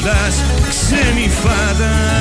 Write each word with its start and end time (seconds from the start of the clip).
βρίζοντας 0.00 0.44
ξένη 0.68 1.28
φάτα 1.28 2.17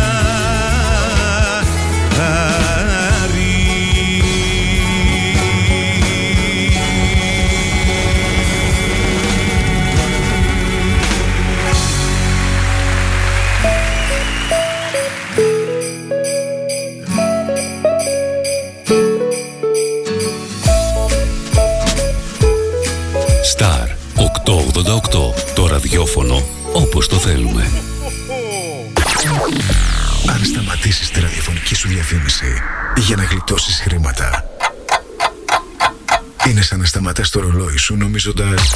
σταματάς 37.78 37.84
το 37.84 37.84
ρολόι 37.84 37.86
σου 37.86 37.96
νομίζοντας 37.96 38.74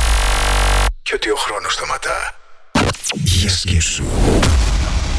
και 1.01 1.13
ότι 1.15 1.29
ο 1.29 1.35
χρόνος 1.35 1.73
σταματά. 1.73 2.35
Για 3.13 3.49
σκέψου. 3.49 4.03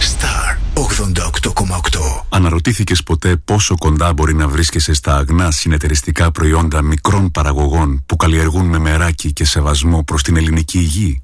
Star 0.01 0.57
88,8 0.75 2.25
Αναρωτήθηκες 2.29 3.03
ποτέ 3.03 3.37
πόσο 3.37 3.79
κοντά 3.79 4.13
μπορεί 4.13 4.35
να 4.35 4.49
βρίσκεσαι 4.49 4.95
στα 4.95 5.17
αγνά 5.17 5.51
συνεταιριστικά 5.51 6.31
προϊόντα 6.31 6.83
μικρών 6.83 7.31
παραγωγών 7.31 8.05
που 8.07 8.17
καλλιεργούν 8.17 8.67
με 8.67 8.79
μεράκι 8.79 9.33
και 9.33 9.45
σεβασμό 9.45 10.05
προς 10.05 10.23
την 10.23 10.37
ελληνική 10.37 10.79
υγεία; 10.79 11.23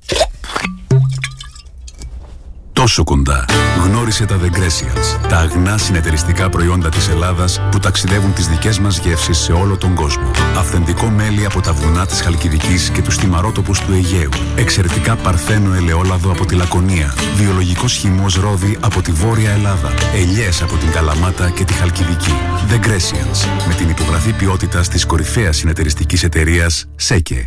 Τόσο 2.89 3.05
κοντά. 3.05 3.44
Γνώρισε 3.84 4.25
τα 4.25 4.39
The 4.39 4.56
Grecians, 4.56 5.28
τα 5.28 5.36
αγνά 5.36 5.78
συνεταιριστικά 5.78 6.48
προϊόντα 6.48 6.89
της 6.89 7.08
Ελλάδας 7.08 7.61
που 7.70 7.78
ταξιδεύουν 7.78 8.33
τις 8.33 8.48
δικές 8.48 8.78
μας 8.78 8.98
γεύσεις 8.98 9.39
σε 9.39 9.53
όλο 9.53 9.77
τον 9.77 9.95
κόσμο. 9.95 10.30
Αυθεντικό 10.58 11.06
μέλι 11.06 11.45
από 11.45 11.61
τα 11.61 11.72
βουνά 11.72 12.06
της 12.06 12.20
Χαλκιδικής 12.20 12.91
και 12.91 13.03
τους 13.03 13.17
τιμαρότοπους 13.17 13.80
του 13.80 13.92
Αιγαίου. 13.92 14.28
Εξαιρετικά 14.56 15.17
παρθένο 15.17 15.75
ελαιόλαδο 15.75 16.30
από 16.30 16.47
τη 16.47 16.55
Λακωνία. 16.55 17.14
Βιολογικός 17.36 17.92
χυμός 17.92 18.34
ρόδι 18.34 18.77
από 18.80 19.02
τη 19.02 19.12
Βόρεια 19.12 19.50
Ελλάδα. 19.50 19.92
Ελιές 20.14 20.62
από 20.62 20.77
την 20.77 20.91
Καλαμάτα 20.91 21.50
και 21.50 21.64
τη 21.64 21.73
Χαλκιδική. 21.73 22.34
The 22.70 22.86
Grecians, 22.86 23.67
με 23.69 23.75
την 23.75 23.89
υπογραφή 23.89 24.33
ποιότητας 24.33 24.89
της 24.89 25.06
κορυφαίας 25.06 25.56
συνεταιριστικής 25.56 26.23
εταιρείας 26.23 26.86
ΣΕΚΕ. 26.97 27.47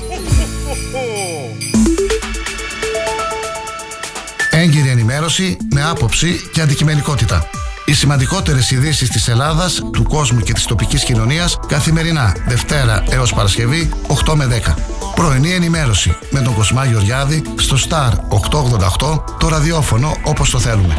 Ενημέρωση 5.21 5.57
με 5.73 5.83
άποψη 5.83 6.49
και 6.53 6.61
αντικειμενικότητα. 6.61 7.49
Οι 7.85 7.93
σημαντικότερες 7.93 8.71
ειδήσεις 8.71 9.09
της 9.09 9.27
Ελλάδας, 9.27 9.81
του 9.93 10.03
κόσμου 10.03 10.39
και 10.39 10.53
της 10.53 10.65
τοπικής 10.65 11.03
κοινωνίας 11.03 11.59
καθημερινά, 11.67 12.35
Δευτέρα 12.47 13.03
έως 13.09 13.33
Παρασκευή, 13.33 13.89
8 14.07 14.35
με 14.35 14.45
10. 14.45 14.75
Πρωινή 15.15 15.53
ενημέρωση 15.53 16.17
με 16.29 16.41
τον 16.41 16.53
Κοσμά 16.53 16.85
Γεωργιάδη 16.85 17.43
στο 17.55 17.77
Star 17.89 18.11
888, 18.29 19.23
το 19.39 19.47
ραδιόφωνο 19.47 20.17
όπως 20.23 20.49
το 20.49 20.59
θέλουμε. 20.59 20.97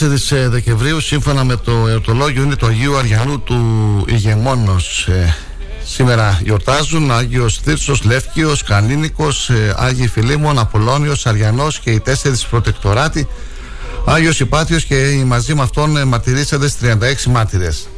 4 0.00 0.36
ε, 0.36 0.48
Δεκεμβρίου, 0.48 1.00
σύμφωνα 1.00 1.44
με 1.44 1.56
το 1.56 1.86
ερωτολόγιο, 1.88 2.42
είναι 2.42 2.54
το 2.54 2.66
Αγίου 2.66 2.96
Αριανού 2.96 3.40
του 3.40 3.60
Ηγεμόνος. 4.08 5.06
Ε. 5.08 5.36
Σήμερα 5.84 6.40
γιορτάζουν 6.42 7.10
Άγιος 7.10 7.58
Θήρσο, 7.64 7.96
Λεύκιο, 8.02 8.56
Κανίνικος, 8.66 9.50
ε, 9.50 9.74
Άγιοι 9.76 10.08
Φιλίμων, 10.08 10.58
Απολώνιος, 10.58 11.26
Αριανός 11.26 11.78
και 11.78 11.90
οι 11.90 12.00
τέσσερις 12.00 12.46
Πρωτεκτοράτη. 12.46 13.28
Άγιος 14.04 14.40
Υπάτιο 14.40 14.78
και 14.78 14.94
οι 14.94 15.24
μαζί 15.24 15.54
με 15.54 15.62
αυτόν 15.62 16.08
μαρτυρήσατε 16.08 16.68
36 16.68 17.30
μάρτυρες. 17.30 17.88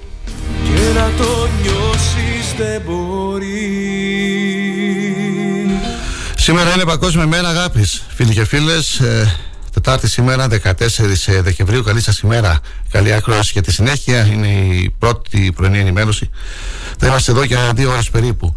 Σήμερα 6.37 6.75
είναι 6.75 6.85
Παγκόσμια 6.85 7.27
Μέρα 7.27 7.49
Αγάπης. 7.49 8.03
Φίλοι 8.15 8.33
και 8.35 8.45
φίλες, 8.45 9.01
Τετάρτη 9.85 10.09
σήμερα 10.09 10.47
14 10.49 11.41
Δεκεμβρίου. 11.43 11.83
Καλή 11.83 12.01
σας 12.01 12.19
ημέρα. 12.19 12.61
Καλή 12.91 13.13
ακρόαση 13.13 13.51
για 13.53 13.63
τη 13.63 13.73
συνέχεια. 13.73 14.25
Είναι 14.25 14.49
η 14.49 14.95
πρώτη 14.99 15.53
πρωινή 15.57 15.79
ενημέρωση. 15.79 16.31
Θα 16.99 17.07
είμαστε 17.07 17.33
εδώ 17.33 17.43
για 17.43 17.73
δύο 17.75 17.91
ώρες 17.91 18.11
περίπου. 18.11 18.57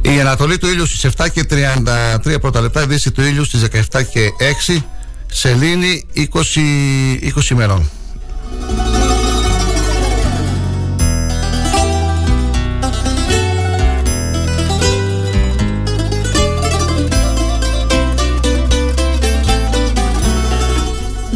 Η 0.00 0.20
Ανατολή 0.20 0.58
του 0.58 0.66
ήλιου 0.66 0.86
στις 0.86 1.10
7 1.16 1.26
και 1.32 1.44
33 2.24 2.40
πρώτα 2.40 2.60
λεπτά 2.60 2.82
Η 2.82 2.86
Δύση 2.86 3.10
του 3.10 3.22
ήλιου 3.22 3.44
στις 3.44 3.66
17 3.90 4.02
και 4.12 4.30
6 4.68 4.82
Σελήνη 5.26 6.06
20, 6.16 6.22
20 7.36 7.50
ημερών 7.50 7.90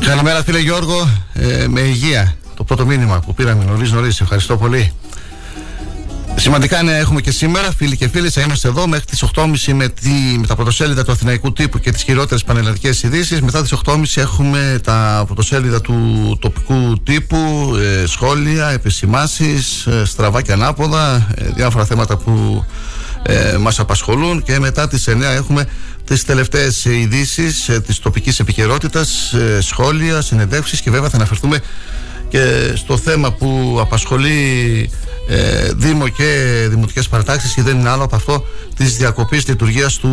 Καλημέρα 0.06 0.43
φίλε 0.43 0.59
Γιώργο. 0.59 1.09
Ε, 1.33 1.67
Με 1.69 1.81
υγεία. 1.81 2.35
Το 2.55 2.65
πρώτο 2.65 2.87
μήνυμα 2.87 3.21
που 3.21 3.35
πήραμε 3.35 3.65
νωρίς 3.65 3.93
νωρίς. 3.93 4.21
Ευχαριστώ 4.21 4.56
πολύ. 4.56 4.93
Σημαντικά 6.37 6.81
είναι 6.81 6.97
έχουμε 6.97 7.21
και 7.21 7.31
σήμερα, 7.31 7.73
φίλοι 7.73 7.97
και 7.97 8.09
φίλοι, 8.09 8.31
θα 8.31 8.41
είμαστε 8.41 8.69
εδώ 8.69 8.87
μέχρι 8.87 9.05
τις 9.05 9.25
8.30 9.35 9.73
με, 9.73 9.89
τη, 9.89 10.11
με 10.39 10.47
τα 10.47 10.55
πρωτοσέλιδα 10.55 11.05
του 11.05 11.12
Αθηναϊκού 11.12 11.53
τύπου 11.53 11.79
και 11.79 11.91
τις 11.91 12.03
χειρότερες 12.03 12.45
πανελλαδικές 12.45 13.03
ειδήσεις. 13.03 13.41
Μετά 13.41 13.62
τις 13.62 13.75
8.30 13.85 14.03
έχουμε 14.15 14.81
τα 14.83 15.23
πρωτοσέλιδα 15.27 15.81
του 15.81 16.39
τοπικού 16.41 17.03
τύπου, 17.03 17.73
ε, 18.03 18.06
σχόλια, 18.06 18.69
επισημάσεις, 18.69 19.87
ε, 19.87 20.05
στραβά 20.05 20.43
και 20.43 20.53
ανάποδα, 20.53 21.29
ε, 21.35 21.45
διάφορα 21.55 21.85
θέματα 21.85 22.17
που 22.17 22.65
ε, 23.26 23.56
μας 23.56 23.79
απασχολούν 23.79 24.43
και 24.43 24.59
μετά 24.59 24.88
τις 24.88 25.09
9 25.09 25.21
έχουμε 25.23 25.67
τις 26.05 26.25
τελευταίες 26.25 26.85
ειδήσεις 26.85 27.69
ε, 27.69 27.81
της 27.81 27.99
τοπικής 27.99 28.41
επικαιρότητας, 28.41 29.32
ε, 29.32 29.61
σχόλια, 29.61 30.21
συνεντεύξεις 30.21 30.81
και 30.81 30.91
βέβαια 30.91 31.09
θα 31.09 31.17
αναφερθούμε 31.17 31.61
και 32.29 32.73
στο 32.75 32.97
θέμα 32.97 33.32
που 33.32 33.79
απασχολεί 33.81 34.91
ε, 35.29 35.73
Δήμο 35.73 36.09
και 36.09 36.49
Δημοτικές 36.69 37.09
Παρατάξεις 37.09 37.55
και 37.55 37.62
δεν 37.62 37.79
είναι 37.79 37.88
άλλο 37.88 38.05
από 38.05 38.17
αυτό 38.17 38.44
της 38.76 38.97
διακοπής 38.97 39.49
λειτουργίας 39.49 39.99
του 39.99 40.11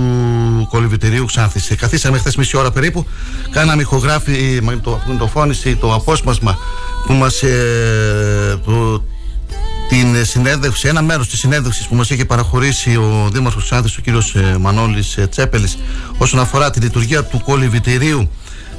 κολυβητηρίου 0.70 1.26
Ξάνθης. 1.26 1.70
Ε, 1.70 1.76
Καθίσαμε 1.76 2.18
χθες 2.18 2.36
μισή 2.36 2.58
ώρα 2.58 2.72
περίπου, 2.72 3.06
κάναμε 3.50 3.82
ηχογράφη, 3.82 4.60
με 4.62 4.76
το, 4.76 5.02
με 5.08 5.16
το 5.16 5.28
φώνηση, 5.28 5.76
το 5.76 5.94
απόσπασμα 5.94 6.58
που 7.06 7.14
μας 7.14 7.44
ε, 7.44 8.60
το, 8.66 9.04
την 9.92 10.26
συνέντευξη, 10.26 10.88
ένα 10.88 11.02
μέρος 11.02 11.30
της 11.30 11.40
συνέντευξης 11.40 11.88
που 11.88 11.96
μας 11.96 12.10
είχε 12.10 12.26
παραχωρήσει 12.26 12.96
ο 12.96 13.30
Δήμαρχος 13.34 13.64
Ξάνθης, 13.64 13.98
ο 13.98 14.02
κύριος 14.02 14.36
ε, 14.36 14.58
Μανώλης 14.60 15.18
ε, 15.18 15.28
Τσέπελης 15.28 15.78
όσον 16.18 16.40
αφορά 16.40 16.70
τη 16.70 16.80
λειτουργία 16.80 17.24
του 17.24 17.42
κολυβητηρίου 17.44 18.30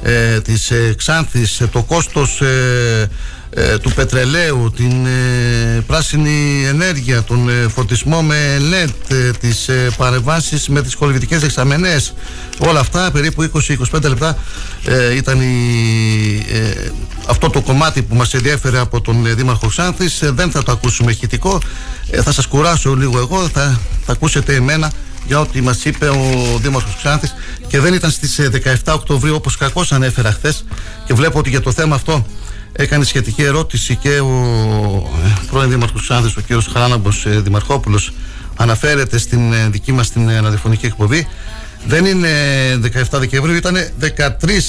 ε, 0.03 0.39
της 0.41 0.71
ε, 0.71 0.93
Ξάνθης, 0.97 1.59
ε, 1.59 1.67
το 1.67 1.83
κόστος 1.83 2.41
ε, 2.41 3.09
ε, 3.55 3.77
του 3.77 3.91
πετρελαίου, 3.91 4.71
την 4.75 5.05
ε, 5.05 5.81
πράσινη 5.87 6.65
ενέργεια, 6.67 7.23
τον 7.23 7.49
ε, 7.49 7.67
φωτισμό 7.67 8.21
με 8.21 8.57
LED, 8.59 9.15
ε, 9.15 9.31
τις 9.31 9.67
ε, 9.67 9.89
παρεμβάσεις 9.97 10.67
με 10.67 10.81
τις 10.81 10.95
κολυβητικές 10.95 11.41
δεξαμενές, 11.41 12.13
όλα 12.57 12.79
αυτά 12.79 13.11
περίπου 13.11 13.51
20-25 13.91 14.01
λεπτά 14.01 14.37
ε, 14.85 15.15
ήταν 15.15 15.41
η, 15.41 16.45
ε, 16.51 16.89
αυτό 17.27 17.49
το 17.49 17.61
κομμάτι 17.61 18.01
που 18.01 18.15
μας 18.15 18.33
ενδιέφερε 18.33 18.79
από 18.79 19.01
τον 19.01 19.25
ε, 19.25 19.33
Δήμαρχο 19.33 19.67
Ξάνθης 19.67 20.21
ε, 20.21 20.31
δεν 20.31 20.51
θα 20.51 20.63
το 20.63 20.71
ακούσουμε 20.71 21.11
ηχητικό. 21.11 21.59
Ε, 22.09 22.21
θα 22.21 22.31
σας 22.31 22.45
κουράσω 22.45 22.93
λίγο 22.93 23.17
εγώ 23.17 23.49
θα, 23.49 23.79
θα 24.05 24.11
ακούσετε 24.11 24.55
εμένα 24.55 24.91
για 25.25 25.39
ό,τι 25.39 25.61
μας 25.61 25.85
είπε 25.85 26.07
ο 26.07 26.19
Δήμαρχος 26.61 26.95
Ξάνθης 26.97 27.35
και 27.67 27.79
δεν 27.79 27.93
ήταν 27.93 28.11
στις 28.11 28.39
ε, 28.39 28.49
17 28.85 28.93
Οκτωβρίου 28.93 29.35
όπως 29.35 29.57
κακώς 29.57 29.91
ανέφερα 29.91 30.31
χθες. 30.31 30.65
Και 31.05 31.13
βλέπω 31.13 31.39
ότι 31.39 31.49
για 31.49 31.61
το 31.61 31.71
θέμα 31.71 31.95
αυτό 31.95 32.25
έκανε 32.71 33.03
σχετική 33.03 33.43
ερώτηση 33.43 33.95
και 33.95 34.19
ο 34.19 35.09
ε, 35.25 35.45
πρώην 35.51 35.69
Δήμαρχος 35.69 36.01
Ξάνθης 36.01 36.35
ο 36.35 36.41
κ. 36.47 36.71
Χαράναμπος 36.73 37.25
ε, 37.25 37.39
Δημαρχόπουλος 37.39 38.11
αναφέρεται 38.55 39.17
στην 39.17 39.53
ε, 39.53 39.67
δική 39.69 39.91
μας 39.91 40.11
την 40.11 40.29
ε, 40.29 40.39
ραδιοφωνική 40.39 40.85
εκπομπή. 40.85 41.27
Δεν 41.87 42.05
είναι 42.05 42.29
17 43.11 43.19
Δεκεμβρίου 43.19 43.55
ήταν 43.55 43.75
13 44.01 44.17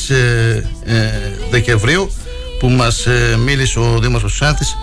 ε, 0.09 0.63
ε, 0.85 1.11
Δεκεμβρίου 1.51 2.11
που 2.59 2.69
μας 2.69 3.07
ε, 3.07 3.37
μίλησε 3.45 3.79
ο 3.79 3.99
Δήμαρχος 3.99 4.33
Ξάνθης 4.33 4.77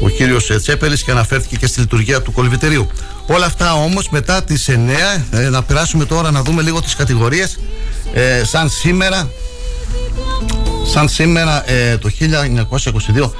ο 0.00 0.08
κύριος 0.08 0.50
ε, 0.50 0.58
Τσέπελης 0.58 1.02
και 1.02 1.10
αναφέρθηκε 1.10 1.56
και 1.56 1.66
στη 1.66 1.80
λειτουργία 1.80 2.22
του 2.22 2.32
κολυβητερίου. 2.32 2.86
Όλα 3.26 3.46
αυτά 3.46 3.74
όμως 3.74 4.08
μετά 4.08 4.42
τις 4.42 4.68
9 4.70 4.74
ε, 5.30 5.48
να 5.48 5.62
περάσουμε 5.62 6.04
τώρα 6.04 6.30
να 6.30 6.42
δούμε 6.42 6.62
λίγο 6.62 6.82
τις 6.82 6.94
κατηγορίες 6.94 7.58
ε, 8.12 8.44
σαν 8.44 8.68
σήμερα 8.70 9.30
σαν 10.92 11.08
σήμερα 11.08 11.70
ε, 11.70 11.96
το 11.96 12.10
1922 13.20 13.30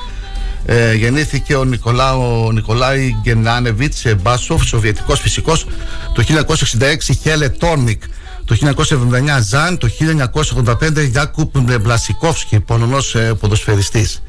ε, 0.66 0.94
γεννήθηκε 0.94 1.56
ο 1.56 1.64
Νικολάου, 1.64 2.52
Νικολάη 2.52 3.14
Γκενάνεβιτς 3.22 4.04
ε, 4.04 4.14
Μπάσοφ, 4.14 4.64
σοβιετικός 4.66 5.20
φυσικός 5.20 5.66
το 6.14 6.24
1966 6.28 7.14
Χέλε 7.22 7.48
Τόρνικ 7.48 8.02
το 8.48 8.56
1979 8.60 9.40
Ζαν, 9.42 9.78
το 9.78 9.88
1985 10.64 11.08
Γιάκουπ 11.10 11.58
Μπλασικόφσκι, 11.80 12.60
πολωνός 12.60 13.14
ε, 13.14 13.34
ποδοσφαιριστής. 13.40 14.22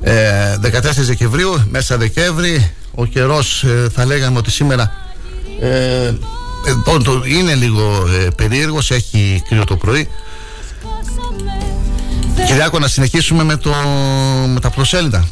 Ε, 0.00 0.56
14 0.62 0.80
Δεκεμβρίου, 0.96 1.66
μέσα 1.70 1.96
Δεκέμβρη, 1.96 2.70
ο 2.94 3.04
καιρός 3.04 3.62
ε, 3.64 3.88
θα 3.94 4.04
λέγαμε 4.04 4.38
ότι 4.38 4.50
σήμερα 4.50 4.92
ε, 5.60 5.68
ε, 6.06 6.14
το- 6.84 6.98
το- 7.02 7.22
είναι 7.26 7.54
λίγο 7.54 8.06
ε, 8.08 8.28
περίεργος, 8.36 8.90
έχει 8.90 9.42
κρύο 9.48 9.64
το 9.64 9.76
πρωί. 9.76 10.08
Κυριάκο, 12.46 12.78
να 12.78 12.88
συνεχίσουμε 12.88 13.44
με, 13.44 13.56
το, 13.56 13.74
με 14.48 14.60
τα 14.60 14.70
προσέλιδα. 14.70 15.28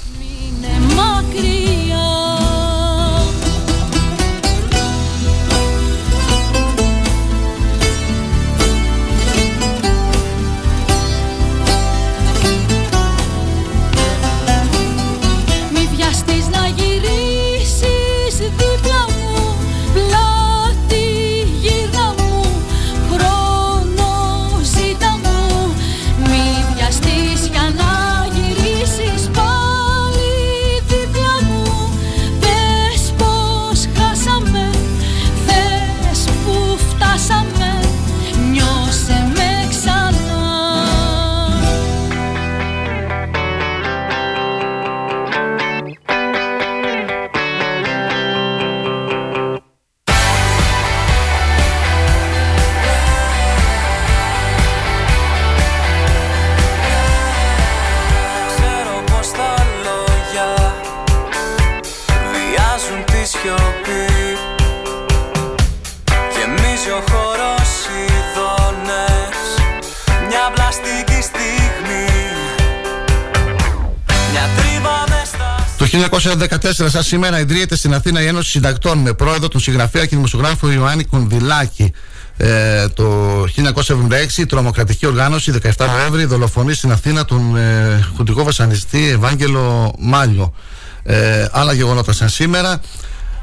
1914, 76.11 76.89
σαν 76.89 77.03
σήμερα, 77.03 77.41
ιδρύεται 77.41 77.77
στην 77.77 77.95
Αθήνα 77.95 78.23
η 78.23 78.27
Ένωση 78.27 78.51
Συντακτών 78.51 78.99
με 78.99 79.13
πρόεδρο 79.13 79.49
τον 79.49 79.61
συγγραφέα 79.61 80.07
και 80.07 80.17
δημοσιογράφο 80.17 80.73
Ιωάννη 80.73 81.05
Κονδυλάκη. 81.05 81.93
Ε, 82.37 82.89
το 82.89 83.43
1976 83.43 84.37
η 84.37 84.47
τρομοκρατική 84.47 85.07
οργάνωση 85.07 85.53
17 85.63 85.87
Νοέμβρη 85.87 86.25
δολοφονεί 86.25 86.75
στην 86.75 86.93
Αθήνα 86.93 87.25
τον 87.25 87.57
ε, 87.57 88.09
χουντικό 88.17 88.45
βασανιστή 88.45 89.09
Ευάγγελο 89.09 89.95
Μάλιο. 89.99 90.55
Ε, 91.03 91.47
άλλα 91.53 91.73
γεγονότα 91.73 92.13
σαν 92.13 92.29
σήμερα. 92.29 92.81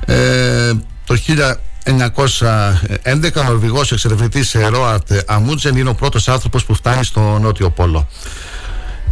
Ε, 0.06 0.72
το 1.06 1.18
1911 1.28 1.56
ο 3.36 3.44
Νορβηγός 3.44 3.92
εξερευνητής 3.92 4.56
Ροάτ 4.70 5.12
Αμούντζεν 5.26 5.78
είναι 5.78 5.90
ο 5.90 5.94
πρώτος 5.94 6.28
άνθρωπος 6.28 6.66
που 6.66 6.74
φτάνει 6.74 7.04
στο 7.04 7.38
Νότιο 7.42 7.70
Πόλο. 7.70 8.08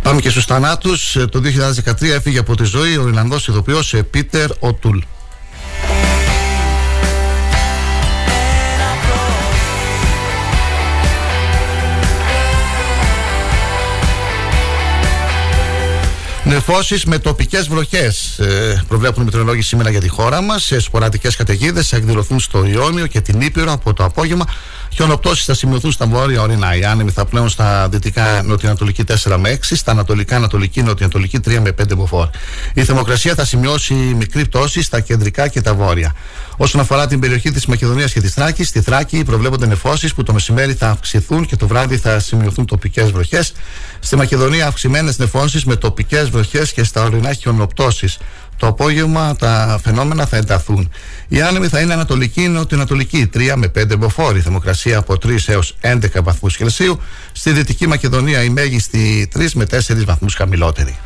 Πάμε 0.03 0.21
και 0.21 0.29
στους 0.29 0.45
θανάτους. 0.45 1.15
Ε, 1.15 1.27
το 1.27 1.39
2013 1.39 2.11
έφυγε 2.11 2.39
από 2.39 2.55
τη 2.55 2.63
ζωή 2.63 2.97
ο 2.97 3.07
Ιρλανδός 3.07 3.47
ηθοποιός 3.47 3.95
Πίτερ 4.11 4.49
Οτούλ. 4.59 4.99
Νεφώσεις 16.51 17.05
με 17.05 17.17
τοπικές 17.19 17.67
βροχές. 17.67 18.39
Ε, 18.39 18.83
προβλέπουν 18.87 19.21
οι 19.21 19.25
μετρολόγοι 19.25 19.61
σήμερα 19.61 19.89
για 19.89 19.99
τη 19.99 20.07
χώρα 20.07 20.41
μας. 20.41 20.63
Σε 20.63 20.79
σποραδικές 20.79 21.35
καταιγίδες 21.35 21.87
θα 21.87 21.97
εκδηλωθούν 21.97 22.39
στο 22.39 22.65
Ιόνιο 22.65 23.07
και 23.07 23.21
την 23.21 23.41
Ήπειρο 23.41 23.71
από 23.71 23.93
το 23.93 24.03
απόγευμα. 24.03 24.45
Χιονοπτώσεις 24.93 25.45
θα 25.45 25.53
σημειωθούν 25.53 25.91
στα 25.91 26.05
βόρεια 26.05 26.41
ορεινά. 26.41 26.75
Οι 26.75 26.83
άνεμοι 26.83 27.11
θα 27.11 27.25
πλέουν 27.25 27.49
στα 27.49 27.89
δυτικά 27.89 28.41
νοτιοανατολική 28.45 29.03
4 29.23 29.37
με 29.37 29.49
6, 29.49 29.75
στα 29.75 29.91
ανατολικά 29.91 30.35
ανατολική 30.35 30.81
νοτιοανατολική 30.81 31.39
3 31.45 31.59
με 31.59 31.71
5 31.71 31.95
μποφόρ. 31.95 32.27
Η 32.73 32.83
θερμοκρασία 32.83 33.35
θα 33.35 33.45
σημειώσει 33.45 33.93
μικρή 33.93 34.45
πτώση 34.45 34.81
στα 34.81 34.99
κεντρικά 34.99 35.47
και 35.47 35.61
τα 35.61 35.73
βόρεια. 35.73 36.15
Όσον 36.57 36.81
αφορά 36.81 37.07
την 37.07 37.19
περιοχή 37.19 37.51
της 37.51 37.65
Μακεδονίας 37.65 38.13
και 38.13 38.21
της 38.21 38.33
Θράκης, 38.33 38.67
στη 38.67 38.81
Θράκη 38.81 39.23
προβλέπονται 39.23 39.65
νεφώσεις 39.65 40.13
που 40.13 40.23
το 40.23 40.33
μεσημέρι 40.33 40.73
θα 40.73 40.89
αυξηθούν 40.89 41.45
και 41.45 41.55
το 41.55 41.67
βράδυ 41.67 41.97
θα 41.97 42.19
σημειωθούν 42.19 42.65
τοπικές 42.65 43.11
βροχές. 43.11 43.53
Στη 43.99 44.15
Μακεδονία 44.15 44.67
αυξημένες 44.67 45.17
νεφώσεις 45.17 45.65
με 45.65 45.75
τοπικές 45.75 46.29
βροχές 46.29 46.40
και 46.73 46.83
στα 46.83 47.03
ορεινά 47.03 47.33
χιονοπτώσει. 47.33 48.07
Το 48.57 48.67
απόγευμα 48.67 49.35
τα 49.35 49.79
φαινόμενα 49.83 50.25
θα 50.25 50.37
ενταθούν. 50.37 50.91
Η 51.27 51.41
άνεμη 51.41 51.67
θα 51.67 51.79
είναι 51.79 51.93
ανατολική 51.93 52.47
νοτιοανατολική 52.47 53.29
3 53.33 53.53
με 53.55 53.67
5 53.67 53.97
μποφόρ. 53.97 54.35
Η 54.35 54.41
θερμοκρασία 54.41 54.97
από 54.97 55.13
3 55.13 55.47
έως 55.47 55.75
11 55.81 55.97
βαθμούς 56.23 56.57
Κελσίου. 56.57 56.99
Στη 57.31 57.51
Δυτική 57.51 57.87
Μακεδονία 57.87 58.43
η 58.43 58.49
μέγιστη 58.49 59.29
3 59.35 59.51
με 59.53 59.65
4 59.65 59.77
βαθμούς 60.05 60.35
χαμηλότερη. 60.35 60.97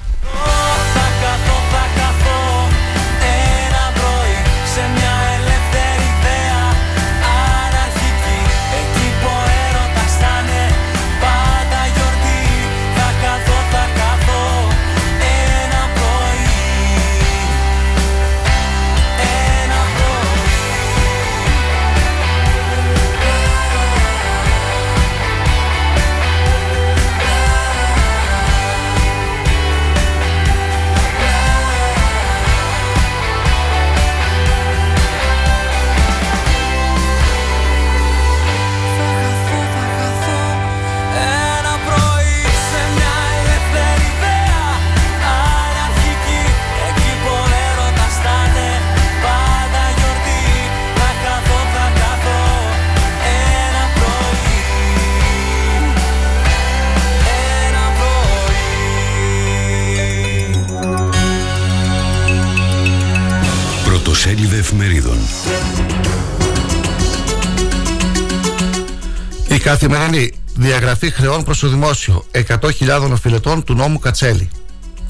Καθημερινή 69.78 70.32
διαγραφή 70.56 71.12
χρεών 71.12 71.44
προς 71.44 71.60
το 71.60 71.68
δημόσιο 71.68 72.26
100.000 72.32 73.10
οφειλετών 73.12 73.64
του 73.64 73.74
νόμου 73.74 74.00
Κατσέλη. 74.00 74.50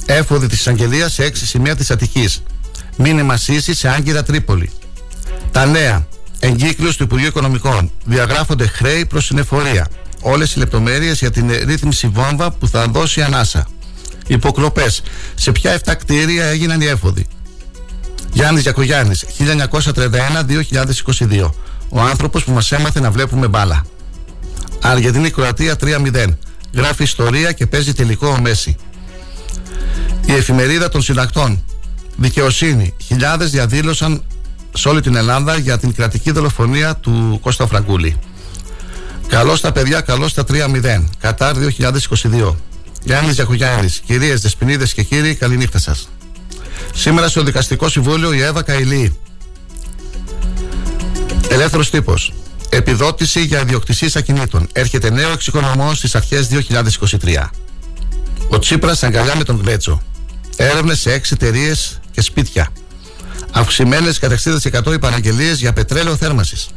Έφοδη 0.05 0.47
της 0.47 0.59
εισαγγελίας 0.59 1.13
σε 1.13 1.23
έξι 1.23 1.45
σημεία 1.45 1.75
της 1.75 1.91
Αττικής. 1.91 2.43
Μήνυμα 2.97 3.37
σύση 3.37 3.75
σε 3.75 3.89
Άγκυρα 3.89 4.23
Τρίπολη. 4.23 4.71
Τα 5.51 5.65
νέα. 5.65 6.07
Εγκύκλιο 6.39 6.93
του 6.93 7.03
Υπουργείου 7.03 7.27
Οικονομικών. 7.27 7.91
Διαγράφονται 8.05 8.67
χρέη 8.67 9.05
προς 9.05 9.25
συνεφορία. 9.25 9.87
Όλες 10.21 10.55
οι 10.55 10.59
λεπτομέρειες 10.59 11.19
για 11.19 11.31
την 11.31 11.51
ρύθμιση 11.65 12.07
βόμβα 12.07 12.51
που 12.51 12.67
θα 12.67 12.87
δώσει 12.87 13.21
ανάσα. 13.21 13.67
Υποκλοπές. 14.27 15.01
Σε 15.35 15.51
ποια 15.51 15.71
7 15.71 15.95
κτίρια 15.95 16.45
έγιναν 16.45 16.81
οι 16.81 16.85
έφοδοι. 16.85 17.27
Γιάννης 18.31 18.63
Γιακογιάννης, 18.63 19.23
1931-2022. 19.23 21.55
Ο 21.89 22.01
άνθρωπος 22.01 22.43
που 22.43 22.51
μας 22.51 22.71
έμαθε 22.71 22.99
να 22.99 23.11
βλέπουμε 23.11 23.47
μπάλα. 23.47 23.85
Αργεντινή 24.81 25.29
Κροατία 25.29 25.75
3-0. 25.81 26.25
Γράφει 26.73 27.03
ιστορία 27.03 27.51
και 27.51 27.65
παίζει 27.65 27.93
τελικό 27.93 28.27
ο 28.27 28.39
Μέση. 28.41 28.75
Η 30.25 30.33
εφημερίδα 30.33 30.89
των 30.89 31.01
συντακτών. 31.01 31.63
Δικαιοσύνη. 32.15 32.93
Χιλιάδες 33.05 33.51
διαδήλωσαν 33.51 34.23
σε 34.73 34.87
όλη 34.87 35.01
την 35.01 35.15
Ελλάδα 35.15 35.57
για 35.57 35.77
την 35.77 35.93
κρατική 35.93 36.31
δολοφονία 36.31 36.95
του 36.95 37.39
Κώστα 37.41 37.67
Φραγκούλη. 37.67 38.19
Καλώς 39.27 39.61
τα 39.61 39.71
παιδιά, 39.71 40.01
καλώς 40.01 40.33
τα 40.33 40.43
3-0. 40.43 41.03
Κατάρ 41.19 41.55
2022. 41.57 42.55
Γιάννη 43.03 43.31
Γιακογιάννη, 43.31 43.89
κυρίες, 44.05 44.41
δεσποινίδες 44.41 44.93
και 44.93 45.03
κύριοι, 45.03 45.35
καληνύχτα 45.35 45.79
σας. 45.79 46.09
Σήμερα 46.93 47.27
στο 47.27 47.43
Δικαστικό 47.43 47.89
Συμβούλιο 47.89 48.33
η 48.33 48.41
Εύα 48.41 48.61
Καηλή. 48.61 49.19
Ελεύθερος 51.49 51.89
τύπος. 51.89 52.33
Επιδότηση 52.69 53.41
για 53.41 53.61
ιδιοκτησίες 53.61 54.15
ακινήτων. 54.15 54.67
Έρχεται 54.73 55.09
νέο 55.09 55.31
εξοικονομώ 55.31 55.93
στις 55.93 56.15
αρχές 56.15 56.47
2023. 56.47 57.49
Ο 58.49 58.59
Τσίπρας 58.59 59.03
αγκαλιά 59.03 59.35
με 59.35 59.43
τον 59.43 59.59
Γκλέτσο. 59.61 60.01
Έρευνες 60.55 60.99
σε 60.99 61.13
έξι 61.13 61.33
εταιρείες 61.33 61.99
και 62.11 62.21
σπίτια. 62.21 62.69
Αυξημένες 63.51 64.19
κατά 64.19 64.33
60% 64.33 64.93
οι 64.93 64.99
παραγγελίε 64.99 65.53
για 65.53 65.73
πετρέλαιο 65.73 66.15
θέρμανσης. 66.15 66.67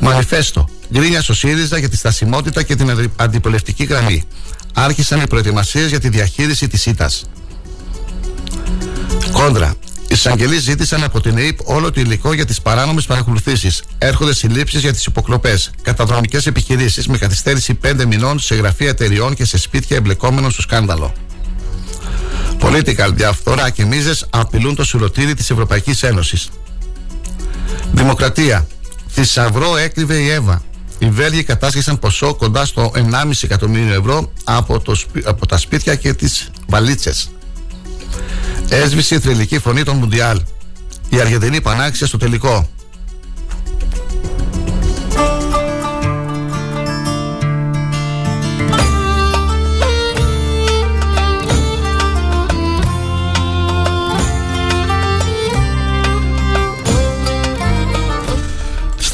Μανιφέστο. 0.00 0.68
Γκρίνια 0.92 1.22
στο 1.22 1.34
ΣΥΡΙΖΑ 1.34 1.78
για 1.78 1.88
τη 1.88 1.96
στασιμότητα 1.96 2.62
και 2.62 2.74
την 2.74 3.10
αντιπολευτική 3.16 3.84
γραμμή. 3.84 4.24
Άρχισαν 4.74 5.20
οι 5.20 5.26
προετοιμασίες 5.26 5.88
για 5.88 6.00
τη 6.00 6.08
διαχείριση 6.08 6.68
της 6.68 6.80
ΣΥΤΑΣ. 6.80 7.24
Κόντρα. 9.32 9.74
Οι 10.08 10.14
εισαγγελείς 10.14 10.62
ζήτησαν 10.62 11.02
από 11.02 11.20
την 11.20 11.38
ΕΕΠ 11.38 11.68
όλο 11.68 11.90
το 11.90 12.00
υλικό 12.00 12.32
για 12.32 12.44
τις 12.44 12.60
παράνομες 12.60 13.04
παρακολουθήσεις. 13.06 13.82
Έρχονται 13.98 14.34
συλλήψεις 14.34 14.80
για 14.80 14.92
τις 14.92 15.06
υποκλοπές. 15.06 15.70
Καταδρομικές 15.82 16.46
επιχειρήσεις 16.46 17.06
με 17.06 17.18
καθυστέρηση 17.18 17.74
5 17.74 18.04
μηνών 18.06 18.38
σε 18.38 18.54
γραφεία 18.54 18.88
εταιριών 18.88 19.34
και 19.34 19.44
σε 19.44 19.58
σπίτια 19.58 19.96
εμπλεκόμενων 19.96 20.50
στο 20.50 20.62
σκάνδαλο. 20.62 21.12
Political 22.60 23.10
διαφθορά 23.14 23.70
και 23.70 23.84
μίζες 23.84 24.26
απειλούν 24.30 24.74
το 24.74 24.84
σουρωτήρι 24.84 25.34
της 25.34 25.50
Ευρωπαϊκής 25.50 26.02
Ένωσης. 26.02 26.48
Δημοκρατία. 27.92 28.66
Θησαυρό 29.08 29.76
έκρυβε 29.76 30.14
η 30.14 30.28
Εύα. 30.28 30.62
Οι 30.98 31.10
Βέλγοι 31.10 31.42
κατάσχεσαν 31.42 31.98
ποσό 31.98 32.34
κοντά 32.34 32.64
στο 32.64 32.90
1,5 32.94 33.30
εκατομμύριο 33.40 33.94
ευρώ 33.94 34.32
από, 34.44 34.80
το, 34.80 34.96
από 35.24 35.46
τα 35.46 35.58
σπίτια 35.58 35.94
και 35.94 36.14
τις 36.14 36.50
βαλίτσες. 36.66 37.30
Έσβησε 38.68 39.14
η 39.14 39.18
θρηλυκή 39.18 39.58
φωνή 39.58 39.82
των 39.82 39.96
Μουντιάλ. 39.96 40.40
Η 41.08 41.20
Αργεντινή 41.20 41.60
πανάξια 41.60 42.06
στο 42.06 42.16
τελικό. 42.16 42.68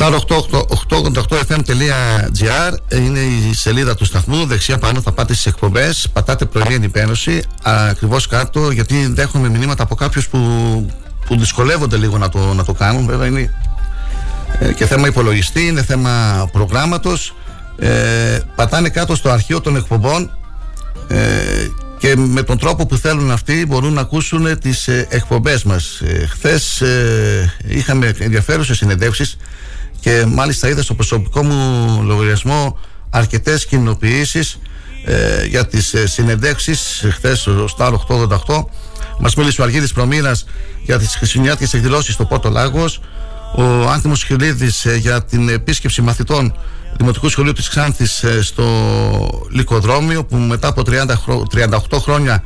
star888fm.gr 0.02 2.72
είναι 2.92 3.18
η 3.18 3.54
σελίδα 3.54 3.94
του 3.94 4.04
σταθμού. 4.04 4.46
Δεξιά 4.46 4.78
πάνω 4.78 5.00
θα 5.00 5.12
πάτε 5.12 5.32
στις 5.32 5.46
εκπομπές. 5.46 6.08
Πατάτε 6.12 6.44
πρωινή 6.44 6.74
ενημέρωση. 6.74 7.42
Ακριβώς 7.62 8.26
κάτω, 8.26 8.70
γιατί 8.70 9.06
δέχομαι 9.06 9.48
μηνύματα 9.48 9.82
από 9.82 9.94
κάποιους 9.94 10.28
που, 10.28 10.38
που 11.26 11.38
δυσκολεύονται 11.38 11.96
λίγο 11.96 12.18
να 12.18 12.28
το, 12.28 12.38
να 12.38 12.64
το 12.64 12.72
κάνουν. 12.72 13.06
Βέβαια 13.06 13.26
είναι 13.26 13.54
ε, 14.58 14.72
και 14.72 14.86
θέμα 14.86 15.06
υπολογιστή, 15.06 15.66
είναι 15.66 15.82
θέμα 15.82 16.44
προγράμματος. 16.52 17.34
Ε, 17.78 18.38
πατάνε 18.54 18.88
κάτω 18.88 19.14
στο 19.14 19.30
αρχείο 19.30 19.60
των 19.60 19.76
εκπομπών 19.76 20.30
ε, 21.08 21.18
και 21.98 22.16
με 22.16 22.42
τον 22.42 22.58
τρόπο 22.58 22.86
που 22.86 22.96
θέλουν 22.96 23.30
αυτοί 23.30 23.66
μπορούν 23.66 23.92
να 23.92 24.00
ακούσουν 24.00 24.58
τις 24.58 24.88
ε, 24.88 25.06
εκπομπές 25.10 25.62
μας. 25.62 26.00
Ε, 26.00 26.26
χθες 26.26 26.80
ε, 26.80 27.54
είχαμε 27.68 28.14
ενδιαφέρουσες 28.18 28.76
συνεντεύξεις 28.76 29.36
και 30.02 30.24
μάλιστα 30.28 30.68
είδα 30.68 30.82
στο 30.82 30.94
προσωπικό 30.94 31.42
μου 31.42 32.02
λογαριασμό 32.02 32.78
αρκετές 33.10 33.66
κοινοποιήσεις 33.66 34.58
ε, 35.04 35.44
για 35.44 35.66
τις 35.66 35.94
ε, 35.94 36.06
συνεντεύξεις. 36.06 37.04
Χθες 37.12 37.38
στο 37.38 37.68
Star 37.78 37.92
888 38.46 38.64
μας 39.18 39.34
μίλησε 39.34 39.60
ο 39.60 39.64
Αργύρης 39.64 39.92
Προμήρας 39.92 40.44
για 40.82 40.98
τις 40.98 41.14
χριστουγεννιάτικες 41.16 41.74
εκδηλώσεις 41.74 42.14
στο 42.14 42.24
Πόρτο 42.24 42.50
Λάγος. 42.50 43.00
Ο 43.54 43.88
Άνθιμος 43.88 44.24
Χιλίδης 44.24 44.84
ε, 44.84 44.96
για 44.96 45.24
την 45.24 45.48
επίσκεψη 45.48 46.02
μαθητών 46.02 46.54
Δημοτικού 46.96 47.28
Σχολείου 47.28 47.52
της 47.52 47.68
Ξάνθης 47.68 48.22
ε, 48.22 48.42
στο 48.42 48.64
Λυκοδρόμιο 49.50 50.24
που 50.24 50.36
μετά 50.36 50.68
από 50.68 50.82
30, 50.86 51.04
38 51.90 51.98
χρόνια 52.00 52.42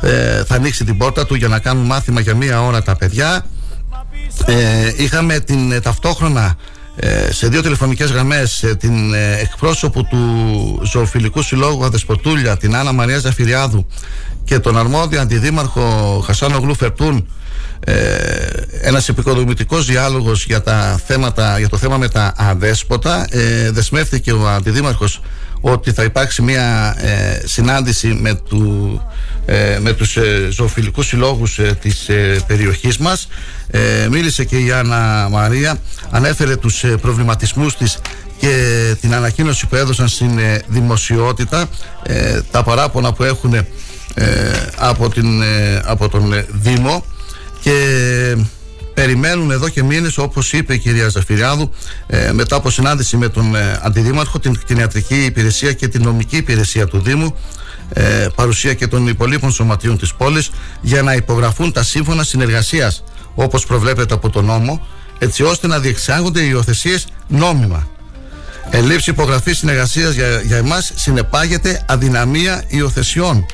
ε, 0.00 0.44
θα 0.44 0.54
ανοίξει 0.54 0.84
την 0.84 0.98
πόρτα 0.98 1.26
του 1.26 1.34
για 1.34 1.48
να 1.48 1.58
κάνουν 1.58 1.86
μάθημα 1.86 2.20
για 2.20 2.34
μία 2.34 2.62
ώρα 2.62 2.82
τα 2.82 2.96
παιδιά. 2.96 3.46
Είχαμε 4.96 5.40
την 5.40 5.82
ταυτόχρονα 5.82 6.56
σε 7.30 7.48
δύο 7.48 7.62
τηλεφωνικές 7.62 8.10
γραμμές 8.10 8.74
την 8.78 9.14
εκπρόσωπο 9.40 10.02
του 10.02 10.18
Ζωοφιλικού 10.82 11.42
Συλλόγου 11.42 11.84
Αδεσποτούλια 11.84 12.56
την 12.56 12.76
Άννα 12.76 12.92
Μαρία 12.92 13.18
Ζαφυριάδου 13.18 13.86
και 14.44 14.58
τον 14.58 14.78
αρμόδιο 14.78 15.20
αντιδήμαρχο 15.20 16.20
Χασάνο 16.26 16.58
Γλου 16.58 16.74
Φερτούν 16.74 17.28
ε, 17.80 17.94
ένας 18.82 19.08
επικοδομητικός 19.08 19.86
διάλογος 19.86 20.44
για, 20.44 20.62
τα 20.62 21.00
θέματα, 21.06 21.58
για 21.58 21.68
το 21.68 21.76
θέμα 21.76 21.96
με 21.96 22.08
τα 22.08 22.32
αδέσποτα 22.36 23.26
ε, 23.30 23.70
δεσμεύτηκε 23.70 24.32
ο 24.32 24.48
αντιδήμαρχος 24.48 25.20
ότι 25.60 25.92
θα 25.92 26.02
υπάρξει 26.02 26.42
μια 26.42 26.94
ε, 26.98 27.40
συνάντηση 27.44 28.18
με, 28.20 28.34
του, 28.34 29.00
ε, 29.02 29.33
με 29.80 29.92
τους 29.92 30.16
ε, 30.16 30.48
ζωοφιλικούς 30.50 31.06
συλλόγους 31.06 31.58
ε, 31.58 31.78
της 31.80 32.10
περιοχής 32.46 32.98
μας. 32.98 33.28
Μίλησε 34.10 34.44
και 34.44 34.58
η 34.58 34.72
Άννα 34.72 35.28
Μαρία. 35.30 35.78
Ανέφερε 36.10 36.56
τους 36.56 36.84
προβληματισμούς 37.00 37.76
της 37.76 37.98
και 38.38 38.56
την 39.00 39.14
ανακοίνωση 39.14 39.66
που 39.66 39.76
έδωσαν 39.76 40.08
στην 40.08 40.38
δημοσιότητα. 40.66 41.68
Τα 42.50 42.62
παράπονα 42.62 43.12
που 43.12 43.22
έχουν 43.22 43.54
από, 44.76 45.08
την, 45.08 45.42
από 45.84 46.08
τον 46.08 46.44
Δήμο. 46.62 47.04
Και 47.60 47.72
περιμένουν 48.94 49.50
εδώ 49.50 49.68
και 49.68 49.82
μήνες 49.82 50.18
όπως 50.18 50.52
είπε 50.52 50.74
η 50.74 50.78
κυρία 50.78 51.08
Ζαφυριάδου 51.08 51.70
ε, 52.06 52.32
μετά 52.32 52.56
από 52.56 52.70
συνάντηση 52.70 53.16
με 53.16 53.28
τον 53.28 53.54
ε, 53.54 53.80
Αντιδήμαρχο 53.82 54.38
την 54.38 54.58
κτηνιατρική 54.58 55.24
υπηρεσία 55.24 55.72
και 55.72 55.88
την 55.88 56.02
νομική 56.02 56.36
υπηρεσία 56.36 56.86
του 56.86 57.00
Δήμου 57.00 57.34
ε, 57.94 58.26
παρουσία 58.34 58.74
και 58.74 58.86
των 58.86 59.06
υπολείπων 59.06 59.52
σωματείων 59.52 59.98
της 59.98 60.14
πόλης 60.14 60.50
για 60.80 61.02
να 61.02 61.14
υπογραφούν 61.14 61.72
τα 61.72 61.82
σύμφωνα 61.82 62.22
συνεργασίας 62.22 63.04
όπως 63.34 63.66
προβλέπεται 63.66 64.14
από 64.14 64.30
τον 64.30 64.44
νόμο 64.44 64.86
έτσι 65.18 65.42
ώστε 65.42 65.66
να 65.66 65.78
διεξάγονται 65.78 66.40
οι 66.40 66.48
υιοθεσίες 66.50 67.06
νόμιμα. 67.28 67.86
Ελήψη 68.70 69.10
υπογραφής 69.10 69.58
συνεργασίας 69.58 70.14
για, 70.14 70.40
για 70.40 70.56
εμάς 70.56 70.92
συνεπάγεται 70.94 71.84
αδυναμία 71.88 72.64
υιοθεσιών 72.66 73.46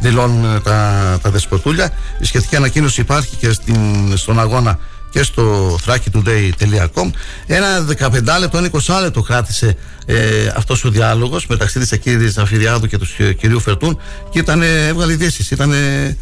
δηλώνουν 0.00 0.54
ε, 0.54 0.60
τα, 0.60 1.18
τα 1.22 1.30
δεσποτούλια. 1.30 1.90
Η 2.18 2.24
σχετική 2.24 2.56
ανακοίνωση 2.56 3.00
υπάρχει 3.00 3.36
και 3.36 3.52
στην, 3.52 3.76
στον 4.16 4.40
αγώνα 4.40 4.78
και 5.10 5.22
στο 5.22 5.74
thrakitoday.com 5.86 7.10
ένα 7.46 7.86
15 7.98 8.40
λεπτό, 8.40 8.60
20 8.86 9.00
λεπτό 9.02 9.22
κράτησε 9.22 9.76
ε, 10.06 10.52
αυτός 10.56 10.84
ο 10.84 10.90
διάλογος 10.90 11.46
μεταξύ 11.46 11.78
της 11.78 11.98
κυρίας 11.98 12.38
Αφιριάδου 12.38 12.86
και 12.86 12.98
του 12.98 13.06
κυρίου 13.38 13.60
Φερτούν 13.60 13.98
και 14.30 14.38
ήταν, 14.38 14.62
έβγαλε 14.62 15.12
ειδήσεις, 15.12 15.50
ήταν 15.50 15.72
ε, 15.72 16.16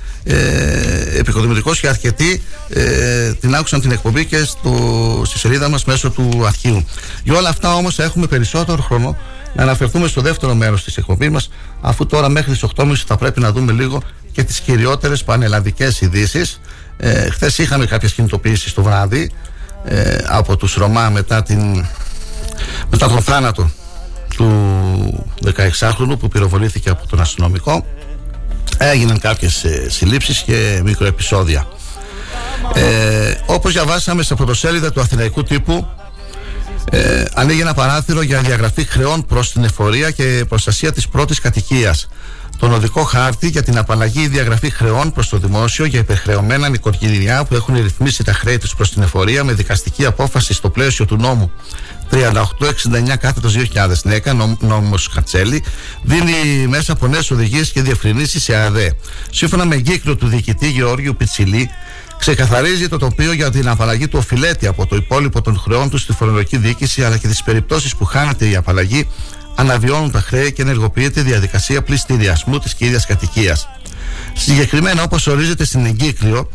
επικοδομητικός 1.18 1.81
και 1.81 1.88
αρκετοί 1.88 2.42
ε, 2.68 3.33
την 3.33 3.55
άκουσαν 3.55 3.81
την 3.81 3.90
εκπομπή 3.90 4.24
και 4.24 4.44
στο, 4.44 5.22
στη 5.24 5.38
σελίδα 5.38 5.68
μας 5.68 5.85
μέσω 5.85 6.11
του 6.11 6.46
αρχείου. 6.46 6.85
Για 7.24 7.37
όλα 7.37 7.48
αυτά 7.48 7.74
όμως 7.74 7.98
έχουμε 7.98 8.27
περισσότερο 8.27 8.83
χρόνο 8.83 9.16
να 9.55 9.62
αναφερθούμε 9.62 10.09
στο 10.09 10.20
δεύτερο 10.20 10.55
μέρος 10.55 10.85
της 10.85 10.96
εκπομπής 10.96 11.29
μας 11.31 11.51
αφού 11.81 12.07
τώρα 12.07 12.29
μέχρι 12.29 12.53
τις 12.53 12.64
8.30 12.77 12.94
θα 13.07 13.16
πρέπει 13.16 13.40
να 13.40 13.53
δούμε 13.53 13.72
λίγο 13.72 14.03
και 14.33 14.42
τις 14.42 14.61
κυριότερες 14.61 15.24
πανελλαδικές 15.24 16.01
ειδήσεις. 16.01 16.61
Ε, 17.00 17.30
χθες 17.30 17.58
είχαμε 17.58 17.87
κάποιες 17.87 18.12
κινητοποιήσεις 18.12 18.74
το 18.74 18.82
βράδυ 18.82 19.30
ε, 19.84 20.18
από 20.26 20.56
τους 20.56 20.74
Ρωμά 20.74 21.08
μετά, 21.11 21.42
την, 21.42 21.87
μετά 22.90 23.08
τον 23.08 23.22
θάνατο 23.22 23.70
του 24.37 25.26
16χρονου 25.44 26.18
που 26.18 26.28
πυροβολήθηκε 26.28 26.90
από 26.90 27.06
τον 27.06 27.20
αστυνομικό 27.20 27.87
έγιναν 28.78 29.18
κάποιες 29.18 29.64
ε, 29.64 29.90
συλλήψεις 29.90 30.38
και 30.38 30.80
μικροεπισόδια 30.84 31.66
ε, 32.74 33.34
όπως 33.46 33.72
διαβάσαμε 33.72 34.22
στα 34.22 34.34
πρωτοσέλιδα 34.34 34.92
του 34.92 35.00
Αθηναϊκού 35.00 35.42
τύπου 35.42 35.88
ε, 36.90 37.24
ανοίγει 37.34 37.61
ένα 37.61 37.74
παράθυρο 37.74 38.22
για 38.22 38.40
διαγραφή 38.40 38.84
χρεών 38.84 39.26
προς 39.26 39.52
την 39.52 39.64
εφορία 39.64 40.11
και 40.11 40.44
προστασία 40.48 40.92
της 40.92 41.08
πρώτης 41.08 41.40
κατοικίας. 41.40 42.08
Τον 42.59 42.73
οδικό 42.73 43.03
χάρτη 43.03 43.49
για 43.49 43.62
την 43.62 43.79
απαλλαγή 43.79 44.21
ή 44.21 44.29
διαγραφή 44.29 44.71
χρεών 44.71 45.12
προς 45.12 45.29
το 45.29 45.37
δημόσιο 45.37 45.85
για 45.85 45.99
υπερχρεωμένα 45.99 46.68
νοικοκυριά 46.68 47.44
που 47.44 47.55
έχουν 47.55 47.75
ρυθμίσει 47.75 48.25
τα 48.25 48.33
χρέη 48.33 48.59
τους 48.59 48.75
προς 48.75 48.90
την 48.90 49.03
εφορία 49.03 49.44
με 49.44 49.53
δικαστική 49.53 50.05
απόφαση 50.07 50.55
στο 50.55 50.71
πλαίσιο 50.71 51.05
του 51.05 51.16
νόμου 51.16 51.53
3869 52.11 52.16
κάθετος 53.21 53.57
2010 54.05 54.57
νόμος 54.61 55.09
Κατσέλη 55.09 55.62
δίνει 56.03 56.66
μέσα 56.68 56.92
από 56.92 57.07
νέες 57.07 57.31
οδηγίες 57.31 57.71
και 57.71 57.83
διευκρινήσεις 57.83 58.42
σε 58.42 58.57
ΑΔΕ. 58.57 58.92
Σύμφωνα 59.31 59.64
με 59.64 59.75
εγκύκλιο 59.75 60.16
του 60.16 60.27
διοικητή 60.27 60.71
Γεώργιου 60.71 61.16
Πιτσιλή 61.16 61.71
ξεκαθαρίζει 62.18 62.88
το 62.88 62.99
τοπίο 62.99 63.33
για 63.33 63.51
την 63.51 63.68
απαλλαγή 63.68 64.09
του 64.09 64.18
οφειλέτη 64.18 64.66
από 64.66 64.87
το 64.87 64.97
υπόλοιπο 64.97 65.42
των 65.42 65.59
χρεών 65.59 65.90
του 65.90 65.99
στη 65.99 66.12
φορολογική 66.12 66.57
διοίκηση 66.57 67.05
αλλά 67.05 67.16
και 67.16 67.29
τις 67.29 67.42
περιπτώσεις 67.42 67.97
που 67.97 68.05
χάνεται 68.05 68.49
η 68.49 68.57
απαλλαγή 68.57 69.09
αναβιώνουν 69.59 70.11
τα 70.11 70.21
χρέη 70.21 70.53
και 70.53 70.62
ενεργοποιείται 70.62 71.21
η 71.21 71.23
διαδικασία 71.23 71.83
πληστηριασμού 71.83 72.59
της 72.59 72.75
κύριας 72.75 73.07
κατοικίας. 73.07 73.68
Συγκεκριμένα, 74.35 75.03
όπως 75.03 75.27
ορίζεται 75.27 75.64
στην 75.64 75.87
εγκύκλιο, 75.87 76.51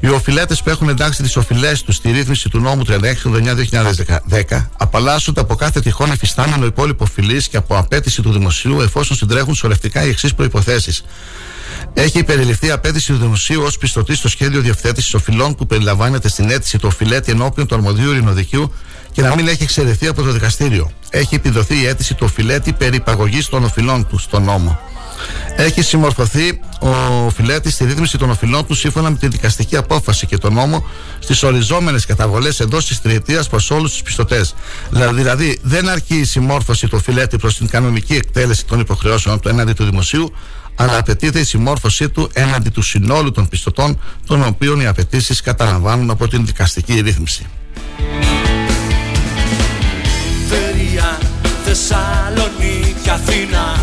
οι 0.00 0.08
οφειλέτες 0.08 0.62
που 0.62 0.70
έχουν 0.70 0.88
εντάξει 0.88 1.22
τις 1.22 1.36
οφειλές 1.36 1.82
τους 1.82 1.96
στη 1.96 2.10
ρύθμιση 2.10 2.48
του 2.48 2.58
νόμου 2.58 2.84
36-2010 2.86 4.68
απαλλάσσονται 4.76 5.40
από 5.40 5.54
κάθε 5.54 5.80
τυχόν 5.80 6.10
εφιστάμενο 6.10 6.66
υπόλοιπο 6.66 7.04
οφειλή 7.04 7.42
και 7.50 7.56
από 7.56 7.76
απέτηση 7.76 8.22
του 8.22 8.32
δημοσίου 8.32 8.80
εφόσον 8.80 9.16
συντρέχουν 9.16 9.54
σωρευτικά 9.54 10.04
οι 10.04 10.08
εξής 10.08 10.34
προποθέσει. 10.34 11.04
Έχει 11.94 12.24
περιληφθεί 12.24 12.70
απέτηση 12.70 13.12
του 13.12 13.18
δημοσίου 13.18 13.62
ως 13.62 13.78
πιστωτή 13.78 14.14
στο 14.14 14.28
σχέδιο 14.28 14.60
διευθέτησης 14.60 15.14
οφειλών 15.14 15.54
που 15.54 15.66
περιλαμβάνεται 15.66 16.28
στην 16.28 16.50
αίτηση 16.50 16.78
του 16.78 16.88
οφειλέτη 16.92 17.30
ενώπιον 17.30 17.66
του 17.66 17.74
αρμοδίου 17.74 18.10
ειρηνοδικείου 18.10 18.72
και 19.12 19.22
να 19.22 19.34
μην 19.34 19.48
έχει 19.48 19.62
εξαιρεθεί 19.62 20.06
από 20.06 20.22
το 20.22 20.30
δικαστήριο. 20.30 20.90
Έχει 21.10 21.34
επιδοθεί 21.34 21.80
η 21.80 21.86
αίτηση 21.86 22.14
του 22.14 22.24
οφειλέτη 22.28 22.72
περί 22.72 22.96
υπαγωγής 22.96 23.48
των 23.48 23.64
οφειλών 23.64 24.06
του 24.08 24.18
στον 24.18 24.42
νόμο. 24.42 24.80
Έχει 25.56 25.82
συμμορφωθεί 25.82 26.60
ο 26.80 26.88
οφειλέτη 27.26 27.70
στη 27.70 27.84
ρύθμιση 27.84 28.18
των 28.18 28.30
οφειλών 28.30 28.66
του 28.66 28.74
σύμφωνα 28.74 29.10
με 29.10 29.16
τη 29.16 29.28
δικαστική 29.28 29.76
απόφαση 29.76 30.26
και 30.26 30.38
τον 30.38 30.52
νόμο 30.52 30.86
στις 31.18 31.42
οριζόμενες 31.42 32.06
καταβολές 32.06 32.60
εντός 32.60 32.86
της 32.86 33.00
τριετίας 33.00 33.48
προς 33.48 33.70
όλους 33.70 33.90
τους 33.90 34.02
πιστωτές. 34.02 34.54
Δηλαδή, 34.90 35.58
δεν 35.62 35.88
αρκεί 35.88 36.14
η 36.14 36.24
συμμόρφωση 36.24 36.88
του 36.88 36.96
οφειλέτη 37.00 37.38
προς 37.38 37.56
την 37.56 37.68
κανονική 37.68 38.14
εκτέλεση 38.14 38.66
των 38.66 38.80
υποχρεώσεων 38.80 39.40
του 39.40 39.48
έναντι 39.48 39.72
του 39.72 39.84
δημοσίου, 39.84 40.32
αλλά 40.74 40.98
απαιτείται 40.98 41.38
η 41.38 41.44
συμμόρφωσή 41.44 42.08
του 42.08 42.30
έναντι 42.32 42.70
του 42.70 42.82
συνόλου 42.82 43.30
των 43.30 43.48
πιστωτών, 43.48 44.00
των 44.26 44.44
οποίων 44.44 44.80
οι 44.80 44.86
απαιτήσεις 44.86 45.40
καταλαμβάνουν 45.40 46.10
από 46.10 46.28
την 46.28 46.46
δικαστική 46.46 47.00
ρύθμιση. 47.00 47.46
Θεσσαλονίκη, 51.74 53.10
Αθήνα. 53.10 53.76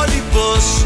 Όλοι 0.00 0.22
πως 0.32 0.84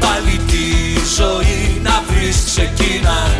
Πάλι 0.00 0.40
τη 0.46 0.98
ζωή 1.16 1.80
να 1.82 2.02
βρεις 2.08 2.42
ξεκίνα 2.44 3.30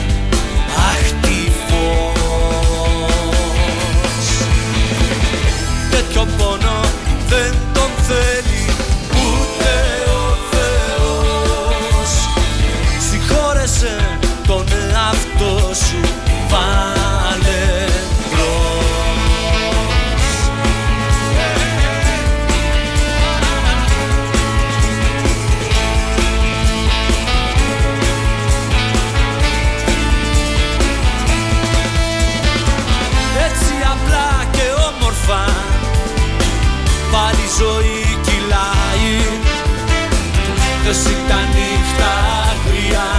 εσύ 40.93 41.17
τα 41.29 41.41
νύχτα 41.55 42.13
αγριά 42.51 43.11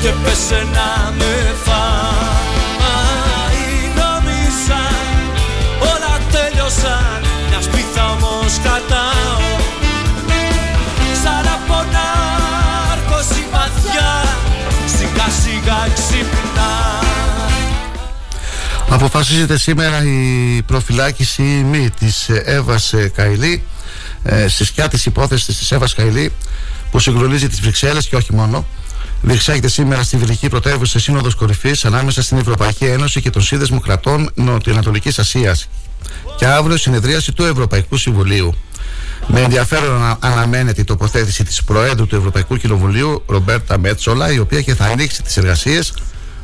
και 0.00 0.10
πέσε 0.24 0.60
να 0.76 0.88
με 1.18 1.34
φάει 1.64 3.64
Νόμιζα 3.98 4.82
όλα 5.90 6.14
τέλειωσαν 6.32 7.20
μια 7.48 7.60
σπίθα 7.60 8.04
όμως 8.10 8.52
κατάω 8.62 9.40
Σαν 11.22 11.46
από 11.56 11.76
νάρκος 11.94 13.28
η 13.38 13.44
βαθιά 13.52 14.12
σιγά 14.96 15.28
σιγά 15.42 15.80
ξυπνά. 15.94 16.72
Αποφασίζεται 18.88 19.58
σήμερα 19.58 20.02
η 20.02 20.62
προφυλάκηση 20.62 21.42
μη 21.42 21.90
της 21.98 22.28
ε, 22.28 22.42
Εύας 22.46 22.92
ε, 22.92 23.12
Καηλή 23.14 23.62
ε, 24.22 24.48
στη 24.48 24.64
σκιά 24.64 24.88
της 24.88 25.06
υπόθεσης 25.06 25.56
της 25.56 25.72
Εύας 25.72 25.94
Καηλή 25.94 26.32
που 26.90 26.98
συγκλονίζει 26.98 27.48
τις 27.48 27.60
Βρυξέλλες 27.60 28.08
και 28.08 28.16
όχι 28.16 28.34
μόνο 28.34 28.66
διεξάγεται 29.22 29.68
σήμερα 29.68 30.02
στη 30.02 30.16
Βελική 30.16 30.48
Πρωτεύουσα 30.48 30.98
Σύνοδος 30.98 31.34
Κορυφής 31.34 31.84
ανάμεσα 31.84 32.22
στην 32.22 32.38
Ευρωπαϊκή 32.38 32.84
Ένωση 32.84 33.20
και 33.20 33.30
τον 33.30 33.42
Σύνδεσμο 33.42 33.80
Κρατών 33.80 34.30
Νοτιοανατολικής 34.34 35.18
Ασίας. 35.18 35.68
Και 36.36 36.46
αύριο 36.46 36.76
συνεδρίαση 36.76 37.32
του 37.32 37.44
Ευρωπαϊκού 37.44 37.96
Συμβουλίου. 37.96 38.54
Με 39.26 39.40
ενδιαφέρον 39.40 40.16
αναμένεται 40.20 40.80
η 40.80 40.84
τοποθέτηση 40.84 41.44
της 41.44 41.64
Προέδρου 41.64 42.06
του 42.06 42.16
Ευρωπαϊκού 42.16 42.56
Κοινοβουλίου, 42.56 43.22
Ρομπέρτα 43.26 43.78
Μέτσολα, 43.78 44.32
η 44.32 44.38
οποία 44.38 44.60
και 44.60 44.74
θα 44.74 44.84
ανοίξει 44.84 45.22
τις 45.22 45.36
εργασίες 45.36 45.92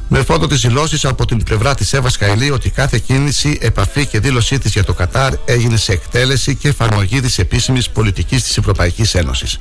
με 0.09 0.23
φόντο 0.23 0.47
τι 0.47 0.55
δηλώσει 0.55 1.07
από 1.07 1.27
την 1.27 1.42
πλευρά 1.42 1.75
της 1.75 1.92
Εύα 1.92 2.11
Καηλή 2.18 2.51
ότι 2.51 2.71
κάθε 2.71 2.99
κίνηση, 2.99 3.59
επαφή 3.61 4.07
και 4.07 4.21
δήλωσή 4.21 4.59
της 4.59 4.73
για 4.73 4.85
το 4.85 4.92
Κατάρ 4.94 5.33
έγινε 5.44 5.77
σε 5.77 5.92
εκτέλεση 5.92 6.55
και 6.55 6.68
εφαρμογή 6.68 7.21
της 7.21 7.38
επίσημης 7.38 7.90
πολιτικής 7.90 8.42
της 8.42 8.57
Ευρωπαϊκής 8.57 9.14
Ένωσης. 9.14 9.59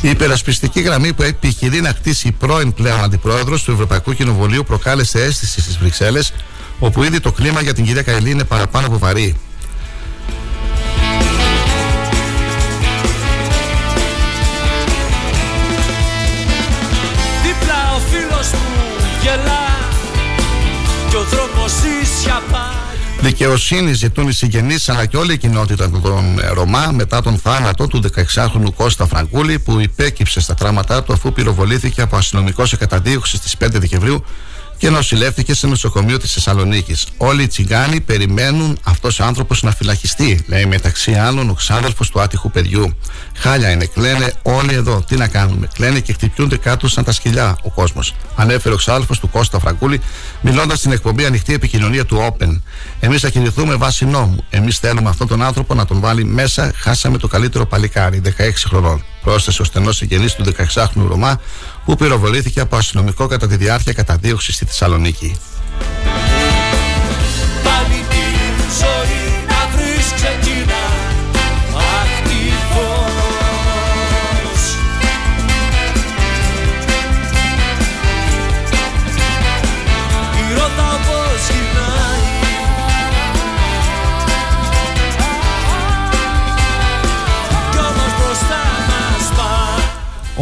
Η 0.00 0.08
υπερασπιστική 0.08 0.80
γραμμή 0.80 1.12
που 1.12 1.22
επιχειρεί 1.22 1.80
να 1.80 1.92
κτίσει 1.92 2.28
η 2.28 2.32
πρώην 2.32 2.72
πλέον 2.72 3.02
αντιπρόεδρος 3.02 3.62
του 3.62 3.72
Ευρωπαϊκού 3.72 4.12
Κοινοβουλίου 4.12 4.64
προκάλεσε 4.64 5.22
αίσθηση 5.22 5.60
στις 5.60 5.78
Βρυξέλλες, 5.78 6.32
όπου 6.78 7.02
ήδη 7.02 7.20
το 7.20 7.32
κλίμα 7.32 7.62
για 7.62 7.74
την 7.74 7.84
κυρία 7.84 8.02
Καηλή 8.02 8.30
είναι 8.30 8.44
παραπάνω 8.44 8.86
από 8.86 8.98
βαρύ. 8.98 9.36
Δικαιοσύνη 23.20 23.92
ζητούν 23.92 24.28
οι 24.28 24.32
συγγενείς 24.32 24.88
αλλά 24.88 25.06
και 25.06 25.16
όλη 25.16 25.32
η 25.32 25.38
κοινότητα 25.38 25.90
των 25.90 26.40
Ρωμά 26.52 26.90
μετά 26.92 27.22
τον 27.22 27.38
θάνατο 27.38 27.86
του 27.86 28.02
16χρονου 28.16 28.74
Κώστα 28.76 29.06
Φραγκούλη 29.06 29.58
που 29.58 29.80
υπέκυψε 29.80 30.40
στα 30.40 30.54
τράματά 30.54 31.02
του 31.02 31.12
αφού 31.12 31.32
πυροβολήθηκε 31.32 32.02
από 32.02 32.16
αστυνομικό 32.16 32.66
σε 32.66 32.76
καταδίωξη 32.76 33.36
στις 33.36 33.54
5 33.64 33.66
Δεκεμβρίου 33.70 34.24
και 34.82 34.90
νοσηλεύτηκε 34.90 35.54
σε 35.54 35.66
νοσοκομείο 35.66 36.18
της 36.18 36.32
Θεσσαλονίκης. 36.32 37.06
Όλοι 37.16 37.42
οι 37.42 37.46
τσιγκάνοι 37.46 38.00
περιμένουν 38.00 38.78
αυτός 38.82 39.20
ο 39.20 39.24
άνθρωπος 39.24 39.62
να 39.62 39.70
φυλακιστεί, 39.70 40.44
λέει 40.46 40.66
μεταξύ 40.66 41.12
άλλων 41.12 41.50
ο 41.50 41.54
ξάδελφος 41.54 42.10
του 42.10 42.20
άτυχου 42.20 42.50
παιδιού. 42.50 42.96
Χάλια 43.36 43.70
είναι, 43.70 43.86
κλαίνε 43.86 44.32
όλοι 44.42 44.74
εδώ. 44.74 45.04
Τι 45.08 45.16
να 45.16 45.28
κάνουμε, 45.28 45.68
κλαίνε 45.74 46.00
και 46.00 46.12
χτυπιούνται 46.12 46.56
κάτω 46.56 46.88
σαν 46.88 47.04
τα 47.04 47.12
σκυλιά 47.12 47.56
ο 47.62 47.70
κόσμος. 47.70 48.14
Ανέφερε 48.36 48.74
ο 48.74 48.76
ξάδελφος 48.76 49.18
του 49.18 49.28
Κώστα 49.28 49.58
Φραγκούλη, 49.58 50.00
μιλώντας 50.40 50.78
στην 50.78 50.92
εκπομπή 50.92 51.24
Ανοιχτή 51.24 51.54
Επικοινωνία 51.54 52.04
του 52.04 52.28
Open. 52.30 52.60
Εμείς 53.00 53.20
θα 53.20 53.28
κινηθούμε 53.28 53.74
βάσει 53.74 54.04
νόμου. 54.04 54.44
Εμείς 54.50 54.78
θέλουμε 54.78 55.08
αυτόν 55.08 55.26
τον 55.28 55.42
άνθρωπο 55.42 55.74
να 55.74 55.84
τον 55.84 56.00
βάλει 56.00 56.24
μέσα. 56.24 56.72
Χάσαμε 56.74 57.18
το 57.18 57.28
καλύτερο 57.28 57.66
παλικάρι, 57.66 58.22
16 58.24 58.30
χρονών. 58.68 59.04
Πρόσθεσε 59.22 59.62
ο 59.62 59.64
στενός 59.64 59.96
συγγενής 59.96 60.34
του 60.34 60.44
16χρονου 60.44 61.06
Ρωμά, 61.08 61.40
που 61.84 61.96
πυροβολήθηκε 61.96 62.60
από 62.60 62.76
αστυνομικό 62.76 63.26
κατά 63.26 63.46
τη 63.46 63.56
διάρκεια 63.56 63.92
καταδίωξης 63.92 64.54
στη 64.54 64.64
Θεσσαλονίκη. 64.64 65.36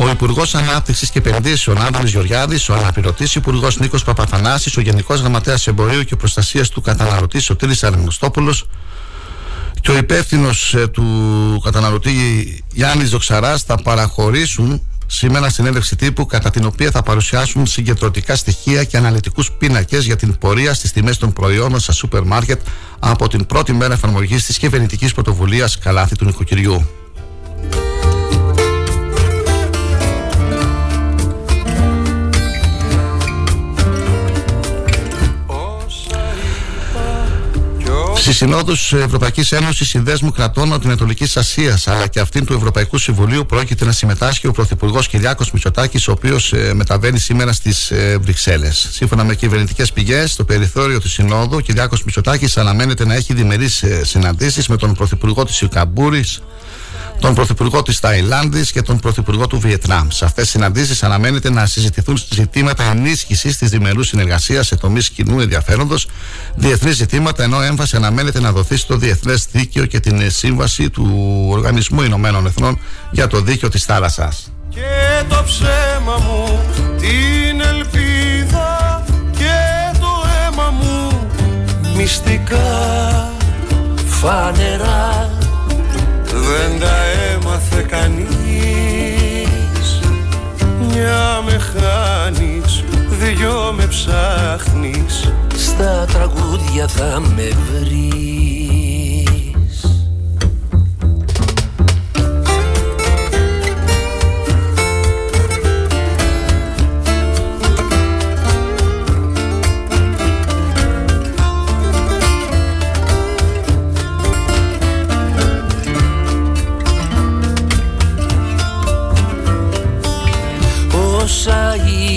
Ο 0.02 0.08
Υπουργός 0.08 0.54
Ανάπτυξης 0.54 1.10
και 1.10 1.18
Επενδύσεων 1.18 1.82
Άδωνης 1.82 2.10
Γεωργιάδης, 2.10 2.68
ο 2.68 2.74
αναπληρωτής 2.74 3.34
Υπουργός 3.34 3.78
Νίκος 3.78 4.04
Παπαθανάσης, 4.04 4.76
ο 4.76 4.80
Γενικός 4.80 5.20
Γραμματέας 5.20 5.66
Εμπορίου 5.66 6.02
και 6.02 6.16
Προστασίας 6.16 6.68
του 6.68 6.80
Καταναλωτή 6.80 7.38
Σωτήρη 7.38 7.74
Αρνηστόπουλο 7.82 8.54
και 9.80 9.90
ο 9.90 9.96
υπεύθυνος 9.96 10.74
ε, 10.74 10.86
του 10.86 11.04
καταναλωτή 11.64 12.12
Γιάννης 12.72 13.10
Δοξαράς 13.10 13.62
θα 13.62 13.74
παραχωρήσουν 13.82 14.82
σήμερα 15.06 15.50
συνέντευξη 15.50 15.96
τύπου 15.96 16.26
κατά 16.26 16.50
την 16.50 16.64
οποία 16.64 16.90
θα 16.90 17.02
παρουσιάσουν 17.02 17.66
συγκεντρωτικά 17.66 18.36
στοιχεία 18.36 18.84
και 18.84 18.96
αναλυτικούς 18.96 19.52
πίνακες 19.52 20.04
για 20.04 20.16
την 20.16 20.38
πορεία 20.38 20.74
στις 20.74 20.92
τιμές 20.92 21.16
των 21.16 21.32
προϊόντων 21.32 21.80
στα 21.80 21.92
σούπερ 21.92 22.22
μάρκετ 22.22 22.60
από 22.98 23.28
την 23.28 23.46
πρώτη 23.46 23.72
μέρα 23.72 23.92
εφαρμογής 23.92 24.46
της 24.46 24.58
κυβερνητικής 24.58 25.14
πρωτοβουλίας 25.14 25.78
Καλάθι 25.78 26.16
του 26.16 26.24
Νοικοκυριού. 26.24 26.86
Στι 38.30 38.38
συνόδου 38.38 38.72
Ευρωπαϊκής 39.04 39.52
Ένωσης 39.52 39.88
Συνδέσμου 39.88 40.30
Κρατών 40.30 40.68
Νοτιοανατολική 40.68 41.38
Ασίας 41.38 41.88
αλλά 41.88 42.06
και 42.06 42.20
αυτήν 42.20 42.44
του 42.44 42.52
Ευρωπαϊκού 42.52 42.98
Συμβουλίου 42.98 43.46
πρόκειται 43.46 43.84
να 43.84 43.92
συμμετάσχει 43.92 44.46
ο 44.46 44.52
Πρωθυπουργός 44.52 45.08
Κυριάκος 45.08 45.50
Μητσοτάκης, 45.50 46.08
ο 46.08 46.12
οποίος 46.12 46.52
ε, 46.52 46.74
μεταβαίνει 46.74 47.18
σήμερα 47.18 47.52
στις 47.52 47.90
ε, 47.90 48.18
Βρυξέλλες. 48.20 48.88
Σύμφωνα 48.92 49.24
με 49.24 49.34
κυβερνητικές 49.34 49.92
πηγές, 49.92 50.32
στο 50.32 50.44
περιθώριο 50.44 51.00
του 51.00 51.08
Συνόδου, 51.08 51.56
ο 51.56 51.60
Κυριάκος 51.60 52.04
Μητσοτάκης 52.04 52.56
αναμένεται 52.56 53.04
να 53.04 53.14
έχει 53.14 53.34
διμερείς 53.34 53.82
ε, 53.82 54.04
συναντήσεις 54.04 54.68
με 54.68 54.76
τον 54.76 54.94
Πρωθυπουργό 54.94 55.44
της 55.44 55.60
Ικαμπούρη, 55.60 56.24
τον 57.20 57.34
Πρωθυπουργό 57.34 57.82
της 57.82 58.00
Ταϊλάνδης 58.00 58.72
και 58.72 58.82
τον 58.82 58.98
Πρωθυπουργό 58.98 59.46
του 59.46 59.60
Βιετνάμ. 59.60 60.08
Σε 60.10 60.24
αυτές 60.24 60.42
τις 60.42 60.52
συναντήσεις 60.52 61.02
αναμένεται 61.02 61.50
να 61.50 61.66
συζητηθούν 61.66 62.18
ζητήματα 62.30 62.82
ενίσχυσης 62.82 63.56
της 63.56 63.70
διμερούς 63.70 64.08
συνεργασίας 64.08 64.66
σε 64.66 64.76
τομείς 64.76 65.10
κοινού 65.10 65.40
ενδιαφέροντος, 65.40 66.06
διεθνεί 66.54 66.90
ζητήματα, 66.90 67.42
ενώ 67.42 67.62
έμφαση 67.62 67.96
αναμένεται 67.96 68.40
να 68.40 68.52
δοθεί 68.52 68.76
στο 68.76 68.96
διεθνές 68.96 69.46
δίκαιο 69.52 69.86
και 69.86 70.00
την 70.00 70.30
σύμβαση 70.30 70.90
του 70.90 71.46
Οργανισμού 71.48 72.02
Ηνωμένων 72.02 72.46
Εθνών 72.46 72.78
για 73.10 73.26
το 73.26 73.40
δίκαιο 73.40 73.68
της 73.68 73.84
θάλασσας. 73.84 74.52
Και 74.68 75.24
το 75.28 75.44
ψέμα 75.44 76.18
μου, 76.18 76.60
την 77.00 77.60
ελπίδα 77.60 79.04
και 79.32 79.98
το 80.00 80.24
αίμα 80.46 80.70
μου 80.70 81.28
μυστικά 81.96 83.32
φανερά 84.06 85.38
δεν 86.32 86.80
τα 86.80 86.99
έμαθε 87.70 87.82
κανείς. 87.82 88.28
Μια 90.88 91.42
με 91.44 91.58
χάνεις, 91.58 92.84
δυο 93.08 93.72
με 93.76 93.86
ψάχνεις. 93.86 95.32
Στα 95.54 96.06
τραγούδια 96.12 96.88
θα 96.88 97.20
με 97.20 97.48
βρεις 97.72 98.69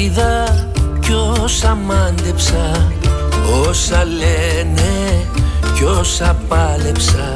είδα 0.03 0.67
κι 0.99 1.13
όσα 1.43 1.75
μάντεψα 1.75 2.91
Όσα 3.67 4.03
λένε 4.05 5.25
κι 5.75 5.83
όσα 5.83 6.35
πάλεψα. 6.47 7.33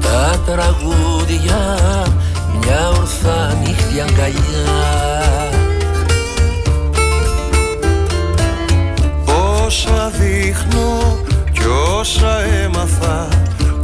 Τα 0.00 0.40
τραγούδια 0.46 1.78
μια 2.60 2.88
ορθά 2.88 3.56
νύχτη 3.62 4.00
αγκαλιά. 4.00 5.48
Όσα 9.64 10.10
δείχνω 10.18 11.18
κι 11.52 11.66
όσα 11.98 12.40
έμαθα 12.64 13.28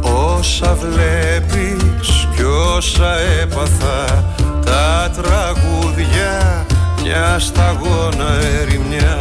Όσα 0.01 0.75
βλέπεις 0.75 2.27
κι 2.35 2.43
όσα 2.75 3.17
έπαθα. 3.41 4.23
Τα 4.65 5.11
τραγούδια 5.21 6.65
μια 7.01 7.39
σταγόνα 7.39 8.39
ερημιά. 8.59 9.17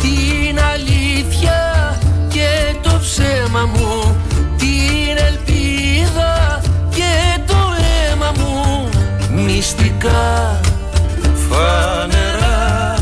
Την 0.00 0.58
αλήθεια 0.72 1.98
και 2.28 2.74
το 2.82 2.98
ψέμα 3.00 3.64
μου 3.74 4.16
Την 4.56 5.16
ελπίδα 5.26 6.60
και 6.94 7.40
το 7.46 7.56
αίμα 7.78 8.32
μου. 8.38 8.88
Μυστικά 9.44 10.60
φανερά 11.48 12.94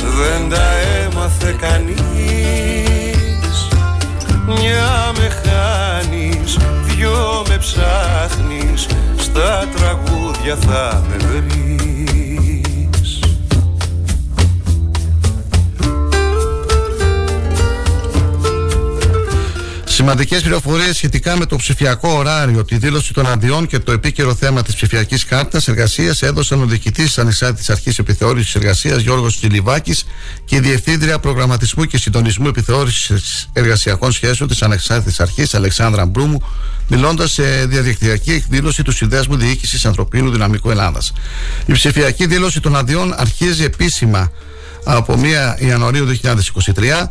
δεν 0.00 0.48
τα 0.50 0.70
έμαθε 1.04 1.56
κανείς. 1.60 1.98
Μια 4.46 5.12
με 5.18 5.28
χάνεις, 5.28 6.56
δυο 6.84 7.42
με 7.48 7.56
ψάχνεις 7.56 8.86
Στα 9.32 9.68
τραγούδια 9.76 10.56
θα 10.56 11.02
με 11.08 11.16
βρεις 11.16 12.29
Σημαντικές 20.00 20.42
πληροφορίες 20.42 20.96
σχετικά 20.96 21.36
με 21.36 21.46
το 21.46 21.56
ψηφιακό 21.56 22.08
ωράριο, 22.08 22.64
τη 22.64 22.76
δήλωση 22.76 23.12
των 23.12 23.26
αντιών 23.26 23.66
και 23.66 23.78
το 23.78 23.92
επίκαιρο 23.92 24.34
θέμα 24.34 24.62
της 24.62 24.74
ψηφιακής 24.74 25.24
κάρτας 25.24 25.68
εργασίας 25.68 26.22
έδωσαν 26.22 26.62
ο 26.62 26.66
διοικητής 26.66 27.04
της 27.04 27.18
Ανεξάρτητη 27.18 27.72
Αρχής 27.72 27.98
Επιθεώρησης 27.98 28.54
Εργασίας 28.54 29.00
Γιώργος 29.00 29.36
Τσιλιβάκη 29.36 29.94
και 30.44 30.56
η 30.56 30.60
Διευθύντρια 30.60 31.18
Προγραμματισμού 31.18 31.84
και 31.84 31.98
Συντονισμού 31.98 32.46
Επιθεώρησης 32.48 33.48
Εργασιακών 33.52 34.12
Σχέσεων 34.12 34.48
της 34.48 34.62
Ανεξάρτητης 34.62 35.20
Αρχής 35.20 35.54
Αλεξάνδρα 35.54 36.06
Μπρούμου, 36.06 36.42
μιλώντας 36.88 37.32
σε 37.32 37.66
διαδικτυακή 37.66 38.32
εκδήλωση 38.32 38.82
του 38.82 38.92
Συνδέσμου 38.92 39.36
Διοίκησης 39.36 39.86
Ανθρωπίνου 39.86 40.30
Δυναμικού 40.30 40.70
Ελλάδας. 40.70 41.12
Η 41.66 41.72
ψηφιακή 41.72 42.26
δήλωση 42.26 42.60
των 42.60 42.76
αντιών 42.76 43.14
αρχίζει 43.16 43.64
επίσημα 43.64 44.32
από 44.84 45.18
1 45.58 45.62
Ιανουαρίου 45.62 46.06
2023 46.06 47.10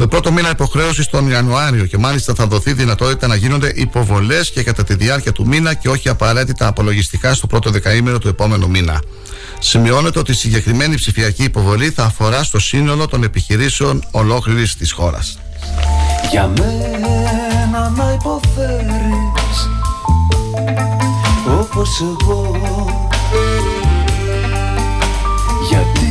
με 0.00 0.06
πρώτο 0.06 0.32
μήνα 0.32 0.50
υποχρέωσης 0.50 1.06
τον 1.06 1.28
Ιανουάριο 1.28 1.86
και 1.86 1.98
μάλιστα 1.98 2.34
θα 2.34 2.46
δοθεί 2.46 2.72
δυνατότητα 2.72 3.26
να 3.26 3.34
γίνονται 3.34 3.72
υποβολές 3.74 4.50
και 4.50 4.62
κατά 4.62 4.84
τη 4.84 4.94
διάρκεια 4.94 5.32
του 5.32 5.46
μήνα 5.46 5.74
και 5.74 5.88
όχι 5.88 6.08
απαραίτητα 6.08 6.66
απολογιστικά 6.66 7.34
στο 7.34 7.46
πρώτο 7.46 7.70
δεκαήμερο 7.70 8.18
του 8.18 8.28
επόμενου 8.28 8.70
μήνα. 8.70 9.02
Σημειώνεται 9.58 10.18
ότι 10.18 10.30
η 10.30 10.34
συγκεκριμένη 10.34 10.94
ψηφιακή 10.94 11.42
υποβολή 11.44 11.90
θα 11.90 12.04
αφορά 12.04 12.42
στο 12.42 12.58
σύνολο 12.58 13.06
των 13.06 13.22
επιχειρήσεων 13.22 14.04
ολόκληρης 14.10 14.76
της 14.76 14.92
χώρας. 14.92 15.38
Για 16.30 16.46
μένα 16.46 17.92
να 17.96 18.12
υποφέρεις 18.12 19.68
όπως 21.60 22.00
εγώ 22.00 22.60
Γιατί 25.68 26.10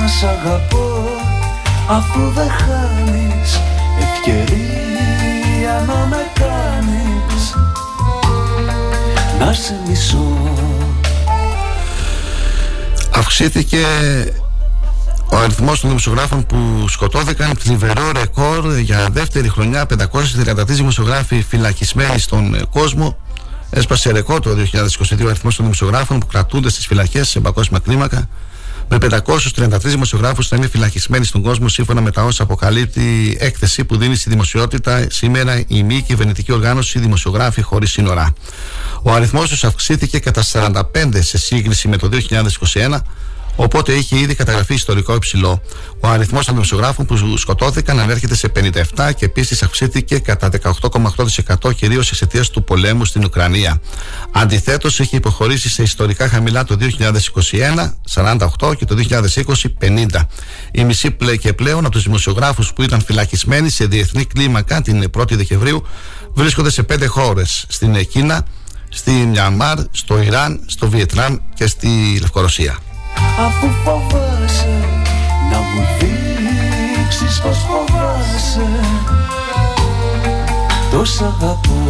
να 0.00 0.08
σ' 0.08 0.22
αγαπώ; 0.22 0.93
Αφού 1.88 2.30
δεν 2.34 2.50
χάνεις 2.50 3.60
ευκαιρία 4.00 5.84
να 5.86 6.06
με 6.06 6.30
κάνεις. 6.34 7.54
Να 9.38 9.52
σε 9.52 9.80
μισώ. 9.88 10.52
Αυξήθηκε 13.14 13.78
ο 15.30 15.36
αριθμός 15.36 15.80
των 15.80 15.88
δημοσιογράφων 15.88 16.46
που 16.46 16.88
σκοτώθηκαν. 16.88 17.56
Θλιβερό 17.58 18.10
ρεκόρ 18.12 18.78
για 18.78 19.08
δεύτερη 19.12 19.48
χρονιά. 19.48 19.86
533 19.86 20.66
δημοσιογράφοι 20.66 21.42
φυλακισμένοι 21.42 22.18
στον 22.18 22.54
ε, 22.54 22.62
κόσμο. 22.70 23.16
Έσπασε 23.70 24.10
ρεκόρ 24.10 24.40
το 24.40 24.50
2022 24.50 25.24
ο 25.24 25.28
αριθμός 25.28 25.56
των 25.56 25.64
δημοσιογράφων 25.64 26.18
που 26.18 26.26
κρατούνται 26.26 26.70
στις 26.70 26.86
φυλακές 26.86 27.28
σε 27.28 27.40
παγκόσμια 27.40 27.78
κλίμακα 27.78 28.28
με 28.88 28.98
533 29.00 29.78
δημοσιογράφους 29.80 30.50
να 30.50 30.56
είναι 30.56 30.68
φυλακισμένοι 30.68 31.24
στον 31.24 31.42
κόσμο 31.42 31.68
σύμφωνα 31.68 32.00
με 32.00 32.10
τα 32.10 32.24
όσα 32.24 32.42
αποκαλύπτει 32.42 33.36
έκθεση 33.40 33.84
που 33.84 33.96
δίνει 33.96 34.16
στη 34.16 34.30
δημοσιότητα 34.30 35.06
σήμερα 35.10 35.64
η 35.66 35.82
μη 35.82 36.02
κυβερνητική 36.02 36.52
οργάνωση 36.52 36.98
Δημοσιογράφοι 36.98 37.62
Χωρίς 37.62 37.90
Σύνορα. 37.90 38.32
Ο 39.02 39.12
αριθμός 39.12 39.48
τους 39.48 39.64
αυξήθηκε 39.64 40.18
κατά 40.18 40.42
45 40.52 40.82
σε 41.18 41.38
σύγκριση 41.38 41.88
με 41.88 41.96
το 41.96 42.08
2021 42.12 42.98
Οπότε 43.56 43.92
είχε 43.92 44.18
ήδη 44.18 44.34
καταγραφεί 44.34 44.74
ιστορικό 44.74 45.14
υψηλό. 45.14 45.62
Ο 46.00 46.08
αριθμός 46.08 46.44
των 46.44 46.54
δημοσιογράφων 46.54 47.06
που 47.06 47.36
σκοτώθηκαν 47.36 48.00
ανέρχεται 48.00 48.34
σε 48.34 48.52
57 48.96 49.10
και 49.16 49.24
επίσης 49.24 49.62
αυξήθηκε 49.62 50.18
κατά 50.18 50.50
18,8% 51.60 51.74
κυρίως 51.74 52.10
εξαιτίας 52.10 52.50
του 52.50 52.64
πολέμου 52.64 53.04
στην 53.04 53.24
Ουκρανία. 53.24 53.80
Αντιθέτως, 54.32 54.98
είχε 54.98 55.16
υποχωρήσει 55.16 55.68
σε 55.68 55.82
ιστορικά 55.82 56.28
χαμηλά 56.28 56.64
το 56.64 56.76
2021, 56.76 57.94
48 58.58 58.76
και 58.76 58.84
το 58.84 58.94
2020, 58.94 59.68
50. 59.80 60.28
Η 60.72 60.84
μισή 60.84 61.10
πλέ 61.10 61.36
και 61.36 61.52
πλέον 61.52 61.78
από 61.78 61.90
τους 61.90 62.02
δημοσιογράφους 62.02 62.72
που 62.72 62.82
ήταν 62.82 63.02
φυλακισμένοι 63.02 63.70
σε 63.70 63.86
διεθνή 63.86 64.24
κλίμακα 64.24 64.82
την 64.82 65.10
1η 65.18 65.32
Δεκεμβρίου 65.32 65.86
βρίσκονται 66.34 66.70
σε 66.70 66.82
πέντε 66.82 67.06
χώρες. 67.06 67.64
Στην 67.68 68.06
Κίνα, 68.06 68.46
στη 68.88 69.10
Μιανμάρ, 69.10 69.78
στο 69.90 70.22
Ιράν, 70.22 70.60
στο 70.66 70.88
Βιετνάμ 70.88 71.36
και 71.54 71.66
στη 71.66 72.18
Λευκορωσία. 72.20 72.78
Αφού 73.46 73.68
φοβάσαι 73.84 74.78
να 75.50 75.58
μου 75.58 75.82
δείξεις 75.98 77.40
πως 77.40 77.58
φοβάσαι. 77.68 78.68
Τόσα 80.90 81.24
αγαπώ. 81.24 81.82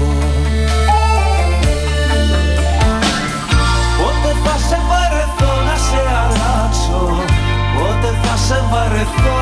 Πότε 3.98 4.34
θα 4.44 4.56
σε 4.68 4.78
βαρεθώ 4.88 5.52
να 5.68 5.76
σε 5.86 6.00
αλλάξω; 6.22 7.02
Πότε 7.74 8.14
θα 8.22 8.36
σε 8.36 8.64
βαρεθώ; 8.70 9.40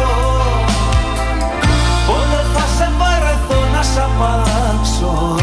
Πότε 2.07 2.41
θα 2.55 2.65
σε 2.77 2.91
βαρεθώ 2.99 3.59
να 3.75 3.83
σε 3.83 4.01
απαλλάξω; 4.01 5.37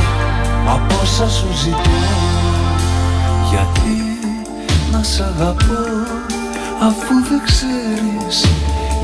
Από 0.73 0.95
όσα 1.02 1.30
σου 1.30 1.47
ζητώ 1.63 1.99
Γιατί 3.49 4.19
να 4.91 5.04
σ' 5.04 5.19
αγαπώ; 5.19 6.19
Αφού 6.82 7.13
δεν 7.30 7.42
ξέρεις 7.46 8.46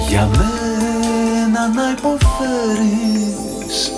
για 0.10 0.30
μένα 0.38 1.68
να 1.68 1.90
υποφέρεις 1.98 3.92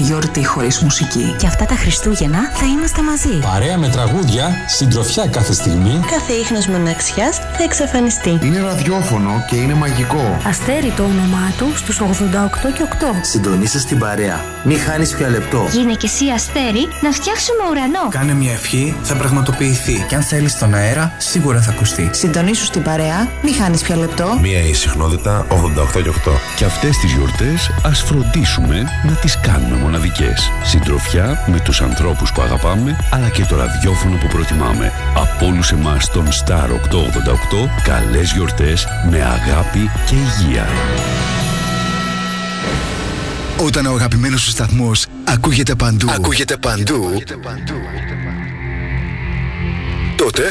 υπάρχει 0.00 0.12
γιορτή 0.12 0.44
χωρίς 0.46 0.78
μουσική. 0.78 1.34
Και 1.38 1.46
αυτά 1.46 1.64
τα 1.64 1.74
Χριστούγεννα 1.74 2.38
θα 2.54 2.66
είμαστε 2.66 3.02
μαζί. 3.02 3.38
Παρέα 3.52 3.78
με 3.78 3.88
τραγούδια, 3.88 4.50
συντροφιά 4.66 5.26
κάθε 5.26 5.52
στιγμή. 5.52 6.00
Κάθε 6.10 6.32
ίχνος 6.32 6.66
μοναξιάς 6.66 7.36
θα 7.36 7.62
εξαφανιστεί. 7.64 8.38
Είναι 8.42 8.60
ραδιόφωνο 8.60 9.44
και 9.50 9.56
είναι 9.56 9.74
μαγικό. 9.74 10.38
Αστέρι 10.46 10.90
το 10.96 11.02
όνομά 11.02 11.52
του 11.58 11.76
στους 11.76 12.00
88 12.00 12.72
και 12.76 12.82
8. 12.82 13.20
Συντονίστε 13.22 13.78
στην 13.78 13.98
παρέα. 13.98 14.44
Μη 14.64 14.74
χάνεις 14.74 15.14
πια 15.14 15.28
λεπτό. 15.28 15.66
Γίνε 15.70 15.94
και 15.94 16.06
εσύ 16.06 16.24
αστέρι 16.34 16.84
να 17.02 17.10
φτιάξουμε 17.10 17.62
ουρανό. 17.70 18.08
Κάνε 18.10 18.34
μια 18.34 18.52
ευχή, 18.52 18.96
θα 19.02 19.14
πραγματοποιηθεί. 19.14 20.04
Και 20.08 20.14
αν 20.14 20.22
θέλεις 20.22 20.58
τον 20.58 20.74
αέρα, 20.74 21.12
σίγουρα 21.18 21.60
θα 21.60 21.70
ακουστεί. 21.70 22.10
Συντονίσου 22.12 22.64
στην 22.64 22.82
παρέα, 22.82 23.28
μη 23.42 23.52
χάνεις 23.52 23.82
πια 23.82 23.96
λεπτό. 23.96 24.38
Μία 24.40 24.60
η 24.60 24.72
συχνότητα 24.72 25.46
88 25.48 26.02
και 26.02 26.08
8. 26.08 26.32
Και 26.56 26.64
αυτές 26.64 26.96
τις 26.96 27.12
γιορτές 27.12 27.70
ας 27.84 28.02
φροντίσουμε 28.02 28.76
να 29.06 29.12
τις 29.12 29.40
κάνουμε 29.40 29.76
μοναδικές. 29.90 30.50
Συντροφιά 30.64 31.44
με 31.46 31.60
τους 31.60 31.80
ανθρώπους 31.80 32.32
που 32.32 32.42
αγαπάμε, 32.42 32.96
αλλά 33.10 33.28
και 33.28 33.44
το 33.44 33.56
ραδιόφωνο 33.56 34.16
που 34.16 34.26
προτιμάμε. 34.26 34.92
Από 35.16 35.46
όλους 35.46 35.70
εμάς 35.70 36.10
τον 36.10 36.26
Star 36.28 36.68
888, 36.70 37.68
καλές 37.84 38.32
γιορτές 38.32 38.86
με 39.10 39.22
αγάπη 39.22 39.90
και 40.06 40.14
υγεία. 40.14 40.66
Όταν 43.64 43.86
ο 43.86 43.92
αγαπημένος 43.92 44.40
σου 44.40 44.50
σταθμός 44.50 45.06
ακούγεται 45.24 45.74
παντού. 45.74 46.10
Ακούγεται 46.10 46.56
παντού. 46.56 47.22
Τότε 50.16 50.50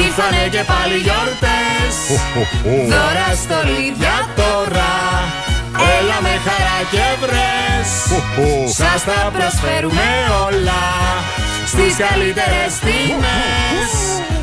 Ήρθανε 0.00 0.42
και 0.54 0.62
πάλι 0.72 0.96
γιορτές. 1.06 1.94
Δώρα 2.90 3.30
στολίδια 3.42 4.16
τώρα. 4.40 4.92
Έλα 5.96 6.18
με 6.26 6.34
χαρά 6.46 6.78
και 6.92 7.06
βρες. 7.22 7.90
Σας 8.78 9.00
τα 9.04 9.20
προσφέρουμε 9.36 10.10
όλα. 10.46 10.84
Στις 11.72 11.94
καλύτερες 12.04 12.72
τιμές. 12.84 13.92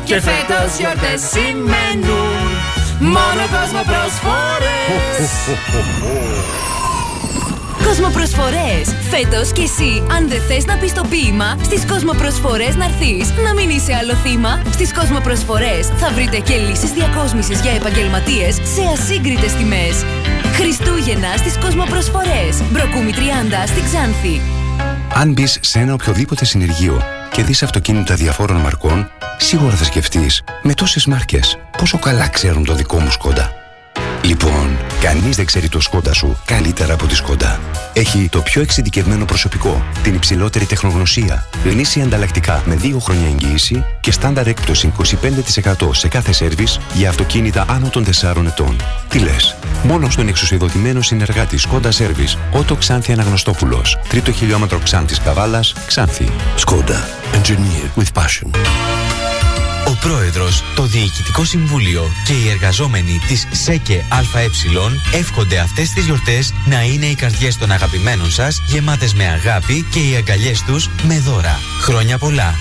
Και 0.04 0.20
φέτος 0.20 0.70
γιορτές 0.78 1.20
σημαίνουν. 1.32 2.48
Μόνο 2.98 3.42
κόσμο 3.54 3.82
προσφορές 3.90 5.30
Κοσμοπροσφορές! 7.84 8.84
Φέτος 9.10 9.52
κι 9.52 9.62
εσύ, 9.62 9.92
αν 10.16 10.28
δεν 10.28 10.42
θες 10.48 10.64
να 10.64 10.76
πεις 10.76 10.92
το 10.92 11.04
ποίημα, 11.10 11.56
στις 11.62 11.86
Κοσμοπροσφορές 11.86 12.76
να 12.76 12.84
έρθεις. 12.84 13.32
Να 13.44 13.54
μην 13.54 13.70
είσαι 13.70 13.92
άλλο 14.00 14.14
θύμα. 14.14 14.62
Στις 14.70 14.92
Κοσμοπροσφορές 14.94 15.86
θα 15.96 16.10
βρείτε 16.14 16.38
και 16.38 16.56
λύσεις 16.56 16.90
διακόσμησης 16.90 17.60
για 17.60 17.70
επαγγελματίες 17.70 18.54
σε 18.54 18.82
ασύγκριτες 18.92 19.52
τιμές. 19.52 20.04
Χριστούγεννα 20.58 21.36
στις 21.36 21.58
Κοσμοπροσφορές. 21.58 22.52
Μπροκούμι 22.70 23.12
30 23.12 23.66
στη 23.66 23.80
Ξάνθη. 23.82 24.40
Αν 25.14 25.32
μπεις 25.32 25.58
σε 25.60 25.78
ένα 25.78 25.92
οποιοδήποτε 25.92 26.44
συνεργείο 26.44 27.02
και 27.32 27.42
δεις 27.42 27.62
αυτοκίνητα 27.62 28.14
διαφόρων 28.14 28.56
μαρκών, 28.56 29.10
σίγουρα 29.36 29.76
θα 29.76 29.84
σκεφτείς 29.84 30.42
με 30.62 30.74
τόσες 30.74 31.06
μάρκες 31.06 31.58
πόσο 31.78 31.98
καλά 31.98 32.28
ξέρουν 32.28 32.64
το 32.64 32.74
δικό 32.74 32.98
μου 32.98 33.10
σκόντα. 33.10 33.52
Λοιπόν, 34.22 34.78
κανείς 35.00 35.36
δεν 35.36 35.46
ξέρει 35.46 35.68
το 35.68 35.80
σκόντα 35.80 36.12
σου 36.12 36.38
καλύτερα 36.44 36.94
από 36.94 37.06
τη 37.06 37.14
σκόντα. 37.14 37.60
Έχει 37.92 38.28
το 38.30 38.40
πιο 38.40 38.62
εξειδικευμένο 38.62 39.24
προσωπικό, 39.24 39.82
την 40.02 40.14
υψηλότερη 40.14 40.64
τεχνογνωσία, 40.64 41.46
γνήσια 41.64 42.04
ανταλλακτικά 42.04 42.62
με 42.66 42.78
2 42.82 42.96
χρόνια 43.00 43.26
εγγύηση 43.26 43.84
και 44.00 44.12
στάνταρ 44.12 44.46
έκπτωση 44.46 44.92
25% 45.82 45.90
σε 45.94 46.08
κάθε 46.08 46.32
σέρβις 46.32 46.78
για 46.94 47.08
αυτοκίνητα 47.08 47.64
άνω 47.68 47.88
των 47.88 48.04
4 48.04 48.44
ετών. 48.46 48.76
Τι 49.08 49.18
λες, 49.18 49.56
μόνο 49.82 50.10
στον 50.10 50.28
εξουσιοδοτημένο 50.28 51.02
συνεργάτη 51.02 51.56
Σκόντα 51.56 51.90
Σέρβις, 51.90 52.38
Ότο 52.52 52.76
Ξάνθη 52.76 53.12
Αναγνωστόπουλος, 53.12 53.98
τρίτο 54.08 54.32
χιλιόμετρο 54.32 54.78
Ξάνθης 54.78 55.20
Καβάλας, 55.20 55.74
Ξάνθη. 55.86 56.30
Σκόντα. 56.56 57.08
Engineer 57.32 58.00
with 58.00 58.22
passion. 58.22 58.50
Ο 59.90 59.96
Πρόεδρος, 60.00 60.64
το 60.74 60.82
Διοικητικό 60.82 61.44
Συμβούλιο 61.44 62.10
και 62.26 62.32
οι 62.32 62.48
εργαζόμενοι 62.50 63.20
της 63.26 63.46
ΣΕΚΕ 63.52 64.04
ΑΕ 64.08 64.46
εύχονται 65.12 65.58
αυτές 65.58 65.90
τις 65.90 66.04
γιορτές 66.04 66.52
να 66.66 66.82
είναι 66.82 67.06
οι 67.06 67.14
καρδιές 67.14 67.56
των 67.56 67.72
αγαπημένων 67.72 68.30
σας 68.30 68.62
γεμάτες 68.66 69.14
με 69.14 69.24
αγάπη 69.24 69.86
και 69.92 69.98
οι 69.98 70.16
αγκαλιές 70.16 70.62
τους 70.62 70.88
με 71.02 71.18
δώρα. 71.18 71.58
Χρόνια 71.80 72.18
πολλά! 72.18 72.54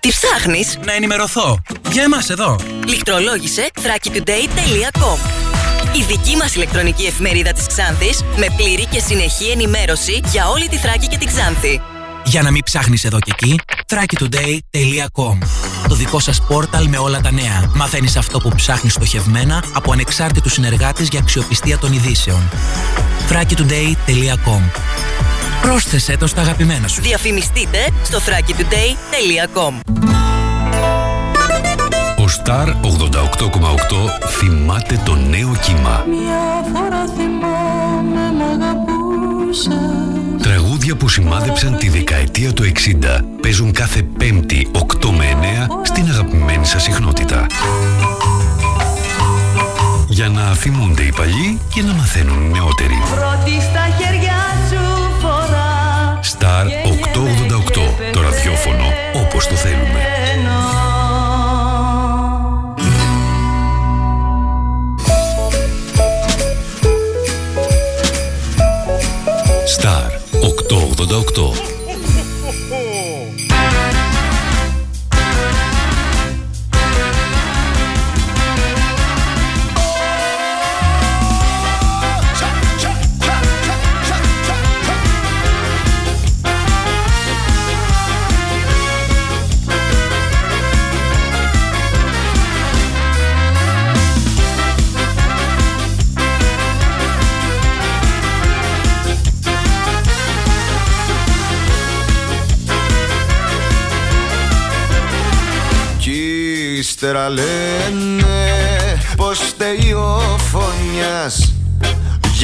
Τι 0.00 0.08
ψάχνεις; 0.08 0.78
Να 0.84 0.92
ενημερωθώ. 0.92 1.62
Για 1.92 2.02
εμάς 2.02 2.30
εδώ. 2.30 2.58
Λιχτρολόγησε 2.86 3.70
thrakitoday.com 3.74 5.18
Η 5.96 6.02
δική 6.02 6.36
μας 6.36 6.54
ηλεκτρονική 6.54 7.04
εφημερίδα 7.04 7.52
της 7.52 7.66
Ξάνθης 7.66 8.22
με 8.36 8.46
πλήρη 8.56 8.86
και 8.86 9.00
συνεχή 9.00 9.50
ενημέρωση 9.50 10.20
για 10.30 10.48
όλη 10.48 10.68
τη 10.68 10.76
Θράκη 10.76 11.06
και 11.06 11.18
την 11.18 11.28
Ξάνθη. 11.28 11.80
Για 12.24 12.42
να 12.42 12.50
μην 12.50 12.62
ψάχνεις 12.62 13.04
εδώ 13.04 13.18
και 13.18 13.32
εκεί, 13.34 13.60
thrakitoday.com 13.86 15.38
Το 15.88 15.94
δικό 15.94 16.18
σας 16.18 16.42
πόρταλ 16.42 16.88
με 16.88 16.98
όλα 16.98 17.20
τα 17.20 17.32
νέα. 17.32 17.70
Μαθαίνεις 17.74 18.16
αυτό 18.16 18.38
που 18.38 18.50
ψάχνεις 18.56 18.92
στοχευμένα 18.92 19.64
από 19.72 19.92
ανεξάρτητους 19.92 20.52
συνεργάτες 20.52 21.08
για 21.08 21.20
αξιοπιστία 21.20 21.78
των 21.78 21.92
ειδήσεων. 21.92 22.50
thrakitoday.com 23.28 24.60
Πρόσθεσέ 25.62 26.16
το 26.16 26.26
στα 26.26 26.40
αγαπημένα 26.40 26.88
σου. 26.88 27.02
Διαφημιστείτε 27.02 27.90
στο 28.02 28.18
thrakitoday.com 28.18 29.72
Ο 32.18 32.24
Star 32.44 32.66
88,8 32.68 32.74
θυμάται 34.28 35.00
το 35.04 35.14
νέο 35.14 35.56
κύμα. 35.62 36.04
Μια 36.08 36.64
φορά 36.72 37.04
θυμάμαι 37.16 38.32
μ' 38.32 38.42
αγαπούσες 38.42 40.23
Τραγούδια 40.44 40.96
που 40.96 41.08
σημάδεψαν 41.08 41.76
τη 41.76 41.88
δεκαετία 41.88 42.52
του 42.52 42.62
60 42.62 42.70
παίζουν 43.42 43.72
κάθε 43.72 44.02
Πέμπτη 44.02 44.70
8 44.72 45.08
με 45.16 45.24
9 45.70 45.80
στην 45.82 46.08
αγαπημένη 46.08 46.66
σας 46.66 46.82
συχνότητα. 46.82 47.46
Για 50.08 50.28
να 50.28 50.54
θυμούνται 50.54 51.02
οι 51.02 51.12
παλιοί 51.16 51.60
και 51.74 51.82
να 51.82 51.92
μαθαίνουν 51.92 52.44
οι 52.44 52.52
νεότεροι. 52.52 53.02
Πρώτη 53.14 53.60
στα 53.60 53.88
χέρια 53.98 54.36
σου 54.68 55.10
φορά 55.20 56.20
Star 56.38 56.64
888. 58.10 58.12
Το 58.12 58.20
ραδιόφωνο 58.20 58.84
όπως 59.24 59.46
το 59.46 59.54
θέλουμε. 59.54 59.73
הדוקטור 70.58 70.90
ודוקטור. 71.00 71.73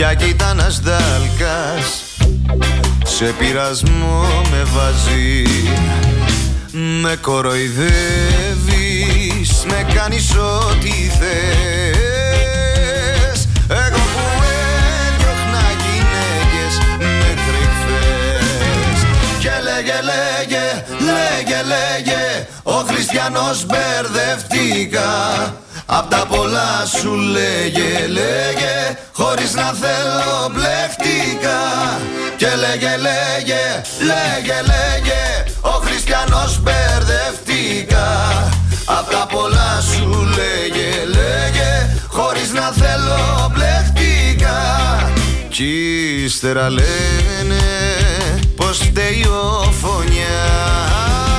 Για 0.01 0.15
κοίτα 0.15 0.55
να 0.55 0.71
σδάλκας 0.71 2.03
Σε 3.05 3.25
πειρασμό 3.25 4.27
με 4.51 4.63
βάζει 4.65 5.43
Με 7.03 7.17
κοροϊδεύεις 7.17 7.91
Με 9.67 9.87
κάνεις 9.95 10.35
ό,τι 10.35 10.91
θες. 10.91 11.79
Εγώ 13.69 14.03
που 14.13 14.43
έδιωχνα 15.07 15.67
γυναίκες 15.83 16.75
μέχρι 16.99 17.63
χθες 17.77 18.99
Και 19.41 19.55
λέγε 19.63 19.99
λέγε, 20.11 20.67
λέγε 21.05 21.61
λέγε 21.63 22.25
Ο 22.63 22.73
Χριστιανός 22.89 23.67
μπερδευτήκα 23.67 25.11
Απ' 25.93 26.11
τα 26.11 26.27
πολλά 26.29 26.87
σου 27.01 27.15
λέγε, 27.15 28.07
λέγε 28.07 28.99
Χωρίς 29.13 29.55
να 29.55 29.73
θέλω 29.83 30.51
μπλεχτήκα 30.53 31.61
Και 32.37 32.47
λέγε, 32.47 32.97
λέγε, 33.07 33.65
λέγε, 34.01 34.59
λέγε 34.73 35.45
Ο 35.61 35.71
Χριστιανός 35.71 36.61
μπερδευτήκα 36.63 38.09
Απ' 38.85 39.11
τα 39.11 39.27
πολλά 39.33 39.81
σου 39.93 40.09
λέγε, 40.09 41.05
λέγε 41.07 41.97
Χωρίς 42.09 42.53
να 42.53 42.73
θέλω 42.73 43.53
μπλεχτήκα 43.53 44.59
Κι 45.49 46.23
ύστερα 46.25 46.71
λένε 46.71 47.63
πως 48.57 48.79
φταίει 48.79 49.25
ο 49.25 49.73
φωνιάς 49.81 51.30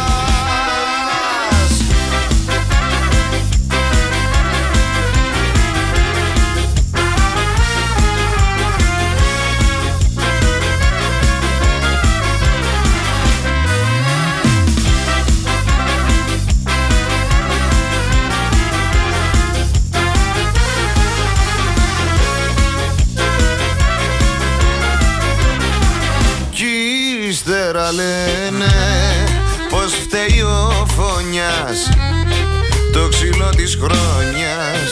της 33.63 33.77
χρόνιας 33.81 34.91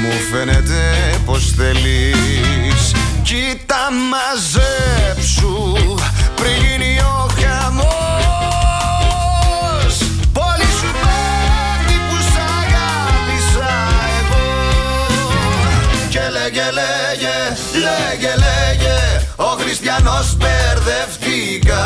Μου 0.00 0.12
φαίνεται 0.30 0.82
πως 1.24 1.54
θέλεις. 1.56 2.92
Κοίτα 3.22 3.88
μαζέψου 4.10 5.72
πριν 6.34 6.52
γίνει 6.52 6.98
ο 7.00 7.28
χαμός. 7.40 7.86
Πολύ 10.32 10.68
σου 10.78 10.90
πέφτει 11.02 11.96
που 12.08 12.16
σ' 12.30 12.40
αγάπησα 12.60 13.72
εγώ. 14.18 14.46
Και 16.08 16.24
λέγε 16.32 16.68
λέγε, 16.78 17.38
λέγε 17.84 18.32
λέγε 18.44 18.98
Ο 19.36 19.50
Χριστιανός 19.60 20.36
μπερδευτήκα 20.36 21.84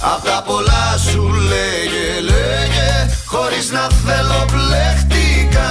Απ' 0.00 0.24
τα 0.24 0.42
πολλά 0.46 0.98
σου 1.10 1.22
λέγε 1.22 2.20
λέγε 2.20 3.14
Χωρίς 3.26 3.70
να 3.70 3.86
θέλω 4.06 4.44
πλέχτηκα. 4.46 5.70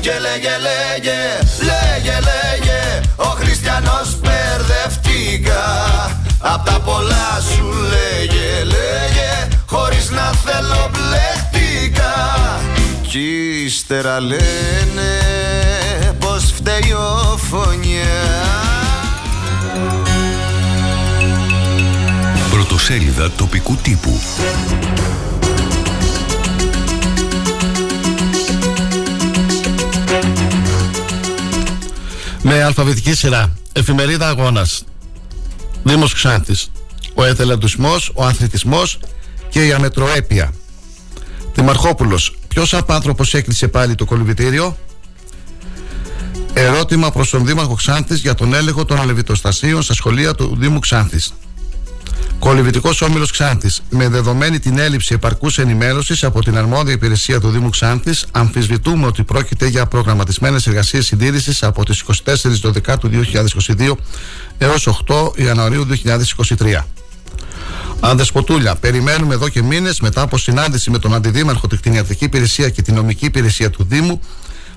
Και 0.00 0.12
λέγε 0.20 0.56
λέγε, 0.66 1.20
λέγε 1.60 2.18
λέγε 2.28 3.00
Ο 3.16 3.24
Χριστιανός 3.24 4.16
μπερδευτήκα 4.20 5.64
Απ' 6.40 6.66
τα 6.66 6.80
πολλά 6.80 7.40
σου 7.54 7.72
λέγε 7.92 8.64
λέγε 8.64 9.48
Χωρίς 9.66 10.10
να 10.10 10.32
θέλω 10.44 10.90
πλέχτηκα. 10.92 12.14
Κι 13.02 13.64
ύστερα 13.64 14.20
λένε 14.20 15.12
πως 16.18 16.52
φταίει 16.56 16.92
ο 16.92 17.38
φωνιάς 17.50 18.85
Πρωτοσέλιδα 22.86 23.30
τοπικού 23.30 23.76
τύπου. 23.76 24.20
Με 32.42 32.62
αλφαβητική 32.62 33.14
σειρά. 33.14 33.52
Εφημερίδα 33.72 34.28
Αγώνας. 34.28 34.84
Δήμος 35.82 36.14
Ξάνθης. 36.14 36.70
Ο 37.14 37.24
εθελοντισμός, 37.24 38.10
ο 38.14 38.24
αθλητισμός 38.24 38.98
και 39.48 39.66
η 39.66 39.72
αμετροέπεια. 39.72 40.52
Δημαρχόπουλος. 41.54 42.36
Ποιος 42.48 42.74
απάνθρωπος 42.74 43.34
έκλεισε 43.34 43.68
πάλι 43.68 43.94
το 43.94 44.04
κολυβητήριο. 44.04 44.76
Ερώτημα 46.52 47.10
προς 47.10 47.30
τον 47.30 47.46
Δήμαρχο 47.46 47.74
Ξάνθης 47.74 48.20
για 48.20 48.34
τον 48.34 48.54
έλεγχο 48.54 48.84
των 48.84 49.00
αλευιτοστασίων 49.00 49.82
στα 49.82 49.94
σχολεία 49.94 50.34
του 50.34 50.56
Δήμου 50.58 50.78
Ξάνθης. 50.78 51.32
Κολυβητικός 52.38 53.02
Όμιλος 53.02 53.30
Ξάνθης. 53.30 53.82
Με 53.90 54.08
δεδομένη 54.08 54.58
την 54.58 54.78
έλλειψη 54.78 55.14
επαρκούς 55.14 55.58
ενημέρωσης 55.58 56.24
από 56.24 56.42
την 56.42 56.58
αρμόδια 56.58 56.92
υπηρεσία 56.92 57.40
του 57.40 57.48
Δήμου 57.48 57.70
Ξάνθης, 57.70 58.26
αμφισβητούμε 58.30 59.06
ότι 59.06 59.22
πρόκειται 59.22 59.66
για 59.66 59.86
προγραμματισμένες 59.86 60.66
εργασίες 60.66 61.06
συντήρησης 61.06 61.62
από 61.62 61.84
τις 61.84 62.02
24 62.24 62.70
Δεκάτου 62.72 63.08
2022 63.08 63.96
έως 64.58 64.86
8 64.86 65.32
Ιανουαρίου 65.36 65.86
2023. 65.86 66.86
Αντεσποτούλια. 68.00 68.74
Περιμένουμε 68.74 69.34
εδώ 69.34 69.48
και 69.48 69.62
μήνες 69.62 70.00
μετά 70.00 70.20
από 70.22 70.38
συνάντηση 70.38 70.90
με 70.90 70.98
τον 70.98 71.14
Αντιδήμαρχο, 71.14 71.66
τη 71.66 71.76
κτηνιατρική 71.76 72.24
υπηρεσία 72.24 72.68
και 72.68 72.82
την 72.82 72.94
νομική 72.94 73.24
υπηρεσία 73.24 73.70
του 73.70 73.86
Δήμου 73.88 74.20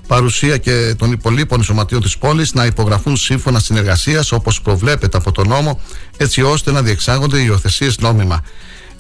παρουσία 0.10 0.58
και 0.58 0.96
των 0.98 1.12
υπολείπων 1.12 1.64
σωματείων 1.64 2.02
της 2.02 2.18
πόλης 2.18 2.54
να 2.54 2.66
υπογραφούν 2.66 3.18
σύμφωνα 3.18 3.60
συνεργασίας 3.60 4.32
όπως 4.32 4.62
προβλέπεται 4.62 5.18
από 5.18 5.32
τον 5.32 5.48
νόμο, 5.48 5.80
έτσι 6.18 6.42
ώστε 6.42 6.72
να 6.72 6.82
διεξάγονται 6.82 7.40
οι 7.40 7.44
υιοθεσίες 7.46 7.98
νόμιμα. 8.00 8.44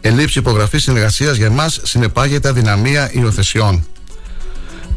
Ελήψη 0.01 0.39
υπογραφής 0.39 0.84
συνεργασίας 0.84 1.38
για 1.38 1.45
εμάς 1.45 1.80
συνεπάγεται 1.84 2.49
αδυναμία 2.49 3.10
υιοθεσιών. 3.14 3.86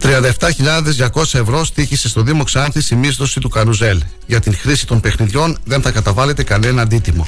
37.200 0.01 1.23
ευρώ 1.33 1.65
στήχησε 1.65 2.09
στο 2.09 2.23
Δήμο 2.23 2.45
Ξάνθης 2.45 2.91
η 2.91 2.95
μίσθωση 2.95 3.41
του 3.41 3.49
Καρουζέλ. 3.49 4.03
Για 4.27 4.41
την 4.41 4.57
χρήση 4.57 4.87
των 4.87 5.01
παιχνιδιών 5.01 5.59
δεν 5.65 5.83
θα 5.83 5.91
καταβάλλεται 5.91 6.43
κανένα 6.43 6.83
αντίτιμο. 6.83 7.27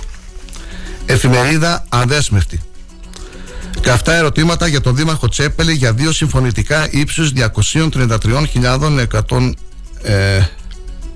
Εφημερίδα 1.06 1.86
Αδέσμευτη. 1.88 2.60
Καυτά 3.80 4.14
ερωτήματα 4.14 4.66
για 4.66 4.80
τον 4.80 4.96
Δήμαρχο 4.96 5.28
Τσέπελη 5.28 5.72
για 5.72 5.92
δύο 5.92 6.12
συμφωνητικά 6.12 6.88
ύψους 6.90 7.32
233.100 7.36 9.52
ε, 10.02 10.40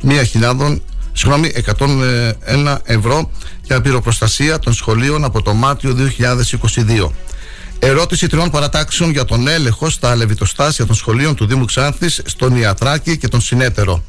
1.000 0.04 0.78
συγγνώμη, 1.12 1.52
101 1.78 2.76
ευρώ 2.84 3.30
για 3.62 3.80
πυροπροστασία 3.80 4.58
των 4.58 4.72
σχολείων 4.72 5.24
από 5.24 5.42
το 5.42 5.54
Μάρτιο 5.54 5.96
2022. 6.98 7.08
Ερώτηση 7.78 8.26
τριών 8.26 8.50
παρατάξεων 8.50 9.10
για 9.10 9.24
τον 9.24 9.48
έλεγχο 9.48 9.90
στα 9.90 10.10
αλεβιτοστάσια 10.10 10.86
των 10.86 10.94
σχολείων 10.94 11.34
του 11.34 11.46
Δήμου 11.46 11.64
Ξάνθης 11.64 12.22
στον 12.24 12.56
Ιατράκη 12.56 13.16
και 13.16 13.28
τον 13.28 13.40
Συνέτερο. 13.40 14.02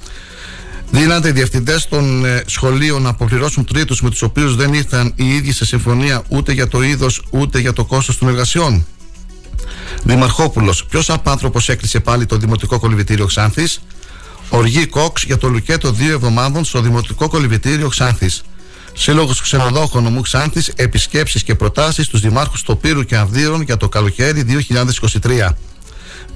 Δίνανται 0.92 1.30
οι 1.30 1.32
διευθυντές 1.32 1.88
των 1.88 2.26
ε, 2.26 2.44
σχολείων 2.46 3.02
να 3.02 3.10
αποπληρώσουν 3.10 3.66
τρίτους 3.66 4.02
με 4.02 4.10
τους 4.10 4.22
οποίους 4.22 4.56
δεν 4.56 4.74
ήρθαν 4.74 5.14
οι 5.16 5.36
ίδιοι 5.36 5.52
σε 5.52 5.66
συμφωνία 5.66 6.24
ούτε 6.28 6.52
για 6.52 6.68
το 6.68 6.84
είδος 6.84 7.22
ούτε 7.30 7.60
για 7.60 7.74
το 7.74 7.86
κόστος 7.86 8.18
των 8.18 8.28
εργασιών. 8.28 8.86
Δημαρχόπουλος, 10.04 10.86
ποιος 10.86 11.10
απάνθρωπος 11.10 11.70
έκλεισε 11.70 12.00
πάλι 12.00 12.26
το 12.26 12.38
Δημοτικό 12.38 12.80
Κολυβητήριο 12.80 13.26
Ξάνθης; 13.26 13.82
Οργή 14.50 14.86
Κόξ 14.86 15.24
για 15.24 15.38
το 15.38 15.48
λουκέτο 15.48 15.92
δύο 15.92 16.14
εβδομάδων 16.14 16.64
στο 16.64 16.82
Δημοτικό 16.82 17.28
Κολυβητήριο 17.28 17.88
Ξάνθης. 17.88 18.44
Σύλλογος 18.94 19.42
Ξενοδόχων 19.42 20.04
Νομού 20.04 20.22
Ξάνθης, 20.22 20.68
επισκέψεις 20.68 21.44
και 21.44 21.56
προτάσεις 21.56 22.06
στους 22.06 22.22
Δημάρχους 22.22 22.64
Τοπύρου 22.64 23.04
και 23.04 23.16
Αυδείρων 23.16 23.62
για 23.62 23.78
το 23.78 23.90
καλοκαίρι 23.90 24.44
2023. 24.44 25.58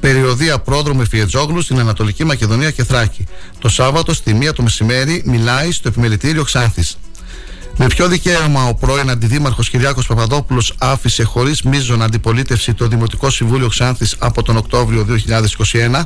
Περιοδία 0.04 0.60
πρόδρομου 0.60 1.01
Εφιετζόγλου 1.01 1.62
στην 1.62 1.80
Ανατολική 1.80 2.24
Μακεδονία 2.24 2.72
και 2.72 2.84
Θράκη. 2.84 3.26
Το 3.60 3.70
Σάββατο 3.70 4.14
στη 4.14 4.34
μία 4.34 4.54
το 4.54 4.64
μεσημέρι 4.64 5.24
μιλάει 5.26 5.72
στο 5.72 5.88
επιμελητήριο 5.88 6.43
Ξάνθης. 6.43 6.97
Με 7.78 7.88
ποιο 7.88 8.08
δικαίωμα 8.08 8.64
ο 8.64 8.74
πρώην 8.74 9.10
Αντιδήμαρχος 9.10 9.70
Κυριάκος 9.70 10.08
Παπαδόπουλος 10.08 10.74
άφησε 10.78 11.24
χωρίς 11.24 11.62
μείζον 11.62 12.01
αντιπολίτευση 12.01 12.74
το 12.74 12.88
Δημοτικό 12.88 13.30
Συμβούλιο 13.30 13.68
Ξάνθης 13.68 14.16
από 14.20 14.43
τον 14.43 14.58
Οκτώβριο 14.58 15.04
2021. 15.04 16.04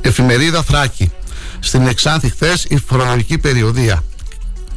Εφημερίδα 0.00 0.62
Θράκη. 0.62 1.12
Στην 1.60 1.86
Εξάνθη 1.86 2.30
χθες 2.30 2.64
η 2.68 2.78
φορολογική 2.86 3.38
περιοδία. 3.38 4.04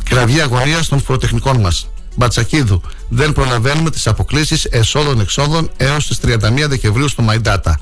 Κραυγή 0.04 0.42
αγωνίας 0.42 0.88
των 0.88 1.02
φοροτεχνικών 1.02 1.60
μας. 1.60 1.90
Μπατσακίδου. 2.16 2.82
Δεν 3.10 3.34
προλαβαίνουμε 3.34 3.90
τις 3.90 4.08
αποκλήσεις 4.08 4.66
εσόδων-εξόδων 4.66 5.72
έως 5.78 6.08
τις 6.08 6.20
31 6.20 6.68
Δεκεμβρίου 6.68 7.08
στο 7.10 7.22
Μαϊντάτα. 7.22 7.80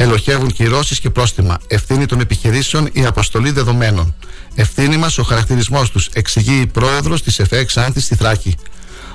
Ελοχεύουν 0.00 0.52
κυρώσεις 0.52 1.00
και 1.00 1.10
πρόστιμα. 1.10 1.58
Ευθύνη 1.66 2.06
των 2.06 2.20
επιχειρήσεων 2.20 2.88
η 2.92 3.06
αποστολή 3.06 3.50
δεδομένων. 3.50 4.14
Ευθύνη 4.54 4.96
μας 4.96 5.18
ο 5.18 5.22
χαρακτηρισμός 5.22 5.90
τους, 5.90 6.08
εξηγεί 6.12 6.60
η 6.60 6.66
πρόεδρος 6.66 7.22
της 7.22 7.38
ΕΦΕ 7.38 7.64
Ξάνθη 7.64 8.00
στη 8.00 8.14
Θράκη. 8.14 8.56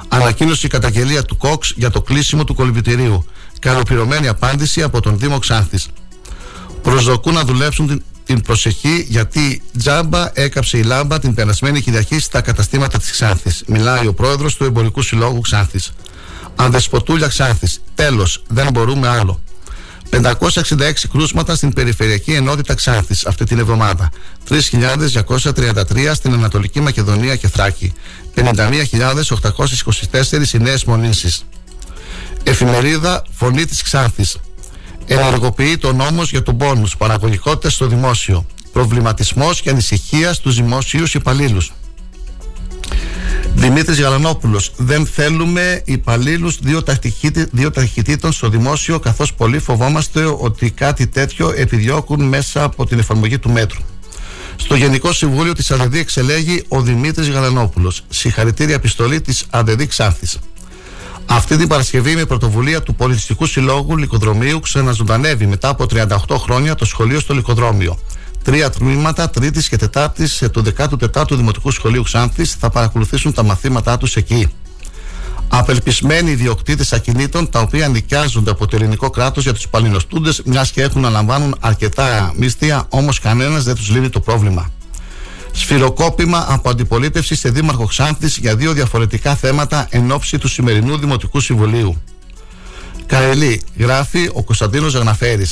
Ανακοίνωση 0.07 0.65
η 0.65 0.69
καταγγελία 0.69 1.23
του 1.23 1.37
Κόξ 1.37 1.73
για 1.75 1.89
το 1.89 2.01
κλείσιμο 2.01 2.43
του 2.43 2.53
κολυμπητηρίου. 2.53 3.25
Καλοπληρωμένη 3.59 4.27
απάντηση 4.27 4.83
από 4.83 5.01
τον 5.01 5.19
Δήμο 5.19 5.39
Ξάνθης. 5.39 5.87
Προσδοκούν 6.81 7.33
να 7.33 7.43
δουλέψουν 7.43 7.87
την, 7.87 8.03
την 8.25 8.41
προσεχή 8.41 9.05
γιατί 9.09 9.61
τζάμπα 9.77 10.31
έκαψε 10.33 10.77
η 10.77 10.83
λάμπα 10.83 11.19
την 11.19 11.33
περασμένη 11.33 11.81
Κυριακή 11.81 12.19
στα 12.19 12.41
καταστήματα 12.41 12.97
της 12.97 13.11
Ξάνθης. 13.11 13.63
Μιλάει 13.67 14.07
ο 14.07 14.13
πρόεδρος 14.13 14.55
του 14.55 14.63
Εμπορικού 14.63 15.01
Συλλόγου 15.01 15.41
Ξάνθης. 15.41 15.91
Ανδεσποτούλια 16.55 17.27
Ξάνθης. 17.27 17.81
Τέλος, 17.95 18.43
δεν 18.47 18.67
μπορούμε 18.71 19.07
άλλο. 19.07 19.42
566 20.13 21.07
κρούσματα 21.11 21.55
στην 21.55 21.73
Περιφερειακή 21.73 22.33
Ενότητα 22.33 22.73
Ξάνθης 22.73 23.25
αυτή 23.25 23.45
την 23.45 23.59
εβδομάδα. 23.59 24.09
3.233 24.49 26.11
στην 26.13 26.33
Ανατολική 26.33 26.79
Μακεδονία 26.79 27.35
και 27.35 27.47
Θράκη. 27.47 27.93
51.824 28.35 30.53
οι 30.53 30.57
νέες 30.57 30.83
μονήσεις. 30.83 31.45
Εφημερίδα 32.43 33.23
Φωνή 33.31 33.65
της 33.65 33.81
Ξάνθης. 33.81 34.37
Ενεργοποιεί 35.05 35.77
το 35.77 35.93
νόμος 35.93 36.29
για 36.29 36.43
τον 36.43 36.57
πόνους, 36.57 36.97
παραγωγικότητας 36.97 37.73
στο 37.73 37.87
δημόσιο. 37.87 38.45
Προβληματισμός 38.71 39.61
και 39.61 39.69
ανησυχία 39.69 40.33
στους 40.33 40.55
δημόσιους 40.55 41.13
υπαλλήλους. 41.13 41.71
Δημήτρης 43.55 44.01
Γαλανόπουλος 44.01 44.71
Δεν 44.77 45.05
θέλουμε 45.05 45.81
υπαλλήλους 45.85 46.57
δύο, 46.61 46.83
δύο 47.51 47.71
ταχυτήτων 47.71 48.31
στο 48.31 48.49
δημόσιο 48.49 48.99
καθώς 48.99 49.33
πολύ 49.33 49.59
φοβόμαστε 49.59 50.25
ότι 50.37 50.71
κάτι 50.71 51.07
τέτοιο 51.07 51.53
επιδιώκουν 51.55 52.23
μέσα 52.23 52.63
από 52.63 52.85
την 52.85 52.99
εφαρμογή 52.99 53.39
του 53.39 53.49
μέτρου. 53.49 53.79
Στο 54.55 54.75
Γενικό 54.75 55.11
Συμβούλιο 55.13 55.53
της 55.53 55.71
ΑΔΕΔΗ 55.71 55.99
εξελέγει 55.99 56.63
ο 56.67 56.81
Δημήτρης 56.81 57.29
Γαλανόπουλος. 57.29 58.03
Συγχαρητήρια 58.09 58.75
επιστολή 58.75 59.21
της 59.21 59.45
ΑΔΕΔΗ 59.49 59.87
Ξάνθης. 59.87 60.39
Αυτή 61.25 61.57
την 61.57 61.67
Παρασκευή 61.67 62.15
με 62.15 62.25
πρωτοβουλία 62.25 62.81
του 62.81 62.95
Πολιτιστικού 62.95 63.45
Συλλόγου 63.45 63.97
Λικοδρομίου 63.97 64.59
ξαναζωντανεύει 64.59 65.45
μετά 65.45 65.69
από 65.69 65.85
38 65.93 66.35
χρόνια 66.37 66.75
το 66.75 66.85
σχολείο 66.85 67.19
στο 67.19 67.33
Λικοδρόμιο. 67.33 67.99
Τρία 68.43 68.69
τμήματα 68.69 69.29
Τρίτης 69.29 69.69
και 69.69 69.77
Τετάρτης 69.77 70.43
του 70.51 70.63
14ου 70.77 71.35
Δημοτικού 71.35 71.71
Σχολείου 71.71 72.03
Ξάνθης 72.03 72.55
θα 72.59 72.69
παρακολουθήσουν 72.69 73.33
τα 73.33 73.43
μαθήματά 73.43 73.97
τους 73.97 74.15
εκεί. 74.15 74.47
Απελπισμένοι 75.47 76.31
ιδιοκτήτες 76.31 76.93
ακινήτων 76.93 77.49
τα 77.49 77.59
οποία 77.59 77.87
νοικιάζονται 77.87 78.51
από 78.51 78.67
το 78.67 78.75
ελληνικό 78.75 79.09
κράτος 79.09 79.43
για 79.43 79.53
τους 79.53 79.67
παλινοστούντες, 79.67 80.41
μιας 80.45 80.71
και 80.71 80.81
έχουν 80.81 81.01
να 81.01 81.09
λαμβάνουν 81.09 81.55
αρκετά 81.59 82.33
μύστια, 82.37 82.85
όμως 82.89 83.19
κανένας 83.19 83.63
δεν 83.63 83.75
τους 83.75 83.89
λύνει 83.89 84.09
το 84.09 84.19
πρόβλημα. 84.19 84.69
Σφυροκόπημα 85.51 86.45
από 86.49 86.69
αντιπολίτευση 86.69 87.35
σε 87.35 87.49
Δήμαρχο 87.49 87.85
Ξάνθης 87.85 88.37
για 88.37 88.55
δύο 88.55 88.73
διαφορετικά 88.73 89.35
θέματα 89.35 89.87
εν 89.89 90.11
ώψη 90.11 90.37
του 90.37 90.47
σημερινού 90.47 90.97
Δημοτικού 90.97 91.39
Συμβουλίου. 91.39 92.01
Καελή, 93.05 93.61
γράφει 93.77 94.29
ο 94.33 94.43
Κωνσταντίνος 94.43 94.91
Ζαγναφέρη. 94.91 95.45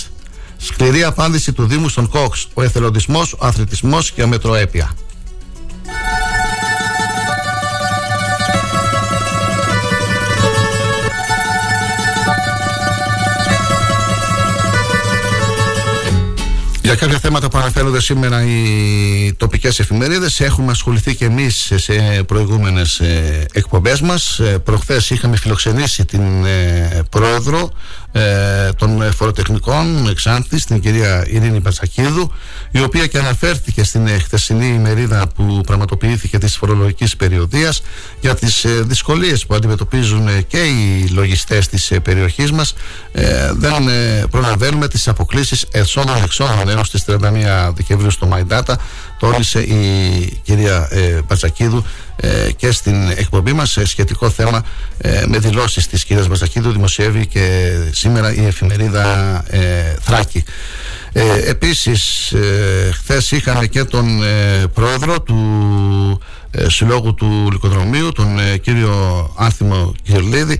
Σκληρή 0.63 1.03
απάντηση 1.03 1.53
του 1.53 1.65
Δήμου 1.65 1.89
στον 1.89 2.09
Κόξ, 2.09 2.47
ο 2.53 2.61
εθελοντισμός, 2.61 3.33
ο 3.33 3.45
αθλητισμός 3.45 4.11
και 4.11 4.21
η 4.21 4.23
αμετροέπεια. 4.23 4.91
Για 16.91 16.99
κάποια 16.99 17.19
θέματα 17.19 17.49
που 17.49 17.57
αναφέρονται 17.57 18.01
σήμερα 18.01 18.43
οι 18.45 19.33
τοπικές 19.37 19.79
εφημερίδες 19.79 20.39
έχουμε 20.39 20.71
ασχοληθεί 20.71 21.15
και 21.15 21.25
εμείς 21.25 21.71
σε 21.75 22.23
προηγούμενες 22.27 22.99
ε, 22.99 23.45
εκπομπές 23.53 24.01
μας. 24.01 24.39
Ε, 24.39 24.57
προχθές 24.57 25.09
είχαμε 25.09 25.37
φιλοξενήσει 25.37 26.05
την 26.05 26.45
ε, 26.45 27.01
πρόεδρο 27.09 27.71
ε, 28.11 28.71
των 28.77 29.13
φοροτεχνικών 29.13 30.07
Εξάνθης, 30.09 30.65
την 30.65 30.79
κυρία 30.79 31.25
Ειρήνη 31.27 31.59
Μπατσακίδου, 31.59 32.31
η 32.71 32.81
οποία 32.81 33.07
και 33.07 33.17
αναφέρθηκε 33.17 33.83
στην 33.83 34.07
χθεσινή 34.07 34.67
ημερίδα 34.67 35.27
που 35.35 35.61
πραγματοποιήθηκε 35.65 36.37
της 36.37 36.55
φορολογικής 36.55 37.15
περιοδίας 37.15 37.81
για 38.19 38.35
τις 38.35 38.63
ε, 38.63 38.69
δυσκολίες 38.81 39.45
που 39.45 39.55
αντιμετωπίζουν 39.55 40.47
και 40.47 40.57
οι 40.57 41.07
λογιστές 41.07 41.67
της 41.67 41.91
ε, 41.91 41.99
περιοχής 41.99 42.51
μας. 42.51 42.73
Ε, 43.11 43.51
δεν 43.53 43.87
ε, 43.87 44.23
προλαβαίνουμε 44.29 44.87
τις 44.87 45.07
αποκλήσεις 45.07 45.65
εσόδων-εξόδων 45.71 46.69
έως 46.69 46.89
τις 46.89 47.03
31 47.07 47.17
Δεκεμβρίου 47.75 48.11
στο 48.11 48.29
MyData 48.31 48.75
τόνισε 49.21 49.59
η 49.59 50.41
κυρία 50.43 50.87
ε, 50.91 51.21
Μπατζακίδου 51.27 51.85
ε, 52.23 52.51
και 52.51 52.71
στην 52.71 53.09
εκπομπή 53.09 53.53
μας 53.53 53.71
σε 53.71 53.85
σχετικό 53.85 54.29
θέμα 54.29 54.63
ε, 54.97 55.23
με 55.27 55.37
δηλώσεις 55.37 55.87
της 55.87 56.05
κυρίας 56.05 56.27
Μπατζακίδου 56.27 56.71
δημοσιεύει 56.71 57.27
και 57.27 57.71
σήμερα 57.91 58.33
η 58.33 58.45
εφημερίδα 58.45 59.05
ε, 59.49 59.95
Θράκη. 60.01 60.43
Ε, 61.13 61.49
επίσης 61.49 62.31
ε, 62.31 62.91
χθες 62.93 63.31
είχαμε 63.31 63.65
και 63.65 63.83
τον 63.83 64.23
ε, 64.23 64.67
πρόεδρο 64.73 65.21
του 65.21 65.39
ε, 66.51 66.69
Συλλόγου 66.69 67.13
του 67.13 67.47
Λυκοδρομίου 67.51 68.11
τον 68.11 68.37
κύριο 68.61 69.29
Άνθιμο 69.37 69.93
Κυρλίδη 70.03 70.59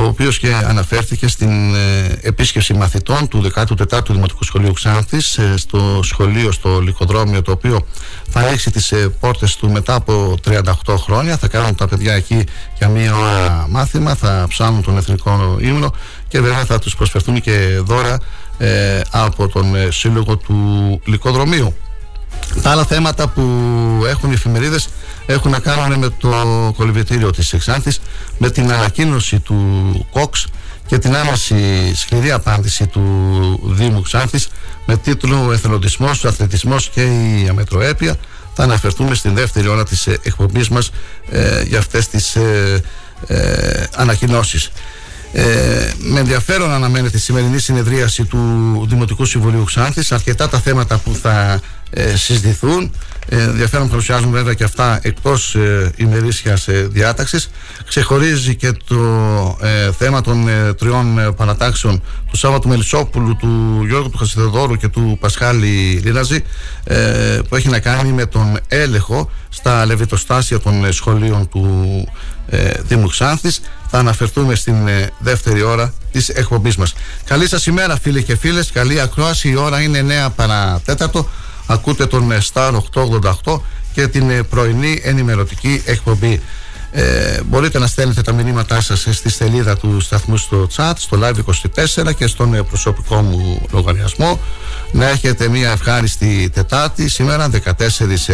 ο 0.00 0.06
οποίος 0.06 0.38
και 0.38 0.54
αναφέρθηκε 0.54 1.28
στην 1.28 1.74
ε, 1.74 2.18
επίσκεψη 2.22 2.74
μαθητών 2.74 3.28
του 3.28 3.50
14ου 3.54 4.08
Δημοτικού 4.08 4.44
Σχολείου 4.44 4.72
Ξάνθης 4.72 5.38
ε, 5.38 5.54
στο 5.56 6.00
σχολείο 6.02 6.52
στο 6.52 6.80
Λυκοδρόμιο 6.80 7.42
το 7.42 7.52
οποίο 7.52 7.86
θα 8.28 8.40
ανοίξει 8.40 8.70
τις 8.70 8.92
ε, 8.92 9.08
πόρτες 9.20 9.56
του 9.56 9.70
μετά 9.70 9.94
από 9.94 10.34
38 10.84 10.94
χρόνια. 10.96 11.36
Θα 11.36 11.48
κάνουν 11.48 11.74
τα 11.74 11.88
παιδιά 11.88 12.14
εκεί 12.14 12.44
για 12.78 12.88
μία 12.88 13.16
ώρα 13.16 13.66
μάθημα 13.68 14.14
θα 14.14 14.46
ψάνουν 14.48 14.82
τον 14.82 14.96
εθνικό 14.96 15.56
ύμνο 15.60 15.92
και 16.28 16.40
βέβαια 16.40 16.64
θα 16.64 16.78
τους 16.78 16.96
προσφερθούν 16.96 17.40
και 17.40 17.80
δώρα 17.82 18.18
από 19.10 19.48
τον 19.48 19.74
σύλλογο 19.88 20.36
του 20.36 21.00
Λυκοδρομίου 21.04 21.74
τα 22.62 22.70
άλλα 22.70 22.84
θέματα 22.84 23.28
που 23.28 23.42
έχουν 24.08 24.30
οι 24.30 24.34
εφημερίδες 24.34 24.88
έχουν 25.26 25.50
να 25.50 25.58
κάνουν 25.58 25.98
με 25.98 26.08
το 26.18 26.72
κολυβητήριο 26.76 27.30
της 27.30 27.52
Εξάνθης 27.52 28.00
με 28.38 28.50
την 28.50 28.72
ανακοίνωση 28.72 29.38
του 29.38 30.06
ΚΟΞ 30.12 30.46
και 30.86 30.98
την 30.98 31.16
άμεση 31.16 31.92
σκληρή 31.94 32.30
απάντηση 32.30 32.86
του 32.86 33.02
Δήμου 33.64 34.02
Ξάνθης 34.02 34.48
με 34.86 34.96
τίτλο 34.96 35.52
«Εθελοντισμός, 35.52 36.24
ο 36.24 36.28
αθλητισμός 36.28 36.88
και 36.88 37.02
η 37.02 37.48
αμετροέπεια» 37.48 38.16
θα 38.54 38.62
αναφερθούμε 38.62 39.14
στην 39.14 39.34
δεύτερη 39.34 39.68
ώρα 39.68 39.84
της 39.84 40.06
εκπομπής 40.06 40.68
μας 40.68 40.90
ε, 41.30 41.62
για 41.62 41.78
αυτές 41.78 42.08
τις 42.08 42.36
ε, 42.36 42.82
ε, 43.26 43.84
ανακοινώσεις. 43.96 44.70
Ε, 45.32 45.90
με 45.98 46.20
ενδιαφέρον 46.20 46.70
αναμένεται 46.70 47.16
η 47.16 47.20
σημερινή 47.20 47.58
συνεδρίαση 47.58 48.24
του 48.24 48.38
Δημοτικού 48.88 49.24
Συμβουλίου 49.24 49.64
Ξάνθης. 49.64 50.12
Αρκετά 50.12 50.48
τα 50.48 50.58
θέματα 50.58 50.98
που 50.98 51.14
θα 51.22 51.60
ε, 51.90 52.16
συζητηθούν. 52.16 52.92
Ε, 53.28 53.42
ενδιαφέρον 53.42 53.88
παρουσιάζουν 53.88 54.30
βέβαια 54.30 54.54
και 54.54 54.64
αυτά 54.64 54.98
εκτός 55.02 55.54
ε, 55.54 55.92
ημερήσιας 55.96 56.68
ε, 56.68 56.88
διάταξης. 56.90 57.50
Ξεχωρίζει 57.86 58.54
και 58.54 58.72
το 58.72 58.98
ε, 59.62 59.92
θέμα 59.92 60.20
των 60.20 60.48
ε, 60.48 60.74
τριών 60.74 61.18
ε, 61.18 61.32
παρατάξεων 61.32 62.02
του 62.30 62.36
Σάββατου 62.36 62.68
Μελισσόπουλου, 62.68 63.36
του 63.36 63.82
Γιώργου 63.86 64.10
του 64.10 64.18
Χασιδεδόρου 64.18 64.76
και 64.76 64.88
του 64.88 65.16
Πασχάλη 65.20 66.00
Λίναζη 66.04 66.42
που 67.48 67.56
έχει 67.56 67.68
να 67.68 67.78
κάνει 67.78 68.12
με 68.12 68.26
τον 68.26 68.58
έλεγχο 68.68 69.30
στα 69.48 69.86
λεβιτοστάσια 69.86 70.60
των 70.60 70.92
σχολείων 70.92 71.48
του 71.48 72.08
Δήμου 72.82 73.06
Ξάνθης 73.06 73.60
θα 73.90 73.98
αναφερθούμε 73.98 74.54
στην 74.54 74.88
δεύτερη 75.18 75.62
ώρα 75.62 75.92
της 76.12 76.28
εκπομπής 76.28 76.76
μας. 76.76 76.94
Καλή 77.24 77.48
σας 77.48 77.66
ημέρα 77.66 77.98
φίλοι 77.98 78.22
και 78.22 78.36
φίλες, 78.36 78.70
καλή 78.72 79.00
ακρόαση. 79.00 79.48
Η 79.48 79.56
ώρα 79.56 79.80
είναι 79.80 79.98
9 79.98 80.30
παρατέταρτο. 80.36 81.28
Ακούτε 81.66 82.06
τον 82.06 82.32
Star 82.52 82.72
888 83.44 83.60
και 83.92 84.08
την 84.08 84.30
ε, 84.30 84.42
πρωινή 84.42 85.00
ενημερωτική 85.02 85.82
εκπομπή. 85.84 86.42
Ε, 86.92 87.40
μπορείτε 87.46 87.78
να 87.78 87.86
στέλνετε 87.86 88.22
τα 88.22 88.32
μηνύματά 88.32 88.80
σας 88.80 89.06
στη 89.10 89.30
σελίδα 89.30 89.76
του 89.76 90.00
σταθμού 90.00 90.36
στο 90.36 90.68
chat, 90.76 90.92
στο 90.96 91.18
live24 91.22 92.14
και 92.16 92.26
στον 92.26 92.54
ε, 92.54 92.62
προσωπικό 92.62 93.16
μου 93.16 93.66
λογαριασμό. 93.72 94.40
Να 94.92 95.08
έχετε 95.08 95.48
μια 95.48 95.70
ευχάριστη 95.70 96.50
Τετάρτη, 96.54 97.08
σήμερα 97.08 97.50
14 97.64 97.72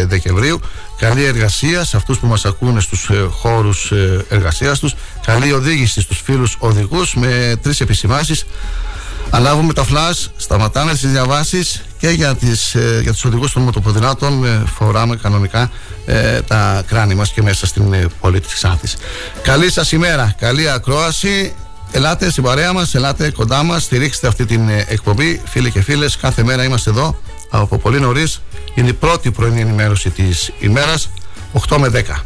Δεκεμβρίου. 0.07 0.59
Καλή 0.97 1.23
εργασία 1.23 1.83
σε 1.83 1.97
αυτούς 1.97 2.19
που 2.19 2.27
μας 2.27 2.45
ακούνε 2.45 2.79
στους 2.79 3.09
χώρους 3.29 3.91
εργασίας 4.29 4.79
τους. 4.79 4.95
Καλή 5.25 5.51
οδήγηση 5.51 6.01
στους 6.01 6.21
φίλους 6.21 6.55
οδηγούς 6.59 7.15
με 7.15 7.55
τρεις 7.61 7.81
επισημάσεις 7.81 8.45
Αλάβουμε 9.29 9.73
τα 9.73 9.83
φλάς, 9.83 10.31
σταματάμε 10.37 10.91
τις 10.91 11.11
διαβάσεις 11.11 11.81
και 11.97 12.09
για, 12.09 12.35
τις, 12.35 12.75
ε, 12.75 12.99
για 13.01 13.11
τους 13.11 13.25
οδηγούς 13.25 13.51
των 13.51 13.61
μοτοποδηλάτων 13.61 14.45
ε, 14.45 14.63
φοράμε 14.75 15.15
κανονικά 15.15 15.71
ε, 16.05 16.41
τα 16.41 16.83
κράνη 16.87 17.15
μας 17.15 17.31
και 17.31 17.41
μέσα 17.41 17.65
στην 17.65 17.93
ε, 17.93 18.05
πόλη 18.19 18.39
της 18.39 18.53
Ξάνθης. 18.53 18.97
Καλή 19.41 19.71
σας 19.71 19.91
ημέρα, 19.91 20.35
καλή 20.39 20.69
ακρόαση. 20.69 21.53
Ελάτε 21.91 22.31
στην 22.31 22.43
παρέα 22.43 22.73
μας, 22.73 22.95
ελάτε 22.95 23.31
κοντά 23.31 23.63
μας, 23.63 23.83
στηρίξτε 23.83 24.27
αυτή 24.27 24.45
την 24.45 24.69
ε, 24.69 24.85
εκπομπή. 24.87 25.41
Φίλοι 25.45 25.71
και 25.71 25.81
φίλες, 25.81 26.17
κάθε 26.17 26.43
μέρα 26.43 26.63
είμαστε 26.63 26.89
εδώ 26.89 27.19
από 27.49 27.77
πολύ 27.77 27.99
νωρίς. 27.99 28.41
Είναι 28.75 28.89
η 28.89 28.93
πρώτη 28.93 29.31
πρωινή 29.31 29.61
ενημέρωση 29.61 30.09
της 30.09 30.51
ημέρας, 30.59 31.09
8 31.69 31.77
με 31.77 31.87
10. 31.87 32.23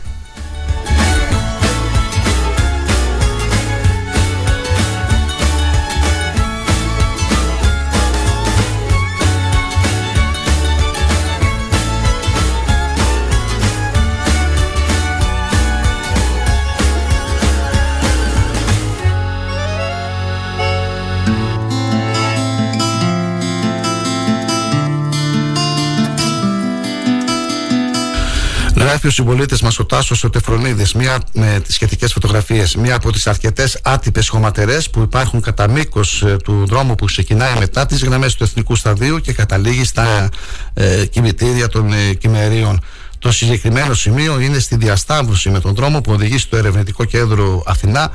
Γράφει 28.91 29.07
ο 29.07 29.11
συμπολίτη 29.11 29.63
μας 29.63 29.79
ο 29.79 29.85
Τάσος 29.85 30.23
ο 30.23 30.29
Τεφρονίδης, 30.29 30.93
μία 30.93 31.19
με 31.33 31.61
τις 31.65 31.75
σχετικές 31.75 32.13
φωτογραφίες, 32.13 32.75
μία 32.75 32.95
από 32.95 33.11
τις 33.11 33.27
αρκετές 33.27 33.79
άτυπες 33.83 34.29
χωματερές 34.29 34.89
που 34.89 35.01
υπάρχουν 35.01 35.41
κατά 35.41 35.69
μήκος 35.69 36.21
ε, 36.21 36.37
του 36.43 36.65
δρόμου 36.67 36.95
που 36.95 37.05
ξεκινάει 37.05 37.53
μετά 37.59 37.85
τις 37.85 38.03
γραμμές 38.03 38.35
του 38.35 38.43
Εθνικού 38.43 38.75
Σταδίου 38.75 39.19
και 39.19 39.33
καταλήγει 39.33 39.85
στα 39.85 40.29
ε, 40.73 41.05
κημητήρια 41.05 41.67
των 41.67 41.93
ε, 41.93 42.13
κυμερίων. 42.13 42.81
Το 43.19 43.31
συγκεκριμένο 43.31 43.93
σημείο 43.93 44.39
είναι 44.39 44.59
στη 44.59 44.75
διασταύρωση 44.75 45.49
με 45.49 45.59
τον 45.59 45.75
δρόμο 45.75 46.01
που 46.01 46.11
οδηγεί 46.11 46.37
στο 46.37 46.57
ερευνητικό 46.57 47.03
κέντρο 47.03 47.63
Αθηνά. 47.65 48.11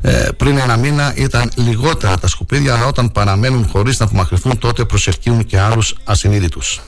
Ε, 0.00 0.28
πριν 0.36 0.58
ένα 0.58 0.76
μήνα 0.76 1.12
ήταν 1.16 1.50
λιγότερα 1.54 2.18
τα 2.18 2.26
σκουπίδια, 2.26 2.74
αλλά 2.74 2.86
όταν 2.86 3.12
παραμένουν 3.12 3.68
χωρίς 3.72 3.98
να 3.98 4.04
απομακρυνθούν, 4.04 4.58
τότε 4.58 4.84
προσελκύουν 4.84 5.44
και 5.44 5.60
άλλους 5.60 5.94
ασυνείδητους. 6.04 6.80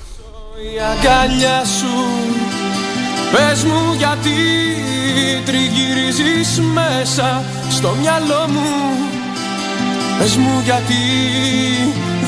Πες 3.32 3.64
μου 3.64 3.94
γιατί 3.98 4.30
τριγυρίζεις 5.44 6.60
μέσα 6.74 7.44
στο 7.70 7.96
μυαλό 8.00 8.48
μου 8.48 8.90
Πες 10.18 10.36
μου 10.36 10.60
γιατί 10.64 10.94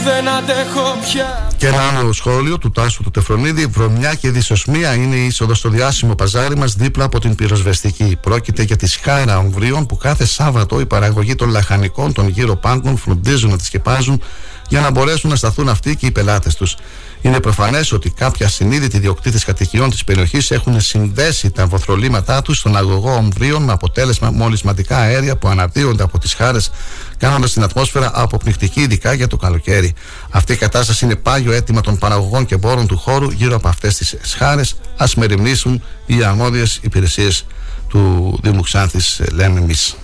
δεν 0.04 0.28
αντέχω 0.28 0.96
πια 1.00 1.48
Και 1.56 1.66
ένα 1.66 1.82
άλλο 1.98 2.12
σχόλιο 2.12 2.58
του 2.58 2.70
Τάσου 2.70 3.02
του 3.02 3.10
Τεφρονίδη. 3.10 3.66
Βρωμιά 3.66 4.14
και 4.14 4.30
δυσοσμία 4.30 4.94
είναι 4.94 5.16
η 5.16 5.26
είσοδος 5.26 5.58
στο 5.58 5.68
διάσημο 5.68 6.14
παζάρι 6.14 6.56
μας 6.56 6.74
δίπλα 6.74 7.04
από 7.04 7.20
την 7.20 7.34
πυροσβεστική. 7.34 8.18
Πρόκειται 8.20 8.62
για 8.62 8.76
τη 8.76 8.86
σχάρα 8.86 9.38
ομβρίων 9.38 9.86
που 9.86 9.96
κάθε 9.96 10.26
Σάββατο 10.26 10.80
η 10.80 10.86
παραγωγή 10.86 11.34
των 11.34 11.48
λαχανικών 11.48 12.12
των 12.12 12.28
γύρω 12.28 12.56
πάγκων 12.56 12.96
φροντίζουν 12.96 13.50
να 13.50 13.56
τη 13.56 13.64
σκεπάζουν 13.64 14.22
για 14.68 14.80
να 14.80 14.90
μπορέσουν 14.90 15.30
να 15.30 15.36
σταθούν 15.36 15.68
αυτοί 15.68 15.96
και 15.96 16.06
οι 16.06 16.10
πελάτες 16.10 16.54
τους. 16.54 16.76
Είναι 17.22 17.40
προφανές 17.40 17.92
ότι 17.92 18.10
κάποια 18.10 18.48
συνείδητοι 18.48 18.98
διοκτήτε 18.98 19.38
κατοικιών 19.44 19.90
της 19.90 20.04
περιοχής 20.04 20.50
έχουν 20.50 20.80
συνδέσει 20.80 21.50
τα 21.50 21.66
βοθρολήματά 21.66 22.42
τους 22.42 22.58
στον 22.58 22.76
αγωγό 22.76 23.14
ομβρίων 23.14 23.62
με 23.62 23.72
αποτέλεσμα 23.72 24.30
μολυσματικά 24.30 24.96
αέρια 24.96 25.36
που 25.36 25.48
αναδύονται 25.48 26.02
από 26.02 26.18
τις 26.18 26.34
χάρες, 26.34 26.70
κάνοντας 27.16 27.52
την 27.52 27.62
ατμόσφαιρα 27.62 28.10
αποπνιχτική, 28.14 28.80
ειδικά 28.80 29.12
για 29.12 29.26
το 29.26 29.36
καλοκαίρι. 29.36 29.94
Αυτή 30.30 30.52
η 30.52 30.56
κατάσταση 30.56 31.04
είναι 31.04 31.16
πάγιο 31.16 31.52
αίτημα 31.52 31.80
των 31.80 31.98
παραγωγών 31.98 32.46
και 32.46 32.58
πόρων 32.58 32.86
του 32.86 32.98
χώρου 32.98 33.30
γύρω 33.30 33.54
από 33.54 33.68
αυτές 33.68 33.96
τις 33.96 34.16
σχάρε. 34.22 34.62
Α 34.96 35.06
μεριμνήσουν 35.16 35.82
οι 36.06 36.24
αρμόδιες 36.24 36.78
υπηρεσίες 36.82 37.46
του 37.88 38.38
Δήμου 38.42 38.62
Ξάνθης, 38.62 39.20
λέμε 39.32 39.60
εμείς. 39.60 39.96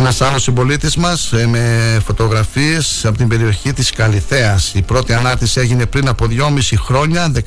Ένας 0.00 0.20
άλλος 0.20 0.42
συμπολίτης 0.42 0.96
μας 0.96 1.32
ε, 1.32 1.46
με 1.46 2.00
φωτογραφίες 2.04 3.04
από 3.04 3.16
την 3.16 3.28
περιοχή 3.28 3.72
της 3.72 3.90
Καλιθέα. 3.90 4.60
Η 4.72 4.82
πρώτη 4.82 5.12
ανάρτηση 5.12 5.60
έγινε 5.60 5.86
πριν 5.86 6.08
από 6.08 6.26
2,5 6.30 6.60
χρόνια, 6.76 7.32
19 7.34 7.40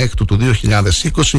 Έκτου 0.00 0.24
του 0.24 0.38
2020. 0.38 1.38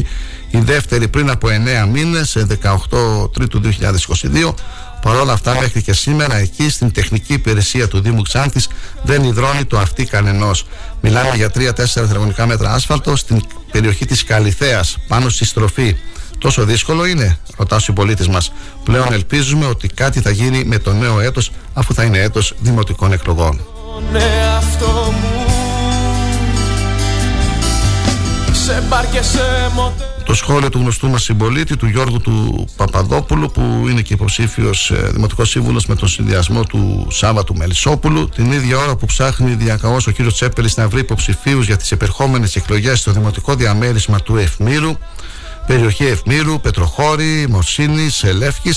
Η 0.50 0.58
δεύτερη 0.58 1.08
πριν 1.08 1.30
από 1.30 1.48
9 1.84 1.88
μήνες, 1.92 2.36
18 2.36 3.30
Τρίτου 3.32 3.60
2022. 3.60 4.54
Παρ' 5.02 5.16
όλα 5.16 5.32
αυτά, 5.32 5.54
μέχρι 5.60 5.82
και 5.82 5.92
σήμερα, 5.92 6.36
εκεί 6.36 6.70
στην 6.70 6.92
τεχνική 6.92 7.32
υπηρεσία 7.32 7.88
του 7.88 8.00
Δήμου 8.00 8.22
Ξάνθης 8.22 8.68
δεν 9.02 9.24
υδρώνει 9.24 9.64
το 9.64 9.78
αυτί 9.78 10.04
κανενός. 10.04 10.66
Μιλάμε 11.00 11.36
για 11.36 11.50
3-4 11.50 11.72
τετραγωνικά 11.94 12.46
μέτρα 12.46 12.72
άσφαλτο 12.72 13.16
στην 13.16 13.40
περιοχή 13.70 14.06
της 14.06 14.24
Καλιθέα, 14.24 14.84
πάνω 15.08 15.28
στη 15.28 15.44
στροφή. 15.44 15.96
Τόσο 16.44 16.64
δύσκολο 16.64 17.06
είναι, 17.06 17.38
ρωτάς 17.56 17.78
ο 17.78 17.84
συμπολίτη 17.84 18.30
μας. 18.30 18.52
Πλέον 18.84 19.12
ελπίζουμε 19.12 19.66
ότι 19.66 19.88
κάτι 19.88 20.20
θα 20.20 20.30
γίνει 20.30 20.64
με 20.64 20.78
το 20.78 20.92
νέο 20.92 21.20
έτος, 21.20 21.50
αφού 21.72 21.94
θα 21.94 22.04
είναι 22.04 22.18
έτος 22.18 22.54
δημοτικών 22.58 23.12
εκλογών. 23.12 23.60
Το 30.24 30.34
σχόλιο 30.34 30.68
του 30.68 30.78
γνωστού 30.78 31.08
μας 31.08 31.22
συμπολίτη, 31.22 31.76
του 31.76 31.86
Γιώργου 31.86 32.20
του 32.20 32.66
Παπαδόπουλου, 32.76 33.50
που 33.50 33.86
είναι 33.88 34.00
και 34.00 34.14
υποψήφιος 34.14 34.90
ε, 34.90 35.10
δημοτικός 35.12 35.48
σύμβουλος 35.48 35.86
με 35.86 35.94
τον 35.94 36.08
συνδυασμό 36.08 36.64
του 36.64 37.06
Σάββατου 37.10 37.54
Μελισσόπουλου, 37.54 38.28
την 38.28 38.52
ίδια 38.52 38.78
ώρα 38.78 38.96
που 38.96 39.06
ψάχνει 39.06 39.54
διακαώς 39.54 40.06
ο 40.06 40.10
κύριος 40.10 40.34
Τσέπελης 40.34 40.76
να 40.76 40.88
βρει 40.88 41.00
υποψηφίους 41.00 41.66
για 41.66 41.76
τις 41.76 41.92
επερχόμενες 41.92 42.56
εκλογές 42.56 42.98
στο 42.98 43.12
δημοτικό 43.12 43.54
διαμέρισμα 43.54 44.20
του 44.20 44.36
Ευμύρου 44.36 44.96
περιοχή 45.66 46.04
Ευμύρου, 46.06 46.60
Πετροχώρη, 46.60 47.46
Μοσίνης, 47.48 48.24
Ελεύχη, 48.24 48.70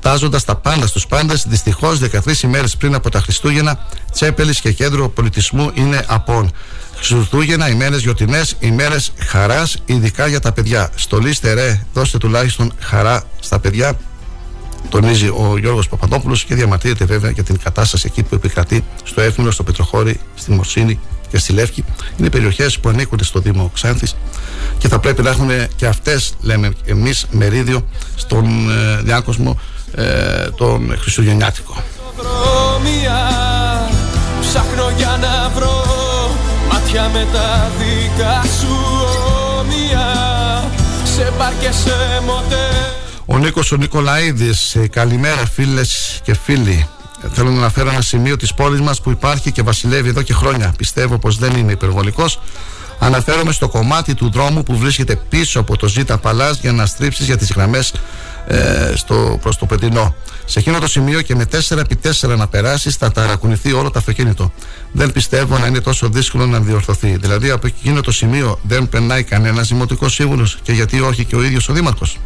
τάζοντας 0.00 0.44
τα 0.44 0.56
πάντα 0.56 0.86
στους 0.86 1.06
πάντες. 1.06 1.44
Δυστυχώς, 1.48 1.98
13 1.98 2.42
ημέρες 2.42 2.76
πριν 2.76 2.94
από 2.94 3.10
τα 3.10 3.20
Χριστούγεννα, 3.20 3.78
Τσέπελης 4.12 4.60
και 4.60 4.72
κέντρο 4.72 5.08
πολιτισμού 5.08 5.70
είναι 5.74 6.04
απόν. 6.08 6.52
Χριστούγεννα, 6.96 7.68
ημέρες 7.68 8.02
γιορτινές, 8.02 8.56
ημέρες 8.60 9.12
χαράς, 9.18 9.76
ειδικά 9.84 10.26
για 10.26 10.40
τα 10.40 10.52
παιδιά. 10.52 10.90
Στολίστε 10.94 11.52
ρε, 11.52 11.86
δώστε 11.92 12.18
τουλάχιστον 12.18 12.72
χαρά 12.78 13.22
στα 13.40 13.58
παιδιά. 13.58 13.98
Τονίζει 14.88 15.26
ο 15.26 15.56
Γιώργος 15.58 15.88
Παπαδόπουλος 15.88 16.44
και 16.44 16.54
διαμαρτύρεται 16.54 17.04
βέβαια 17.04 17.30
για 17.30 17.42
την 17.42 17.58
κατάσταση 17.58 18.04
εκεί 18.10 18.22
που 18.22 18.34
επικρατεί 18.34 18.84
στο 19.04 19.20
Εύμηνο, 19.20 19.50
στο 19.50 19.62
Πετροχώρη, 19.62 20.20
στη 20.34 20.50
Μοσίνη 20.50 21.00
και 21.34 21.40
στη 21.40 21.52
Λεύκη. 21.52 21.84
Είναι 22.16 22.30
περιοχές 22.30 22.78
που 22.78 22.88
ανήκουν 22.88 23.18
στο 23.22 23.40
Δήμο 23.40 23.70
Ξάνθης 23.74 24.16
και 24.78 24.88
θα 24.88 24.98
πρέπει 24.98 25.22
να 25.22 25.30
έχουν 25.30 25.50
και 25.76 25.86
αυτές, 25.86 26.34
λέμε 26.40 26.72
εμείς, 26.84 27.26
μερίδιο 27.30 27.86
στον 28.14 28.70
ε, 28.70 29.02
διάκοσμο 29.02 29.60
ε, 29.94 30.50
τον 30.56 30.96
Χριστουγεννιάτικο. 30.98 31.82
Ψάχνω 34.40 34.92
για 34.96 35.18
να 35.20 35.50
βρω 35.54 35.84
μάτια 36.72 37.10
με 37.12 37.26
τα 37.32 37.70
δικά 37.78 38.42
σου 38.60 38.76
ομοία 39.58 40.70
Σε 41.14 41.32
μπαρ 41.38 41.52
και 41.60 41.70
σε 41.70 42.22
μοτέ 42.26 42.68
Ο 43.24 43.38
Νίκος 43.38 43.72
ο 43.72 43.76
Νικολαίδης 43.76 44.74
ε, 44.74 44.86
Καλημέρα 44.86 45.46
φίλες 45.46 46.20
και 46.22 46.34
φίλοι 46.44 46.88
Θέλω 47.32 47.50
να 47.50 47.58
αναφέρω 47.58 47.90
ένα 47.90 48.00
σημείο 48.00 48.36
της 48.36 48.54
πόλης 48.54 48.80
μας 48.80 49.00
που 49.00 49.10
υπάρχει 49.10 49.52
και 49.52 49.62
βασιλεύει 49.62 50.08
εδώ 50.08 50.22
και 50.22 50.32
χρόνια. 50.32 50.74
Πιστεύω 50.76 51.18
πως 51.18 51.38
δεν 51.38 51.56
είμαι 51.56 51.72
υπερβολικός. 51.72 52.40
Αναφέρομαι 52.98 53.52
στο 53.52 53.68
κομμάτι 53.68 54.14
του 54.14 54.30
δρόμου 54.30 54.62
που 54.62 54.76
βρίσκεται 54.76 55.16
πίσω 55.28 55.60
από 55.60 55.76
το 55.76 55.88
Ζήτα 55.88 56.18
Παλάς 56.18 56.58
για 56.60 56.72
να 56.72 56.86
στρίψεις 56.86 57.26
για 57.26 57.36
τις 57.36 57.52
γραμμές 57.52 57.92
ε, 58.46 58.92
προς 59.40 59.56
το 59.56 59.66
Πεντινό. 59.66 60.14
Σε 60.44 60.58
εκείνο 60.58 60.78
το 60.78 60.88
σημείο 60.88 61.22
και 61.22 61.34
με 61.34 61.46
4x4 61.52 62.36
να 62.36 62.46
περάσεις 62.48 62.96
θα 62.96 63.12
ταρακουνηθεί 63.12 63.72
όλο 63.72 63.90
το 63.90 63.98
αυτοκίνητο. 63.98 64.52
Δεν 64.92 65.12
πιστεύω 65.12 65.58
να 65.58 65.66
είναι 65.66 65.80
τόσο 65.80 66.08
δύσκολο 66.08 66.46
να 66.46 66.60
διορθωθεί. 66.60 67.16
Δηλαδή 67.16 67.50
από 67.50 67.66
εκείνο 67.66 68.00
το 68.00 68.12
σημείο 68.12 68.58
δεν 68.62 68.88
περνάει 68.88 69.22
κανένας 69.22 69.68
δημοτικός 69.68 70.14
σύμβουλος 70.14 70.58
και 70.62 70.72
γιατί 70.72 71.00
όχι 71.00 71.24
και 71.24 71.36
ο 71.36 71.42
ίδιος 71.42 71.68
ο 71.68 71.72
Δήμαρχος; 71.72 72.18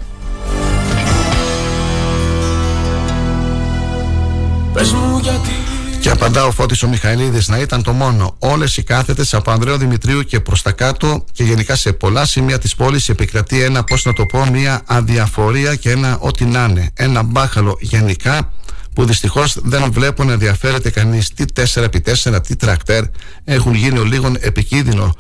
Και 6.01 6.11
απαντά 6.11 6.45
ο 6.45 6.51
Φώτης 6.51 6.83
ο 6.83 6.89
Μιχαηλίδης 6.89 7.49
να 7.49 7.59
ήταν 7.59 7.83
το 7.83 7.93
μόνο. 7.93 8.37
Όλες 8.39 8.77
οι 8.77 8.83
κάθετες 8.83 9.35
από 9.35 9.51
Ανδρέο 9.51 9.77
Δημητρίου 9.77 10.23
και 10.23 10.41
προς 10.41 10.63
τα 10.63 10.73
κάτω 10.73 11.25
και 11.33 11.45
γενικά 11.45 11.77
σε 11.77 11.93
πολλά 11.93 12.25
σημεία 12.25 12.59
της 12.59 12.75
πόλης 12.75 13.09
επικρατεί 13.09 13.63
ένα, 13.63 13.85
πώς 13.85 14.05
να 14.05 14.13
το 14.13 14.27
πω, 14.27 14.47
μια 14.47 14.83
αδιαφορία 14.87 15.75
και 15.75 15.91
ένα 15.91 16.19
ό,τι 16.21 16.45
να 16.45 16.65
είναι. 16.65 16.91
Ένα 16.95 17.23
μπάχαλο 17.23 17.77
γενικά 17.81 18.53
που 18.95 19.05
δυστυχώς 19.05 19.57
δεν 19.63 19.93
βλέπω 19.93 20.25
να 20.25 20.33
ενδιαφέρεται 20.33 20.91
κανείς 20.91 21.33
τι 21.35 21.45
4x4, 21.55 22.43
τι 22.47 22.57
τρακτέρ 22.57 23.05
έχουν 23.45 23.75
γίνει 23.75 23.99
ο 23.99 24.05
λίγων 24.05 24.37
επικίνδυνο 24.41 25.15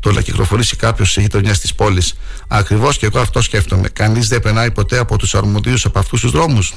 το 0.00 0.12
να 0.12 0.20
κυκλοφορήσει 0.20 0.76
κάποιος 0.76 1.10
σε 1.10 1.20
γειτονιά 1.20 1.56
της 1.56 1.74
πόλης. 1.74 2.14
Ακριβώς 2.48 2.98
και 2.98 3.06
εγώ 3.06 3.20
αυτό 3.20 3.42
σκέφτομαι. 3.42 3.88
Κανείς 3.88 4.28
δεν 4.28 4.40
περνάει 4.40 4.70
ποτέ 4.70 4.98
από 4.98 5.16
τους 5.16 5.34
αρμοδίους 5.34 5.84
από 5.84 5.98
αυτούς 5.98 6.20
τους 6.20 6.30
δρόμους. 6.30 6.74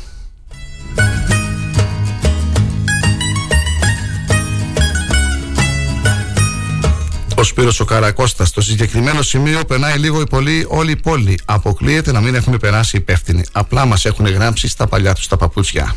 Ο 7.43 7.45
Σπύρος 7.45 7.79
ο 7.79 7.85
Καρακώστας. 7.85 8.47
Στο 8.47 8.61
συγκεκριμένο 8.61 9.21
σημείο 9.21 9.65
περνάει 9.67 9.97
λίγο 9.97 10.21
η 10.21 10.27
πολύ 10.29 10.65
όλη 10.69 10.91
η 10.91 10.95
πόλη. 10.95 11.39
Αποκλείεται 11.45 12.11
να 12.11 12.21
μην 12.21 12.35
έχουν 12.35 12.57
περάσει 12.57 12.97
υπεύθυνοι. 12.97 13.43
Απλά 13.51 13.85
μας 13.85 14.05
έχουν 14.05 14.25
γράψει 14.25 14.67
στα 14.67 14.87
παλιά 14.87 15.13
τους 15.13 15.27
τα 15.27 15.37
παπούτσια. 15.37 15.95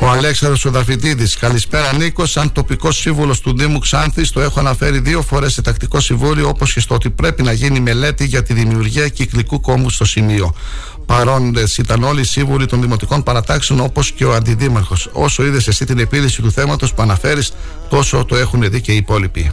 Ο 0.00 0.08
Αλέξανδρος 0.08 0.64
ο 0.64 0.70
Δαφητίδης. 0.70 1.36
Καλησπέρα 1.36 1.92
Νίκος. 1.96 2.30
Σαν 2.30 2.52
τοπικός 2.52 2.96
σύμβουλος 2.96 3.40
του 3.40 3.56
Δήμου 3.56 3.78
Ξάνθης, 3.78 4.30
το 4.30 4.40
έχω 4.40 4.60
αναφέρει 4.60 4.98
δύο 4.98 5.22
φορές 5.22 5.52
σε 5.52 5.62
τακτικό 5.62 6.00
συμβούλιο, 6.00 6.48
όπως 6.48 6.72
και 6.72 6.80
στο 6.80 6.94
ότι 6.94 7.10
πρέπει 7.10 7.42
να 7.42 7.52
γίνει 7.52 7.80
μελέτη 7.80 8.24
για 8.24 8.42
τη 8.42 8.54
δημιουργία 8.54 9.08
κυκλικού 9.08 9.60
κόμμου 9.60 9.90
στο 9.90 10.04
σημείο 10.04 10.54
παρόντες. 11.08 11.78
Ήταν 11.78 12.02
όλοι 12.02 12.20
οι 12.20 12.24
σύμβουλοι 12.24 12.66
των 12.66 12.80
δημοτικών 12.80 13.22
παρατάξεων 13.22 13.80
όπως 13.80 14.12
και 14.12 14.24
ο 14.24 14.34
αντιδήμαρχος. 14.34 15.10
Όσο 15.12 15.44
είδες 15.44 15.68
εσύ 15.68 15.84
την 15.84 15.98
επίλυση 15.98 16.42
του 16.42 16.52
θέματος 16.52 16.94
που 16.94 17.02
αναφέρεις, 17.02 17.52
τόσο 17.88 18.24
το 18.24 18.36
έχουν 18.36 18.70
δει 18.70 18.80
και 18.80 18.92
οι 18.92 18.96
υπόλοιποι. 18.96 19.50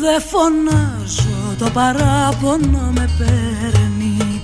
Δε 0.00 0.20
φωνάζω, 0.30 1.56
το 1.58 1.70
παράπονο 1.70 2.92
με 2.94 3.10
παίρνει. 3.18 4.42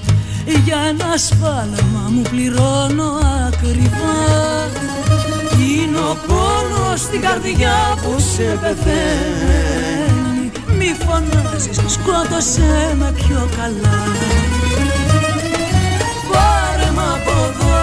Για 0.64 0.78
ένα 0.88 1.16
σφάλμα 1.16 2.10
μου 2.10 2.22
πληρώνω 2.30 3.10
ακριβά. 3.46 4.16
Είναι 5.60 5.98
ο 5.98 6.16
πόνος 6.26 7.00
στην 7.00 7.20
καρδιά 7.20 7.76
που 8.02 8.16
σε 8.34 8.58
πεθαίνει 8.60 9.87
μη 10.78 10.90
φωνάζεις, 11.04 11.78
σκότωσέ 11.94 12.94
με 12.98 13.12
πιο 13.14 13.48
καλά. 13.56 13.98
Πάρε 16.32 16.90
μ' 16.96 17.04
από 17.14 17.34
εδώ, 17.48 17.78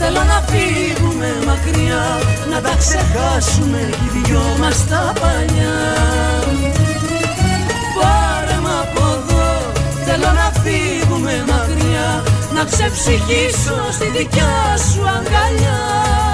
θέλω 0.00 0.22
να 0.32 0.38
φύγουμε 0.50 1.30
μακριά 1.46 2.04
Να 2.50 2.60
τα 2.60 2.74
ξεχάσουμε 2.82 3.80
κι 3.90 4.18
οι 4.18 4.22
δυο 4.24 4.44
μας 4.60 4.86
τα 4.88 5.12
παλιά. 5.20 5.78
Πάρε 7.98 8.58
μ' 8.64 8.72
από 8.82 9.04
εδώ, 9.16 9.48
θέλω 10.06 10.30
να 10.40 10.48
φύγουμε 10.62 11.44
μακριά 11.50 12.22
Να 12.54 12.64
ξεψυχήσω 12.64 13.78
στη 13.92 14.06
δικιά 14.16 14.76
σου 14.90 15.00
αγκαλιά 15.16 16.29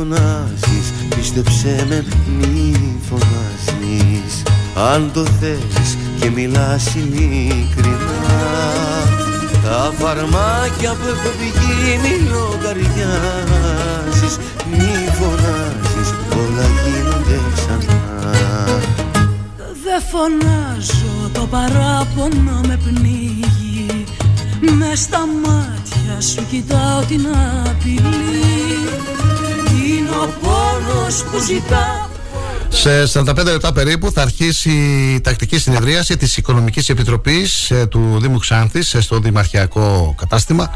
φωνάζεις 0.00 0.86
Πίστεψέ 1.16 1.86
με 1.88 2.04
μη 2.38 2.98
φωνάζεις. 3.08 4.42
Αν 4.92 5.10
το 5.12 5.24
θες 5.24 5.96
και 6.20 6.30
μιλάς 6.30 6.94
ειλικρινά 6.94 7.98
Τα 9.62 9.92
φαρμάκια 9.98 10.90
που 10.90 11.06
έχω 11.08 11.30
βγει 11.38 11.98
μη 12.02 12.14
λογαριάζεις. 12.30 12.94
Μη 14.70 14.92
φωνάζεις 15.18 16.10
όλα 16.38 16.66
γίνονται 16.84 17.38
ξανά. 17.54 18.00
Δεν 19.56 20.00
φωνάζω 20.10 21.14
το 21.32 21.42
παράπονο 21.50 22.60
με 22.66 22.78
πνίγει. 22.84 24.04
Μες 24.78 24.98
στα 25.00 25.22
μάτια 25.44 26.20
σου 26.20 26.46
κοιτάω 26.50 27.00
την 27.08 27.26
απειλή 27.66 29.29
Είναι 30.10 30.18
ο 30.18 30.28
πόνος 30.40 31.24
που 31.24 31.38
ζητά. 31.38 32.08
Σε 32.68 33.06
45 33.14 33.44
λεπτά 33.44 33.72
περίπου 33.72 34.12
θα 34.12 34.22
αρχίσει 34.22 34.70
η 35.14 35.20
τακτική 35.20 35.58
συνεδρίαση 35.58 36.16
της 36.16 36.36
Οικονομικής 36.36 36.88
Επιτροπής 36.88 37.70
ε, 37.70 37.86
του 37.86 38.18
Δήμου 38.20 38.38
Ξάνθης 38.38 38.94
ε, 38.94 39.00
στο 39.00 39.18
Δημαρχιακό 39.18 40.14
Κατάστημα 40.18 40.70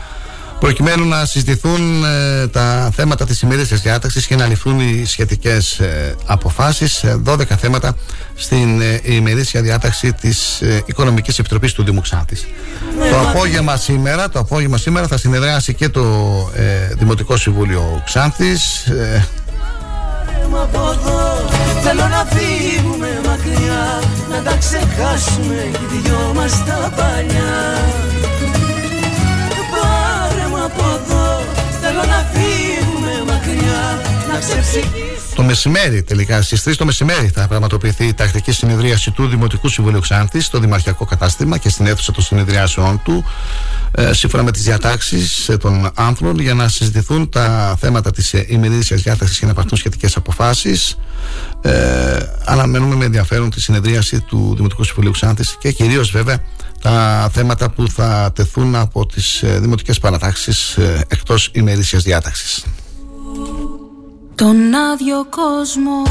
προκειμένου 0.64 1.08
να 1.08 1.24
συζητηθούν 1.24 2.04
ε, 2.04 2.46
τα 2.46 2.90
θέματα 2.94 3.26
της 3.26 3.40
ημερήσιας 3.40 3.80
διάταξης 3.80 4.26
και 4.26 4.36
να 4.36 4.46
ληφθούν 4.46 4.80
οι 4.80 5.04
σχετικές 5.06 5.78
ε, 5.78 6.14
αποφάσεις 6.26 7.04
12 7.24 7.40
θέματα 7.58 7.96
στην 8.34 8.80
ε, 8.80 9.00
ημερήσια 9.02 9.62
διάταξη 9.62 10.12
της 10.12 10.60
ε, 10.60 10.82
Οικονομικής 10.86 11.38
Επιτροπής 11.38 11.72
του 11.72 11.84
Δήμου 11.84 12.00
Ξάνθης 12.00 12.46
το 13.10 13.28
απόγευμα 13.28 13.76
σήμερα 13.76 14.28
το 14.28 14.38
απόγευμα 14.38 14.76
σήμερα 14.76 15.06
θα 15.06 15.16
συνεδριάσει 15.16 15.74
και 15.74 15.88
το 15.88 16.04
Δημοτικό 16.98 17.36
Συμβούλιο 17.36 18.02
Ξάνθης 18.04 18.86
Θέλω 21.82 22.08
να 22.08 22.26
φύγουμε 22.30 23.20
μακριά 23.26 24.02
Να 24.30 24.42
τα 24.42 24.56
ξεχάσουμε 24.56 25.70
οι 25.70 26.00
δυο 26.02 26.32
μας 26.34 26.64
τα 26.64 26.92
παλιά 26.96 28.34
να 32.07 32.30
φύγουμε 32.32 33.32
μακριά 33.32 34.02
Να 34.32 34.38
ξεψυχήσουμε 34.38 35.14
το 35.34 35.42
μεσημέρι, 35.42 36.02
τελικά 36.02 36.42
στις 36.42 36.62
3 36.62 36.76
το 36.76 36.84
μεσημέρι, 36.84 37.28
θα 37.28 37.48
πραγματοποιηθεί 37.48 38.07
η 38.07 38.14
τακτική 38.14 38.52
συνεδρίαση 38.52 39.11
του 39.11 39.26
Δημοτικού 39.26 39.68
Συμβουλίου 39.68 40.00
Ξάνθης 40.00 40.44
στο 40.44 40.59
Δημαρχιακό 40.59 41.05
Κατάστημα 41.05 41.59
και 41.59 41.68
στην 41.68 41.86
αίθουσα 41.86 42.12
των 42.12 42.22
συνεδριάσεων 42.22 43.00
του, 43.05 43.24
ε, 43.90 44.12
σύμφωνα 44.12 44.42
με 44.42 44.50
τις 44.50 44.62
διατάξεις 44.62 45.48
ε, 45.48 45.57
των 45.57 45.90
άνθρωπων, 45.94 46.38
για 46.38 46.55
να 46.55 46.68
συζητηθούν 46.68 47.28
τα 47.28 47.76
θέματα 47.80 48.11
της 48.11 48.34
ε, 48.34 48.46
ημερήσιας 48.48 49.02
διάταξης 49.02 49.38
και 49.38 49.46
να 49.46 49.55
πάρθουν 49.55 49.78
σχετικές 49.78 50.16
αποφάσεις. 50.16 50.96
Ε, 51.62 52.18
αναμένουμε 52.44 52.94
με 52.94 53.05
ενδιαφέρον 53.05 53.50
τη 53.50 53.61
συνεδρίαση 53.61 54.20
του 54.20 54.52
Δημοτικού 54.57 54.84
Συμβουλίου 54.84 55.12
Ξάνθης 55.12 55.57
και 55.61 55.72
κυρίως 55.72 56.11
βέβαια 56.11 56.38
τα 56.85 57.30
θέματα 57.32 57.70
που 57.70 57.89
θα 57.89 58.32
τεθούν 58.35 58.74
από 58.74 59.07
τις 59.07 59.43
ε, 59.43 59.59
δημοτικές 59.59 59.99
παρατάξεις 59.99 60.76
ε, 60.76 61.05
εκτός 61.09 61.51
ημερήσιας 61.53 62.03
διάταξης. 62.03 62.64
Τον 64.35 64.74
άδειο 64.74 65.26
κόσμο 65.30 66.03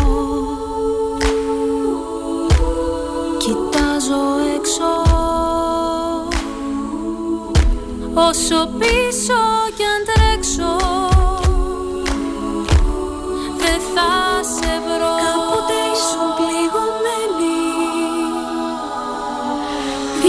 Κοιτάζω 3.38 4.24
έξω 4.58 4.92
Όσο 8.14 8.68
πίσω 8.80 9.40
κι 9.76 9.84
αν 9.84 10.02
τρέξω 10.14 11.03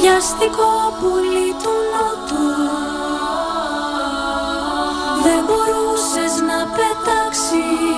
Βιαστικό 0.07 0.97
πουλί 1.01 1.55
του 1.63 1.75
νότου. 1.93 2.47
Δεν 5.23 5.45
μπορούσες 5.45 6.41
να 6.41 6.59
πετάξεις 6.75 7.94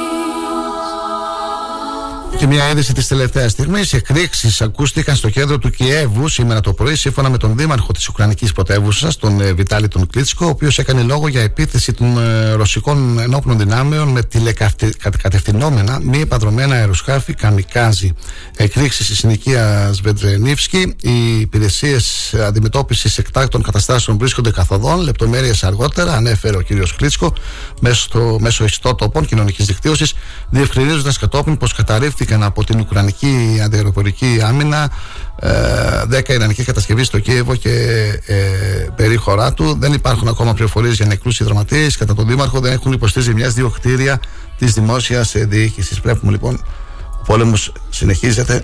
και 2.49 2.53
μια 2.53 2.71
είδηση 2.71 2.93
της 2.95 3.07
τελευταίας 3.07 3.53
στιγμής. 3.53 3.93
Εκρήξεις 3.93 4.61
ακούστηκαν 4.61 5.17
στο 5.17 5.31
κέντρο 5.31 5.59
του 5.59 5.71
Κιέβου 5.71 6.29
σήμερα 6.29 6.61
το 6.61 6.73
πρωί, 6.73 6.95
σύμφωνα 6.95 7.31
με 7.31 7.37
τον 7.37 7.57
δήμαρχο 7.57 7.93
της 7.93 8.09
Ουκρανικής 8.09 8.53
πρωτεύουσας, 8.53 9.17
τον 9.17 9.41
ε, 9.41 9.53
Βιτάλη 9.53 9.89
τον 9.89 10.07
Κλίτσκο, 10.07 10.47
ο 10.47 10.49
οποίος 10.49 10.79
έκανε 10.79 11.03
λόγο 11.03 11.29
για 11.29 11.43
επίθεση 11.43 11.93
των 11.93 12.19
ε, 12.19 12.53
ρωσικών 12.53 13.19
ενόπλων 13.19 13.59
δυνάμεων 13.59 14.09
με 14.09 14.23
τηλεκατευθυνόμενα 14.23 16.01
μη 16.03 16.21
επανδρομένα 16.21 16.75
αεροσκάφη 16.75 17.35
καμικάζι. 17.35 18.13
Εκρήξεις 18.57 19.07
στη 19.07 19.15
συνοικίας 19.15 19.97
Σβεντζενίφσκι. 19.97 20.95
Οι 21.01 21.41
υπηρεσίες 21.41 22.35
αντιμετώπισης 22.35 23.19
εκτάκτων 23.19 23.63
καταστάσεων 23.63 24.19
βρίσκονται 24.19 24.51
καθοδόν. 24.51 25.01
Λεπτομέρειες 25.01 25.65
αργότερα, 25.65 26.13
ανέφερε 26.13 26.57
ο 26.57 26.61
κ. 26.61 26.67
Κλίτσκο, 26.97 27.33
μέσω, 27.81 28.37
μέσω 28.41 28.65
ιστότοπων 28.65 29.27
κοινωνικής 29.27 29.67
δικτύωσης, 29.67 30.15
διευκρινίζοντας 30.51 31.19
κατόπιν 31.19 31.57
πως 31.57 31.75
καταρρίφθη 32.37 32.45
από 32.45 32.65
την 32.65 32.81
Ουκρανική 32.81 33.61
αντιεροπορική 33.65 34.41
άμυνα 34.45 34.91
ε, 35.41 35.51
10 36.11 36.29
Ιρανικές 36.29 36.65
κατασκευή 36.65 37.05
στο 37.05 37.19
Κίεβο 37.19 37.55
και 37.55 37.71
ε, 38.27 38.37
περίχωρά 38.97 39.53
του. 39.53 39.77
Δεν 39.79 39.93
υπάρχουν 39.93 40.29
ακόμα 40.29 40.53
πληροφορίες 40.53 40.97
για 40.97 41.07
νεκρούς 41.07 41.41
ή 41.41 41.45
δραματίε. 41.45 41.89
Κατά 41.99 42.15
τον 42.15 42.27
Δήμαρχο 42.27 42.61
δεν 42.61 42.73
έχουν 42.73 42.93
υποστεί 42.93 43.21
ζημιά 43.21 43.49
δύο 43.49 43.69
κτίρια 43.71 44.21
της 44.59 44.73
δημόσιας 44.73 45.35
διοίκησης. 45.37 46.01
Βλέπουμε 46.01 46.33
λοιπόν 46.33 46.61
ο 47.21 47.23
πόλεμος 47.27 47.73
συνεχίζεται. 47.91 48.63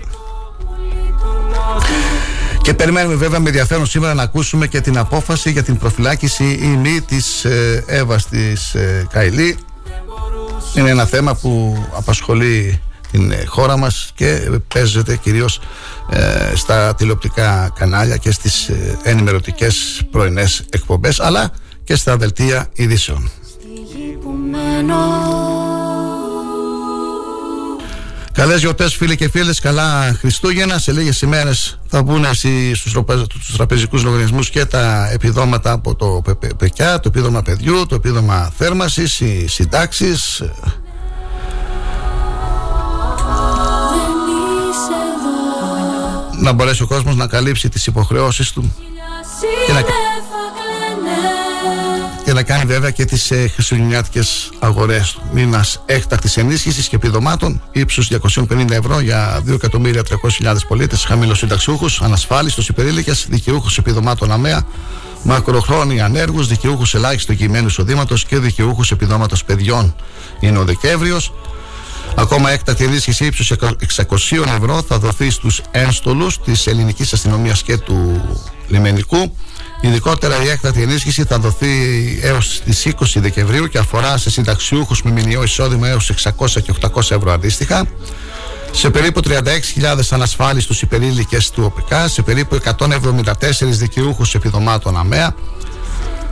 Και 2.61 2.73
περιμένουμε 2.73 3.15
βέβαια 3.15 3.39
με 3.39 3.47
ενδιαφέρον 3.47 3.85
σήμερα 3.85 4.13
να 4.13 4.23
ακούσουμε 4.23 4.67
και 4.67 4.81
την 4.81 4.97
απόφαση 4.97 5.51
για 5.51 5.63
την 5.63 5.77
προφυλάκηση 5.77 6.59
ή 6.61 6.67
μη 6.67 7.01
της 7.01 7.45
ε, 7.45 7.83
Εύας 7.87 8.27
της 8.27 8.73
ε, 8.73 9.07
Καηλή. 9.11 9.57
Είναι 10.75 10.89
ένα 10.89 11.05
θέμα 11.05 11.35
που 11.35 11.83
απασχολεί 11.97 12.81
την 13.13 13.31
ε, 13.31 13.43
χώρα 13.45 13.77
μας 13.77 14.11
και 14.15 14.49
παίζεται 14.73 15.15
κυρίως 15.17 15.59
ε, 16.09 16.51
στα 16.55 16.95
τηλεοπτικά 16.95 17.71
κανάλια 17.75 18.17
και 18.17 18.31
στις 18.31 18.67
ε, 18.67 18.97
ενημερωτικές 19.03 20.01
πρωινές 20.11 20.63
εκπομπές 20.69 21.19
αλλά 21.19 21.51
και 21.83 21.95
στα 21.95 22.17
δελτία 22.17 22.67
ειδήσεων. 22.73 23.29
Καλές 28.31 28.59
γιορτές 28.59 28.95
φίλοι 28.95 29.15
και 29.15 29.29
φίλες, 29.29 29.59
καλά 29.59 30.13
Χριστούγεννα 30.19 30.79
Σε 30.79 30.91
λίγες 30.91 31.21
ημέρες 31.21 31.79
θα 31.87 32.03
μπουν 32.03 32.25
στους 32.33 33.55
τραπεζικούς 33.55 34.03
λογαριασμούς 34.03 34.49
και 34.49 34.65
τα 34.65 35.09
επιδόματα 35.11 35.71
από 35.71 35.95
το 35.95 36.21
ΠΚΑ, 36.57 36.99
το 36.99 37.07
επίδομα 37.07 37.41
παιδιού, 37.41 37.85
το 37.85 37.95
επίδομα 37.95 38.51
θέρμασης, 38.57 39.19
οι 39.19 39.47
συντάξεις 39.47 40.43
να 46.43 46.51
μπορέσει 46.51 46.83
ο 46.83 46.87
κόσμος 46.87 47.15
να 47.15 47.27
καλύψει 47.27 47.69
τις 47.69 47.87
υποχρεώσεις 47.87 48.51
του 48.51 48.75
και 49.65 49.73
να, 49.73 49.81
και 52.25 52.33
να 52.33 52.43
κάνει 52.43 52.65
βέβαια 52.65 52.91
και 52.91 53.05
τις 53.05 53.31
ε, 53.31 53.47
χριστουγεννιάτικες 53.47 54.49
αγορές 54.59 55.11
του. 55.11 55.21
Μήνας 55.33 55.83
έκτακτης 55.85 56.37
ενίσχυσης 56.37 56.87
και 56.87 56.95
επιδομάτων 56.95 57.61
ύψους 57.71 58.09
250 58.09 58.71
ευρώ 58.71 58.99
για 58.99 59.43
2.300.000 59.47 60.55
πολίτες, 60.67 61.05
χαμηλούς 61.05 61.37
συνταξιούχους, 61.37 62.01
ανασφάλιστος 62.01 62.67
υπερήλικες, 62.67 63.25
δικαιούχους 63.29 63.77
επιδομάτων 63.77 64.31
αμαία, 64.31 64.65
μακροχρόνια 65.23 66.05
ανέργους, 66.05 66.47
δικαιούχους 66.47 66.93
ελάχιστο 66.93 67.33
κειμένου 67.33 67.67
εισοδήματος 67.67 68.25
και 68.25 68.37
δικαιούχους 68.37 68.91
επιδόματος 68.91 69.43
παιδιών. 69.43 69.95
Είναι 70.39 70.57
ο 70.57 70.63
Δεκέμβριος 70.63 71.33
Ακόμα 72.15 72.51
έκτακτη 72.51 72.83
ενίσχυση 72.83 73.25
ύψους 73.25 73.51
600 73.51 74.45
ευρώ 74.57 74.81
θα 74.87 74.99
δοθεί 74.99 75.29
στους 75.29 75.61
ένστολους 75.71 76.39
της 76.41 76.67
ελληνικής 76.67 77.13
αστυνομίας 77.13 77.63
και 77.63 77.77
του 77.77 78.21
λιμενικού. 78.67 79.35
Ειδικότερα 79.81 80.43
η 80.43 80.49
έκτατη 80.49 80.81
ενίσχυση 80.81 81.23
θα 81.23 81.39
δοθεί 81.39 81.67
έως 82.21 82.61
τις 82.65 82.85
20 82.85 82.91
Δεκεμβρίου 83.15 83.67
και 83.67 83.77
αφορά 83.77 84.17
σε 84.17 84.29
συνταξιούχους 84.29 85.03
με 85.03 85.11
μηνιαίο 85.11 85.43
εισόδημα 85.43 85.87
έως 85.87 86.11
600 86.37 86.61
και 86.61 86.73
800 86.81 87.11
ευρώ 87.11 87.31
αντίστοιχα. 87.31 87.85
Σε 88.71 88.89
περίπου 88.89 89.19
36.000 89.23 89.99
ανασφάλιστους 90.09 90.81
υπερήλικες 90.81 91.49
του 91.49 91.63
ΟΠΚ, 91.63 91.91
σε 92.05 92.21
περίπου 92.21 92.55
174 92.55 93.77
δικαιούχους 93.77 94.35
επιδομάτων 94.35 94.97
ΑΜΕΑ, 94.97 95.35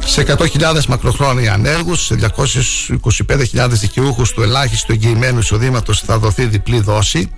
σε 0.06 0.26
100.000 0.28 0.86
μακροχρόνια 0.88 1.54
ανέργους, 1.54 2.06
σε 2.06 2.16
225.000 2.16 3.68
δικαιούχους 3.70 4.32
του 4.32 4.41
ελάχιστου 4.41 4.91
εγγυημένου 4.91 5.39
εισοδήματος 5.39 5.99
θα 5.99 6.18
δοθεί 6.18 6.45
διπλή 6.45 6.80
δόση. 6.80 7.32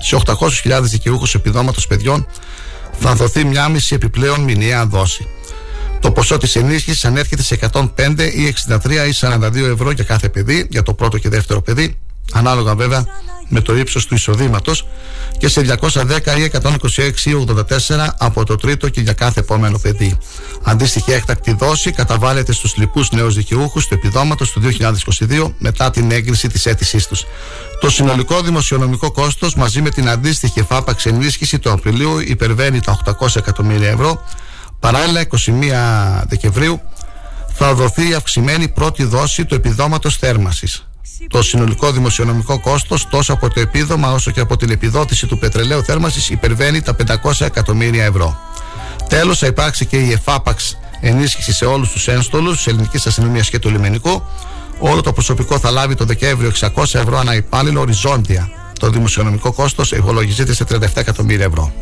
Σε 0.00 0.16
800.000 0.64 0.80
δικαιούχους 0.82 1.34
επιδόματος 1.34 1.86
παιδιών 1.86 2.26
θα 2.98 3.14
δοθεί 3.14 3.44
μια 3.44 3.68
μισή 3.68 3.94
επιπλέον 3.94 4.40
μηνιαία 4.40 4.86
δόση. 4.86 5.26
Το 6.00 6.10
ποσό 6.10 6.38
της 6.38 6.56
ενίσχυσης 6.56 7.04
ανέρχεται 7.04 7.42
σε 7.42 7.58
105 7.72 8.30
ή 8.34 8.54
63 8.68 9.06
ή 9.08 9.12
42 9.20 9.54
ευρώ 9.54 9.90
για 9.90 10.04
κάθε 10.04 10.28
παιδί, 10.28 10.66
για 10.70 10.82
το 10.82 10.94
πρώτο 10.94 11.18
και 11.18 11.28
δεύτερο 11.28 11.60
παιδί, 11.62 11.98
ανάλογα 12.32 12.74
βέβαια 12.74 13.04
με 13.48 13.60
το 13.60 13.76
ύψος 13.76 14.06
του 14.06 14.14
εισοδήματος 14.14 14.86
και 15.38 15.48
σε 15.48 15.60
210 15.60 15.92
ή 16.38 16.50
126 16.52 17.24
ή 17.24 17.46
84 17.88 18.08
από 18.18 18.44
το 18.44 18.56
τρίτο 18.56 18.88
και 18.88 19.00
για 19.00 19.12
κάθε 19.12 19.40
επόμενο 19.40 19.78
παιδί. 19.78 20.18
Αντίστοιχη 20.62 21.12
έκτακτη 21.12 21.52
δόση 21.52 21.90
καταβάλλεται 21.90 22.52
στους 22.52 22.76
λοιπούς 22.76 23.10
νέους 23.10 23.34
δικαιούχους 23.34 23.86
του 23.86 23.94
επιδόματος 23.94 24.50
του 24.50 24.60
2022 24.60 25.52
μετά 25.58 25.90
την 25.90 26.10
έγκριση 26.10 26.48
της 26.48 26.66
αίτησής 26.66 27.06
τους. 27.06 27.24
Το 27.80 27.90
συνολικό 27.90 28.40
δημοσιονομικό 28.40 29.12
κόστος 29.12 29.54
μαζί 29.54 29.82
με 29.82 29.90
την 29.90 30.08
αντίστοιχη 30.08 30.58
εφάπαξη 30.58 31.08
ενίσχυση 31.08 31.58
του 31.58 31.70
Απριλίου 31.70 32.18
υπερβαίνει 32.18 32.80
τα 32.80 32.98
800 33.20 33.36
εκατομμύρια 33.36 33.90
ευρώ. 33.90 34.22
Παράλληλα 34.80 35.20
21 35.20 36.24
Δεκεμβρίου 36.28 36.80
θα 37.52 37.74
δοθεί 37.74 38.08
η 38.08 38.14
αυξημένη 38.14 38.68
πρώτη 38.68 39.04
δόση 39.04 39.44
του 39.44 39.54
επιδόματος 39.54 40.16
θέρμασης. 40.16 40.86
Το 41.28 41.42
συνολικό 41.42 41.92
δημοσιονομικό 41.92 42.60
κόστος 42.60 43.08
τόσο 43.08 43.32
από 43.32 43.48
το 43.50 43.60
επίδομα 43.60 44.12
όσο 44.12 44.30
και 44.30 44.40
από 44.40 44.56
την 44.56 44.70
επιδότηση 44.70 45.26
του 45.26 45.38
πετρελαίου 45.38 45.82
θέρμανσης 45.84 46.30
υπερβαίνει 46.30 46.82
τα 46.82 46.96
500 47.22 47.46
εκατομμύρια 47.46 48.04
ευρώ. 48.04 48.38
Τέλος 49.08 49.38
θα 49.38 49.46
υπάρξει 49.46 49.86
και 49.86 49.96
η 49.96 50.12
εφάπαξ 50.12 50.78
ενίσχυση 51.00 51.52
σε 51.52 51.64
όλους 51.64 51.90
τους 51.90 52.08
ένστολους 52.08 52.56
της 52.56 52.66
ελληνικής 52.66 53.06
αστυνομίας 53.06 53.50
και 53.50 53.58
του 53.58 53.70
λιμενικού. 53.70 54.22
Όλο 54.78 55.00
το 55.00 55.12
προσωπικό 55.12 55.58
θα 55.58 55.70
λάβει 55.70 55.94
το 55.94 56.04
Δεκέμβριο 56.04 56.52
600 56.60 56.68
ευρώ 56.94 57.18
ανά 57.18 57.34
υπάλληλο 57.34 57.80
οριζόντια. 57.80 58.48
Το 58.78 58.90
δημοσιονομικό 58.90 59.52
κόστος 59.52 59.92
υπολογίζεται 59.92 60.54
σε 60.54 60.64
37 60.64 60.78
εκατομμύρια 60.94 61.44
ευρώ. 61.44 61.72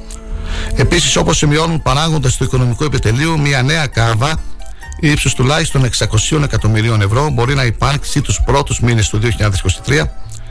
Επίσης 0.74 1.16
όπως 1.16 1.36
σημειώνουν 1.36 1.82
παράγοντες 1.82 2.36
του 2.36 2.44
οικονομικού 2.44 2.84
επιτελείου 2.84 3.40
μια 3.40 3.62
νέα 3.62 3.86
κάρβα 3.86 4.40
ύψου 5.10 5.34
τουλάχιστον 5.34 5.90
600 6.30 6.42
εκατομμυρίων 6.42 7.00
ευρώ 7.00 7.30
μπορεί 7.30 7.54
να 7.54 7.64
υπάρξει 7.64 8.20
τους 8.20 8.40
πρώτους 8.44 8.80
μήνες 8.80 9.08
του 9.08 9.20
2023 9.86 10.04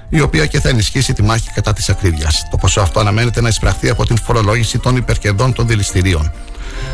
η 0.09 0.21
οποία 0.21 0.45
και 0.45 0.59
θα 0.59 0.69
ενισχύσει 0.69 1.13
τη 1.13 1.23
μάχη 1.23 1.49
κατά 1.53 1.73
της 1.73 1.89
ακρίβειας. 1.89 2.47
Το 2.51 2.57
ποσό 2.57 2.81
αυτό 2.81 2.99
αναμένεται 2.99 3.41
να 3.41 3.47
εισπραχθεί 3.47 3.89
από 3.89 4.05
την 4.05 4.17
φορολόγηση 4.17 4.79
των 4.79 4.95
υπερκερδών 4.95 5.53
των 5.53 5.67
δηληστηρίων. 5.67 6.31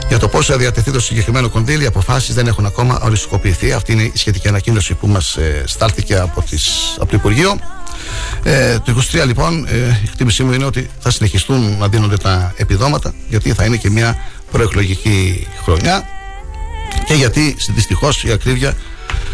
Για 0.07 0.19
το 0.19 0.27
πόσο 0.27 0.51
θα 0.51 0.57
διατεθεί 0.57 0.91
το 0.91 0.99
συγκεκριμένο 0.99 1.49
κονδύλι, 1.49 1.83
οι 1.83 1.85
αποφάσεις 1.85 2.35
δεν 2.35 2.47
έχουν 2.47 2.65
ακόμα 2.65 2.99
οριστικοποιηθεί. 3.01 3.71
Αυτή 3.71 3.91
είναι 3.91 4.03
η 4.03 4.11
σχετική 4.15 4.47
ανακοίνωση 4.47 4.93
που 4.93 5.07
μας 5.07 5.35
ε, 5.35 5.63
στάλθηκε 5.65 6.17
από, 6.17 6.41
τις, 6.41 6.95
από 6.99 7.11
το 7.11 7.15
Υπουργείο. 7.15 7.59
Ε, 8.43 8.79
το 8.79 8.95
23 9.11 9.25
λοιπόν, 9.25 9.67
ε, 9.67 9.75
η 9.77 10.01
εκτίμησή 10.03 10.43
μου 10.43 10.51
είναι 10.51 10.65
ότι 10.65 10.89
θα 10.99 11.11
συνεχιστούν 11.11 11.77
να 11.77 11.87
δίνονται 11.87 12.17
τα 12.17 12.53
επιδόματα, 12.55 13.13
γιατί 13.29 13.53
θα 13.53 13.65
είναι 13.65 13.77
και 13.77 13.89
μια 13.89 14.17
προεκλογική 14.51 15.47
χρονιά 15.63 16.16
και 17.07 17.13
γιατί 17.13 17.55
δυστυχώς 17.69 18.23
η 18.23 18.31
ακρίβεια 18.31 18.73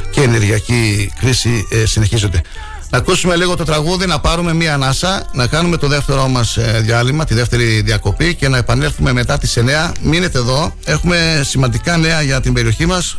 και 0.09 0.19
η 0.19 0.23
ενεργειακή 0.23 1.11
κρίση 1.19 1.67
ε, 1.69 1.85
συνεχίζονται. 1.85 2.41
Να 2.89 2.97
ακούσουμε 2.97 3.35
λίγο 3.35 3.55
το 3.55 3.63
τραγούδι, 3.63 4.05
να 4.05 4.19
πάρουμε 4.19 4.53
μία 4.53 4.73
ανάσα, 4.73 5.23
να 5.31 5.47
κάνουμε 5.47 5.77
το 5.77 5.87
δεύτερο 5.87 6.27
μας 6.27 6.57
ε, 6.57 6.79
διάλειμμα, 6.83 7.25
τη 7.25 7.33
δεύτερη 7.33 7.81
διακοπή 7.81 8.35
και 8.35 8.47
να 8.47 8.57
επανέλθουμε 8.57 9.13
μετά 9.13 9.37
τις 9.37 9.57
9. 9.57 9.91
Μείνετε 10.01 10.37
εδώ, 10.37 10.75
έχουμε 10.85 11.41
σημαντικά 11.43 11.97
νέα 11.97 12.21
για 12.21 12.41
την 12.41 12.53
περιοχή 12.53 12.85
μας. 12.85 13.17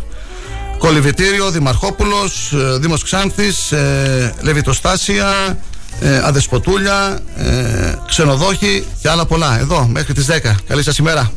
Κολυβητήριο, 0.79 1.51
Δημαρχόπουλος, 1.51 2.53
ε, 2.53 2.79
Δήμος 2.79 3.03
Ξάνθης, 3.03 3.73
ε, 3.73 4.35
Λεβιτοστάσια, 4.41 5.59
ε, 6.01 6.21
Αδεσποτούλια, 6.25 7.19
ε, 7.37 7.95
Ξενοδόχοι 8.09 8.85
και 9.01 9.09
άλλα 9.09 9.27
πολλά. 9.27 9.59
Εδώ 9.59 9.87
μέχρι 9.93 10.15
τις 10.15 10.27
10. 10.27 10.57
Καλή 10.69 10.83
σας 10.83 10.99
ημέρα. 10.99 11.31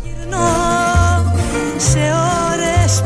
Σε 2.98 3.04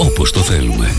όπως 0.00 0.32
το 0.32 0.40
θέλουμε. 0.40 0.94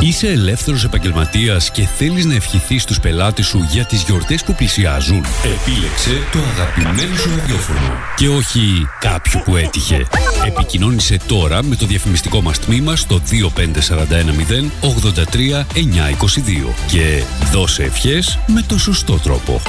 Είσαι 0.00 0.28
ελεύθερος 0.28 0.84
επαγγελματίας 0.84 1.70
και 1.70 1.82
θέλεις 1.96 2.24
να 2.24 2.34
ευχηθείς 2.34 2.84
τους 2.84 3.00
πελάτες 3.00 3.46
σου 3.46 3.66
για 3.70 3.84
τις 3.84 4.02
γιορτές 4.02 4.44
που 4.44 4.54
πλησιάζουν. 4.54 5.24
Επίλεξε 5.44 6.10
το 6.32 6.38
αγαπημένο 6.38 7.16
σου 7.16 7.30
ραδιόφωνο 7.38 7.92
και 8.16 8.28
όχι 8.28 8.88
κάποιου 9.00 9.40
που 9.44 9.56
έτυχε. 9.56 10.06
Επικοινώνησε 10.46 11.18
τώρα 11.26 11.62
με 11.62 11.76
το 11.76 11.86
διαφημιστικό 11.86 12.40
μας 12.40 12.58
τμήμα 12.58 12.96
στο 12.96 13.20
25410 13.30 14.70
83 14.80 15.64
922 15.74 16.74
και 16.90 17.22
δώσε 17.52 17.82
ευχές 17.82 18.38
με 18.46 18.64
το 18.68 18.78
σωστό 18.78 19.18
τρόπο. 19.22 19.60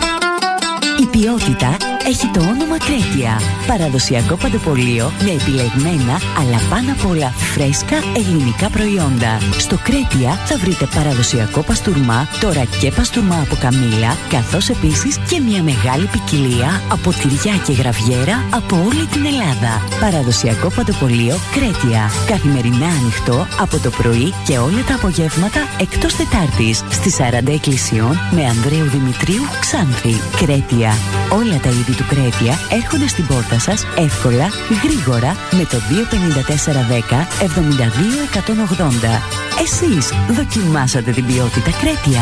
Η 1.01 1.05
ποιότητα 1.05 1.78
έχει 2.08 2.28
το 2.28 2.39
όνομα 2.39 2.78
Κρέτια. 2.78 3.41
Παραδοσιακό 3.68 4.36
παντοπολείο 4.36 5.12
με 5.24 5.32
επιλεγμένα 5.32 6.16
αλλά 6.39 6.60
πάνω 6.70 6.91
απ' 6.91 7.10
όλα 7.10 7.30
φρέσκα 7.30 7.97
ελληνικά 8.18 8.70
προϊόντα. 8.70 9.38
Στο 9.58 9.78
Κρέτια 9.84 10.32
θα 10.45 10.58
βρείτε 10.58 10.86
παραδοσιακό 10.95 11.62
παστούρμα, 11.62 12.28
τώρα 12.39 12.64
και 12.82 12.91
παστούρμα 12.91 13.38
από 13.45 13.56
καμήλα, 13.56 14.12
καθώς 14.30 14.70
επίσης 14.70 15.18
και 15.30 15.39
μια 15.47 15.64
μεγάλη 15.64 16.06
ποικιλία 16.06 16.82
από 16.91 17.10
τυριά 17.10 17.56
και 17.66 17.74
γραβιέρα 17.74 18.36
από 18.50 18.76
όλη 18.76 19.06
την 19.06 19.26
Ελλάδα. 19.26 19.72
Παραδοσιακό 20.00 20.70
παντοπολείο 20.76 21.36
Κρέτια. 21.56 22.02
Καθημερινά 22.28 22.88
ανοιχτό 23.00 23.47
από 23.60 23.78
το 23.80 23.89
πρωί 23.89 24.34
και 24.47 24.58
όλα 24.58 24.82
τα 24.88 24.95
απογεύματα 24.95 25.62
εκτός 25.80 26.16
Τετάρτης 26.16 26.84
στις 26.89 27.16
40 27.20 27.54
εκκλησιών 27.54 28.14
με 28.36 28.45
Ανδρέου 28.45 28.88
Δημητρίου 28.95 29.43
Ξάνθη. 29.60 30.16
Κρέτια. 30.38 30.91
Όλα 31.32 31.60
τα 31.64 31.70
είδη 31.70 31.89
του 31.94 32.06
Κρέτια 32.08 32.60
έρχονται 32.72 33.08
στην 33.08 33.26
πόρτα 33.26 33.60
σας 33.60 33.86
εύκολα, 33.98 34.48
γρήγορα 34.84 35.36
με 35.52 35.66
το 35.66 35.78
25410 35.78 37.28
72180. 37.40 39.22
Εσείς 39.62 40.14
δοκιμάσατε 40.30 41.12
την 41.12 41.26
ποιότητα 41.26 41.72
Κρέτια. 41.82 42.22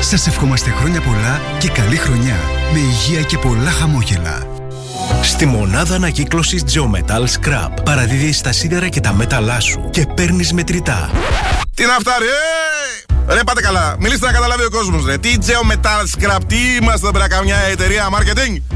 Σας 0.00 0.26
ευχόμαστε 0.26 0.70
χρόνια 0.70 1.00
πολλά 1.00 1.40
και 1.58 1.68
καλή 1.68 1.96
χρονιά 1.96 2.36
με 2.72 2.78
υγεία 2.78 3.22
και 3.22 3.38
πολλά 3.38 3.70
χαμόγελα. 3.70 4.46
Στη 5.22 5.46
μονάδα 5.46 5.94
ανακύκλωσης 5.94 6.62
Geometal 6.72 7.24
Scrap 7.24 7.68
παραδίδεις 7.84 8.40
τα 8.40 8.52
σίδερα 8.52 8.88
και 8.88 9.00
τα 9.00 9.12
μέταλά 9.12 9.60
σου 9.60 9.88
και 9.90 10.06
παίρνεις 10.14 10.52
μετρητά. 10.52 11.10
Τι 11.74 11.84
να 11.84 11.92
φτάρει, 11.92 12.24
ε! 12.24 12.95
Ρε 13.28 13.40
πάτε 13.44 13.60
καλά, 13.60 13.96
μιλήστε 13.98 14.26
να 14.26 14.32
καταλάβει 14.32 14.64
ο 14.64 14.70
κόσμος 14.70 15.04
ρε. 15.04 15.18
Τι 15.18 15.34
Geometal 15.46 16.20
Scrap, 16.20 16.38
τι 16.46 16.56
είμαστε 16.80 17.10
πέρα 17.10 17.28
καμιά 17.28 17.56
εταιρεία 17.56 18.08
marketing. 18.12 18.75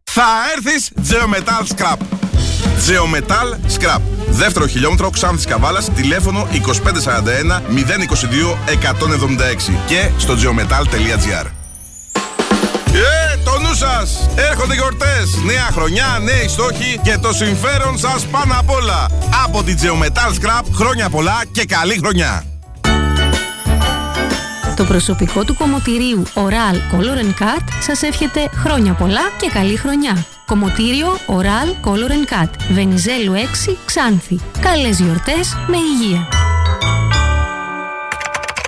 Θα 0.13 0.23
έρθεις 0.55 0.91
Geometal 1.09 1.75
Scrap. 1.75 1.97
Geometal 2.87 3.55
Scrap. 3.77 4.01
Δεύτερο 4.29 4.67
χιλιόμετρο 4.67 5.09
Ξάνθης 5.09 5.45
Καβάλας, 5.45 5.89
τηλέφωνο 5.95 6.47
2541 6.51 7.61
022 7.69 8.57
176 8.65 9.73
και 9.87 10.09
στο 10.17 10.33
geometal.gr. 10.33 11.45
Ε, 12.93 13.37
το 13.43 13.59
νου 13.59 13.73
σας! 13.73 14.29
Έρχονται 14.35 14.73
γιορτές, 14.73 15.35
νέα 15.45 15.69
χρονιά, 15.71 16.19
νέοι 16.21 16.47
στόχοι 16.47 16.99
και 17.03 17.17
το 17.17 17.33
συμφέρον 17.33 17.97
σας 17.97 18.25
πάνω 18.25 18.55
απ' 18.59 18.69
όλα. 18.69 19.07
Από 19.45 19.63
την 19.63 19.77
Geometal 19.81 20.29
Scrap, 20.29 20.65
χρόνια 20.73 21.09
πολλά 21.09 21.41
και 21.51 21.65
καλή 21.65 21.97
χρονιά. 21.97 22.50
Το 24.81 24.87
προσωπικό 24.87 25.43
του 25.43 25.53
κομμωτηρίου 25.55 26.23
Oral 26.33 26.75
Color 26.93 27.25
Cut 27.25 27.63
σας 27.79 28.01
εύχεται 28.01 28.49
χρόνια 28.55 28.93
πολλά 28.93 29.31
και 29.41 29.49
καλή 29.53 29.75
χρονιά. 29.75 30.25
Κομμωτήριο 30.45 31.07
Oral 31.27 31.87
Color 31.87 32.11
Cut. 32.33 32.49
Βενιζέλου 32.71 33.33
6 33.33 33.77
Ξάνθη. 33.85 34.39
Καλές 34.59 34.99
γιορτές 34.99 35.57
με 35.67 35.77
υγεία. 35.77 36.27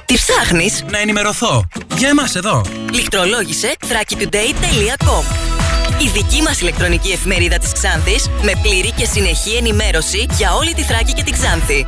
Τι 0.06 0.14
ψάχνεις; 0.14 0.84
Να 0.90 1.00
ενημερωθώ. 1.00 1.68
Για 1.98 2.10
εμάς 2.10 2.36
εδώ. 2.36 2.62
Λιχτρολόγησε 2.92 3.76
thrakitoday.com 3.80 5.24
Η 6.02 6.08
δική 6.14 6.42
μας 6.42 6.62
ηλεκτρονική 6.62 7.12
εφημερίδα 7.12 7.58
της 7.58 7.72
Ξάνθης 7.72 8.30
με 8.42 8.52
πλήρη 8.62 8.92
και 8.92 9.06
συνεχή 9.06 9.56
ενημέρωση 9.56 10.26
για 10.38 10.54
όλη 10.54 10.74
τη 10.74 10.82
Θράκη 10.82 11.14
και 11.14 11.24
την 11.24 11.34
Ξάνθη. 11.34 11.88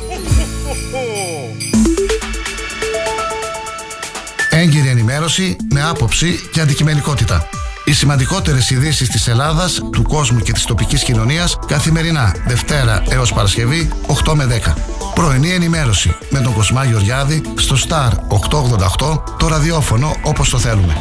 ενημέρωση 5.21 5.55
με 5.73 5.83
άποψη 5.83 6.49
και 6.51 6.61
αντικειμενικότητα. 6.61 7.49
Οι 7.85 7.93
σημαντικότερες 7.93 8.69
ειδήσεις 8.69 9.09
της 9.09 9.27
Ελλάδας, 9.27 9.81
του 9.91 10.01
κόσμου 10.01 10.39
και 10.39 10.51
της 10.51 10.65
τοπικής 10.65 11.03
κοινωνίας 11.03 11.57
καθημερινά, 11.67 12.35
Δευτέρα 12.47 13.03
έως 13.09 13.33
Παρασκευή, 13.33 13.89
8 14.07 14.35
με 14.35 14.45
10. 14.45 14.75
Πρωινή 15.13 15.49
ενημέρωση 15.51 16.15
με 16.29 16.39
τον 16.39 16.53
Κοσμά 16.53 16.85
Γεωργιάδη 16.85 17.41
στο 17.55 17.75
Star 17.87 18.09
888, 18.27 19.23
το 19.37 19.47
ραδιόφωνο 19.47 20.15
όπως 20.23 20.49
το 20.49 20.57
θέλουμε. 20.57 20.97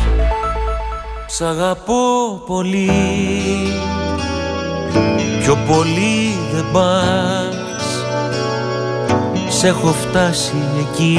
Σ' 1.26 1.40
αγαπώ 1.40 2.42
πολύ 2.46 2.90
Πιο 5.42 5.56
πολύ 5.66 6.38
δεν 6.52 6.64
πας 6.72 7.54
Σ' 9.58 9.62
έχω 9.62 9.92
φτάσει 9.92 10.54
εκεί 10.80 11.18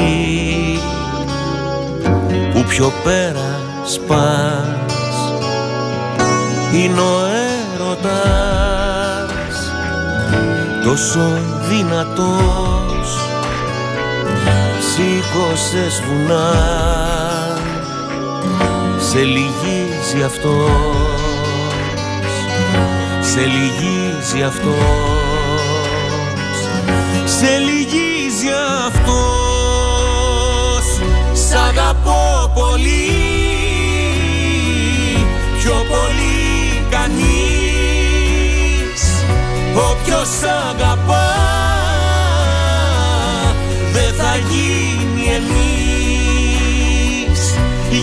Που 2.52 2.64
πιο 2.68 2.92
πέρα 3.04 3.60
σπάς. 3.84 5.16
Είναι 6.72 7.00
ο 7.00 7.26
έρωτας 7.74 8.32
Τόσο 10.84 11.38
δυνατός. 11.68 13.18
Σήκωσες 14.80 16.02
βουνά 16.06 16.52
σε 18.98 19.18
λυγίζει 19.18 20.22
αυτός. 20.24 21.20
Σε 23.20 23.40
λυγίζει 23.40 24.42
αυτός. 24.42 24.72
Σε 27.24 27.58
λυγίζει 27.58 28.11
Σ' 31.52 31.54
αγαπώ 31.54 32.50
πολύ. 32.54 33.10
Πιο 35.58 35.72
πολύ 35.72 36.86
κανείς. 36.90 37.24
Όποιος 39.74 40.28
αγαπά 40.70 41.30
Δεν 43.92 44.14
θα 44.14 44.36
γίνει 44.50 45.26
εμείς. 45.34 45.60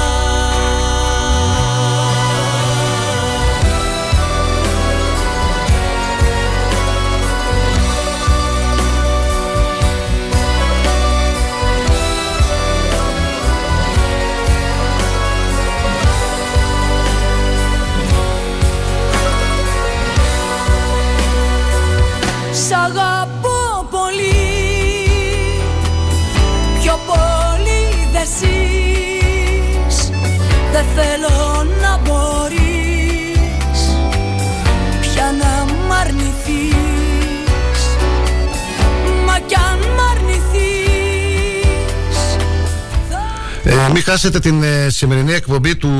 χάσετε 44.20 44.40
την 44.40 44.62
ε, 44.62 44.88
σημερινή 44.88 45.32
εκπομπή 45.32 45.76
του 45.76 45.90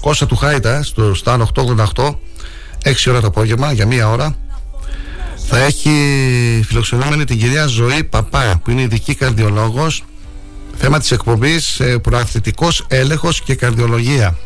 Κώστα 0.00 0.26
του 0.26 0.36
Χάιτα 0.36 0.82
στο 0.82 1.12
Stan 1.24 1.42
888 1.54 1.84
6 2.04 2.14
ώρα 3.08 3.20
το 3.20 3.26
απόγευμα 3.26 3.72
για 3.72 3.86
μία 3.86 4.08
ώρα. 4.08 4.36
Θα 5.48 5.58
έχει 5.58 5.90
φιλοξενούμενη 6.66 7.24
την 7.24 7.38
κυρία 7.38 7.66
Ζωή 7.66 8.04
Παπά 8.04 8.60
που 8.64 8.70
είναι 8.70 8.80
ειδική 8.80 9.14
καρδιολόγος. 9.14 10.04
Θέμα 10.76 10.98
της 10.98 11.10
εκπομπής 11.10 11.80
ε, 11.80 11.98
προαθλητικός 11.98 12.84
έλεγχος 12.88 13.40
και 13.40 13.54
καρδιολογία. 13.54 14.36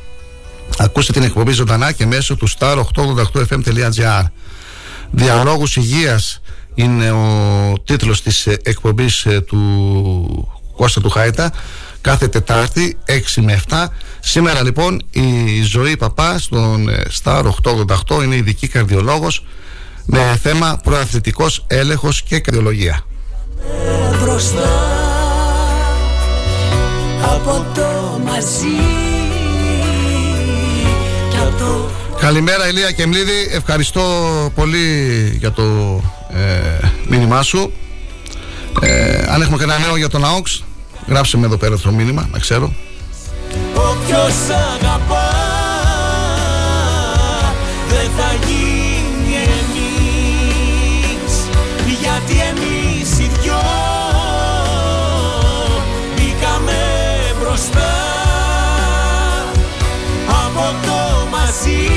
Ακούστε 0.78 1.12
την 1.12 1.22
εκπομπή 1.22 1.52
ζωντανά 1.52 1.92
και 1.92 2.06
μέσω 2.06 2.36
του 2.36 2.48
star888fm.gr 2.58 4.24
Διαλόγους 5.10 5.76
Υγείας 5.76 6.40
είναι 6.74 7.10
ο 7.10 7.72
τίτλος 7.84 8.22
της 8.22 8.46
ε, 8.46 8.56
εκπομπής 8.62 9.24
ε, 9.24 9.40
του 9.40 10.48
Κώστα 10.76 11.00
του 11.00 11.10
Χάιτα 11.10 11.52
κάθε 12.04 12.28
Τετάρτη 12.28 12.98
6 13.06 13.42
με 13.42 13.60
7. 13.68 13.86
Σήμερα 14.20 14.62
λοιπόν 14.62 15.02
η 15.10 15.62
Ζωή 15.62 15.96
Παπά 15.96 16.38
στον 16.38 16.88
ε, 16.88 17.02
Star 17.22 17.42
888 18.08 18.22
είναι 18.24 18.36
ειδική 18.36 18.68
καρδιολόγος 18.68 19.44
με 20.06 20.38
θέμα 20.42 20.80
προαθλητικός 20.82 21.64
έλεγχος 21.66 22.22
και 22.22 22.38
καρδιολογία. 22.38 23.04
από 27.22 27.66
το 27.74 28.20
μαζί 28.24 28.66
Καλημέρα 32.20 32.68
Ηλία 32.68 32.90
Κεμλίδη, 32.90 33.48
ευχαριστώ 33.50 34.02
πολύ 34.54 35.36
για 35.38 35.52
το 35.52 35.62
ε, 36.30 36.86
μήνυμά 37.08 37.42
σου. 37.42 37.72
Ε, 38.80 39.24
αν 39.28 39.42
έχουμε 39.42 39.56
κανένα 39.56 39.78
νέο 39.78 39.96
για 39.96 40.08
τον 40.08 40.24
ΑΟΚΣ, 40.24 40.64
γράψε 41.06 41.36
με 41.36 41.46
εδώ 41.46 41.56
πέρα 41.56 41.78
το 41.78 41.90
μήνυμα, 41.90 42.28
να 42.32 42.38
ξέρω. 42.38 42.72
Όποιος 43.74 44.34
αγαπά 44.74 45.30
δεν 47.88 48.10
θα 48.16 48.46
γίνει 48.46 49.34
εμείς. 49.34 51.32
Γιατί 52.00 52.32
εμείς 52.32 53.18
οι 53.18 53.30
δυο 53.40 53.62
μπήκαμε 56.14 56.82
μπροστά. 57.40 57.92
Από 60.26 60.74
το 60.86 61.26
μαζί 61.30 61.88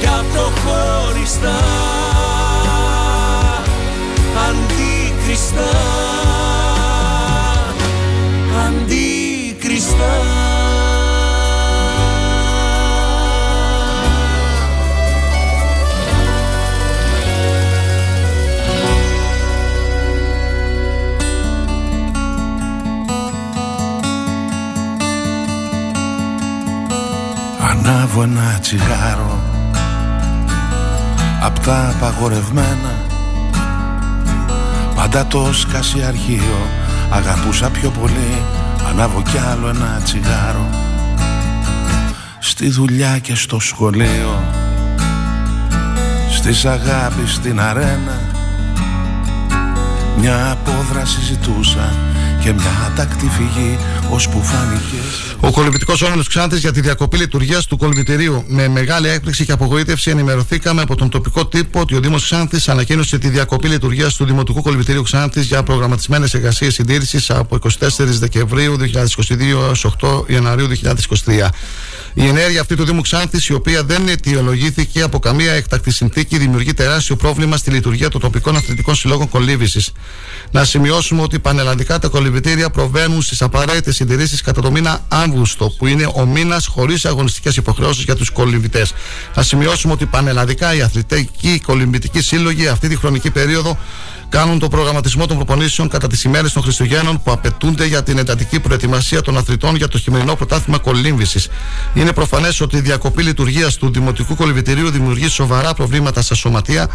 και 0.00 0.06
από 0.06 0.34
το 0.34 0.52
χωριστά. 0.60 1.60
Αντίκριστα 4.48 6.01
Ανάβω 27.70 28.22
ένα 28.22 28.58
τσιγάρο 28.60 29.40
Απ' 31.42 31.58
τα 31.58 31.88
απαγορευμένα. 31.88 32.94
Πάντα 34.96 35.26
το 35.26 35.52
σκάσει 35.52 36.02
αρχείο 36.02 36.66
Αγαπούσα 37.10 37.70
πιο 37.70 37.90
πολύ 37.90 38.42
Ανάβω 38.88 39.22
κι 39.22 39.38
άλλο 39.38 39.68
ένα 39.68 40.00
τσιγάρο. 40.04 40.68
Στη 42.38 42.68
δουλειά 42.68 43.18
και 43.18 43.34
στο 43.34 43.60
σχολείο. 43.60 44.44
Στις 46.30 46.64
αγάπης 46.64 47.32
στην 47.34 47.60
αρένα. 47.60 48.20
Μια 50.18 50.50
απόδραση 50.50 51.20
ζητούσα 51.20 51.94
και 52.40 52.52
μια 52.52 52.70
άτακτη 52.86 53.26
φυγή 53.28 53.78
ώσπου 54.10 54.42
φάνηκες. 54.42 55.31
Ο 55.44 55.50
κολυμπητικός 55.50 56.02
όμιλο 56.02 56.24
Ξάντη 56.28 56.58
για 56.58 56.72
τη 56.72 56.80
διακοπή 56.80 57.16
λειτουργίας 57.16 57.66
του 57.66 57.76
κολυμπητηρίου. 57.76 58.44
Με 58.46 58.68
μεγάλη 58.68 59.08
έκπληξη 59.08 59.44
και 59.44 59.52
απογοήτευση 59.52 60.10
ενημερωθήκαμε 60.10 60.82
από 60.82 60.94
τον 60.94 61.08
τοπικό 61.08 61.46
τύπο 61.46 61.80
ότι 61.80 61.94
ο 61.94 62.00
Δήμος 62.00 62.24
Ξάνθης 62.24 62.68
ανακοίνωσε 62.68 63.18
τη 63.18 63.28
διακοπή 63.28 63.68
λειτουργίας 63.68 64.14
του 64.14 64.24
Δημοτικού 64.24 64.62
Κολυμπητηρίου 64.62 65.02
Ξάνθης 65.02 65.46
για 65.46 65.62
προγραμματισμένες 65.62 66.34
εργασίες 66.34 66.74
συντήρησης 66.74 67.30
από 67.30 67.58
24 67.80 67.88
Δεκεμβρίου 67.98 68.76
2022 68.78 69.40
έως 69.40 69.86
8 70.00 70.24
Ιανουαρίου 70.26 70.66
2023. 70.68 71.48
Η 72.14 72.26
ενέργεια 72.26 72.60
αυτή 72.60 72.76
του 72.76 72.84
Δήμου 72.84 73.00
Ξάνθης, 73.00 73.46
η 73.46 73.52
οποία 73.52 73.82
δεν 73.82 74.08
αιτιολογήθηκε 74.08 75.02
από 75.02 75.18
καμία 75.18 75.52
έκτακτη 75.52 75.90
συνθήκη, 75.90 76.38
δημιουργεί 76.38 76.74
τεράστιο 76.74 77.16
πρόβλημα 77.16 77.56
στη 77.56 77.70
λειτουργία 77.70 78.08
των 78.08 78.20
τοπικών 78.20 78.56
αθλητικών 78.56 78.94
συλλόγων 78.94 79.28
κολύβηση. 79.28 79.92
Να 80.50 80.64
σημειώσουμε 80.64 81.22
ότι 81.22 81.38
πανελλαδικά 81.38 81.98
τα 81.98 82.08
κολυμπητήρια 82.08 82.70
προβαίνουν 82.70 83.22
στις 83.22 83.42
απαραίτητες 83.42 83.94
συντηρήσεις 83.94 84.42
κατά 84.42 84.60
το 84.60 84.70
μήνα 84.70 85.04
Αύγουστο, 85.32 85.68
που 85.78 85.86
είναι 85.86 86.10
ο 86.14 86.26
μήνας 86.26 86.66
χωρίς 86.66 87.04
αγωνιστικές 87.04 87.56
υποχρεώσεις 87.56 88.04
για 88.04 88.16
τους 88.16 88.30
κολυμπητές. 88.30 88.94
Να 89.34 89.42
σημειώσουμε 89.42 89.92
ότι 89.92 90.06
πανελλαδικά 90.06 90.74
οι 90.74 90.82
αθλητικοί 90.82 91.60
κολυμπητικοί 91.60 92.22
σύλλογοι 92.22 92.68
αυτή 92.68 92.88
τη 92.88 92.96
χρονική 92.96 93.30
περίοδο 93.30 93.78
κάνουν 94.32 94.58
τον 94.58 94.68
προγραμματισμό 94.68 95.26
των 95.26 95.36
προπονήσεων 95.36 95.88
κατά 95.88 96.06
τις 96.06 96.24
ημέρες 96.24 96.52
των 96.52 96.62
Χριστουγέννων 96.62 97.22
που 97.22 97.30
απαιτούνται 97.32 97.86
για 97.86 98.02
την 98.02 98.18
εντατική 98.18 98.60
προετοιμασία 98.60 99.20
των 99.20 99.36
αθλητών 99.36 99.76
για 99.76 99.88
το 99.88 99.98
χειμερινό 99.98 100.34
πρωτάθλημα 100.34 100.78
κολύμβησης. 100.78 101.48
Είναι 101.94 102.12
προφανές 102.12 102.60
ότι 102.60 102.76
η 102.76 102.80
διακοπή 102.80 103.22
λειτουργίας 103.22 103.76
του 103.76 103.92
Δημοτικού 103.92 104.34
Κολυμπητηρίου 104.34 104.90
δημιουργεί 104.90 105.28
σοβαρά 105.28 105.74
προβλήματα 105.74 106.22
στα 106.22 106.34
σωματεία, 106.34 106.88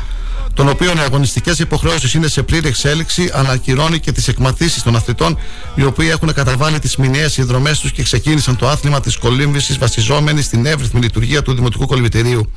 των 0.54 0.70
οποίων 0.70 0.98
οι 0.98 1.00
αγωνιστικές 1.00 1.60
υποχρεώσεις 1.60 2.14
είναι 2.14 2.28
σε 2.28 2.44
πλήρη 2.44 2.68
εξέλιξη, 2.68 3.32
ανακυρώνει 3.34 4.00
και 4.00 4.12
τις 4.12 4.28
εκμαθήσεις 4.28 4.84
των 4.84 4.96
αθλητών, 4.96 5.38
οι 5.76 5.84
οποίοι 5.84 6.08
έχουν 6.12 6.34
καταβάλει 6.34 6.80
τις 6.80 6.96
μηνιαίες 6.96 7.32
συνδρομές 7.32 7.80
τους 7.80 7.92
και 7.92 8.04
ξεκίνησαν 8.04 8.56
το 8.56 8.68
άθλημα 8.68 9.00
της 9.00 9.18
κολύμβησης 9.18 9.78
βασιζόμενοι 9.78 10.42
στην 10.42 10.66
εύρυθμη 10.66 11.02
λειτουργία 11.02 11.42
του 11.42 11.54
Δημοτικού 11.54 11.86
Κολυμπητηρίου. 11.88 12.52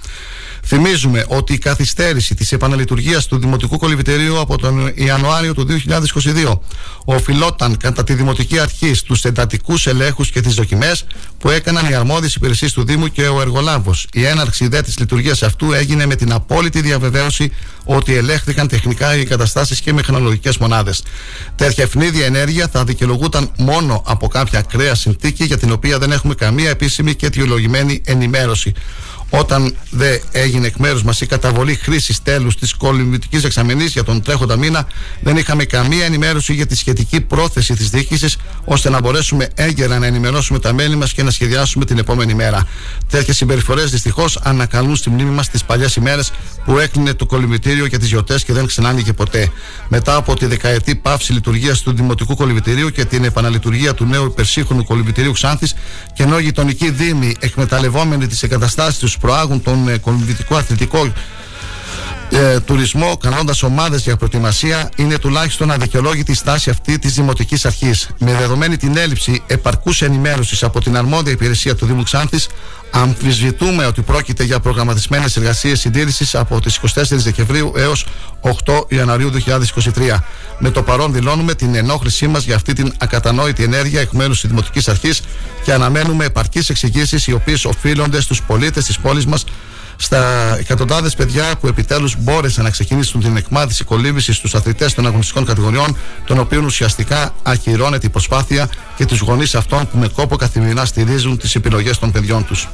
Θυμίζουμε 0.64 1.24
ότι 1.28 1.52
η 1.52 1.58
καθυστέρηση 1.58 2.34
της 2.34 2.52
επαναλειτουργίας 2.52 3.26
του 3.26 3.38
Δημοτικού 3.38 3.78
Κολυβητερίου 3.78 4.40
από 4.40 4.58
τον 4.58 4.92
Ιανουάριο 4.94 5.54
του 5.54 5.66
2022 5.66 6.58
οφειλόταν 7.04 7.76
κατά 7.76 8.04
τη 8.04 8.14
Δημοτική 8.14 8.58
Αρχή 8.58 8.94
στους 8.94 9.24
εντατικούς 9.24 9.86
ελέγχους 9.86 10.30
και 10.30 10.40
τις 10.40 10.54
δοκιμές 10.54 11.04
που 11.38 11.50
έκαναν 11.50 11.90
οι 11.90 11.94
αρμόδιες 11.94 12.34
υπηρεσίες 12.34 12.72
του 12.72 12.84
Δήμου 12.84 13.08
και 13.08 13.22
ο 13.22 13.40
εργολάβος. 13.40 14.06
Η 14.12 14.24
έναρξη 14.24 14.68
δε 14.68 14.80
της 14.82 14.98
λειτουργίας 14.98 15.42
αυτού 15.42 15.72
έγινε 15.72 16.06
με 16.06 16.14
την 16.14 16.32
απόλυτη 16.32 16.80
διαβεβαίωση 16.80 17.52
ότι 17.84 18.14
ελέγχθηκαν 18.14 18.68
τεχνικά 18.68 19.16
οι 19.16 19.20
εγκαταστάσει 19.20 19.80
και 19.82 19.92
μηχανολογικές 19.92 20.58
μονάδες. 20.58 21.02
Τέτοια 21.56 21.84
ευνίδια 21.84 22.26
ενέργεια 22.26 22.68
θα 22.68 22.84
δικαιολογούταν 22.84 23.50
μόνο 23.56 24.02
από 24.06 24.28
κάποια 24.28 24.58
ακραία 24.58 24.94
συνθήκη 24.94 25.44
για 25.44 25.58
την 25.58 25.72
οποία 25.72 25.98
δεν 25.98 26.12
έχουμε 26.12 26.34
καμία 26.34 26.70
επίσημη 26.70 27.14
και 27.14 27.26
αιτιολογημένη 27.26 28.00
ενημέρωση. 28.04 28.72
Όταν 29.30 29.76
δεν 29.90 30.20
έγινε 30.32 30.66
εκ 30.66 30.76
μέρους 30.76 31.02
μας 31.02 31.20
η 31.20 31.26
καταβολή 31.26 31.74
χρήσης 31.74 32.22
τέλους 32.22 32.56
της 32.56 32.74
κολυμβητική 32.74 33.46
εξαμενή 33.46 33.84
για 33.84 34.04
τον 34.04 34.22
τρέχοντα 34.22 34.56
μήνα, 34.56 34.86
δεν 35.20 35.36
είχαμε 35.36 35.64
καμία 35.64 36.04
ενημέρωση 36.04 36.54
για 36.54 36.66
τη 36.66 36.76
σχετική 36.76 37.20
πρόθεση 37.20 37.74
της 37.74 37.90
διοίκησης, 37.90 38.36
ώστε 38.64 38.90
να 38.90 39.00
μπορέσουμε 39.00 39.48
έγκαιρα 39.54 39.98
να 39.98 40.06
ενημερώσουμε 40.06 40.58
τα 40.58 40.72
μέλη 40.72 40.96
μας 40.96 41.12
και 41.12 41.22
να 41.22 41.30
σχεδιάσουμε 41.30 41.84
την 41.84 41.98
επόμενη 41.98 42.34
μέρα. 42.34 42.66
Τέτοιες 43.10 43.36
συμπεριφορές 43.36 43.90
δυστυχώς 43.90 44.38
ανακαλούν 44.42 44.96
στη 44.96 45.10
μνήμη 45.10 45.30
μας 45.30 45.48
τις 45.48 45.64
παλιές 45.64 45.96
ημέρες 45.96 46.32
που 46.64 46.78
έκλεινε 46.78 47.14
το 47.14 47.26
κολυμβητήριο 47.26 47.86
για 47.86 47.98
τις 47.98 48.08
γιορτές 48.08 48.44
και 48.44 48.52
δεν 48.52 48.66
ξανάνοιγε 48.66 49.12
ποτέ. 49.12 49.50
Μετά 49.88 50.14
από 50.14 50.36
τη 50.36 50.46
δεκαετή 50.46 50.94
πάυση 50.94 51.32
λειτουργίας 51.32 51.80
του 51.80 51.92
Δημοτικού 51.92 52.36
Κολυμβητηρίου 52.36 52.90
και 52.90 53.04
την 53.04 53.24
επαναλειτουργία 53.24 53.94
του 53.94 54.04
νέου 54.04 54.24
υπερσύγχρονου 54.24 54.84
κολυμβητηρίου 54.84 55.32
Ξάνθης, 55.32 55.74
και 56.14 56.22
ενώ 56.22 56.38
οι 56.38 56.42
γειτονικοί 56.42 56.90
Δήμοι 56.90 57.36
εκμεταλλευόμενοι 57.40 58.26
τις 58.26 58.42
εγκαταστάσεις 58.42 58.98
τους 58.98 59.18
προάγουν 59.18 59.62
τον 59.62 59.88
ε, 59.88 59.98
κολυμβητικό 59.98 60.56
αθλητικό 60.56 61.12
ε, 62.32 62.60
τουρισμό, 62.60 63.16
κανόντα 63.16 63.54
ομάδες 63.62 64.02
για 64.02 64.16
προετοιμασία, 64.16 64.88
είναι 64.96 65.18
τουλάχιστον 65.18 65.70
αδικαιολόγητη 65.70 66.30
η 66.30 66.34
στάση 66.34 66.70
αυτή 66.70 66.98
της 66.98 67.14
Δημοτικής 67.14 67.64
Αρχής. 67.64 68.08
Με 68.18 68.34
δεδομένη 68.34 68.76
την 68.76 68.96
έλλειψη 68.96 69.42
επαρκούς 69.46 70.02
ενημέρωσης 70.02 70.62
από 70.62 70.80
την 70.80 70.96
αρμόδια 70.96 71.32
υπηρεσία 71.32 71.74
του 71.74 71.86
Δήμου 71.86 72.02
Ξάνθης, 72.02 72.48
αμφισβητούμε 72.90 73.86
ότι 73.86 74.02
πρόκειται 74.02 74.44
για 74.44 74.60
προγραμματισμένες 74.60 75.36
εργασίες 75.36 75.80
συντήρησης 75.80 76.34
από 76.34 76.60
τις 76.60 76.80
24 76.94 77.02
Δεκεμβρίου 77.10 77.72
έως 77.76 78.06
8 78.40 78.84
Ιανουαρίου 78.88 79.30
2023. 79.30 80.24
Με 80.58 80.70
το 80.70 80.82
παρόν 80.82 81.12
δηλώνουμε 81.12 81.54
την 81.54 81.74
ενόχλησή 81.74 82.26
μας 82.26 82.44
για 82.44 82.54
αυτή 82.54 82.72
την 82.72 82.92
ακατανόητη 82.98 83.62
ενέργεια 83.62 84.00
εκ 84.00 84.10
μέρους 84.12 84.40
της 84.40 84.48
Δημοτικής 84.48 84.88
Αρχής 84.88 85.20
και 85.64 85.72
αναμένουμε 85.72 86.24
επαρκείς 86.24 86.68
εξηγήσεις 86.68 87.26
οι 87.26 87.32
οποίες 87.32 87.64
οφείλονται 87.64 88.20
στους 88.20 88.42
πολίτες 88.42 88.84
της 88.84 88.98
πόλης 88.98 89.26
μας 89.26 89.44
στα 90.02 90.56
εκατοντάδες 90.58 91.14
παιδιά 91.14 91.56
που 91.60 91.66
επιτέλους 91.66 92.16
μπόρεσαν 92.18 92.64
να 92.64 92.70
ξεκινήσουν 92.70 93.20
την 93.20 93.36
εκμάθηση 93.36 93.84
κολύμβησης 93.84 94.36
στους 94.36 94.54
αθλητές 94.54 94.94
των 94.94 95.06
αγωνιστικών 95.06 95.44
κατηγοριών, 95.44 95.96
των 96.26 96.38
οποίων 96.38 96.64
ουσιαστικά 96.64 97.34
ακυρώνεται 97.42 98.06
η 98.06 98.10
προσπάθεια 98.10 98.68
και 98.96 99.04
τους 99.04 99.20
γονείς 99.20 99.54
αυτών 99.54 99.88
που 99.90 99.98
με 99.98 100.08
κόπο 100.08 100.36
καθημερινά 100.36 100.84
στηρίζουν 100.84 101.38
τις 101.38 101.54
επιλογές 101.54 101.98
των 101.98 102.12
παιδιών 102.12 102.46
τους. 102.46 102.68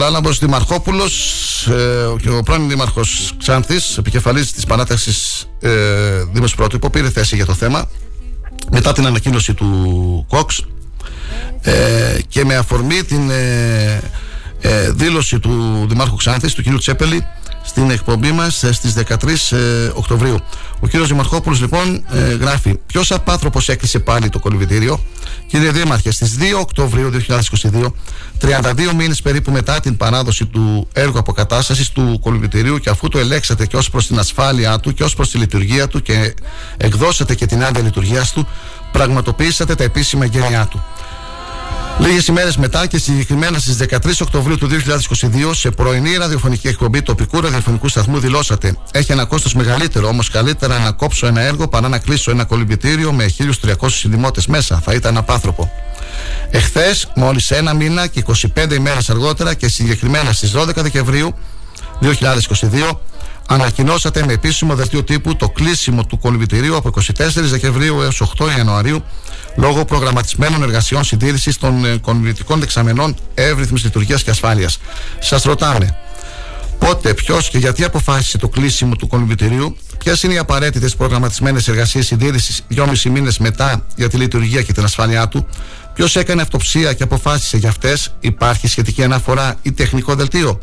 Χαράλαμπος 0.00 0.38
Δημαρχόπουλος 0.38 1.66
ε, 1.66 2.14
και 2.22 2.30
ο 2.30 2.42
πρώην 2.42 2.68
Δήμαρχος 2.68 3.32
Ξάνθης 3.38 3.98
επικεφαλής 3.98 4.52
της 4.52 4.64
παράταξης 4.64 5.48
ε, 5.60 5.70
Δήμος 6.32 6.54
Πρότυπο 6.54 6.90
πήρε 6.90 7.10
θέση 7.10 7.36
για 7.36 7.46
το 7.46 7.54
θέμα 7.54 7.90
μετά 8.70 8.92
την 8.92 9.06
ανακοίνωση 9.06 9.54
του 9.54 10.26
Κόξ 10.28 10.64
ε, 11.60 12.18
και 12.28 12.44
με 12.44 12.56
αφορμή 12.56 13.02
την 13.02 13.30
ε, 13.30 14.00
ε, 14.60 14.90
δήλωση 14.90 15.38
του 15.38 15.86
Δημάρχου 15.88 16.16
Ξάνθης 16.16 16.54
του 16.54 16.62
κ. 16.62 16.78
Τσέπελη 16.78 17.26
στην 17.62 17.90
εκπομπή 17.90 18.32
μας 18.32 18.62
ε, 18.62 18.72
στις 18.72 18.94
13 19.08 19.56
ε, 19.56 19.90
Οκτωβρίου. 19.94 20.36
Ο 20.80 20.86
κύριος 20.86 21.08
Δημαρχόπουλος 21.08 21.60
λοιπόν 21.60 22.04
ε, 22.10 22.34
γράφει: 22.34 22.78
Ποιος 22.86 23.10
απάνθρωπος 23.10 23.68
έκλεισε 23.68 23.98
πάλι 23.98 24.28
το 24.28 24.38
κολυμπητήριο, 24.38 25.00
κύριε 25.46 25.70
Δήμαρχε, 25.70 26.10
στις 26.10 26.36
2 26.38 26.42
Οκτωβρίου 26.60 27.10
2022, 27.28 27.92
32 28.40 28.92
μήνες 28.96 29.22
περίπου 29.22 29.50
μετά 29.50 29.80
την 29.80 29.96
παράδοση 29.96 30.46
του 30.46 30.88
έργου 30.92 31.18
αποκατάστασης 31.18 31.90
του 31.90 32.18
κολυμπητηρίου 32.22 32.78
και 32.78 32.90
αφού 32.90 33.08
το 33.08 33.18
ελέξατε 33.18 33.66
και 33.66 33.76
ως 33.76 33.90
προς 33.90 34.06
την 34.06 34.18
ασφάλειά 34.18 34.78
του 34.78 34.94
και 34.94 35.04
ως 35.04 35.14
προς 35.14 35.30
τη 35.30 35.38
λειτουργία 35.38 35.88
του 35.88 36.02
και 36.02 36.34
εκδώσατε 36.76 37.34
και 37.34 37.46
την 37.46 37.64
άδεια 37.64 37.82
λειτουργίας 37.82 38.32
του, 38.32 38.48
πραγματοποιήσατε 38.92 39.74
τα 39.74 39.84
επίσημα 39.84 40.24
γένειά 40.24 40.66
του. 40.70 40.84
Λίγες 42.00 42.26
ημέρες 42.26 42.56
μετά 42.56 42.86
και 42.86 42.98
συγκεκριμένα 42.98 43.58
στις 43.58 43.76
13 43.76 44.20
Οκτωβρίου 44.22 44.56
του 44.56 44.68
2022, 44.68 45.54
σε 45.54 45.70
πρωινή 45.70 46.16
ραδιοφωνική 46.16 46.68
εκπομπή 46.68 47.02
τοπικού 47.02 47.40
ραδιοφωνικού 47.40 47.88
σταθμού, 47.88 48.18
δηλώσατε: 48.18 48.76
Έχει 48.92 49.12
ένα 49.12 49.24
κόστος 49.24 49.54
μεγαλύτερο, 49.54 50.08
όμως 50.08 50.30
καλύτερα 50.30 50.78
να 50.78 50.92
κόψω 50.92 51.26
ένα 51.26 51.40
έργο 51.40 51.68
παρά 51.68 51.88
να 51.88 51.98
κλείσω 51.98 52.30
ένα 52.30 52.44
κολυμπητήριο 52.44 53.12
με 53.12 53.30
1.300 53.38 53.74
συνδημότε 53.86 54.42
μέσα. 54.48 54.80
Θα 54.84 54.94
ήταν 54.94 55.16
απάνθρωπο. 55.16 55.72
Εχθές, 56.50 57.12
μόλις 57.14 57.50
ένα 57.50 57.74
μήνα 57.74 58.06
και 58.06 58.24
25 58.56 58.72
ημέρες 58.74 59.10
αργότερα 59.10 59.54
και 59.54 59.68
συγκεκριμένα 59.68 60.32
στις 60.32 60.52
12 60.56 60.74
Δεκεμβρίου 60.74 61.34
2022, 62.00 63.00
ανακοινώσατε 63.46 64.24
με 64.26 64.32
επίσημο 64.32 64.74
δελτίο 64.74 65.04
τύπου 65.04 65.36
το 65.36 65.48
κλείσιμο 65.48 66.04
του 66.04 66.18
κολυμπητηρίου 66.18 66.76
από 66.76 66.92
24 66.94 67.02
Δεκεμβρίου 67.34 68.00
έως 68.00 68.22
8 68.38 68.56
Ιανουαρίου 68.56 69.04
λόγω 69.56 69.84
προγραμματισμένων 69.84 70.62
εργασιών 70.62 71.04
συντήρησης 71.04 71.58
των 71.58 71.84
ε, 71.84 71.96
κολυμπητικών 71.96 72.60
δεξαμενών 72.60 73.16
εύρυθμης 73.34 73.84
λειτουργίας 73.84 74.22
και 74.22 74.30
ασφάλειας. 74.30 74.78
Σας 75.18 75.42
ρωτάμε, 75.42 75.96
πότε, 76.78 77.14
ποιος 77.14 77.48
και 77.48 77.58
γιατί 77.58 77.84
αποφάσισε 77.84 78.38
το 78.38 78.48
κλείσιμο 78.48 78.96
του 78.96 79.06
κολυμπητηρίου, 79.06 79.76
ποιες 79.98 80.22
είναι 80.22 80.34
οι 80.34 80.38
απαραίτητες 80.38 80.96
προγραμματισμένες 80.96 81.68
εργασίες 81.68 82.06
συντήρησης 82.06 82.62
δυόμισι 82.68 83.10
μήνες 83.10 83.38
μετά 83.38 83.86
για 83.96 84.08
τη 84.08 84.16
λειτουργία 84.16 84.62
και 84.62 84.72
την 84.72 84.84
ασφάλειά 84.84 85.28
του, 85.28 85.46
ποιος 85.94 86.16
έκανε 86.16 86.42
αυτοψία 86.42 86.92
και 86.92 87.02
αποφάσισε 87.02 87.56
για 87.56 87.68
αυτές, 87.68 88.14
υπάρχει 88.20 88.68
σχετική 88.68 89.02
αναφορά 89.02 89.56
ή 89.62 89.72
τεχνικό 89.72 90.14
δελτίο; 90.14 90.60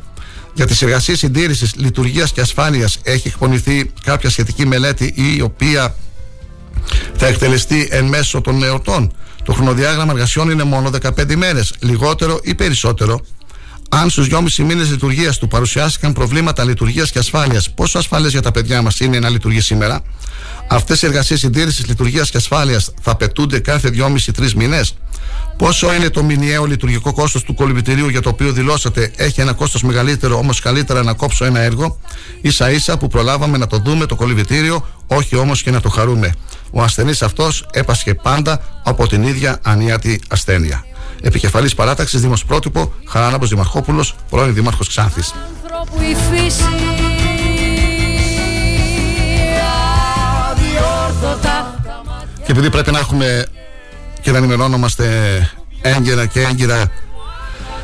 Για 0.58 0.66
τις 0.66 0.82
εργασίες 0.82 1.20
συντήρησης, 1.20 1.76
λειτουργίας 1.76 2.32
και 2.32 2.42
ασφάλειας 2.42 2.98
έχει 3.04 3.28
εκπονηθεί 3.28 3.92
κάποια 4.04 4.30
σχετική 4.30 4.66
μελέτη 4.66 5.14
η 5.16 5.42
οποία 5.42 5.96
θα 7.16 7.28
εκτελεστεί 7.28 7.88
εν 7.92 8.06
μέσω 8.06 8.42
των 8.42 8.64
εορτών. 8.64 9.14
Το 9.44 9.54
χρονοδιάγραμμα 9.54 10.12
εργασιών 10.12 10.50
είναι 10.50 10.64
μόνο 10.64 10.90
15 10.90 11.32
ημέρε, 11.32 11.62
λιγότερο 11.80 12.40
ή 12.44 12.56
περισσότερο. 12.56 13.22
Αν 13.90 14.10
στους 14.10 14.28
2,5 14.28 14.64
μήνες 14.64 14.90
λειτουργίας 14.90 15.38
του 15.38 15.48
παρουσιάστηκαν 15.48 16.14
προβλήματα 16.14 16.64
λειτουργίας 16.64 17.12
και 17.12 17.20
ασφάλειας, 17.20 17.72
πόσο 17.72 17.98
ασφαλές 17.98 18.32
για 18.32 18.42
τα 18.42 18.52
παιδιά 18.52 18.82
μας 18.82 19.00
είναι 19.00 19.20
να 19.20 19.30
λειτουργεί 19.30 19.62
σήμερα; 19.62 20.02
Αυτές 20.68 21.02
οι 21.02 21.06
εργασίες 21.06 21.40
συντήρησης 21.40 21.88
λειτουργίας 21.88 22.30
και 22.30 22.38
ασφάλειας 22.38 22.92
θα 23.02 23.12
απαιτούνται 23.12 23.60
κάθε 23.60 23.90
2,5-3 23.90 24.54
μήνες. 24.56 24.94
Πόσο 25.58 25.94
είναι 25.94 26.10
το 26.10 26.24
μηνιαίο 26.24 26.66
λειτουργικό 26.66 27.14
κόστος 27.14 27.44
του 27.44 27.54
κολυμπητηρίου 27.54 28.10
για 28.10 28.22
το 28.22 28.30
οποίο 28.30 28.52
δηλώσατε 28.52 29.12
έχει 29.16 29.42
ένα 29.42 29.54
κόστος 29.54 29.84
μεγαλύτερο, 29.84 30.38
όμως 30.38 30.60
καλύτερα 30.60 31.04
να 31.04 31.14
κόψω 31.14 31.46
ένα 31.46 31.60
έργο. 31.60 32.00
σα 32.44 32.70
ίσα 32.72 32.98
που 32.98 33.08
προλάβαμε 33.08 33.58
να 33.58 33.68
το 33.68 33.78
δούμε 33.78 34.06
το 34.06 34.16
κολυμπητήριο, 34.16 34.88
όχι 35.08 35.36
όμως 35.36 35.64
και 35.64 35.72
να 35.72 35.82
το 35.82 35.90
χαρούμε. 35.90 36.34
Ο 36.72 36.82
ασθενής 36.82 37.22
αυτός 37.22 37.66
έπασχε 37.72 38.14
πάντα 38.14 38.62
από 38.84 39.08
την 39.08 39.24
ίδια 39.24 39.60
ανίατη 39.64 40.22
ασθένεια. 40.28 40.86
Επικεφαλής 41.22 41.76
παράταξης 41.76 42.22
Δήμος 42.22 42.46
Πρότυπο, 42.46 42.94
Χαράναμπος 43.08 43.50
Δημαρχόπουλος, 43.50 44.16
πρώην 44.30 44.54
Δήμαρχος 44.54 44.88
Ξάνθης. 44.88 45.34
Και 52.46 52.52
επειδή 52.52 52.70
πρέπει 52.70 52.92
να 52.92 53.00
έχουμε 53.00 53.48
και 54.28 54.34
να 54.34 54.40
ενημερώνομαστε 54.40 55.06
έγκαιρα 55.82 56.26
και 56.26 56.41
έγκαιρα 56.41 56.91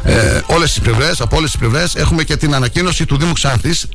ε, 0.04 0.42
όλες 0.46 0.72
τις 0.72 0.82
πλευρές, 0.82 1.22
από 1.22 1.38
όλες 1.38 1.52
τις 1.52 1.60
πλευρές. 1.60 1.96
Έχουμε 1.96 2.24
και 2.24 2.38
την 2.38 2.56
ανακοίνωση 2.56 3.06
του 3.06 3.18
Δήμου 3.18 3.34
Ξάνθης. 3.34 3.88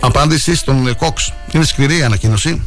Απάντηση 0.00 0.56
στον 0.56 0.96
Κόξ. 0.96 1.32
Είναι 1.52 1.64
σκληρή 1.64 1.98
η 1.98 2.02
ανακοίνωση. 2.02 2.66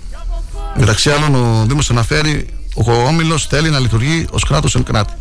Μεταξύ 0.75 1.09
άλλων 1.09 1.35
ο 1.35 1.65
Δήμος 1.67 1.89
αναφέρει 1.89 2.47
ο 2.75 2.91
Όμιλος 2.91 3.45
θέλει 3.45 3.69
να 3.69 3.79
λειτουργεί 3.79 4.27
ως 4.31 4.43
κράτος 4.43 4.75
εν 4.75 4.83
κράτη. 4.83 5.13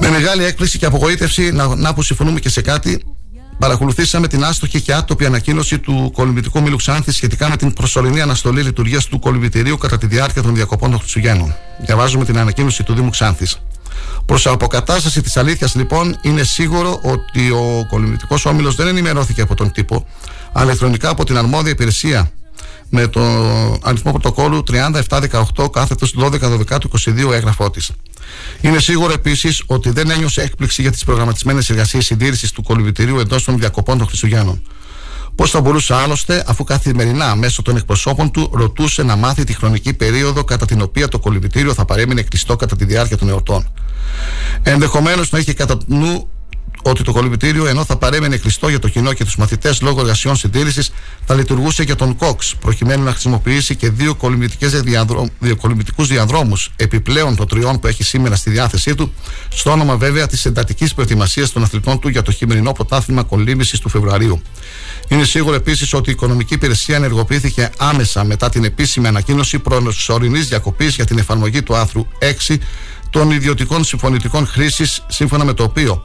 Με 0.00 0.08
μεγάλη 0.08 0.44
έκπληξη 0.44 0.78
και 0.78 0.86
απογοήτευση 0.86 1.50
να, 1.52 1.74
να 1.74 1.94
που 1.94 2.02
συμφωνούμε 2.02 2.40
και 2.40 2.48
σε 2.48 2.62
κάτι 2.62 3.04
παρακολουθήσαμε 3.58 4.28
την 4.28 4.44
άστοχη 4.44 4.80
και 4.80 4.94
άτοπη 4.94 5.26
ανακοίνωση 5.26 5.78
του 5.78 6.10
κολυμπητικού 6.14 6.62
Μήλου 6.62 6.76
Ξάνθη 6.76 7.12
σχετικά 7.12 7.48
με 7.48 7.56
την 7.56 7.72
προσωρινή 7.72 8.20
αναστολή 8.20 8.62
λειτουργίας 8.62 9.06
του 9.06 9.18
κολυμπητηρίου 9.18 9.78
κατά 9.78 9.98
τη 9.98 10.06
διάρκεια 10.06 10.42
των 10.42 10.54
διακοπών 10.54 10.90
των 10.90 10.98
Χριστουγέννων. 10.98 11.54
Διαβάζουμε 11.78 12.24
την 12.24 12.38
ανακοίνωση 12.38 12.82
του 12.82 12.94
Δήμου 12.94 13.10
Ξάνθης. 13.10 13.58
Προς 14.26 14.46
αποκατάσταση 14.46 15.22
της 15.22 15.36
αλήθειας, 15.36 15.74
λοιπόν, 15.74 16.16
είναι 16.22 16.42
σίγουρο 16.42 17.00
ότι 17.02 17.50
ο 17.50 17.86
κολυμπητικός 17.88 18.44
όμιλος 18.44 18.74
δεν 18.74 18.86
ενημερώθηκε 18.86 19.40
από 19.40 19.54
τον 19.54 19.72
τύπο, 19.72 20.06
αλλά 20.52 20.64
ηλεκτρονικά 20.64 21.08
από 21.08 21.24
την 21.24 21.36
αρμόδια 21.36 21.70
υπηρεσία 21.70 22.30
με 22.88 23.06
το 23.06 23.20
αριθμό 23.82 24.10
πρωτοκόλλου 24.10 24.62
3718 25.58 25.70
κάθετος 25.72 26.14
12 26.18 26.40
22 27.04 27.32
έγγραφό 27.32 27.70
της. 27.70 27.90
Είναι 28.60 28.78
σίγουρο 28.78 29.12
επίσης 29.12 29.62
ότι 29.66 29.90
δεν 29.90 30.10
ένιωσε 30.10 30.42
έκπληξη 30.42 30.82
για 30.82 30.90
τις 30.90 31.04
προγραμματισμένες 31.04 31.70
εργασίες 31.70 32.04
συντήρησης 32.04 32.52
του 32.52 32.62
κολυμπητηρίου 32.62 33.18
εντός 33.18 33.44
των 33.44 33.58
διακοπών 33.58 33.98
των 33.98 34.06
Χριστουγέννων. 34.06 34.62
Πώς 35.34 35.50
θα 35.50 35.60
μπορούσε 35.60 35.94
άλλωστε, 35.94 36.44
αφού 36.46 36.64
καθημερινά 36.64 37.34
μέσω 37.34 37.62
των 37.62 37.76
εκπροσώπων 37.76 38.30
του 38.30 38.50
ρωτούσε 38.52 39.02
να 39.02 39.16
μάθει 39.16 39.44
τη 39.44 39.52
χρονική 39.54 39.94
περίοδο 39.94 40.44
κατά 40.44 40.66
την 40.66 40.80
οποία 40.80 41.08
το 41.08 41.18
κολυμπητήριο 41.18 41.74
θα 41.74 41.84
παρέμεινε 41.84 42.22
κλειστό 42.22 42.56
κατά 42.56 42.76
τη 42.76 42.84
διάρκεια 42.84 43.16
των 43.16 43.28
εορτών. 43.28 43.72
Ενδεχομένως 44.62 45.30
να 45.30 45.38
είχε 45.38 45.52
κατά 45.52 45.78
νου 45.86 46.28
ότι 46.86 47.02
το 47.02 47.12
κολυμπητήριο 47.12 47.66
ενώ 47.66 47.84
θα 47.84 47.96
παρέμενε 47.96 48.36
κλειστό 48.36 48.68
για 48.68 48.78
το 48.78 48.88
κοινό 48.88 49.12
και 49.12 49.24
τους 49.24 49.36
μαθητές 49.36 49.80
λόγω 49.80 50.00
εργασιών 50.00 50.36
συντήρησης, 50.36 50.92
θα 51.24 51.34
λειτουργούσε 51.34 51.82
για 51.82 51.96
τον 51.96 52.16
Κόξ, 52.16 52.54
προκειμένου 52.60 53.04
να 53.04 53.10
χρησιμοποιήσει 53.10 53.76
και 53.76 53.90
δύο, 53.90 54.16
διαδρό... 54.60 55.28
δύο 55.38 55.56
κολυμπητικούς 55.56 56.08
διαδρόμους 56.08 56.70
επιπλέον 56.76 57.36
των 57.36 57.48
τριών 57.48 57.78
που 57.78 57.86
έχει 57.86 58.02
σήμερα 58.02 58.36
στη 58.36 58.50
διάθεσή 58.50 58.94
του, 58.94 59.12
στο 59.48 59.70
όνομα 59.70 59.96
βέβαια 59.96 60.26
της 60.26 60.44
εντατικής 60.44 60.94
προετοιμασίας 60.94 61.52
των 61.52 61.62
αθλητών 61.62 61.98
του 61.98 62.08
για 62.08 62.22
το 62.22 62.32
χειμερινό 62.32 62.72
πρωτάθλημα 62.72 63.22
κολύμβησης 63.22 63.78
του 63.78 63.88
Φεβρουαρίου. 63.88 64.42
Είναι 65.08 65.24
σίγουρο 65.24 65.54
επίσης 65.54 65.92
ότι 65.92 66.10
η 66.10 66.12
οικονομική 66.12 66.54
υπηρεσία 66.54 66.96
ενεργοποιήθηκε 66.96 67.70
άμεσα 67.78 68.24
μετά 68.24 68.48
την 68.48 68.64
επίσημη 68.64 69.06
ανακοίνωση 69.06 69.58
προσωρινής 69.58 70.48
διακοπής 70.48 70.94
για 70.94 71.04
την 71.04 71.18
εφαρμογή 71.18 71.62
του 71.62 71.74
άρθρου 71.76 72.06
6 72.48 72.56
των 73.10 73.30
ιδιωτικών 73.30 73.84
συμφωνητικών 73.84 74.46
χρήσης, 74.46 75.02
σύμφωνα 75.08 75.44
με 75.44 75.52
το 75.52 75.62
οποίο 75.62 76.04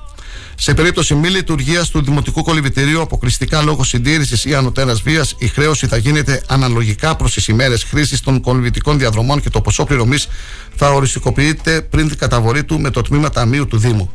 σε 0.61 0.73
περίπτωση 0.73 1.15
μη 1.15 1.30
λειτουργίας 1.30 1.90
του 1.90 2.02
δημοτικού 2.03 2.44
κολυμπητηρίου 2.44 3.02
αποκλειστικά 3.02 3.61
λόγω 3.61 3.84
συντήρησης 3.84 4.45
ή 4.45 4.56
ανωτέρα 4.56 4.94
βίας, 4.94 5.36
η 5.38 5.48
χρέωση 5.48 5.88
θα 5.88 5.98
γίνεται 5.98 6.41
αναλογικά 6.48 7.15
προς 7.15 7.34
τις 7.34 7.48
ημέρες 7.48 7.84
χρήσης 7.84 8.22
των 8.22 8.41
κολυμπητικών 8.41 8.98
διαδρομών 8.98 9.41
και 9.41 9.49
το 9.49 9.61
ποσό 9.61 9.84
πληρωμής 9.84 10.27
θα 10.76 10.91
οριστικοποιείται 10.91 11.81
πριν 11.81 12.07
την 12.07 12.18
καταβολή 12.18 12.64
του 12.64 12.80
με 12.80 12.90
το 12.90 13.02
τμήμα 13.02 13.30
ταμείου 13.30 13.68
του 13.68 13.77
Δήμου. 13.77 14.11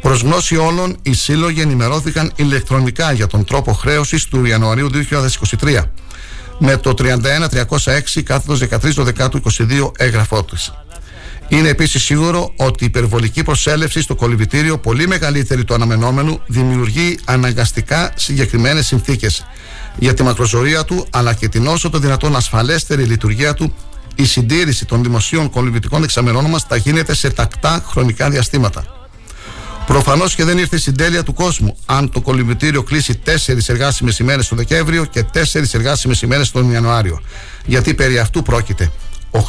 Προς 0.00 0.20
γνώση 0.20 0.56
όλων, 0.56 0.96
οι 1.02 1.14
σύλλογοι 1.14 1.60
ενημερώθηκαν 1.60 2.32
ηλεκτρονικά 2.36 3.12
για 3.12 3.26
τον 3.26 3.44
τρόπο 3.44 3.72
χρέωσης 3.72 4.24
του 4.24 4.44
Ιανουαρίου 4.44 4.90
2023 5.60 5.82
με 6.58 6.76
το 6.76 6.94
31306 6.98 8.22
κάθετος 8.22 8.58
13 8.58 9.28
22 9.58 9.92
έγγραφό 9.96 10.42
του. 10.42 10.56
Είναι 11.52 11.68
επίσης 11.68 12.02
σίγουρο 12.02 12.52
ότι 12.56 12.84
η 12.84 12.86
υπερβολική 12.86 13.42
προσέλευση 13.42 14.00
στο 14.00 14.14
κολυμπητήριο, 14.14 14.78
πολύ 14.78 15.08
μεγαλύτερη 15.08 15.64
του 15.64 15.74
αναμενόμενου, 15.74 16.40
δημιουργεί 16.46 17.18
αναγκαστικά 17.24 18.12
συγκεκριμένες 18.16 18.86
συνθήκες 18.86 19.46
για 19.98 20.14
τη 20.14 20.22
μακροζωρία 20.22 20.84
του, 20.84 21.06
αλλά 21.10 21.34
και 21.34 21.48
την 21.48 21.66
όσο 21.66 21.90
το 21.90 21.98
δυνατόν 21.98 22.36
ασφαλέστερη 22.36 23.02
λειτουργία 23.02 23.54
του, 23.54 23.74
η 24.14 24.24
συντήρηση 24.24 24.84
των 24.84 25.02
δημοσίων 25.02 25.50
κολυμπητικών 25.50 26.02
εξαμενών 26.02 26.44
μας 26.44 26.64
θα 26.68 26.76
γίνεται 26.76 27.14
σε 27.14 27.30
τακτά 27.30 27.84
χρονικά 27.86 28.30
διαστήματα. 28.30 28.84
Προφανώς 29.86 30.34
και 30.34 30.44
δεν 30.44 30.58
ήρθε 30.58 30.78
στην 30.78 30.96
τέλεια 30.96 31.22
του 31.22 31.32
κόσμου 31.32 31.76
αν 31.86 32.10
το 32.10 32.20
κολυμπητήριο 32.20 32.82
κλείσει 32.82 33.16
τέσσερις 33.16 33.68
εργάσιμες 33.68 34.18
ημέρες 34.18 34.48
τον 34.48 34.58
Δεκέμβριο 34.58 35.04
και 35.04 35.22
τέσσερις 35.22 35.74
εργάσιμες 35.74 36.22
ημέρες 36.22 36.50
τον 36.50 36.70
Ιανουάριο. 36.70 37.20
Γιατί 37.66 37.94
περί 37.94 38.18
αυτού 38.18 38.42
πρόκειται; 38.42 38.90
8 39.30 39.40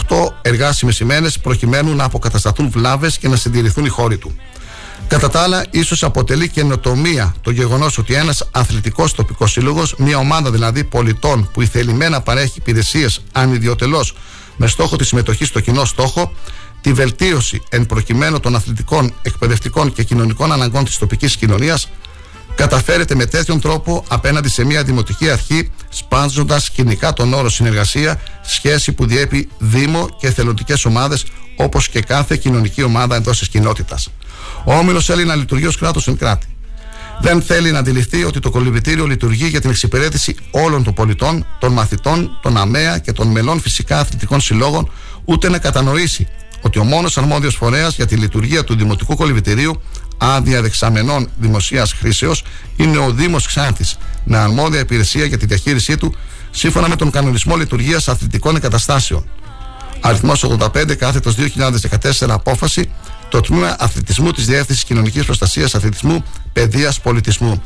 εργάσιμες 0.41 0.99
ημέρες 0.99 1.39
προκειμένου 1.39 1.95
να 1.95 2.03
αποκατασταθούν 2.03 2.69
βλάβες 2.69 3.17
και 3.17 3.27
να 3.27 3.35
συντηρηθούν 3.35 3.85
οι 3.85 3.89
χώροι 3.89 4.17
του. 4.17 4.35
Κατά 5.07 5.29
τα 5.29 5.41
άλλα, 5.41 5.65
ίσως 5.69 6.03
αποτελεί 6.03 6.49
καινοτομία 6.49 7.35
το 7.41 7.51
γεγονός 7.51 7.97
ότι 7.97 8.13
ένας 8.13 8.47
αθλητικός 8.51 9.13
τοπικός 9.13 9.51
σύλλογος, 9.51 9.95
μια 9.97 10.17
ομάδα 10.17 10.51
δηλαδή 10.51 10.83
πολιτών 10.83 11.49
που 11.53 11.61
ηθελημένα 11.61 12.21
παρέχει 12.21 12.57
υπηρεσίες 12.57 13.21
ανιδιοτελώς 13.31 14.13
με 14.57 14.67
στόχο 14.67 14.95
τη 14.95 15.05
συμμετοχή 15.05 15.45
στο 15.45 15.59
κοινό 15.59 15.85
στόχο, 15.85 16.33
τη 16.81 16.93
βελτίωση 16.93 17.61
εν 17.69 17.85
προκειμένου 17.85 18.39
των 18.39 18.55
αθλητικών, 18.55 19.13
εκπαιδευτικών 19.21 19.93
και 19.93 20.03
κοινωνικών 20.03 20.51
αναγκών 20.51 20.85
της 20.85 20.97
τοπικής 20.97 21.35
κοινωνίας, 21.35 21.89
καταφέρεται 22.61 23.15
με 23.15 23.25
τέτοιον 23.25 23.59
τρόπο 23.59 24.03
απέναντι 24.07 24.49
σε 24.49 24.65
μια 24.65 24.83
δημοτική 24.83 25.29
αρχή, 25.29 25.69
σπάζοντας 25.89 26.69
κοινικά 26.69 27.13
τον 27.13 27.33
όρο 27.33 27.49
συνεργασία, 27.49 28.21
σχέση 28.41 28.91
που 28.91 29.05
διέπει 29.05 29.49
Δήμο 29.57 30.09
και 30.19 30.27
εθελοντικέ 30.27 30.73
ομάδες, 30.85 31.25
όπως 31.55 31.89
και 31.89 32.01
κάθε 32.01 32.35
κοινωνική 32.35 32.83
ομάδα 32.83 33.15
εντός 33.15 33.39
της 33.39 33.49
κοινότητας. 33.49 34.07
Ο 34.65 34.73
Όμιλος 34.73 35.05
θέλει 35.05 35.25
να 35.25 35.35
λειτουργεί 35.35 35.65
ως 35.65 35.77
κράτος 35.77 36.07
εν 36.07 36.17
κράτη. 36.17 36.47
Δεν 37.21 37.41
θέλει 37.41 37.71
να 37.71 37.79
αντιληφθεί 37.79 38.23
ότι 38.23 38.39
το 38.39 38.49
κολυμπητήριο 38.49 39.05
λειτουργεί 39.05 39.47
για 39.47 39.61
την 39.61 39.69
εξυπηρέτηση 39.69 40.35
όλων 40.51 40.83
των 40.83 40.93
πολιτών, 40.93 41.45
των 41.59 41.71
μαθητών, 41.71 42.39
των 42.41 42.57
ΑΜΕΑ 42.57 42.97
και 42.97 43.11
των 43.11 43.27
μελών 43.27 43.61
φυσικά 43.61 43.99
αθλητικών 43.99 44.41
συλλόγων, 44.41 44.91
ούτε 45.25 45.49
να 45.49 45.57
κατανοήσει 45.57 46.27
ότι 46.61 46.79
ο 46.79 46.83
μόνος 46.83 47.17
αρμόδιος 47.17 47.55
φορέας 47.55 47.95
για 47.95 48.05
τη 48.05 48.15
λειτουργία 48.15 48.63
του 48.63 48.75
Δημοτικού 48.75 49.15
Κολυμπητηρίου 49.15 49.81
άδεια 50.23 50.61
δεξαμενών 50.61 51.29
δημοσίας 51.35 51.93
χρήσεως 51.93 52.43
είναι 52.75 52.97
ο 52.97 53.11
Δήμος 53.11 53.47
Ξάνθης, 53.47 53.97
με 54.23 54.37
αρμόδια 54.37 54.79
υπηρεσία 54.79 55.25
για 55.25 55.37
τη 55.37 55.45
διαχείρισή 55.45 55.97
του 55.97 56.15
σύμφωνα 56.51 56.89
με 56.89 56.95
τον 56.95 57.11
κανονισμό 57.11 57.55
λειτουργίας 57.55 58.07
αθλητικών 58.07 58.55
εγκαταστάσεων. 58.55 59.25
Αριθμός 60.01 60.43
85 60.43 60.95
κάθετος 60.95 61.35
2014 61.35 62.29
απόφαση 62.29 62.89
το 63.29 63.41
τμήμα 63.41 63.75
αθλητισμού 63.79 64.31
της 64.31 64.45
Διεύθυνσης 64.45 64.83
Κοινωνικής 64.83 65.25
Προστασίας 65.25 65.75
Αθλητισμού 65.75 66.23
Παιδείας 66.53 66.99
Πολιτισμού. 66.99 67.63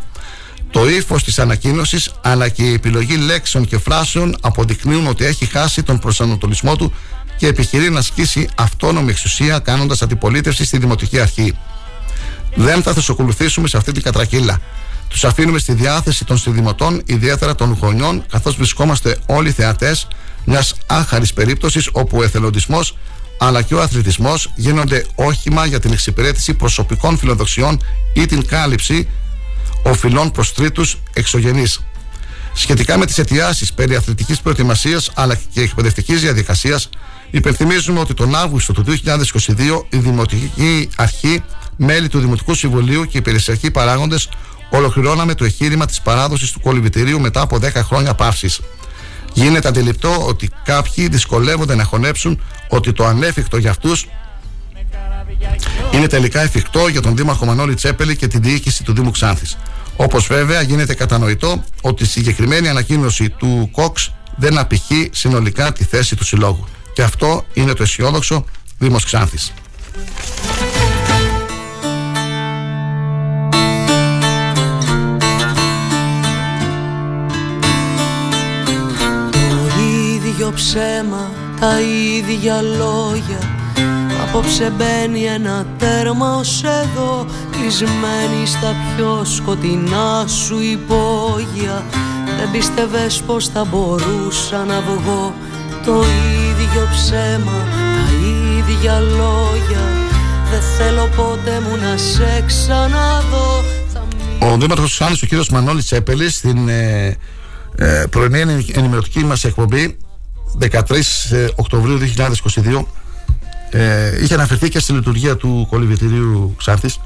Το 0.71 0.89
ύφος 0.89 1.23
της 1.23 1.39
ανακοίνωσης 1.39 2.11
αλλά 2.21 2.49
και 2.49 2.63
η 2.63 2.73
επιλογή 2.73 3.15
λέξεων 3.15 3.65
και 3.65 3.77
φράσεων 3.77 4.37
αποδεικνύουν 4.41 5.07
ότι 5.07 5.25
έχει 5.25 5.45
χάσει 5.45 5.83
τον 5.83 5.99
προσανατολισμό 5.99 6.75
του 6.75 6.93
και 7.37 7.47
επιχειρεί 7.47 7.89
να 7.89 7.99
ασκήσει 7.99 8.49
αυτόνομη 8.55 9.09
εξουσία 9.09 9.59
κάνοντας 9.59 10.01
αντιπολίτευση 10.01 10.65
στη 10.65 10.77
Δημοτική 10.77 11.19
Αρχή. 11.19 11.57
Δεν 12.55 12.83
θα 12.83 12.93
θεσοκολουθήσουμε 12.93 13.67
σε 13.67 13.77
αυτή 13.77 13.91
την 13.91 14.01
κατρακύλα. 14.01 14.61
Τους 15.07 15.23
αφήνουμε 15.23 15.59
στη 15.59 15.73
διάθεση 15.73 16.25
των 16.25 16.37
συνδημοτών, 16.37 17.01
ιδιαίτερα 17.05 17.55
των 17.55 17.77
γονιών, 17.81 18.25
καθώς 18.29 18.55
βρισκόμαστε 18.55 19.17
όλοι 19.25 19.51
θεατές 19.51 20.07
μιας 20.45 20.75
άχαρης 20.85 21.33
περίπτωσης 21.33 21.89
όπου 21.91 22.17
ο 22.17 22.23
εθελοντισμός 22.23 22.97
αλλά 23.37 23.61
και 23.61 23.75
ο 23.75 23.81
αθλητισμός 23.81 24.51
γίνονται 24.55 25.05
όχημα 25.15 25.65
για 25.65 25.79
την 25.79 25.91
εξυπηρέτηση 25.91 26.53
προσωπικών 26.53 27.17
φιλοδοξιών 27.17 27.83
ή 28.13 28.25
την 28.25 28.45
κάλυψη 28.45 29.07
οφειλών 29.83 30.31
προς 30.31 30.53
τρίτους 30.53 30.97
εξωγενείς. 31.13 31.79
Σχετικά 32.53 32.97
με 32.97 33.05
τις 33.05 33.17
αιτιάσεις 33.17 33.73
περί 33.73 33.95
αθλητικής 33.95 34.41
προετοιμασίας 34.41 35.11
αλλά 35.13 35.35
και 35.53 35.61
εκπαιδευτικής 35.61 36.21
διαδικασίας, 36.21 36.89
υπενθυμίζουμε 37.31 37.99
ότι 37.99 38.13
τον 38.13 38.35
Αύγουστο 38.35 38.73
του 38.73 38.83
2022 38.83 39.85
η 39.89 39.97
Δημοτική 39.97 40.89
Αρχή, 40.95 41.43
μέλη 41.75 42.07
του 42.07 42.19
Δημοτικού 42.19 42.53
Συμβουλίου 42.53 43.01
και 43.01 43.09
οι 43.17 43.19
υπηρεσιακοί 43.19 43.71
παράγοντες 43.71 44.29
ολοκληρώναμε 44.69 45.33
το 45.33 45.43
εγχείρημα 45.43 45.85
της 45.85 46.01
παράδοσης 46.01 46.51
του 46.51 46.59
κολυμπητηρίου 46.59 47.19
μετά 47.19 47.41
από 47.41 47.59
10 47.61 47.71
χρόνια 47.73 48.13
παύση. 48.13 48.55
Γίνεται 49.33 49.67
αντιληπτό 49.67 50.25
ότι 50.27 50.49
κάποιοι 50.63 51.07
δυσκολεύονται 51.07 51.75
να 51.75 51.83
χωνέψουν 51.83 52.41
ότι 52.69 52.93
το 52.93 53.05
ανέφικτο 53.05 53.57
για 53.57 53.69
αυτούς 53.69 54.07
είναι 55.91 56.07
τελικά 56.07 56.41
εφικτό 56.41 56.87
για 56.87 57.01
τον 57.01 57.15
Δήμαρχο 57.15 57.45
Μανώλη 57.45 57.73
Τσέπελη 57.73 58.15
και 58.15 58.27
την 58.27 58.41
διοίκηση 58.41 58.83
του 58.83 58.93
Δήμου 58.93 59.11
Ξάνθης. 59.11 59.57
Όπως 59.95 60.27
βέβαια 60.27 60.61
γίνεται 60.61 60.93
κατανοητό 60.93 61.63
ότι 61.81 62.03
η 62.03 62.05
συγκεκριμένη 62.05 62.69
ανακοίνωση 62.69 63.29
του 63.29 63.69
ΚΟΞ 63.71 64.11
δεν 64.35 64.57
απηχεί 64.57 65.09
συνολικά 65.13 65.73
τη 65.73 65.83
θέση 65.83 66.15
του 66.15 66.23
Συλλόγου. 66.23 66.67
Και 66.93 67.03
αυτό 67.03 67.45
είναι 67.53 67.73
το 67.73 67.83
αισιόδοξο 67.83 68.45
Δήμος 68.77 69.03
Ξάνθης. 69.03 69.53
Ψέμα, 80.55 81.31
τα 81.59 81.79
ίδια 82.17 82.61
λόγια. 82.61 83.39
Απόψε 84.23 84.73
μπαίνει 84.77 85.23
ένα 85.23 85.65
τέρμα 85.77 86.35
ως 86.35 86.63
εδώ 86.63 87.25
Κλεισμένη 87.51 88.45
στα 88.45 88.75
πιο 88.95 89.25
σκοτεινά 89.25 90.27
σου 90.27 90.61
υπόγεια. 90.61 91.83
Δεν 92.37 92.51
πίστευες 92.51 93.21
πως 93.25 93.47
θα 93.47 93.65
μπορούσα 93.65 94.65
να 94.67 94.81
βγω 94.81 95.33
Το 95.85 95.93
ίδιο 95.93 96.87
ψέμα, 96.91 97.59
τα 97.71 98.05
ίδια 98.57 98.99
λόγια. 98.99 99.83
Δεν 100.51 100.61
θέλω 100.77 101.09
ποτέ 101.15 101.59
μου 101.59 101.75
να 101.75 101.97
σε 101.97 102.43
ξαναδώ. 102.47 103.63
Ο 104.39 104.57
Δήμαρχος 104.57 104.93
Σάνης, 104.95 105.21
ο 105.21 105.25
κύριος 105.25 105.49
Μανώλης 105.49 105.85
Τσέπελης 105.85 106.35
Στην 106.35 106.69
ε, 106.69 107.17
ε, 107.75 108.03
πρωινή 108.09 108.65
ενημερωτική 108.73 109.19
μας 109.19 109.43
εκπομπή 109.43 109.97
13 110.61 110.79
ε, 111.31 111.47
Οκτωβρίου 111.55 111.99
2022 111.99 112.85
ε, 113.69 114.23
είχε 114.23 114.33
αναφερθεί 114.33 114.69
και 114.69 114.79
στη 114.79 114.93
λειτουργία 114.93 115.35
του 115.35 115.67
κολυβητηρίου 115.69 116.55
Ξάνθης 116.57 116.99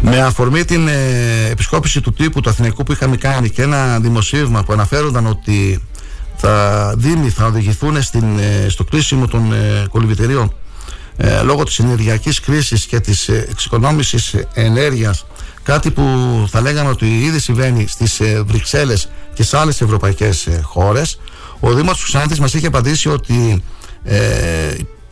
με 0.00 0.20
αφορμή 0.20 0.64
την 0.64 0.88
ε, 0.88 1.48
επισκόπηση 1.50 2.00
του 2.00 2.12
τύπου 2.12 2.40
του 2.40 2.50
Αθηναϊκού 2.50 2.82
που 2.82 2.92
είχαμε 2.92 3.16
κάνει 3.16 3.50
και 3.50 3.62
ένα 3.62 4.00
δημοσίευμα 4.00 4.62
που 4.64 4.72
αναφέρονταν 4.72 5.26
ότι 5.26 5.82
θα 6.36 6.94
δήμοι 6.96 7.30
θα 7.30 7.46
οδηγηθούν 7.46 8.02
στην, 8.02 8.38
ε, 8.38 8.68
στο 8.68 8.84
κλείσιμο 8.84 9.26
των 9.26 9.52
ε, 9.52 9.86
κολυβητηρίων 9.90 10.54
ε, 11.22 11.42
λόγω 11.42 11.64
της 11.64 11.78
ενεργειακής 11.78 12.40
κρίσης 12.40 12.84
και 12.84 13.00
της 13.00 13.28
ε, 13.28 13.46
εξοικονόμησης 13.50 14.34
ενέργειας 14.54 15.26
κάτι 15.62 15.90
που 15.90 16.02
θα 16.50 16.60
λέγαμε 16.60 16.90
ότι 16.90 17.18
ήδη 17.18 17.38
συμβαίνει 17.38 17.86
στις 17.86 18.20
ε, 18.20 18.42
Βρυξέλλες 18.46 19.08
και 19.34 19.42
σε 19.42 19.58
άλλες 19.58 19.80
ευρωπαϊκές 19.80 20.48
χώρες 20.62 21.20
ο 21.60 21.74
Δήμος 21.74 21.98
του 21.98 22.04
Ξάνθης 22.04 22.40
μας 22.40 22.54
είχε 22.54 22.66
απαντήσει 22.66 23.08
ότι 23.08 23.62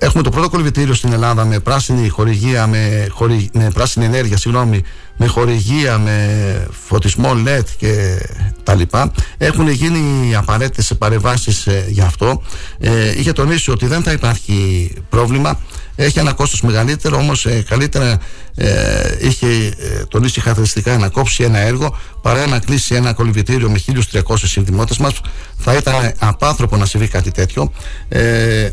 Έχουμε 0.00 0.22
το 0.22 0.30
πρώτο 0.30 0.48
κολυβητήριο 0.48 0.94
στην 0.94 1.12
Ελλάδα 1.12 1.44
με 1.44 1.58
πράσινη 1.58 2.08
χορηγία, 2.08 2.66
με, 2.66 3.06
χορη, 3.10 3.50
με 3.52 3.70
πράσινη 3.74 4.04
ενέργεια, 4.04 4.36
συγγνώμη, 4.36 4.82
με 5.16 5.26
χορηγία, 5.26 5.98
με 5.98 6.66
φωτισμό 6.86 7.32
LED 7.46 7.64
και 7.78 8.18
τα 8.62 8.74
λοιπά. 8.74 9.12
Έχουν 9.38 9.68
γίνει 9.68 10.34
απαραίτητες 10.36 10.92
παρεμβάσει 10.98 11.70
ε, 11.70 11.84
γι' 11.88 12.00
αυτό. 12.00 12.42
Ε, 12.78 13.18
είχε 13.18 13.32
τονίσει 13.32 13.70
ότι 13.70 13.86
δεν 13.86 14.02
θα 14.02 14.12
υπάρχει 14.12 14.90
πρόβλημα. 15.08 15.60
Έχει 16.00 16.18
ένα 16.18 16.32
κόστος 16.32 16.60
μεγαλύτερο, 16.60 17.16
όμως 17.16 17.46
ε, 17.46 17.64
καλύτερα 17.68 18.18
ε, 18.54 19.16
είχε 19.20 19.46
ε, 19.46 20.04
τονίσει 20.08 20.40
χαρακτηριστικά 20.40 20.98
να 20.98 21.08
κόψει 21.08 21.42
ένα 21.44 21.58
έργο 21.58 21.98
παρά 22.22 22.46
να 22.46 22.58
κλείσει 22.58 22.94
ένα 22.94 23.12
κολυβητήριο 23.12 23.70
με 23.70 23.80
1.300 24.12 24.34
συνδημότες 24.36 24.98
μας. 24.98 25.20
Θα 25.58 25.74
ήταν 25.74 26.12
απάνθρωπο 26.18 26.76
να 26.76 26.86
συμβεί 26.86 27.08
κάτι 27.08 27.30
τέτοιο. 27.30 27.72
Ε, 28.08 28.70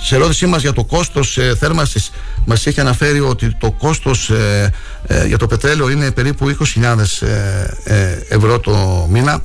σε 0.00 0.14
ερώτησή 0.14 0.46
μας 0.46 0.60
για 0.60 0.72
το 0.72 0.84
κόστος 0.84 1.38
ε, 1.38 1.56
θέρμανσης 1.58 2.10
μας 2.44 2.66
έχει 2.66 2.80
αναφέρει 2.80 3.20
ότι 3.20 3.54
το 3.54 3.70
κόστος 3.70 4.30
ε, 4.30 4.72
ε, 5.06 5.26
για 5.26 5.38
το 5.38 5.46
πετρέλαιο 5.46 5.90
είναι 5.90 6.10
περίπου 6.10 6.56
20.000 6.74 6.96
ε, 7.20 7.94
ε, 7.94 8.18
ευρώ 8.28 8.58
το 8.58 9.06
μήνα 9.10 9.42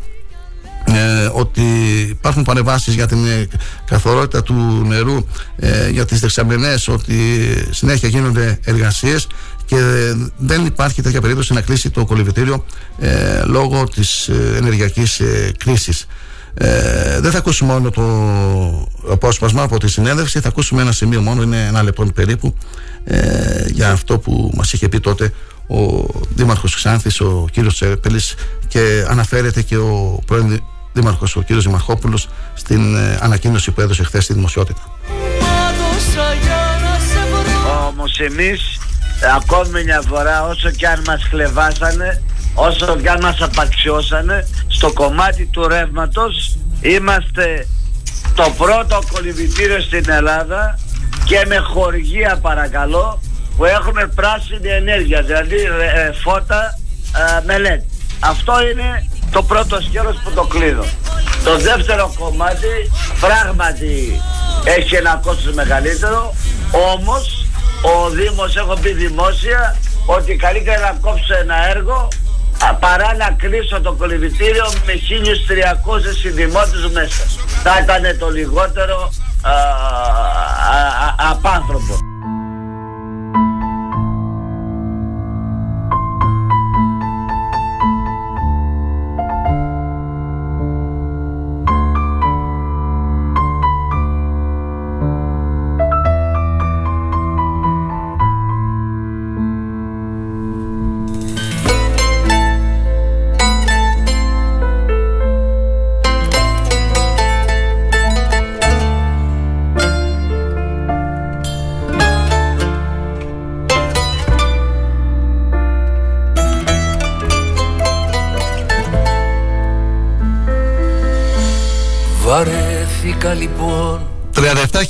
ε, 0.86 1.30
ότι 1.34 1.62
υπάρχουν 2.10 2.44
παρεμβάσεις 2.44 2.94
για 2.94 3.08
την 3.08 3.18
καθορότητα 3.86 4.44
του 4.44 4.86
νερού 4.88 5.26
για 5.92 6.06
τις 6.06 6.20
δεξαμενές 6.20 6.88
ότι 6.88 7.16
συνέχεια 7.70 8.10
γίνονται 8.10 8.60
εργασίες 8.64 9.28
και 9.66 9.78
δεν 10.38 10.66
υπάρχει 10.66 11.02
τέτοια 11.02 11.22
περίπτωση 11.22 11.54
να 11.54 11.62
κλείσει 11.62 11.90
το 11.90 12.06
κολυβητήριο 12.06 12.66
λόγω 13.46 13.84
της 13.84 14.30
ενεργειακής 14.58 15.22
κρίσης. 15.58 16.08
Ε, 16.54 17.20
δεν 17.20 17.32
θα 17.32 17.38
ακούσουμε 17.38 17.74
μόνο 17.74 17.90
το 17.90 18.04
απόσπασμα 19.12 19.62
από 19.62 19.80
τη 19.80 19.88
συνέντευξη, 19.90 20.40
θα 20.40 20.48
ακούσουμε 20.48 20.82
ένα 20.82 20.92
σημείο 20.92 21.22
μόνο, 21.22 21.42
είναι 21.42 21.66
ένα 21.66 21.84
λεπτό 21.84 22.06
περίπου, 22.06 22.56
ε, 23.04 23.66
για 23.68 23.92
αυτό 23.92 24.20
που 24.20 24.52
μας 24.56 24.74
είχε 24.74 24.90
πει 24.90 25.00
τότε 25.00 25.34
ο 25.68 26.08
Δήμαρχος 26.36 26.76
Ξάνθης, 26.76 27.22
ο 27.22 27.48
κύριος 27.52 27.74
Τσέπελης 27.74 28.36
και 28.68 29.06
αναφέρεται 29.10 29.62
και 29.62 29.78
ο 29.78 30.20
πρώην 30.26 30.62
Δήμαρχος, 30.94 31.36
ο 31.36 31.42
κύριος 31.42 31.66
Δημαρχόπουλος 31.66 32.28
στην 32.54 32.96
ε, 32.96 33.20
ανακοίνωση 33.22 33.72
που 33.72 33.82
έδωσε 33.82 34.04
χθες 34.04 34.24
στη 34.24 34.34
δημοσιότητα. 34.34 34.82
Όμως 37.88 38.20
εμείς 38.20 38.80
ακόμη 39.36 39.84
μια 39.84 40.02
φορά 40.08 40.44
όσο 40.44 40.70
και 40.70 40.88
αν 40.88 41.02
μας 41.08 41.24
χλεβάσανε 41.30 42.24
όσο 42.54 42.98
και 43.02 43.10
αν 43.10 43.20
μας 43.22 43.42
απαξιώσανε 43.42 44.48
στο 44.68 44.94
κομμάτι 44.94 45.46
του 45.46 45.68
ρεύματος 45.68 46.58
είμαστε 46.82 47.68
το 48.36 48.54
πρώτο 48.58 49.00
κολυβητήριο 49.12 49.82
στην 49.82 50.10
Ελλάδα 50.10 50.80
και 51.26 51.46
με 51.48 51.56
χορηγία 51.56 52.38
παρακαλώ 52.42 53.22
που 53.58 53.66
έχουν 53.66 53.96
πράσινη 54.16 54.68
ενέργεια, 54.68 55.22
δηλαδή 55.22 55.56
ε, 55.56 56.12
φώτα 56.24 56.80
ε, 57.16 57.46
με 57.46 57.56
LED. 57.58 57.84
Αυτό 58.20 58.54
είναι 58.72 59.10
το 59.34 59.44
πρώτο 59.44 59.82
σκέλος 59.82 60.16
που 60.24 60.32
το 60.32 60.44
κλείνω. 60.44 60.84
Το 61.44 61.58
δεύτερο 61.58 62.14
κομμάτι 62.20 62.92
πράγματι 63.20 64.22
έχει 64.64 64.96
ένα 64.96 65.20
κόστος 65.24 65.54
μεγαλύτερο, 65.54 66.34
όμως 66.94 67.48
ο 67.82 68.10
Δήμος, 68.10 68.56
έχω 68.56 68.78
πει 68.82 68.94
δημόσια, 68.94 69.78
ότι 70.06 70.36
καλύτερα 70.36 70.80
να 70.80 70.98
κόψω 71.02 71.36
ένα 71.42 71.70
έργο 71.70 72.08
παρά 72.80 73.16
να 73.16 73.32
κλείσω 73.32 73.82
το 73.82 73.94
κολυβητήριο 73.94 74.66
με 74.86 74.94
1300 74.94 76.16
συνδημότες 76.22 76.90
μέσα. 76.92 77.24
Θα 77.64 77.80
ήταν 77.84 78.18
το 78.20 78.30
λιγότερο 78.30 79.12
α, 79.42 79.52
α, 79.52 81.32
απάνθρωπο. 81.32 82.13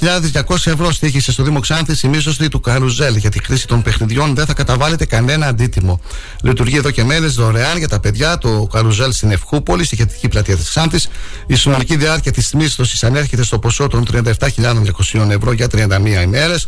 37.200 0.03 0.71
ευρώ 0.71 0.91
στήχησε 0.91 1.31
στο 1.31 1.43
Δήμο 1.43 1.59
Ξάνθης 1.59 2.03
η 2.03 2.07
μίσθωση 2.07 2.49
του 2.49 2.59
Καρουζέλ. 2.59 3.15
Για 3.15 3.29
τη 3.29 3.43
χρήση 3.43 3.67
των 3.67 3.81
παιχνιδιών 3.81 4.35
δεν 4.35 4.45
θα 4.45 4.53
καταβάλλεται 4.53 5.05
κανένα 5.05 5.47
αντίτιμο. 5.47 5.99
Λειτουργεί 6.41 6.77
εδώ 6.77 6.91
και 6.91 7.03
μέρε 7.03 7.25
δωρεάν 7.25 7.77
για 7.77 7.87
τα 7.87 7.99
παιδιά 7.99 8.37
το 8.37 8.67
Καρουζέλ 8.71 9.11
στην 9.11 9.31
Ευχούπολη, 9.31 9.83
στη 9.83 9.95
χετική 9.95 10.27
πλατεία 10.27 10.55
της 10.55 10.69
Ξάνθης. 10.69 11.09
Η 11.47 11.55
συνολική 11.55 11.95
διάρκεια 11.95 12.31
της 12.31 12.53
μίσθωση 12.53 13.05
ανέρχεται 13.05 13.43
στο 13.43 13.59
ποσό 13.59 13.87
των 13.87 14.05
37.200 14.11 15.29
ευρώ 15.29 15.51
για 15.51 15.67
31 15.67 16.21
ημέρες. 16.23 16.67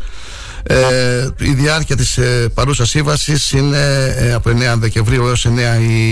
Ε, 0.67 1.27
η 1.39 1.53
διάρκεια 1.53 1.95
της 1.95 2.17
ε, 2.17 2.49
παρούσας 2.53 2.89
σύμβασης 2.89 3.51
είναι 3.51 3.77
ε, 4.17 4.33
από 4.33 4.49
9 4.49 4.53
Δεκεμβρίου 4.77 5.27
έως 5.27 5.47
9 5.47 5.49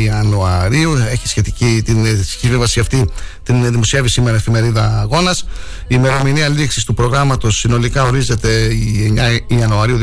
Ιανουαρίου. 0.05 0.95
Έχει 1.11 1.27
σχετική 1.27 1.81
την 1.85 2.05
ε, 2.05 2.19
σύμβαση 2.39 2.79
αυτή 2.79 3.09
την 3.43 3.71
δημοσιεύει 3.71 4.09
σήμερα 4.09 4.35
η 4.35 4.37
εφημερίδα 4.37 4.99
Αγώνας. 4.99 5.45
Η 5.81 5.95
ημερομηνία 5.97 6.49
λήξης 6.49 6.83
του 6.83 6.93
προγράμματος 6.93 7.57
συνολικά 7.57 8.03
ορίζεται 8.03 8.49
η 8.63 9.13
9 9.47 9.53
Ιανουαρίου 9.59 9.99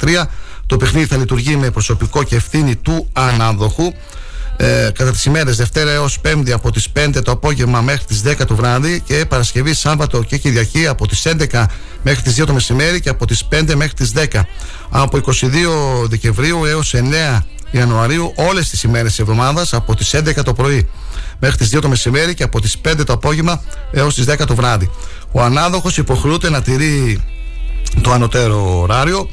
2023 0.00 0.24
το 0.66 0.76
παιχνίδι 0.76 1.06
θα 1.06 1.16
λειτουργεί 1.16 1.56
με 1.56 1.70
προσωπικό 1.70 2.22
και 2.22 2.36
ευθύνη 2.36 2.76
του 2.76 3.08
ανάδοχου 3.12 3.92
ε, 4.60 4.90
κατά 4.94 5.10
τις 5.10 5.24
ημέρες 5.24 5.56
Δευτέρα 5.56 5.90
έως 5.90 6.20
Πέμπτη 6.20 6.52
από 6.52 6.70
τις 6.70 6.88
5 6.92 7.22
το 7.24 7.30
απόγευμα 7.30 7.80
μέχρι 7.80 8.04
τις 8.04 8.22
10 8.26 8.46
το 8.46 8.54
βράδυ 8.54 9.00
και 9.00 9.24
Παρασκευή, 9.28 9.74
Σάββατο 9.74 10.22
και 10.22 10.36
Κυριακή 10.36 10.86
από 10.86 11.06
τις 11.06 11.26
11 11.26 11.66
μέχρι 12.02 12.22
τις 12.22 12.34
2 12.40 12.46
το 12.46 12.52
μεσημέρι 12.52 13.00
και 13.00 13.08
από 13.08 13.26
τις 13.26 13.44
5 13.50 13.74
μέχρι 13.74 13.92
τις 13.92 14.12
10 14.12 14.46
από 14.90 15.16
22 15.16 16.08
Δεκεμβρίου 16.08 16.64
έως 16.64 16.94
9 16.94 17.44
Ιανουαρίου 17.70 18.32
όλες 18.36 18.68
τις 18.68 18.82
ημέρες 18.82 19.10
της 19.10 19.18
εβδομάδας 19.18 19.72
από 19.72 19.94
τις 19.94 20.14
11 20.14 20.42
το 20.44 20.52
πρωί 20.52 20.88
μέχρι 21.38 21.56
τις 21.56 21.70
2 21.76 21.80
το 21.80 21.88
μεσημέρι 21.88 22.34
και 22.34 22.42
από 22.42 22.60
τις 22.60 22.76
5 22.78 23.04
το 23.04 23.12
απόγευμα 23.12 23.62
έως 23.92 24.14
τις 24.14 24.24
10 24.24 24.46
το 24.46 24.54
βράδυ. 24.54 24.90
Ο 25.32 25.42
ανάδοχος 25.42 25.96
υποχρεούται 25.96 26.50
να 26.50 26.62
τηρεί 26.62 27.24
το 28.02 28.12
ανωτέρω 28.12 28.80
ωράριο 28.80 29.28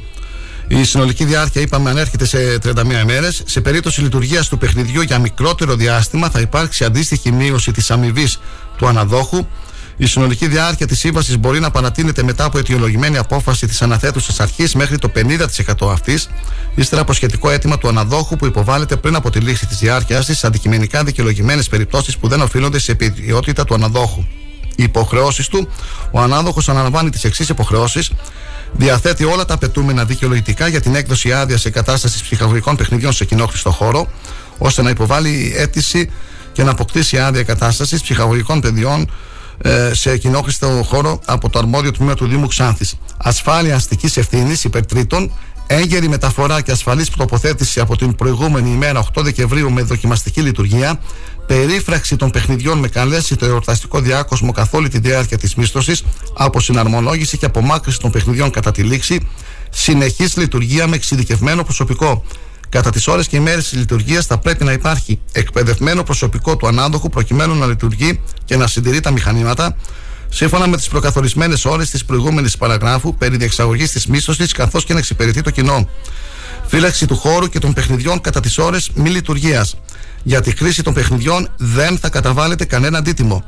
η 0.68 0.84
συνολική 0.84 1.24
διάρκεια, 1.24 1.60
είπαμε, 1.60 1.90
ανέρχεται 1.90 2.24
σε 2.24 2.58
31 2.58 3.00
ημέρες. 3.02 3.42
Σε 3.46 3.60
περίπτωση 3.60 4.00
λειτουργίας 4.00 4.48
του 4.48 4.58
παιχνιδιού 4.58 5.00
για 5.02 5.18
μικρότερο 5.18 5.74
διάστημα, 5.74 6.30
θα 6.30 6.40
υπάρξει 6.40 6.84
αντίστοιχη 6.84 7.32
μείωση 7.32 7.72
της 7.72 7.90
αμοιβής 7.90 8.40
του 8.76 8.86
αναδόχου. 8.86 9.46
Η 9.96 10.06
συνολική 10.06 10.46
διάρκεια 10.46 10.86
της 10.86 10.98
σύμβασης 10.98 11.38
μπορεί 11.38 11.60
να 11.60 11.70
παρατείνεται 11.70 12.22
μετά 12.22 12.44
από 12.44 12.58
αιτιολογημένη 12.58 13.16
απόφαση 13.18 13.66
της 13.66 13.82
αναθέτουσας 13.82 14.40
αρχής 14.40 14.74
μέχρι 14.74 14.98
το 14.98 15.10
50% 15.14 15.90
αυτής, 15.90 16.28
ύστερα 16.74 17.02
από 17.02 17.12
σχετικό 17.12 17.50
αίτημα 17.50 17.78
του 17.78 17.88
αναδόχου 17.88 18.36
που 18.36 18.46
υποβάλλεται 18.46 18.96
πριν 18.96 19.14
από 19.14 19.30
τη 19.30 19.38
λήξη 19.38 19.66
της 19.66 19.78
διάρκειας 19.78 20.26
της, 20.26 20.44
αντικειμενικά 20.44 21.04
δικαιολογημένες 21.04 21.68
περιπτώσεις 21.68 22.16
που 22.16 22.28
δεν 22.28 22.40
οφείλονται 22.40 22.78
σε 22.78 22.92
επιδιότητα 22.92 23.64
του 23.64 23.74
αναδόχου. 23.74 24.24
Οι 24.76 24.82
υποχρεώσεις 24.82 25.48
του, 25.48 25.68
ο 26.10 26.20
ανάδοχος 26.20 26.68
αναλαμβάνει 26.68 27.10
τις 27.10 27.24
εξής 27.24 27.48
υποχρεώσεις 27.48 28.10
διαθέτει 28.76 29.24
όλα 29.24 29.44
τα 29.44 29.54
απαιτούμενα 29.54 30.04
δικαιολογητικά 30.04 30.68
για 30.68 30.80
την 30.80 30.94
έκδοση 30.94 31.32
άδειας 31.32 31.64
εγκατάσταση 31.64 32.22
ψυχαγωγικών 32.22 32.76
παιχνιδιών 32.76 33.12
σε 33.12 33.24
κοινόχρηστο 33.24 33.70
χώρο, 33.70 34.10
ώστε 34.58 34.82
να 34.82 34.90
υποβάλει 34.90 35.54
αίτηση 35.56 36.10
και 36.52 36.62
να 36.62 36.70
αποκτήσει 36.70 37.18
άδεια 37.18 37.40
εγκατάσταση 37.40 38.00
ψυχαγωγικών 38.02 38.60
παιδιών 38.60 39.10
ε, 39.58 39.90
σε 39.94 40.16
κοινόχρηστο 40.16 40.82
χώρο 40.86 41.20
από 41.24 41.50
το 41.50 41.58
αρμόδιο 41.58 41.90
τμήμα 41.90 42.14
του 42.14 42.26
Δήμου 42.26 42.46
Ξάνθης. 42.46 42.94
Ασφάλεια 43.16 43.74
αστικής 43.74 44.16
ευθύνης 44.16 44.64
υπερτρίτων, 44.64 45.32
έγκαιρη 45.66 46.08
μεταφορά 46.08 46.60
και 46.60 46.70
ασφαλής 46.70 47.10
τοποθέτηση 47.10 47.80
από 47.80 47.96
την 47.96 48.14
προηγούμενη 48.14 48.70
ημέρα 48.70 49.04
8 49.14 49.22
Δεκεμβρίου 49.22 49.72
με 49.72 49.82
δοκιμαστική 49.82 50.40
λειτουργία, 50.40 51.00
περίφραξη 51.46 52.16
των 52.16 52.30
παιχνιδιών 52.30 52.78
με 52.78 52.88
καλέσει 52.88 53.36
το 53.36 53.46
εορταστικό 53.46 54.00
διάκοσμο 54.00 54.52
καθ' 54.52 54.74
όλη 54.74 54.88
τη 54.88 54.98
διάρκεια 54.98 55.38
της 55.38 55.54
μίσθωσης, 55.54 56.02
από 56.34 56.60
συναρμολόγηση 56.60 57.38
και 57.38 57.46
απομάκρυση 57.46 57.98
των 57.98 58.10
παιχνιδιών 58.10 58.50
κατά 58.50 58.72
τη 58.72 58.82
λήξη, 58.82 59.28
συνεχής 59.70 60.36
λειτουργία 60.36 60.86
με 60.86 60.96
εξειδικευμένο 60.96 61.62
προσωπικό. 61.62 62.24
Κατά 62.68 62.90
τις 62.90 63.06
ώρες 63.06 63.26
και 63.26 63.36
ημέρες 63.36 63.68
της 63.68 63.78
λειτουργίας 63.78 64.26
θα 64.26 64.38
πρέπει 64.38 64.64
να 64.64 64.72
υπάρχει 64.72 65.20
εκπαιδευμένο 65.32 66.02
προσωπικό 66.02 66.56
του 66.56 66.66
ανάδοχου 66.66 67.08
προκειμένου 67.08 67.54
να 67.54 67.66
λειτουργεί 67.66 68.20
και 68.44 68.56
να 68.56 68.66
συντηρεί 68.66 69.00
τα 69.00 69.10
μηχανήματα, 69.10 69.76
σύμφωνα 70.28 70.66
με 70.66 70.76
τις 70.76 70.88
προκαθορισμένες 70.88 71.64
ώρες 71.64 71.90
της 71.90 72.04
προηγούμενης 72.04 72.56
παραγράφου 72.56 73.14
περί 73.14 73.36
διεξαγωγής 73.36 73.90
της 73.90 74.06
μίσθωσης 74.06 74.52
καθώς 74.52 74.84
και 74.84 74.92
να 74.92 74.98
εξυπηρετεί 74.98 75.40
το 75.40 75.50
κοινό. 75.50 75.88
Φύλαξη 76.66 77.06
του 77.06 77.16
χώρου 77.16 77.46
και 77.46 77.58
των 77.58 77.72
παιχνιδιών 77.72 78.20
κατά 78.20 78.40
τις 78.40 78.58
ώρες 78.58 78.90
μη 78.94 79.10
λειτουργίας. 79.10 79.76
Για 80.26 80.40
τη 80.40 80.56
χρήση 80.56 80.82
των 80.82 80.94
παιχνιδιών 80.94 81.48
δεν 81.56 81.98
θα 81.98 82.08
καταβάλλεται 82.08 82.64
κανένα 82.64 82.98
αντίτιμο. 82.98 83.44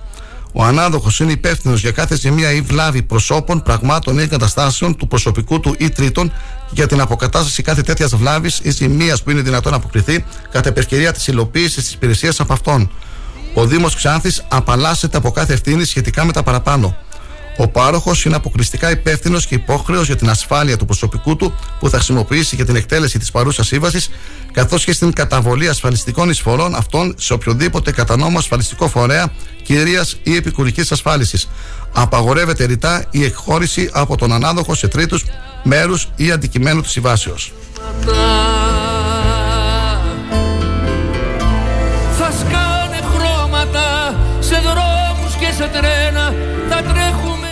Ο 0.53 0.65
ανάδοχος 0.65 1.21
είναι 1.21 1.33
υπεύθυνος 1.33 1.81
για 1.81 1.91
κάθε 1.91 2.17
ζημία 2.17 2.53
ή 2.53 2.61
βλάβη 2.61 3.03
προσώπων, 3.03 3.63
πραγμάτων 3.63 4.19
ή 4.19 4.23
εγκαταστάσεων 4.23 4.97
του 4.97 5.07
προσωπικού 5.07 5.61
του 5.61 5.75
ή 5.79 5.89
τρίτων 5.89 6.33
για 6.71 6.87
την 6.87 7.01
αποκατάσταση 7.01 7.63
κάθε 7.63 7.83
τέτοιας 7.83 8.17
βλάβης 8.17 8.61
ή 8.63 8.71
ζημία 8.71 9.17
που 9.25 9.31
είναι 9.31 9.41
δυνατόν 9.41 9.73
να 9.73 9.79
αποκριθεί 9.79 10.25
κατά 10.51 10.69
επευκαιρία 10.69 11.13
της 11.13 11.27
υλοποίησης 11.27 11.85
της 11.85 11.93
υπηρεσίας 11.93 12.41
από 12.41 12.53
αυτόν. 12.53 12.91
Ο 13.55 13.67
Δήμος 13.67 13.95
Ξάνθης 13.95 14.45
απαλλάσσεται 14.49 15.17
από 15.17 15.31
κάθε 15.31 15.53
ευθύνη 15.53 15.85
σχετικά 15.85 16.25
με 16.25 16.33
τα 16.33 16.43
παραπάνω. 16.43 16.97
Ο 17.61 17.69
πάροχος 17.69 18.25
είναι 18.25 18.37
αποκλειστικά 18.37 18.91
υπεύθυνος 18.91 19.47
και 19.47 19.55
υπόχρεος 19.55 20.07
για 20.07 20.17
την 20.17 20.31
ασφάλεια 20.31 20.77
του 20.77 20.85
προσωπικού 20.85 21.37
του 21.37 21.55
που 21.79 21.89
θα 21.89 21.97
χρησιμοποιήσει 21.97 22.55
για 22.55 22.65
την 22.65 22.77
εκτέλεση 22.77 23.19
της 23.19 23.31
παρούσας 23.31 23.67
σύμβασης, 23.67 24.11
καθώς 24.53 24.85
και 24.85 24.93
στην 24.93 25.13
καταβολή 25.13 25.69
ασφαλιστικών 25.69 26.31
εισφορών 26.31 26.75
αυτών 26.75 27.15
σε 27.19 27.33
οποιοδήποτε 27.33 27.93
κατά 27.93 28.17
νόμο 28.17 28.39
ασφαλιστικό 28.39 28.89
φορέα 28.89 29.33
κυρίας 29.63 30.17
ή 30.23 30.37
επικουρικής 30.37 30.93
ασφάλισης. 30.93 31.49
Απαγορεύεται 31.93 32.65
ρητά 32.65 33.05
η 33.11 33.25
εκχώρηση 33.25 33.91
από 33.93 34.17
τον 34.17 34.33
ανάδοχο 34.33 34.75
σε 34.75 34.89
τρίτους 34.89 35.25
μέρους 35.63 36.09
ή 36.17 36.31
αντικειμένου 36.31 36.81
της 36.81 36.91
συμβάσεως. 36.91 37.53
Θα 42.19 42.33
σκάνε 42.41 43.01
χρώματα 43.15 44.17
σε 44.41 44.55
δρόμους 44.55 45.35
και 45.39 45.53
σε 45.57 45.71
τρένα 45.73 45.79
Θα 45.79 45.81
τρέχουμε 45.81 45.98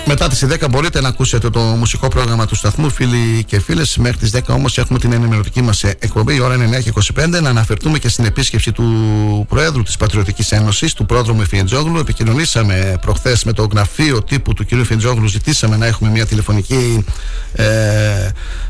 μετά 0.07 0.29
τις 0.29 0.45
10 0.45 0.69
μπορείτε 0.71 1.01
να 1.01 1.09
ακούσετε 1.09 1.51
το 1.51 1.61
μουσικό 1.61 2.09
πρόγραμμα 2.09 2.47
του 2.47 2.55
σταθμού, 2.55 2.91
φίλοι 2.91 3.45
και 3.45 3.61
φίλες. 3.61 3.97
Μέχρι 3.97 4.17
τις 4.17 4.31
10 4.31 4.41
όμως 4.55 4.79
έχουμε 4.79 4.99
την 4.99 5.13
ενημερωτική 5.13 5.63
μας 5.63 5.85
εκπομπή. 5.85 6.35
Η 6.35 6.41
ώρα 6.41 6.55
είναι 6.55 6.83
9.25. 7.15 7.41
Να 7.41 7.49
αναφερθούμε 7.49 7.99
και 7.99 8.09
στην 8.09 8.25
επίσκεψη 8.25 8.73
του 8.73 9.47
Προέδρου 9.49 9.83
της 9.83 9.97
Πατριωτικής 9.97 10.53
Ένωσης, 10.53 10.93
του 10.93 11.07
Πρόδρομου 11.07 11.43
Εφιεντζόγλου. 11.43 11.99
Επικοινωνήσαμε 11.99 12.99
προχθές 13.01 13.45
με 13.45 13.53
το 13.53 13.69
γραφείο 13.73 14.23
τύπου 14.23 14.53
του 14.53 14.67
κ. 14.67 14.73
Εφιεντζόγλου. 14.73 15.27
Ζητήσαμε 15.27 15.77
να 15.77 15.87
έχουμε 15.87 16.11
μια 16.11 16.27
τηλεφωνική 16.27 17.05
ε, 17.53 17.65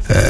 ε, 0.07 0.21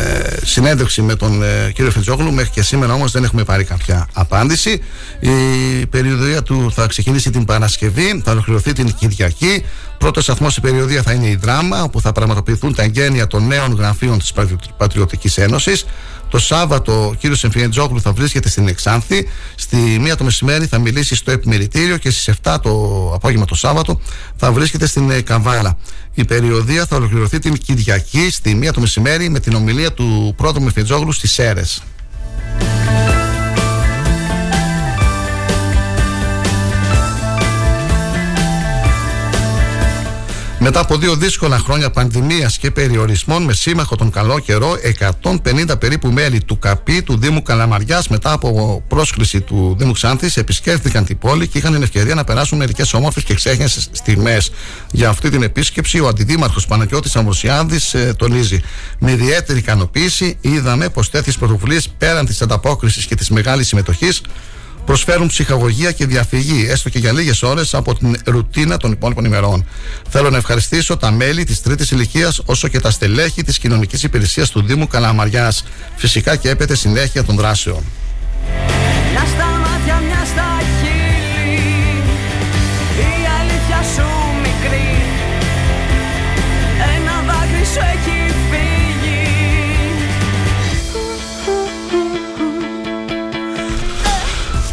συνέντευξη 0.45 1.03
με 1.03 1.15
τον 1.15 1.43
ε, 1.43 1.73
κ. 1.75 1.79
Εφιεντζόγλου. 1.79 2.33
Μέχρι 2.33 2.51
και 2.51 2.63
σήμερα 2.63 2.93
όμως 2.93 3.13
δεν 3.13 3.25
έχουμε 3.25 3.45
πάρει 3.45 3.65
κάποια 3.65 4.09
απάντηση. 4.13 4.83
Η 5.21 5.87
περιοδία 5.87 6.43
του 6.43 6.73
θα 6.75 6.87
ξεκινήσει 6.87 7.31
την 7.31 7.45
Παρασκευή, 7.45 8.23
θα 8.25 8.31
ολοκληρωθεί 8.33 8.73
την 8.73 8.95
Κυριακή. 8.95 9.65
Πρώτος 9.99 10.25
σταθμός 10.25 10.51
στην 10.51 10.63
περιοδία 10.63 11.03
θα 11.03 11.13
είναι 11.13 11.27
η 11.27 11.37
Δράμα, 11.37 11.83
όπου 11.83 12.01
θα 12.01 12.13
πραγματοποιηθούν 12.13 12.75
τα 12.75 12.83
εγγένεια 12.83 13.27
των 13.27 13.47
νέων 13.47 13.75
γραφείων 13.75 14.19
της 14.19 14.33
Πατριωτικής 14.77 15.39
Ένωσης. 15.39 15.87
Το 16.31 16.39
Σάββατο 16.39 17.07
ο 17.07 17.15
κύριος 17.15 17.45
Εμφιεντζόγλου 17.45 18.01
θα 18.01 18.13
βρίσκεται 18.13 18.49
στην 18.49 18.69
Εξάνθη. 18.69 19.29
Στη 19.55 19.77
μία 19.77 20.17
το 20.17 20.25
μεσημέρι 20.25 20.67
θα 20.67 20.79
μιλήσει 20.79 21.15
στο 21.15 21.31
επιμελητήριο 21.31 21.97
και 21.97 22.11
στις 22.11 22.35
7 22.43 22.57
το 22.63 22.71
απόγευμα 23.15 23.45
το 23.45 23.55
Σάββατο 23.55 24.01
θα 24.37 24.53
βρίσκεται 24.53 24.87
στην 24.87 25.11
ε, 25.11 25.21
Καβάλα. 25.21 25.77
Η 26.15 26.25
περιοδία 26.25 26.87
θα 26.87 26.97
ολοκληρωθεί 26.97 27.39
την 27.39 27.59
Κυριακή 27.59 28.31
στη 28.31 28.55
μία 28.55 28.73
το 28.73 28.81
μεσημέρι 28.81 29.29
με 29.29 29.41
την 29.41 29.55
ομιλία 29.55 29.93
του 29.93 30.35
πρώτου 30.37 30.63
Εμφιεντζόγλου 30.63 31.13
στις 31.13 31.33
Σέρες. 31.33 31.83
Μετά 40.69 40.81
από 40.81 40.97
δύο 40.97 41.17
δύσκολα 41.17 41.59
χρόνια 41.59 41.91
πανδημίας 41.91 42.59
και 42.59 42.71
περιορισμών 42.71 43.43
με 43.43 43.53
σύμμαχο 43.53 43.97
τον 43.97 44.11
καλό 44.11 44.39
καιρό, 44.39 44.77
150 45.23 45.79
περίπου 45.79 46.11
μέλη 46.11 46.45
του 46.45 46.59
ΚΑΠΗ 46.59 47.03
του 47.03 47.19
Δήμου 47.19 47.43
Καλαμαριάς 47.43 48.09
μετά 48.09 48.33
από 48.33 48.83
πρόσκληση 48.89 49.41
του 49.41 49.75
Δήμου 49.79 49.93
Ξάνθης 49.93 50.37
επισκέφθηκαν 50.37 51.05
την 51.05 51.19
πόλη 51.19 51.49
και 51.49 51.59
είχαν 51.59 51.73
την 51.73 51.83
ευκαιρία 51.83 52.15
να 52.15 52.25
περάσουν 52.25 52.59
μερικές 52.59 52.95
όμορφες 52.95 53.23
και 53.23 53.35
ξέχνιες 53.35 53.89
στιγμές. 53.93 54.51
Για 54.91 55.09
αυτή 55.09 55.31
την 55.31 55.43
επίσκεψη, 55.43 56.01
ο 56.01 56.09
Αντιδήμαρχος 56.09 56.67
Παναγιώτης 56.67 57.17
Αμβροσιάδης 57.17 57.95
ε, 57.95 58.15
τονίζει. 58.19 58.61
Με 58.99 59.11
ιδιαίτερη 59.11 59.59
ικανοποίηση 59.59 60.37
είδαμε 60.41 60.89
πως 60.89 61.11
τέτοιες 61.11 61.37
πρωτοβουλίες 61.37 61.89
πέραν 61.99 62.27
της 62.27 62.43
ανταπόκρισης 62.43 63.07
και 63.07 63.15
της 63.15 63.31
μεγάλης 63.31 63.67
συμμετοχής 63.67 64.23
προσφέρουν 64.87 65.27
ψυχαγωγία 65.27 65.93
και 65.93 66.07
διαφυγή, 66.07 66.67
έστω 66.69 66.89
και 66.89 66.99
για 66.99 67.13
λίγες 67.13 67.43
ώρες 67.43 67.75
από 67.75 67.95
την 67.95 68.17
ρουτίνα 68.25 68.77
των 68.77 68.93
υπόλοιπων 68.93 69.25
ημερών. 69.25 69.67
Θέλω 70.09 70.31
να 70.31 70.37
ευχαριστήσω 70.37 70.97
τα 70.97 71.11
μέλη 71.11 71.45
της 71.45 71.63
τρίτης 71.63 71.91
ηλικίας 71.91 72.41
όσο 72.45 72.69
και 72.69 72.81
τα 72.81 72.91
στελέχη 72.91 73.43
της 73.43 73.59
κοινωνικής 73.59 74.03
υπηρεσίας 74.03 74.51
του 74.51 74.63
Δήμου 74.63 74.87
Καλαμαριάς. 74.87 75.65
Φυσικά 75.97 76.37
και 76.37 76.51
έπεται 76.51 76.75
συνέχεια 76.75 77.25
των 77.25 77.37
δράσεων. 77.37 77.83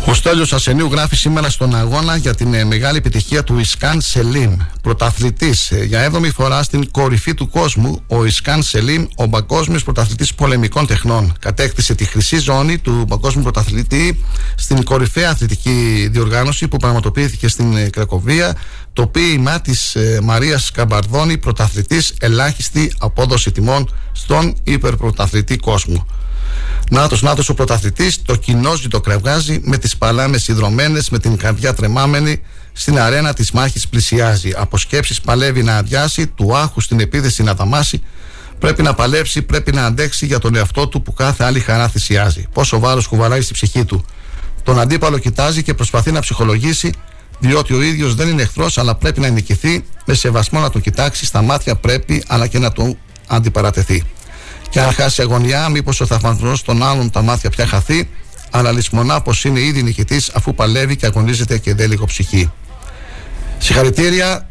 Ο 0.06 0.14
Στέλιος 0.14 0.54
Ασενίου 0.54 0.88
γράφει 0.92 1.16
σήμερα 1.16 1.50
στον 1.50 1.76
αγώνα 1.76 2.16
για 2.16 2.36
την 2.36 2.54
ε, 2.54 2.64
μεγάλη 2.64 2.98
επιτυχία 2.98 3.44
του 3.44 3.60
Ισκάν 3.60 4.02
Σελίμ. 4.02 4.58
Πρωταθλητής 4.82 5.72
ε, 5.72 5.84
για 5.84 6.02
έβδομη 6.02 6.30
φορά 6.30 6.64
στην 6.64 6.92
κορυφή 6.92 7.34
του 7.34 7.50
κόσμου, 7.50 8.04
ο 8.08 8.26
Ισκάν 8.26 8.64
Σελίμ, 8.64 9.06
ο 9.16 9.30
παγκόσμιος 9.30 9.84
πρωταθλητής 9.84 10.34
πολεμικών 10.34 10.88
τεχνών. 10.88 11.34
Κατέκτησε 11.40 11.96
τη 11.96 12.06
χρυσή 12.06 12.38
ζώνη 12.38 12.78
του 12.78 13.06
παγκόσμιου 13.08 13.44
πρωταθλητή 13.44 14.24
στην 14.56 14.84
κορυφαία 14.84 15.30
αθλητική 15.30 16.08
διοργάνωση 16.12 16.68
που 16.68 16.78
πραγματοποιήθηκε 16.78 17.48
στην 17.48 17.78
ε, 17.78 17.90
Κρακοβία. 17.90 18.56
Το 18.94 19.08
ποίημα 19.08 19.62
της 19.62 19.98
Μαρίας 20.24 20.72
Καμπαρδόνη, 20.72 21.38
πρωταθλητής 21.38 22.14
ελάχιστη 22.20 22.94
απόδοση 23.00 23.52
τιμών 23.52 23.90
στον 24.12 24.56
υπερπρωταθλητή 24.64 25.58
κόσμο. 25.58 26.06
Νάτος, 26.90 27.22
Νάτος 27.22 27.50
ο 27.50 27.54
πρωταθλητής, 27.54 28.22
το 28.22 28.36
κοινό 28.36 28.74
το 28.90 29.02
κρεβγάζει 29.02 29.60
με 29.64 29.78
τις 29.78 29.98
παλάμες 29.98 30.48
ιδρωμένες, 30.48 31.10
με 31.10 31.20
την 31.20 31.38
καρδιά 31.38 31.74
τρεμάμενη, 31.74 32.42
στην 32.74 33.00
αρένα 33.00 33.34
της 33.34 33.52
μάχης 33.52 33.88
πλησιάζει. 33.88 34.52
Από 34.56 34.78
σκέψεις 34.78 35.22
παλεύει 35.22 35.64
να 35.64 35.78
αδειάσει, 35.78 36.28
του 36.28 36.58
άχου 36.58 36.82
στην 36.82 37.00
επίδεση 37.00 37.44
να 37.44 37.54
δαμάσει. 37.54 38.04
Πρέπει 38.60 38.82
να 38.82 38.94
παλέψει, 38.94 39.42
πρέπει 39.42 39.72
να 39.72 39.86
αντέξει 39.86 40.26
για 40.26 40.40
τον 40.40 40.56
εαυτό 40.56 40.88
του 40.88 41.02
που 41.02 41.14
κάθε 41.14 41.44
άλλη 41.44 41.60
χαρά 41.60 41.88
θυσιάζει. 41.88 42.48
Πόσο 42.54 42.80
βάρος 42.80 43.08
κουβαλάει 43.08 43.42
στη 43.42 43.54
ψυχή 43.54 43.86
του. 43.86 44.06
Τον 44.64 44.80
αντίπαλο 44.80 45.18
κοιτάζει 45.18 45.64
και 45.64 45.74
προσπαθεί 45.74 46.12
να 46.12 46.20
ψυχολογήσει, 46.20 46.94
διότι 47.40 47.74
ο 47.74 47.82
ίδιος 47.82 48.16
δεν 48.16 48.28
είναι 48.28 48.42
εχθρός, 48.42 48.78
αλλά 48.78 48.96
πρέπει 48.96 49.20
να 49.20 49.30
νικηθεί. 49.30 49.86
Με 50.06 50.14
σεβασμό 50.14 50.60
να 50.60 50.70
τον 50.70 50.82
κοιτάξει, 50.82 51.26
στα 51.26 51.42
μάτια 51.42 51.76
πρέπει, 51.76 52.24
αλλά 52.28 52.48
και 52.48 52.60
να 52.60 52.72
τον 52.72 52.98
αντιπαρατεθεί. 53.28 54.04
Και 54.74 54.80
αν 54.80 54.94
χάσει 54.94 55.22
αγωνιά, 55.22 55.70
μήπως 55.70 56.02
ο 56.02 56.06
θαυμασμός 56.06 56.62
των 56.62 56.84
άλλων 56.84 57.10
τα 57.10 57.22
μάτια 57.22 57.50
πια 57.50 57.68
χαθεί, 57.68 58.10
αλλά 58.52 58.72
λησμονά 58.72 59.22
πω 59.22 59.34
είναι 59.44 59.60
ήδη 59.60 59.84
νικητής 59.84 60.30
αφού 60.30 60.54
παλεύει 60.56 60.96
και 60.96 61.06
αγωνίζεται 61.06 61.58
και 61.58 61.74
δεν 61.74 61.90
λίγο 61.90 62.06
ψυχή. 62.06 62.52
Συγχαρητήρια, 63.58 64.48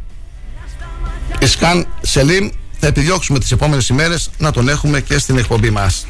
Ισκάν 1.38 1.86
Σελίμ. 2.00 2.48
Θα 2.78 2.86
επιδιώξουμε 2.86 3.38
τις 3.38 3.52
επόμενες 3.52 3.88
ημέρες 3.88 4.30
να 4.38 4.50
τον 4.50 4.68
έχουμε 4.68 5.00
και 5.00 5.18
στην 5.18 5.38
εκπομπή 5.38 5.70
μας. 5.70 6.06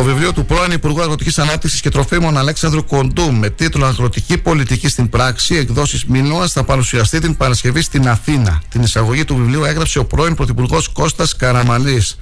Το 0.00 0.06
βιβλίο 0.06 0.32
του 0.32 0.44
πρώην 0.44 0.70
Υπουργού 0.72 1.00
Αγροτικής 1.00 1.38
Ανάπτυξης 1.38 1.80
και 1.80 1.90
Τροφίμων 1.90 2.38
Αλέξανδρου 2.38 2.84
Κοντού 2.84 3.32
με 3.32 3.50
τίτλο 3.50 3.86
Αγροτική 3.86 4.38
Πολιτική 4.38 4.88
στην 4.88 5.08
Πράξη, 5.08 5.54
εκδόσεις 5.56 6.04
Μινώας, 6.04 6.52
θα 6.52 6.64
παρουσιαστεί 6.64 7.18
την 7.18 7.36
Παρασκευή 7.36 7.82
στην 7.82 8.08
Αθήνα. 8.08 8.62
Την 8.68 8.82
εισαγωγή 8.82 9.24
του 9.24 9.36
βιβλίου 9.36 9.64
έγραψε 9.64 9.98
ο 9.98 10.04
πρώην 10.04 10.34
Πρωθυπουργός 10.34 10.88
Κώστας 10.88 11.36
Καραμαλής. 11.36 12.18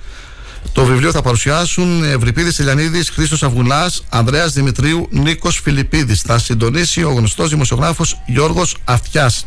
Το 0.73 0.85
βιβλίο 0.85 1.11
θα 1.11 1.23
παρουσιάσουν 1.23 2.05
Ευρυπίδης 2.05 2.59
Ηλιανίδη, 2.59 3.05
Χρήστος 3.05 3.43
Αυγουλάς, 3.43 4.05
Ανδρέας 4.09 4.53
Δημητρίου, 4.53 5.09
Νίκος 5.11 5.61
Φιλιππίδης. 5.63 6.21
Θα 6.21 6.39
συντονίσει 6.39 7.03
ο 7.03 7.13
γνωστός 7.13 7.51
δημοσιογράφος 7.51 8.23
Γιώργος 8.27 8.77
Αυτιάς. 8.85 9.47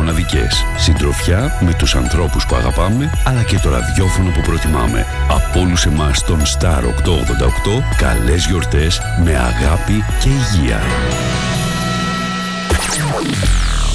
μοναδικές. 0.00 0.64
Συντροφιά 0.76 1.58
με 1.60 1.74
τους 1.74 1.94
ανθρώπους 1.94 2.46
που 2.46 2.54
αγαπάμε, 2.54 3.10
αλλά 3.24 3.42
και 3.42 3.58
το 3.58 3.70
ραδιόφωνο 3.70 4.30
που 4.30 4.40
προτιμάμε. 4.40 5.06
Από 5.28 5.60
όλους 5.60 5.84
εμάς 5.84 6.24
τον 6.24 6.42
Star 6.42 6.82
888, 6.84 7.82
καλές 7.96 8.46
γιορτές 8.46 9.00
με 9.24 9.36
αγάπη 9.36 10.04
και 10.20 10.28
υγεία. 10.28 10.80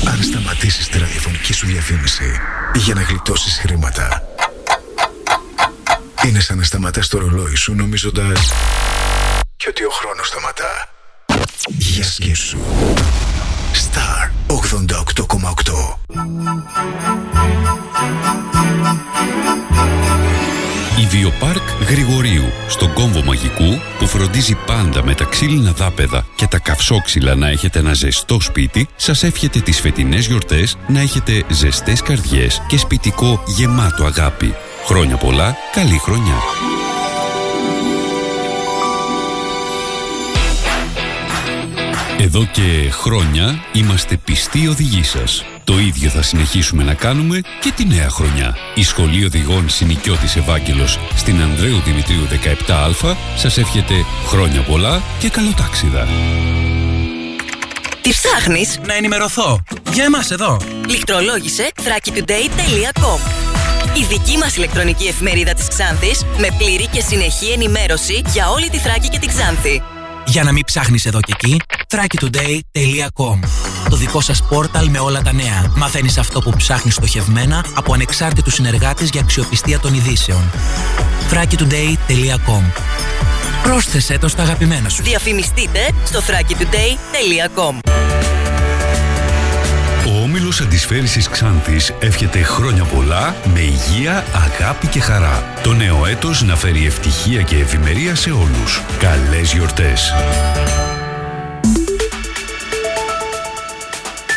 Αν 0.07 0.23
σταματήσεις 0.23 0.87
τη 0.87 0.99
ραδιοφωνική 0.99 1.53
σου 1.53 1.65
διαφήμιση 1.67 2.39
για 2.75 2.93
να 2.93 3.01
γλιτώσεις 3.01 3.57
χρήματα, 3.57 4.23
είναι 6.25 6.39
σαν 6.39 6.57
να 6.57 6.63
σταματάς 6.63 7.07
το 7.07 7.17
ρολόι 7.17 7.55
σου 7.55 7.73
νομίζοντας 7.75 8.51
και 9.57 9.67
ότι 9.69 9.83
ο 9.83 9.89
χρόνος 9.89 10.27
σταματά. 10.27 10.89
Για 11.67 12.03
σκέψου. 12.03 12.57
Star 13.75 14.31
88,8 14.47 15.97
Η 21.01 21.05
Βιοπάρκ 21.07 21.69
Γρηγορίου, 21.89 22.43
στον 22.67 22.93
κόμβο 22.93 23.23
μαγικού 23.23 23.79
που 23.99 24.07
φροντίζει 24.07 24.55
πάντα 24.65 25.03
με 25.05 25.15
τα 25.15 25.23
ξύλινα 25.23 25.71
δάπεδα 25.71 26.25
και 26.35 26.47
τα 26.47 26.59
καυσόξυλα 26.59 27.35
να 27.35 27.47
έχετε 27.47 27.79
ένα 27.79 27.93
ζεστό 27.93 28.41
σπίτι, 28.41 28.87
σας 28.95 29.23
εύχεται 29.23 29.59
τις 29.59 29.79
φετινές 29.79 30.25
γιορτές 30.25 30.77
να 30.87 30.99
έχετε 30.99 31.43
ζεστές 31.49 32.01
καρδιές 32.01 32.61
και 32.67 32.77
σπιτικό 32.77 33.43
γεμάτο 33.45 34.05
αγάπη. 34.05 34.53
Χρόνια 34.85 35.17
πολλά, 35.17 35.55
καλή 35.71 35.97
χρονιά. 35.97 36.37
Εδώ 42.25 42.45
και 42.45 42.89
χρόνια 42.91 43.63
είμαστε 43.73 44.17
πιστοί 44.17 44.67
οδηγοί 44.67 45.03
σας. 45.03 45.45
Το 45.63 45.79
ίδιο 45.79 46.09
θα 46.09 46.21
συνεχίσουμε 46.21 46.83
να 46.83 46.93
κάνουμε 46.93 47.41
και 47.59 47.71
τη 47.75 47.85
νέα 47.85 48.09
χρονιά. 48.09 48.57
Η 48.75 48.83
Σχολή 48.83 49.25
Οδηγών 49.25 49.69
Συνοικιώτης 49.69 50.35
Ευάγγελος 50.35 50.99
στην 51.15 51.41
Ανδρέου 51.41 51.79
Δημητρίου 51.79 52.27
17α 52.27 53.15
σας 53.35 53.57
εύχεται 53.57 53.93
χρόνια 54.27 54.61
πολλά 54.61 55.01
και 55.19 55.29
καλοτάξιδα. 55.29 56.07
Τι 58.01 58.09
ψάχνεις; 58.09 58.79
Να 58.85 58.93
ενημερωθώ. 58.93 59.63
Για 59.93 60.03
εμάς 60.03 60.31
εδώ. 60.31 60.57
Λιχτρολόγησε 60.87 61.71
thrakitoday.com 61.75 63.19
Η 63.97 64.05
δική 64.09 64.37
μας 64.37 64.55
ηλεκτρονική 64.55 65.07
εφημερίδα 65.07 65.53
της 65.53 65.67
Ξάνθης 65.67 66.23
με 66.37 66.47
πλήρη 66.57 66.87
και 66.87 67.01
συνεχή 67.01 67.51
ενημέρωση 67.51 68.21
για 68.33 68.49
όλη 68.49 68.69
τη 68.69 68.77
Θράκη 68.77 69.09
και 69.09 69.19
την 69.19 69.29
Ξάνθη. 69.29 69.81
Για 70.25 70.43
να 70.43 70.51
μην 70.51 70.63
ψάχνεις 70.63 71.05
εδώ 71.05 71.19
και 71.19 71.33
εκεί, 71.35 71.61
thrakitoday.com 71.89 73.39
Το 73.89 73.95
δικό 73.95 74.21
σας 74.21 74.43
πόρταλ 74.43 74.89
με 74.89 74.99
όλα 74.99 75.21
τα 75.21 75.33
νέα. 75.33 75.71
Μαθαίνεις 75.75 76.17
αυτό 76.17 76.41
που 76.41 76.53
ψάχνεις 76.57 76.93
στοχευμένα 76.93 77.65
από 77.73 77.93
ανεξάρτητους 77.93 78.53
συνεργάτες 78.53 79.09
για 79.09 79.21
αξιοπιστία 79.21 79.79
των 79.79 79.93
ειδήσεων. 79.93 80.51
thrakitoday.com 81.31 82.63
Πρόσθεσέ 83.63 84.17
το 84.17 84.27
στα 84.27 84.41
αγαπημένα 84.41 84.89
σου. 84.89 85.03
Διαφημιστείτε 85.03 85.79
στο 86.05 86.19
thrakitoday.com 86.19 87.79
Ο 90.07 90.21
Όμιλος 90.23 90.61
Αντισφαίρησης 90.61 91.29
Ξάνθης 91.29 91.93
εύχεται 91.99 92.43
χρόνια 92.43 92.83
πολλά 92.83 93.35
με 93.53 93.59
υγεία, 93.59 94.25
αγάπη 94.33 94.87
και 94.87 94.99
χαρά. 94.99 95.53
Το 95.63 95.73
νέο 95.73 96.05
έτος 96.05 96.43
να 96.43 96.55
φέρει 96.55 96.85
ευτυχία 96.85 97.41
και 97.41 97.55
ευημερία 97.55 98.15
σε 98.15 98.31
όλους. 98.31 98.81
Καλές 98.99 99.53
γιορτές! 99.53 100.13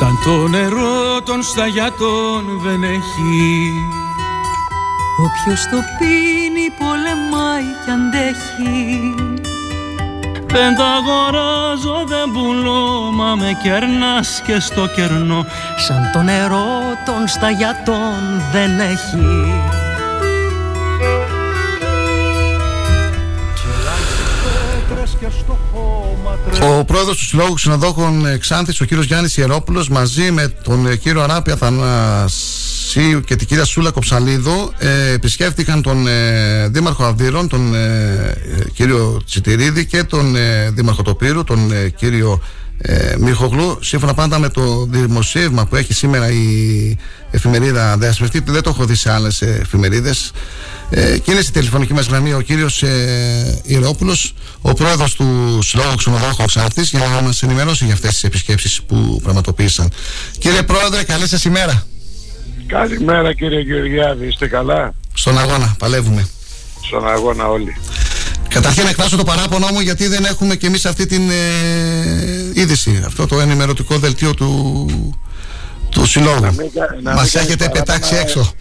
Σαν 0.00 0.18
το 0.24 0.48
νερό 0.48 1.22
των 1.24 1.42
σταγιάτων 1.42 2.60
δεν 2.62 2.82
έχει. 2.82 3.72
Όποιος 5.18 5.62
το 5.70 5.76
πίνει 5.98 6.70
πολεμάει 6.78 7.68
κι 7.84 7.90
αντέχει. 7.90 9.14
Δεν 10.46 10.76
τα 10.76 10.86
αγοράζω 10.86 12.04
δεν 12.06 12.30
πουλώ 12.32 13.10
Μα 13.12 13.34
με 13.34 13.58
κερνάς 13.62 14.42
και 14.46 14.60
στο 14.60 14.86
κερνό. 14.86 15.46
Σαν 15.76 16.10
το 16.12 16.22
νερό 16.22 16.68
των 17.06 17.28
σταγιατών 17.28 18.42
δεν 18.52 18.80
έχει 18.80 19.79
Ο 26.62 26.84
πρόεδρος 26.84 27.16
του 27.16 27.24
Συλλόγου 27.24 27.52
Ξενοδόχων 27.52 28.26
ε, 28.26 28.36
Ξάνθης, 28.38 28.80
ο 28.80 28.84
κύριος 28.84 29.06
Γιάννης 29.06 29.36
Ιερόπουλος, 29.36 29.88
μαζί 29.88 30.30
με 30.30 30.48
τον 30.62 30.86
ε, 30.86 30.96
κύριο 30.96 31.22
Αράπη 31.22 31.50
Αθανασίου 31.50 33.20
και 33.20 33.36
την 33.36 33.46
κυρία 33.46 33.64
Σούλα 33.64 33.90
Κοψαλίδου, 33.90 34.72
ε, 34.78 35.12
επισκέφτηκαν 35.12 35.82
τον 35.82 36.06
ε, 36.06 36.68
Δήμαρχο 36.68 37.04
Αυδείρων, 37.04 37.48
τον 37.48 37.74
ε, 37.74 38.36
κύριο 38.72 39.22
Τσιτηρίδη 39.26 39.86
και 39.86 40.04
τον 40.04 40.36
ε, 40.36 40.70
Δήμαρχο 40.70 41.02
Τοπύρου, 41.02 41.44
τον 41.44 41.72
ε, 41.72 41.88
κύριο 41.88 42.42
ε, 42.78 43.14
Μιχογλού, 43.18 43.78
σύμφωνα 43.80 44.14
πάντα 44.14 44.38
με 44.38 44.48
το 44.48 44.86
δημοσίευμα 44.90 45.66
που 45.66 45.76
έχει 45.76 45.92
σήμερα 45.92 46.30
η 46.30 46.96
εφημερίδα 47.30 47.96
Δεσμευτή, 47.96 48.42
δεν 48.46 48.62
το 48.62 48.70
έχω 48.70 48.84
δει 48.84 48.94
σε 48.94 49.12
άλλες 49.12 49.42
εφημερίδες. 49.42 50.32
Ε, 50.90 51.18
και 51.18 51.30
είναι 51.30 51.40
στη 51.40 51.52
τηλεφωνική 51.52 51.92
μας 51.92 52.06
γραμμή 52.06 52.32
ο 52.32 52.40
κύριος 52.40 52.82
ε, 52.82 53.60
Ιερόπουλο, 53.62 54.16
ο 54.60 54.72
πρόεδρος 54.72 55.14
του 55.14 55.58
Συλλόγου 55.62 55.94
Ξενοδόχου 55.96 56.44
Ξάρτη, 56.44 56.82
για 56.82 56.98
να 56.98 57.20
μας 57.20 57.42
ενημερώσει 57.42 57.84
για 57.84 57.94
αυτές 57.94 58.10
τις 58.10 58.24
επισκέψεις 58.24 58.82
που 58.82 59.20
πραγματοποίησαν. 59.22 59.90
Κύριε 60.38 60.62
Πρόεδρε, 60.62 61.04
καλή 61.04 61.28
σας 61.28 61.44
ημέρα. 61.44 61.86
Καλημέρα 62.66 63.32
κύριε 63.32 63.60
Γεωργιάδη, 63.60 64.26
είστε 64.26 64.46
καλά; 64.46 64.94
Στον 65.14 65.38
αγώνα, 65.38 65.74
παλεύουμε. 65.78 66.28
Στον 66.86 67.08
αγώνα 67.08 67.48
όλοι. 67.48 67.76
Καταρχήν 68.48 68.86
εκφράσω 68.86 69.16
το 69.16 69.24
παράπονο 69.24 69.66
μου 69.72 69.80
γιατί 69.80 70.06
δεν 70.06 70.24
έχουμε 70.24 70.56
και 70.56 70.66
εμείς 70.66 70.84
αυτή 70.84 71.06
την 71.06 71.30
ε, 71.30 72.60
είδηση, 72.60 73.02
αυτό 73.06 73.26
το 73.26 73.40
ενημερωτικό 73.40 73.98
δελτίο 73.98 74.34
του, 74.34 74.86
του 75.90 76.06
συλλόγου. 76.06 76.40
Να 76.40 76.50
μην 76.52 76.70
κα- 76.74 76.96
να 77.02 77.14
Μας 77.14 77.32
μην 77.34 77.42
έχετε 77.44 77.64
κάνεις 77.64 77.78
πετάξει 77.80 78.10
παράπονα, 78.10 78.20
έξω. 78.20 78.52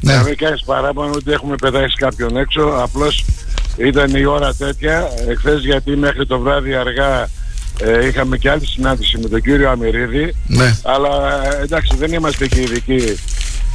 Να 0.00 0.16
Ναι. 0.16 0.22
μην 0.22 0.36
κάνεις 0.36 0.62
παράπονο 0.64 1.12
ότι 1.14 1.32
έχουμε 1.32 1.54
πετάξει 1.56 1.96
κάποιον 1.96 2.36
έξω, 2.36 2.62
απλώς 2.82 3.24
ήταν 3.76 4.14
η 4.14 4.24
ώρα 4.24 4.54
τέτοια, 4.54 5.08
εχθές 5.28 5.60
γιατί 5.64 5.96
μέχρι 5.96 6.26
το 6.26 6.38
βράδυ 6.38 6.74
αργά 6.74 7.28
ε, 7.80 8.06
είχαμε 8.06 8.36
και 8.38 8.50
άλλη 8.50 8.66
συνάντηση 8.66 9.18
με 9.18 9.28
τον 9.28 9.40
κύριο 9.42 9.70
Αμυρίδη, 9.70 10.34
Ναι. 10.46 10.76
αλλά 10.82 11.42
ε, 11.58 11.62
εντάξει 11.62 11.96
δεν 11.96 12.12
είμαστε 12.12 12.46
και 12.46 12.60
ειδικοί 12.60 13.18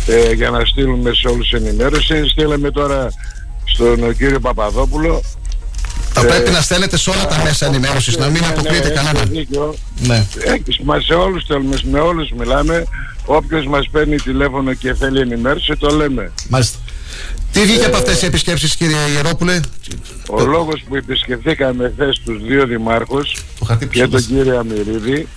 ε, 0.07 0.31
για 0.31 0.49
να 0.49 0.65
στείλουμε 0.65 1.11
σε 1.13 1.27
όλους 1.27 1.51
ενημέρωση, 1.51 2.27
στείλαμε 2.29 2.71
τώρα 2.71 3.07
στον 3.65 4.17
κύριο 4.17 4.39
Παπαδόπουλο 4.39 5.21
Θα 6.13 6.21
Ε, 6.21 6.27
πρέπει 6.27 6.49
να 6.51 6.61
στέλνετε 6.61 6.97
σε 6.97 7.09
όλα 7.09 7.27
τα 7.27 7.41
μέσα 7.43 7.65
ενημέρωσης, 7.65 8.17
να 8.17 8.27
μην 8.29 8.41
ναι, 8.41 8.47
αποκλείετε 8.47 8.87
ναι, 8.87 8.93
κανέναν. 8.93 9.15
έχετε 9.15 9.29
δίκιο. 9.39 9.75
Ναι. 9.99 10.25
Έχεις, 10.43 10.79
μας 10.83 11.05
σε 11.05 11.13
όλους 11.13 11.43
θέλουμε, 11.47 11.77
με 11.83 11.99
όλους 11.99 12.29
μιλάμε. 12.37 12.83
Όποιος 13.25 13.65
μας 13.65 13.89
παίρνει 13.91 14.15
τηλέφωνο 14.15 14.73
και 14.73 14.93
θέλει 14.93 15.19
ενημέρωση, 15.19 15.75
το 15.79 15.89
λέμε. 15.95 16.31
Μάλιστα. 16.49 16.77
Τι 17.51 17.61
βγήκε 17.61 17.81
Ε, 17.81 17.85
από 17.85 17.97
αυτές 17.97 18.21
οι 18.21 18.25
επισκέψεις 18.25 18.75
κύριε 18.75 18.97
Ιερόπουλε; 19.15 19.59
Ο 20.29 20.43
λόγος 20.45 20.83
που 20.87 20.95
επισκεφθήκαμε 20.95 21.91
χθες 21.95 22.21
τους 22.25 22.41
δύο 22.43 22.65
δημάρχους 22.65 23.33
και 23.91 24.07
τον 24.07 24.25
κύριο 24.25 24.59
Αμυρίδη 24.59 25.27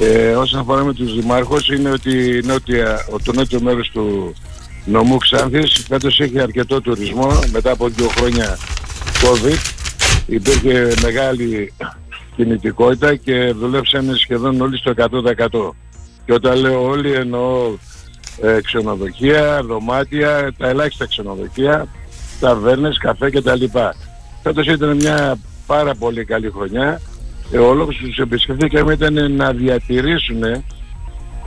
ε, 0.00 0.30
όσον 0.34 0.60
αφορά 0.60 0.84
με 0.84 0.94
τους 0.94 1.14
δημάρχους 1.14 1.68
είναι 1.68 1.90
ότι 1.90 2.10
η 2.10 2.40
νότια, 2.46 3.06
το 3.24 3.32
νότιο 3.32 3.60
μέρος 3.60 3.90
του 3.92 4.34
νομού 4.84 5.16
Ξάνθης 5.16 5.84
φέτος 5.88 6.20
έχει 6.20 6.40
αρκετό 6.40 6.80
τουρισμό 6.80 7.38
μετά 7.52 7.70
από 7.70 7.88
δύο 7.88 8.08
χρόνια 8.18 8.58
COVID 9.22 9.58
υπήρχε 10.26 10.92
μεγάλη 11.02 11.72
κινητικότητα 12.36 13.16
και 13.16 13.52
δουλέψανε 13.52 14.12
σχεδόν 14.14 14.60
όλοι 14.60 14.78
στο 14.78 14.92
100%. 14.96 15.70
Και 16.24 16.32
όταν 16.32 16.58
λέω 16.58 16.88
όλοι 16.88 17.12
εννοώ 17.12 17.76
ε, 18.40 18.60
ξενοδοχεία, 18.60 19.62
δωμάτια, 19.62 20.52
τα 20.58 20.68
ελάχιστα 20.68 21.06
ξενοδοχεία, 21.06 21.86
ταβέρνες, 22.40 22.98
καφέ 22.98 23.30
κτλ. 23.30 23.64
Φέτος 24.42 24.66
ήταν 24.66 24.96
μια 24.96 25.38
πάρα 25.66 25.94
πολύ 25.94 26.24
καλή 26.24 26.50
χρονιά. 26.50 27.00
Ε, 27.52 27.58
ο 27.58 27.74
λόγος 27.74 27.96
που 27.96 28.06
τους 28.06 28.18
επισκεφθήκαμε 28.18 28.92
ήταν 28.92 29.34
να 29.34 29.52
διατηρήσουν 29.52 30.42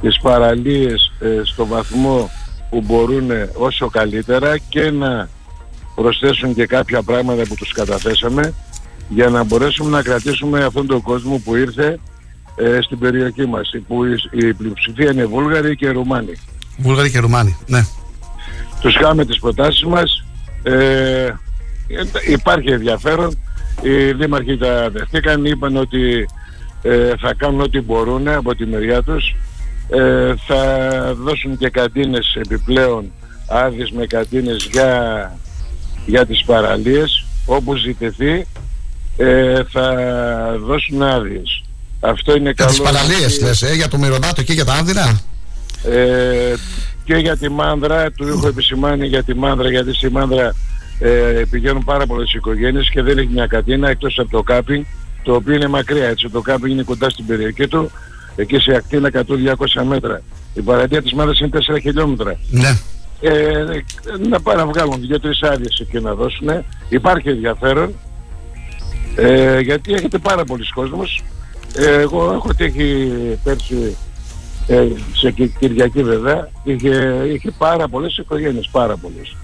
τις 0.02 0.20
παραλίες 0.22 1.12
ε, 1.20 1.42
στο 1.44 1.66
βαθμό 1.66 2.30
που 2.70 2.82
μπορούν 2.82 3.30
όσο 3.58 3.90
καλύτερα 3.90 4.58
και 4.58 4.92
να 4.92 5.30
προσθέσουν 5.96 6.54
και 6.54 6.66
κάποια 6.66 7.04
πράγματα 7.04 7.44
που 7.48 7.56
τους 7.56 7.72
καταθέσαμε 7.72 8.54
για 9.10 9.30
να 9.30 9.44
μπορέσουμε 9.44 9.90
να 9.90 10.02
κρατήσουμε 10.02 10.64
αυτόν 10.64 10.88
τον 10.88 11.02
κόσμο 11.02 11.38
που 11.38 11.56
ήρθε 11.56 12.00
ε, 12.56 12.82
στην 12.82 13.00
περιοχή 13.00 13.46
μας 13.46 13.72
που 13.88 14.06
η, 14.06 14.16
η 14.32 14.54
πλειοψηφία 14.54 15.12
είναι 15.12 15.26
Βούλγαροι 15.26 15.76
και 15.76 15.90
Ρουμάνοι. 15.90 16.34
Βούλγαροι 16.78 17.12
και 17.12 17.20
Ρουμάνοι, 17.20 17.58
ναι. 17.68 17.86
Τους 18.82 18.98
κάνουμε 18.98 19.26
τις 19.26 19.40
προτάσεις 19.40 19.84
μας. 19.84 20.26
Ε, 20.64 21.32
υπάρχει 22.28 22.70
ενδιαφέρον. 22.70 23.38
Οι 23.82 24.12
δήμαρχοι 24.12 24.58
τα 24.58 24.90
δεχτήκαν, 24.90 25.46
είπαν 25.46 25.76
ότι 25.76 26.30
ε, 26.82 27.12
θα 27.20 27.34
κάνουν 27.34 27.62
ό,τι 27.62 27.82
μπορούν 27.82 28.28
από 28.28 28.56
τη 28.56 28.66
μεριά 28.66 29.04
τους. 29.04 29.36
Ε, 29.90 30.34
θα 30.48 31.14
δώσουν 31.14 31.58
και 31.58 31.70
καντίνες 31.70 32.36
επιπλέον 32.36 33.12
άδειες 33.50 33.92
με 33.92 34.06
καντίνες 34.06 34.70
για, 34.72 35.38
για 36.06 36.26
τις 36.26 36.44
παραλίες 36.44 37.26
όπου 37.46 37.76
ζητηθεί 37.76 38.46
ε, 39.18 39.64
θα 39.70 39.96
δώσουν 40.66 41.02
άδειες. 41.02 41.64
Αυτό 42.00 42.36
είναι 42.36 42.44
για 42.44 42.54
καλό. 42.54 42.70
τις 42.70 42.82
παραλίες 42.82 43.42
λες, 43.42 43.62
ε, 43.62 43.74
για 43.74 43.88
το 43.88 43.98
Μυροδάτο 43.98 44.44
και 44.44 44.54
για 44.54 44.66
τα 44.66 44.74
Άνδυνα; 44.74 45.22
Ε, 45.84 46.54
και 47.04 47.16
για 47.16 47.38
τη 47.38 47.50
Μάνδρα, 47.50 48.12
του 48.12 48.28
έχω 48.28 48.48
επισημάνει 48.48 49.08
για 49.08 49.24
τη 49.24 49.36
Μάνδρα, 49.36 49.70
γιατί 49.70 49.94
στη 49.94 50.12
Μάνδρα 50.12 50.56
ε, 51.00 51.10
πηγαίνουν 51.50 51.84
πάρα 51.84 52.06
πολλές 52.06 52.34
οικογένειες 52.34 52.90
και 52.90 53.02
δεν 53.02 53.18
έχει 53.18 53.30
μια 53.32 53.48
κατίνα 53.48 53.90
εκτός 53.90 54.20
από 54.20 54.30
το 54.32 54.44
κάπινγκ, 54.44 54.84
το 55.24 55.34
οποίο 55.34 55.54
είναι 55.54 55.68
μακριά, 55.68 56.08
έτσι. 56.08 56.30
Το 56.30 56.42
κάπινγκ 56.42 56.72
είναι 56.74 56.84
κοντά 56.84 57.10
στην 57.10 57.26
περιοχή 57.26 57.68
του, 57.68 57.92
εκεί 58.36 58.60
σε 58.60 58.76
ακτίνα 58.76 59.10
100-200 59.14 59.84
μέτρα. 59.88 60.22
Η 60.54 60.62
παραλία 60.62 61.02
της 61.02 61.14
Μάνδρας 61.14 61.40
είναι 61.40 61.50
4 61.50 61.80
χιλιόμετρα. 61.82 62.40
Ναι. 62.50 62.78
Ε, 63.26 63.66
να 64.30 64.42
πάνε 64.42 64.64
να 64.64 64.68
βγάλουν 64.68 65.02
δύο-τρεις 65.02 65.42
άδειες 65.42 65.80
εκεί 65.80 66.00
να 66.00 66.14
δώσουν. 66.14 66.50
Υπάρχει 66.90 67.30
ενδιαφέρον. 67.30 67.94
Ε, 69.16 69.60
γιατί 69.60 69.94
έχετε 69.94 70.18
πάρα 70.18 70.44
πολλοί 70.44 70.66
κόσμος. 70.74 71.24
Ε, 71.76 72.00
εγώ 72.00 72.34
έχω 72.34 72.54
τύχει 72.54 73.12
πέρσι 73.44 73.96
ε, 74.68 74.88
σε 75.14 75.32
Κυ- 75.32 75.58
Κυριακή 75.60 76.04
βέβαια, 76.04 76.50
είχε, 76.64 77.24
είχε 77.34 77.52
πάρα 77.58 77.88
πολλές 77.88 78.18
οικογένειες, 78.18 78.70
πάρα 78.72 78.98
πολλές. 78.98 79.36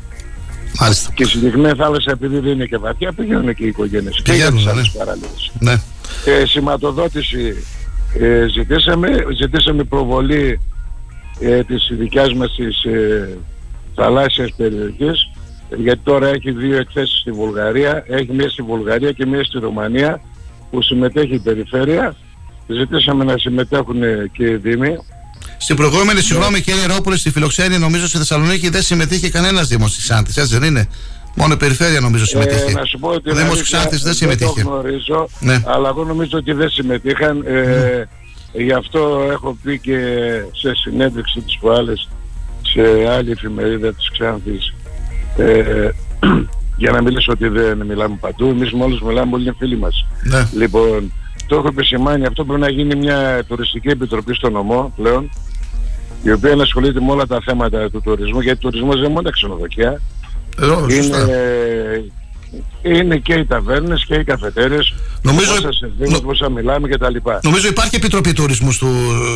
Μάλιστα. 0.79 1.11
Και 1.15 1.23
στη 1.23 1.37
Λιγναία 1.37 1.75
θάλασσα 1.75 2.11
επειδή 2.11 2.39
δεν 2.39 2.51
είναι 2.51 2.65
και 2.65 2.77
βαθιά 2.77 3.13
πηγαίνουν 3.13 3.55
και 3.55 3.63
οι 3.63 3.67
οικογένειες. 3.67 4.21
Και 4.23 4.31
για 4.31 4.51
Πηγαίνουν, 4.51 4.55
τις 4.55 4.65
ναι. 4.65 4.71
άλλες 4.71 4.91
παραλίες. 4.97 5.51
Ναι. 5.59 5.73
Ε, 6.25 6.45
σηματοδότηση 6.45 7.63
ε, 8.19 8.47
ζητήσαμε, 8.47 9.09
ζητήσαμε 9.37 9.83
προβολή 9.83 10.59
ε, 11.39 11.63
της 11.63 11.89
δικιάς 11.91 12.33
μας 12.33 12.55
της 12.55 12.83
ε, 12.83 13.37
θαλάσσιας 13.99 14.53
περιοχής 14.57 15.29
γιατί 15.77 15.99
τώρα 16.03 16.27
έχει 16.27 16.51
δύο 16.51 16.77
εκθέσεις 16.77 17.19
στη 17.19 17.31
Βουλγαρία, 17.31 18.03
έχει 18.07 18.33
μία 18.33 18.49
στη 18.49 18.61
Βουλγαρία 18.61 19.11
και 19.11 19.25
μία 19.25 19.43
στη 19.43 19.59
Ρουμανία 19.59 20.21
που 20.71 20.81
συμμετέχει 20.81 21.33
η 21.33 21.39
περιφέρεια. 21.39 22.15
Ζητήσαμε 22.67 23.23
να 23.23 23.37
συμμετέχουν 23.37 24.03
ε, 24.03 24.29
και 24.31 24.45
οι 24.45 24.55
Δήμοι. 24.55 24.97
Στην 25.57 25.75
προηγούμενη, 25.75 26.21
συγγνώμη 26.21 26.61
κύριε 26.61 26.85
Ρόπουλε, 26.85 27.17
στη 27.17 27.31
Φιλοξένη, 27.31 27.77
νομίζω 27.77 28.07
στη 28.07 28.17
Θεσσαλονίκη 28.17 28.69
δεν 28.69 28.81
συμμετείχε 28.81 29.29
κανένας 29.29 29.67
Δήμο 29.67 29.85
τη 29.85 29.95
Ξάνθη, 29.97 30.41
έτσι 30.41 30.57
δεν 30.57 30.67
είναι; 30.69 30.87
Μόνο 31.35 31.53
η 31.53 31.57
περιφέρεια 31.57 31.99
νομίζω 31.99 32.25
συμμετείχε. 32.25 32.65
Ε, 32.69 32.71
να 32.71 32.85
σου 32.85 32.99
πω 32.99 33.09
ότι 33.09 33.29
Ο 33.29 33.33
Δήμος 33.33 33.49
αλήθεια 33.55 33.63
Ξάνθης 33.77 33.97
δεν 34.01 34.01
Δεν 34.01 34.13
συμμετείχε. 34.13 34.63
το 34.63 34.69
γνωρίζω, 34.69 35.29
Ναι. 35.39 35.63
αλλά 35.65 35.89
εγώ 35.89 36.03
νομίζω 36.03 36.37
ότι 36.37 36.51
δεν 36.53 36.69
συμμετείχαν. 36.69 37.43
Ε, 37.47 38.07
Γι' 38.53 38.71
αυτό 38.73 39.27
έχω 39.31 39.57
πει 39.63 39.79
και 39.79 39.97
σε 40.51 40.75
συνέντευξη 40.75 41.39
της 41.41 41.57
προάλλες 41.61 42.09
σε 42.73 43.07
άλλη 43.09 43.31
εφημερίδα 43.31 43.93
της 43.93 44.09
Ξάνθης 44.11 44.73
ε, 45.37 45.89
για 46.81 46.91
να 46.91 47.01
μιλήσω 47.01 47.31
ότι 47.31 47.47
δεν 47.47 47.77
μιλάμε 47.85 48.17
παντού. 48.19 48.45
Εμείς 48.49 48.71
μόλις 48.71 48.99
μιλάμε 49.01 49.33
όλοι 49.35 49.43
είναι 49.43 49.55
φίλοι 49.57 49.77
μας. 49.77 50.05
Ναι. 50.23 50.47
Λοιπόν, 50.53 51.13
το 51.47 51.55
έχω 51.55 51.67
επισημάνει 51.67 52.25
αυτό 52.25 52.45
πρέπει 52.45 52.61
να 52.61 52.69
γίνει 52.69 52.95
μια 52.95 53.43
τουριστική 53.47 53.87
επιτροπή 53.87 54.33
στο 54.33 54.49
νομό 54.49 54.93
πλέον 54.95 55.29
η 56.23 56.31
οποία 56.31 56.55
να 56.55 56.63
ασχολείται 56.63 56.99
με 57.01 57.11
όλα 57.11 57.25
τα 57.27 57.39
θέματα 57.45 57.89
του 57.89 58.01
τουρισμού 58.01 58.39
γιατί 58.39 58.67
ο 58.67 58.69
τουρισμός 58.69 58.95
δεν 58.95 59.03
είναι 59.03 59.13
μόνο 59.13 59.21
τα 59.21 59.31
ξενοδοχεία 59.31 60.01
Ε, 60.61 60.65
σωστά. 60.93 61.21
είναι, 61.21 62.11
είναι 62.81 63.17
και 63.17 63.33
οι 63.33 63.45
ταβέρνες 63.45 64.05
και 64.05 64.15
οι 64.15 64.23
καφετέρες 64.23 64.93
Νομίζω- 65.21 65.53
πόσα 65.55 65.71
συνδύματα, 65.71 66.21
πόσα 66.23 66.49
μιλάμε 66.49 66.87
και 66.87 66.97
τα 66.97 67.09
λοιπά. 67.09 67.39
Νομίζω 67.43 67.67
υπάρχει 67.67 67.95
επιτροπή 67.95 68.33
τουρισμού 68.33 68.71
στο, 68.71 68.87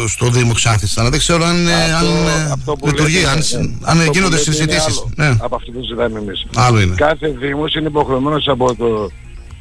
στο 0.08 0.30
Δήμο 0.30 0.54
Ξάνθης. 0.54 0.98
Αλλά 0.98 1.10
δεν 1.10 1.20
ξέρω 1.20 1.44
αν, 1.46 1.68
ε, 1.68 1.74
αν 1.74 2.06
ε, 2.06 2.52
Αυτό 2.54 2.74
που 2.74 2.88
λειτουργεί, 2.88 3.16
λέτε, 3.16 3.30
αν, 3.30 3.38
ναι, 3.38 3.58
ναι. 3.68 3.74
αν 3.82 3.98
Αυτό 3.98 4.06
που 4.12 4.18
γίνονται 4.18 4.36
λέτε 4.36 4.44
είναι 4.46 4.56
συζητήσεις. 4.56 4.98
άλλο 5.00 5.12
Ναι. 5.16 5.38
Από 5.42 5.56
αυτό 5.56 5.72
που 5.72 5.84
ζητάμε 5.84 6.20
εμείς. 6.20 6.46
Άλλο 6.56 6.82
είναι. 6.82 6.96
Κάθε 6.96 7.28
Δήμος 7.28 7.74
είναι 7.76 7.88
υποχρεωμένος 7.88 8.48
από 8.48 8.76
το, 8.76 9.12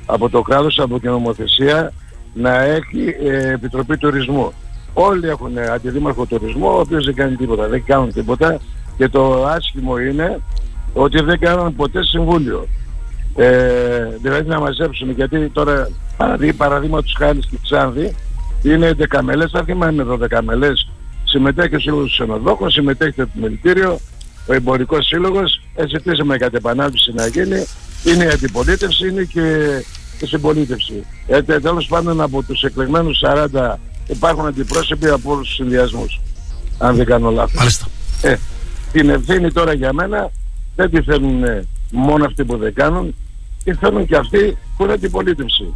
από 0.06 0.28
το 0.28 0.42
κράτος, 0.42 0.78
από 0.78 1.00
την 1.00 1.10
νομοθεσία 1.10 1.92
να 2.34 2.62
έχει 2.62 3.14
ε, 3.30 3.52
επιτροπή 3.52 3.96
τουρισμού. 3.96 4.52
Όλοι 4.92 5.28
έχουν 5.28 5.58
αντιδήμαρχο 5.74 6.26
τουρισμό, 6.26 6.76
ο 6.76 6.80
οποίος 6.80 7.04
δεν 7.04 7.14
κάνει 7.14 7.36
τίποτα, 7.36 7.68
δεν 7.68 7.84
κάνουν 7.84 8.12
τίποτα 8.12 8.60
και 8.96 9.08
το 9.08 9.44
άσχημο 9.46 9.98
είναι 9.98 10.40
ότι 10.92 11.20
δεν 11.22 11.38
κάνουν 11.38 11.76
ποτέ 11.76 12.04
συμβούλιο. 12.04 12.68
Ε, 13.36 14.08
δηλαδή 14.22 14.48
να 14.48 14.60
μαζέψουν, 14.60 15.10
γιατί 15.10 15.48
τώρα 15.48 15.88
παραδεί, 16.16 16.52
παραδείγματος 16.52 17.14
χάρη 17.18 17.42
στη 17.42 17.58
Ξάνθη 17.62 18.14
είναι 18.62 18.94
11 19.10 19.20
μελές, 19.22 19.50
θα 19.50 19.62
θυμάμαι 19.64 20.04
12 20.08 20.40
μελές. 20.42 20.88
Συμμετέχει 21.24 21.74
ο 21.74 21.78
Σύλλογος 21.80 22.04
του 22.04 22.10
Ξενοδόχων, 22.24 22.70
συμμετέχει 22.70 23.12
το 23.12 23.22
Επιμελητήριο, 23.22 23.98
ο 24.46 24.52
Εμπορικός 24.54 25.06
Σύλλογος, 25.06 25.60
ζητήσαμε 25.88 26.36
κατ' 26.36 26.54
επανάληψη 26.54 27.12
να 27.14 27.26
γίνει, 27.26 27.64
είναι 28.04 28.24
η 28.24 28.28
αντιπολίτευση, 28.28 29.08
είναι 29.08 29.22
και 29.22 29.66
η 30.20 30.26
συμπολίτευση. 30.26 31.04
Ε, 31.26 31.42
τε- 31.42 31.62
τέλος 31.62 31.86
πάντων 31.86 32.20
από 32.20 32.42
τους 32.42 32.62
εκλεγμένους 32.62 33.18
40 33.18 33.78
υπάρχουν 34.06 34.46
αντιπρόσωποι 34.46 35.08
από 35.08 35.30
όλους 35.32 35.46
τους 35.46 35.56
συνδυασμούς, 35.56 36.20
αν 36.78 36.96
δεν 36.96 37.06
κάνω 37.06 37.30
λάθος. 37.30 37.54
Μάλιστα. 37.54 37.86
Ε, 38.22 38.36
την 38.92 39.08
ευθύνη 39.10 39.52
τώρα 39.52 39.72
για 39.72 39.92
μένα 39.92 40.30
δεν 40.76 40.90
τη 40.90 41.02
θέλουν 41.02 41.44
ε, 41.44 41.64
μόνο 41.92 42.24
αυτοί 42.24 42.44
που 42.44 42.56
δεν 42.56 42.74
κάνουν, 42.74 43.14
τη 43.64 43.74
θέλουν 43.74 44.06
και 44.06 44.16
αυτοί 44.16 44.56
που 44.76 44.84
είναι 44.84 44.92
αντιπολίτευση. 44.92 45.74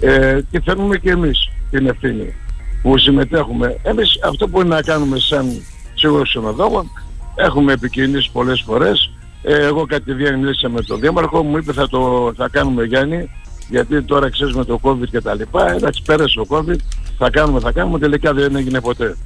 Ε, 0.00 0.42
τη 0.42 0.60
θέλουμε 0.60 0.98
και 0.98 1.10
εμείς 1.10 1.48
την 1.70 1.86
ευθύνη 1.86 2.34
που 2.82 2.98
συμμετέχουμε. 2.98 3.78
Εμείς 3.82 4.20
αυτό 4.24 4.48
που 4.48 4.60
είναι 4.60 4.74
να 4.74 4.82
κάνουμε 4.82 5.18
σαν 5.18 5.62
σίγουρος 5.94 6.28
ξενοδόχων 6.28 6.90
έχουμε 7.34 7.72
επικοινωνήσει 7.72 8.30
πολλές 8.32 8.62
φορές. 8.66 9.12
Ε, 9.42 9.66
εγώ 9.66 9.86
κατηδίαν 9.86 10.38
μίλησα 10.38 10.68
με 10.68 10.82
τον 10.82 11.00
Δήμαρχο, 11.00 11.42
μου 11.42 11.56
είπε 11.56 11.72
θα 11.72 11.88
το 11.88 12.32
θα 12.36 12.48
κάνουμε 12.48 12.84
Γιάννη 12.84 13.30
γιατί 13.68 14.02
τώρα 14.02 14.30
ξέρεις 14.30 14.54
με 14.54 14.64
το 14.64 14.80
COVID 14.82 15.08
και 15.10 15.20
τα 15.20 15.34
λοιπά, 15.34 15.72
εντάξει 15.72 16.02
πέρασε 16.02 16.40
ο 16.40 16.46
COVID, 16.48 16.76
θα 17.18 17.30
κάνουμε, 17.30 17.60
θα 17.60 17.72
κάνουμε, 17.72 17.98
τελικά 17.98 18.32
δεν 18.32 18.56
έγινε 18.56 18.80
ποτέ. 18.80 19.16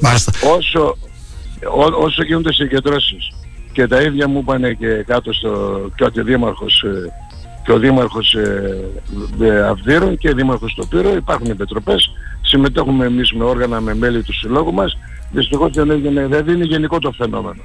Μάλιστα. 0.00 0.32
Όσο, 0.56 0.96
ό, 1.74 2.04
όσο 2.04 2.22
γίνονται 2.22 2.52
συγκεντρώσεις 2.52 3.32
και 3.78 3.86
τα 3.86 4.00
ίδια 4.00 4.28
μου 4.28 4.38
είπαν 4.38 4.76
και 4.78 5.02
κάτω 5.06 5.32
στο, 5.32 5.80
και 5.94 6.20
ο 6.20 6.24
Δήμαρχος 6.24 6.82
ε, 6.82 7.12
και 7.64 7.72
ο 7.72 7.78
Δήμαρχος 7.78 8.34
ε, 8.34 8.84
ε, 9.40 9.60
Αυδείρων 9.60 10.16
και 10.16 10.28
ο 10.28 10.34
Δήμαρχος 10.34 10.70
στο 10.70 10.86
Πύρο. 10.86 11.14
Υπάρχουν 11.16 11.50
επιτροπές. 11.50 12.10
Συμμετέχουμε 12.42 13.04
εμείς 13.04 13.32
με 13.32 13.44
όργανα 13.44 13.80
με 13.80 13.94
μέλη 13.94 14.22
του 14.22 14.32
συλλόγου 14.32 14.72
μας. 14.72 14.98
Δυστυχώς 15.30 15.70
δεν 15.72 15.90
έγινε 15.90 16.26
δηλαδή 16.26 16.52
είναι 16.52 16.64
γενικό 16.64 16.98
το 16.98 17.12
φαινόμενο. 17.12 17.62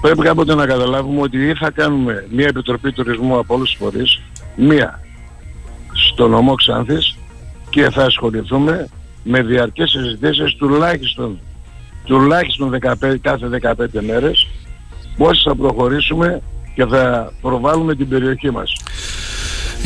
Πρέπει 0.00 0.22
κάποτε 0.22 0.54
να 0.54 0.66
καταλάβουμε 0.66 1.20
ότι 1.20 1.48
ή 1.48 1.54
θα 1.54 1.70
κάνουμε 1.70 2.26
μια 2.30 2.46
επιτροπή 2.46 2.92
τουρισμού 2.92 3.38
από 3.38 3.54
όλους 3.54 3.70
τους 3.70 3.78
φορείς 3.78 4.20
μία 4.56 5.00
στο 5.92 6.28
νομό 6.28 6.54
Ξάνθης 6.54 7.16
και 7.70 7.90
θα 7.90 8.04
ασχοληθούμε 8.04 8.88
με 9.22 9.42
διαρκές 9.42 9.90
συζητήσεις 9.90 10.54
τουλάχιστον 10.54 11.38
τουλάχιστον 12.04 12.78
15, 13.00 13.16
κάθε 13.20 13.48
15 13.62 14.00
μέρες 14.00 14.46
πώς 15.18 15.42
θα 15.44 15.54
προχωρήσουμε 15.54 16.42
και 16.74 16.86
θα 16.86 17.32
προβάλλουμε 17.40 17.94
την 17.94 18.08
περιοχή 18.08 18.50
μας. 18.50 18.72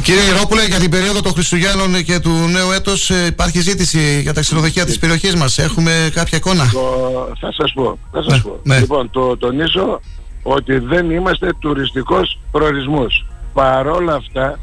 Κύριε 0.02 0.32
Ρόπουλε, 0.40 0.64
για 0.64 0.78
την 0.78 0.90
περίοδο 0.90 1.20
των 1.20 1.32
Χριστουγέννων 1.32 2.04
και 2.04 2.20
του 2.20 2.30
νέου 2.30 2.70
έτος 2.70 3.10
ε, 3.10 3.26
υπάρχει 3.26 3.60
ζήτηση 3.60 4.20
για 4.20 4.32
τα 4.34 4.40
ξενοδοχεία 4.40 4.84
της 4.84 4.98
περιοχής 4.98 5.34
μας. 5.34 5.58
Έχουμε 5.58 6.10
κάποια 6.14 6.38
εικόνα; 6.38 6.70
Το, 6.72 7.32
θα 7.40 7.52
σας 7.52 7.72
πω, 7.72 7.98
θα 8.12 8.22
σας 8.22 8.42
πω. 8.42 8.60
Λοιπόν, 8.64 9.10
το 9.10 9.36
τονίζω 9.36 10.00
ότι 10.42 10.78
δεν 10.78 11.10
είμαστε 11.10 11.52
τουριστικός 11.58 12.40
προορισμός. 12.50 13.26
Παρόλα 13.52 14.14
αυτά 14.14 14.58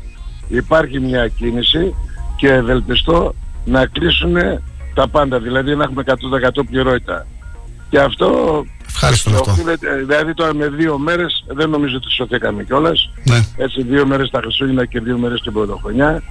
υπάρχει 0.48 1.00
μια 1.00 1.28
κίνηση 1.28 1.96
και 2.36 2.48
ευελπιστώ 2.48 3.34
να 3.66 3.86
κλείσουν 3.86 4.36
τα 4.94 5.08
πάντα, 5.08 5.40
δηλαδή 5.40 5.76
να 5.76 5.84
έχουμε 5.84 6.04
100% 6.06 6.64
πληρότητα. 6.70 7.28
Και 7.90 8.00
αυτό 8.00 8.64
Ευχαριστώ 9.02 9.30
αυτό. 9.30 9.52
οφείλεται- 9.52 9.96
δηλαδή 10.08 10.34
τώρα 10.34 10.54
με 10.54 10.68
δύο 10.68 10.98
μέρες 10.98 11.44
δεν 11.48 11.70
νομίζω 11.70 11.96
ότι 11.96 12.12
σωθήκαμε 12.12 12.64
κιόλας. 12.64 13.10
Ναι. 13.24 13.46
Έτσι 13.58 13.84
δύο 13.84 14.06
μέρες 14.06 14.30
τα 14.30 14.40
Χριστούγεννα 14.40 14.86
και 14.86 15.00
δύο 15.00 15.18
μέρες 15.18 15.42
την 15.42 15.54
Πρωτοχρονιά. 15.54 16.24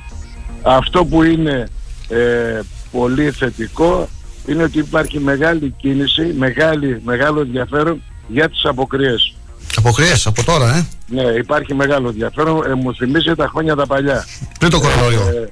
Αυτό 0.62 1.05
που 1.05 1.23
είναι 1.23 1.69
ε, 2.09 2.61
πολύ 2.90 3.31
θετικό 3.31 4.09
είναι 4.47 4.62
ότι 4.62 4.78
υπάρχει 4.78 5.19
μεγάλη 5.20 5.74
κίνηση, 5.81 6.35
μεγάλη, 6.39 7.01
μεγάλο 7.05 7.40
ενδιαφέρον 7.40 8.03
για 8.28 8.49
τις 8.49 8.65
αποκριές. 8.65 9.32
Αποκριές 9.77 10.27
από 10.27 10.45
τώρα, 10.45 10.77
ε; 10.77 10.86
Ναι, 11.07 11.23
υπάρχει 11.23 11.74
μεγάλο 11.74 12.09
ενδιαφέρον. 12.09 12.70
Ε, 12.70 12.74
μου 12.74 12.95
θυμίζει 12.95 13.35
τα 13.35 13.49
χρόνια 13.49 13.74
τα 13.77 13.86
παλιά. 13.86 14.24
Πριν 14.59 14.70
το 14.70 14.81
κορονοϊό. 14.81 15.20
Ε, 15.20 15.49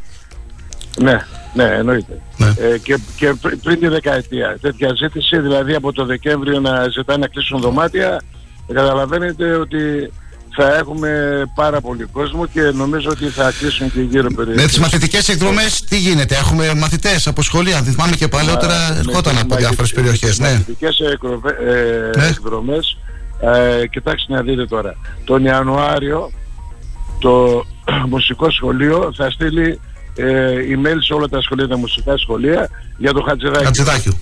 ναι, 0.97 1.21
Ναι, 1.55 1.65
εννοείται. 1.65 2.21
Ε, 2.75 2.79
και, 2.79 2.99
και 3.17 3.35
πρι- 3.41 3.57
πριν 3.63 3.79
τη 3.81 3.89
δεκαετία 3.89 4.59
τέτοια 4.61 4.93
ζήτηση, 4.97 5.39
δηλαδή 5.39 5.75
από 5.75 5.93
το 5.93 6.05
Δεκέμβριο 6.05 6.61
να 6.61 6.89
ζητάνε 6.89 7.19
να 7.19 7.27
κλείσουν 7.27 7.61
δωμάτια, 7.61 8.23
καταλαβαίνετε 8.67 9.55
ότι 9.55 10.13
θα 10.59 10.77
έχουμε 10.77 11.43
πάρα 11.55 11.81
πολύ 11.81 12.05
κόσμο 12.05 12.47
και 12.47 12.61
νομίζω 12.61 13.11
ότι 13.11 13.27
θα 13.29 13.53
κλείσουν 13.59 13.93
και 13.93 14.01
γύρω 14.01 14.29
περιοχές. 14.35 14.63
Με 14.63 14.69
τις 14.69 14.79
μαθητικές 14.79 15.29
εκδρομές 15.29 15.85
τι 15.89 15.99
γίνεται, 15.99 16.35
έχουμε 16.35 16.75
μαθητές 16.75 17.27
από 17.27 17.43
σχολεία. 17.43 17.83
Θυμάμαι 17.83 18.17
και 18.17 18.29
παλαιότερα 18.29 18.97
ερχόταν 18.99 19.39
από 19.39 19.57
διάφορες 19.57 19.93
περιοχές. 19.93 20.39
Ναι. 20.39 20.49
Μαθητικές 20.51 20.99
εκροβε- 21.13 21.61
ε, 21.61 22.27
εκδρομές, 22.29 22.99
ε, 23.81 23.87
κοιτάξτε 23.87 24.33
να 24.35 24.43
δείτε 24.43 24.67
τώρα. 24.67 24.95
Τον 25.25 25.45
Ιανουάριο 25.45 26.31
το 27.19 27.65
μουσικό 28.13 28.51
σχολείο 28.51 29.13
θα 29.17 29.31
στείλει 29.31 29.81
ε, 30.17 30.55
email 30.55 30.97
σε 30.99 31.15
όλα 31.15 31.29
τα 31.29 31.41
σχολεία, 31.41 31.69
τα 31.69 31.77
μουσικά 31.77 32.17
σχολεία 32.17 32.69
για 32.97 33.13
το 33.13 33.23
Χατζηδάκι. 33.23 33.65
Χατζηδάκιο. 33.65 34.13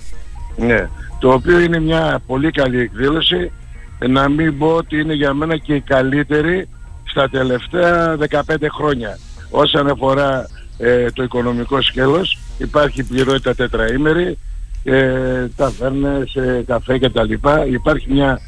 Ναι. 0.57 0.89
Το 1.19 1.31
οποίο 1.31 1.59
είναι 1.59 1.79
μια 1.79 2.21
πολύ 2.27 2.51
καλή 2.51 2.79
εκδήλωση. 2.79 3.51
Ε, 3.99 4.07
Να 4.07 4.29
μην 4.29 4.57
πω 4.57 4.67
ότι 4.67 4.99
είναι 4.99 5.13
για 5.13 5.33
μένα 5.33 5.57
και 5.57 5.75
η 5.75 5.81
καλύτερη 5.81 6.67
στα 7.03 7.29
τελευταία 7.29 8.17
15 8.29 8.41
χρόνια. 8.77 9.17
Όσον 9.49 9.89
αφορά 9.89 10.47
ε, 10.77 11.11
το 11.11 11.23
οικονομικό 11.23 11.81
σκέλος, 11.81 12.37
υπάρχει 12.57 13.03
πληρότητα 13.03 13.55
τετραήμερη, 13.55 14.37
ε, 14.83 15.47
ταβέρνες, 15.55 16.35
ε, 16.35 16.63
καφέ 16.67 16.99
κτλ. 16.99 17.31
Υπάρχει 17.73 18.05
μια 18.09 18.39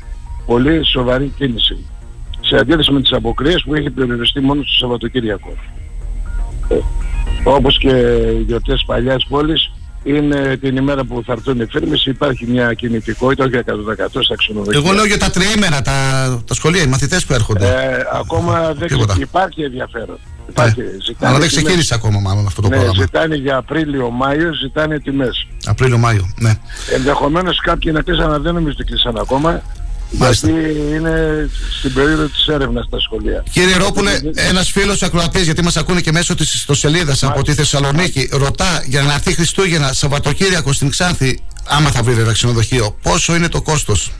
πολύ 0.46 0.86
σοβαρή 0.86 1.34
κίνηση. 1.38 1.86
Σε 2.42 2.56
αντίθεση 2.56 2.92
με 2.92 3.02
τις 3.02 3.12
αποκρίες 3.12 3.64
που 3.64 3.76
έχει 3.76 3.90
περιοριστεί 3.90 4.40
μόνο 4.40 4.62
στο 4.64 4.78
Σαββατοκύριακο. 4.78 5.54
Ε, 6.68 6.76
όπως 7.44 7.78
και 7.78 7.90
οι 8.38 8.44
γιορτές 8.48 8.84
παλιάς 8.86 9.26
πόλης, 9.30 9.72
είναι 10.04 10.58
την 10.62 10.76
ημέρα 10.78 11.04
που 11.04 11.24
θα 11.26 11.32
έρθουν 11.34 11.60
οι 11.60 11.66
φίρμες, 11.66 12.06
υπάρχει 12.06 12.46
μια 12.48 12.74
κινητικότητα, 12.74 13.44
όχι 13.44 13.54
100% 13.56 14.24
στα 14.24 14.36
ξενοδοχεία. 14.36 14.82
Εγώ 14.84 14.94
λέω 14.94 15.06
για 15.06 15.18
τα 15.20 15.30
τριήμερα, 15.30 15.82
τα, 15.82 15.94
τα 16.48 16.54
σχολεία, 16.54 16.82
οι 16.84 16.88
μαθητές 16.88 17.26
που 17.26 17.34
έρχονται. 17.34 17.68
Ε, 17.68 17.98
ακόμα 18.20 18.74
δεν 18.74 18.88
Τίποτα. 18.88 19.16
υπάρχει 19.20 19.62
ενδιαφέρον. 19.62 20.18
Υπάρχει, 20.50 20.82
ζητάνε 20.82 21.32
Αλλά 21.32 21.40
δεν 21.40 21.48
τιμές. 21.48 21.64
ξεκίνησε 21.64 21.94
ακόμα 21.94 22.20
μάλλον 22.20 22.46
αυτό 22.46 22.62
το 22.62 22.68
ναι, 22.68 22.76
πρόγραμμα. 22.76 23.02
ζητάνε 23.02 23.36
για 23.36 23.58
Απρίλιο-Μάιο, 23.58 24.54
ζητάνε 24.54 25.00
τιμές. 25.00 25.48
Απρίλιο-Μάιο, 25.66 26.34
ναι. 26.40 26.54
Ενδεχομένως 26.96 27.60
κάποιοι 27.60 27.92
να 27.96 28.02
κλείσαν, 28.02 28.26
αλλά 28.26 28.40
δεν 28.40 28.54
νομίζω 28.54 28.74
ότι 28.80 28.84
κλείσαν 28.84 29.18
ακόμα. 29.18 29.62
Γιατί 30.12 30.50
είναι 30.96 31.50
στην 31.80 31.94
περίοδο 31.94 32.24
της 32.26 32.48
έρευνας 32.48 32.86
στα 32.86 33.00
σχολεία. 33.00 33.44
Κύριε 33.52 33.78
Ρόπουλε, 33.78 34.12
ένας 34.36 34.72
φίλος 34.72 35.04
ακροατής, 35.04 35.44
γιατί 35.44 35.64
μας 35.64 35.78
ακούνε 35.78 36.02
και 36.02 36.12
μέσω 36.12 36.36
της 36.36 36.54
ιστοσελίδας 36.54 37.24
από 37.24 37.44
τη 37.44 37.54
Θεσσαλονίκη, 37.54 38.30
ρωτά 38.32 38.84
για 38.88 39.02
να 39.02 39.14
έρθει 39.14 39.34
Χριστούγεννα 39.34 39.94
Σαββατοκύριακο 39.94 40.74
στην 40.74 40.90
Ξάνθη, 40.90 41.40
άμα 41.68 41.90
θα 41.92 42.04
βρει 42.04 42.20
ένα 42.22 42.32
ξενοδοχείο, 42.32 42.96
πόσο 43.02 43.36
είναι 43.36 43.48
το 43.50 43.62
κόστος. 43.62 44.12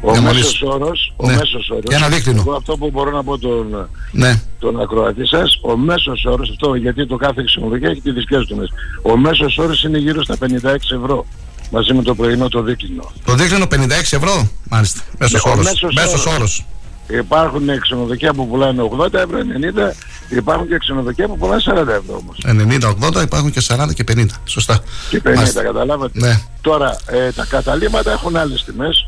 Ο 0.00 0.20
μέσος 0.20 0.62
όρος, 0.62 1.12
ο 1.16 1.26
Ναι. 1.26 1.32
μέσος 1.36 1.68
όρος, 1.70 1.84
Για 1.88 1.96
ένα 1.96 2.08
δείκτυνο. 2.08 2.40
εγώ 2.46 2.52
αυτό 2.56 2.76
που 2.76 2.90
μπορώ 2.90 3.10
να 3.10 3.24
πω 3.24 3.38
τον, 3.38 3.88
Ναι. 4.12 4.40
τον 4.58 4.80
ακροατή 4.80 5.26
σας, 5.26 5.58
ο 5.62 5.76
μέσος 5.76 6.24
όρος, 6.24 6.50
αυτό 6.50 6.74
γιατί 6.74 7.06
το 7.06 7.16
κάθε 7.16 7.42
ξενοδοχείο 7.46 7.90
έχει 7.90 8.00
τις 8.00 8.12
δικές 8.12 8.38
του 8.38 8.46
τιμές. 8.46 8.68
Ο 9.02 9.16
μέσος 9.16 9.58
όρος 9.58 9.82
είναι 9.84 9.98
γύρω 9.98 10.22
στα 10.22 10.36
56 10.36 10.94
ευρώ, 10.94 11.26
μαζί 11.70 11.94
με 11.94 12.02
το 12.02 12.14
πρωινό 12.14 12.48
το 12.48 12.62
δίκτυνο. 12.62 13.12
Το 13.24 13.34
δίκτυο 13.34 13.66
56 13.70 13.88
ευρώ, 14.16 14.48
μάλιστα. 14.70 15.00
Μέσος 15.18 15.44
Ναι, 15.44 15.50
ο 15.50 15.52
όρος. 15.52 15.64
μέσος 15.64 15.94
Μέσος 15.94 16.26
όρος. 16.26 16.34
όρος. 16.36 16.66
Υπάρχουν 17.08 17.80
ξενοδοχεία 17.80 18.34
που 18.34 18.48
πουλάνε 18.48 18.82
80 18.82 19.14
ευρώ, 19.18 19.38
90, 19.38 19.92
υπάρχουν 20.28 20.68
και 20.68 20.78
ξενοδοχεία 20.78 21.26
που 21.28 21.38
πουλάνε 21.38 21.60
40 21.64 21.92
ευρώ 21.92 22.16
όμως. 22.22 22.38
90-80 22.46 23.22
υπάρχουν 23.22 23.50
και 23.50 23.60
40 23.60 23.92
και 23.94 24.04
50. 24.04 24.26
Σωστά. 24.44 24.78
Και 25.10 25.20
50, 25.20 25.34
Μάλιστα. 25.34 25.62
καταλάβατε. 25.62 26.18
Ναι. 26.18 26.40
Τώρα, 26.60 26.96
ε, 27.06 27.30
τα 27.32 27.44
καταλήμματα 27.48 28.12
έχουν 28.12 28.36
άλλες 28.36 28.64
τιμές, 28.64 29.06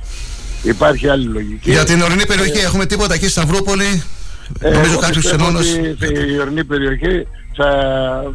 υπάρχει 0.62 1.08
άλλη 1.08 1.24
λογική. 1.26 1.70
Για 1.70 1.84
την 1.84 2.02
ορεινή 2.02 2.26
περιοχή 2.26 2.58
έχουμε 2.58 2.86
τίποτα 2.86 3.14
εκεί 3.14 3.22
στη 3.22 3.32
Σταυρούπολη; 3.32 4.02
Ε, 4.60 4.70
Νομίζω 4.70 4.90
εγώ 4.92 5.00
κάποιος 5.00 5.16
πιστεύω 5.24 5.42
ξενώνο. 5.44 5.58
ότι 6.02 6.32
η 6.34 6.38
ορεινή 6.40 6.64
περιοχή 6.64 7.26
θα, 7.58 7.70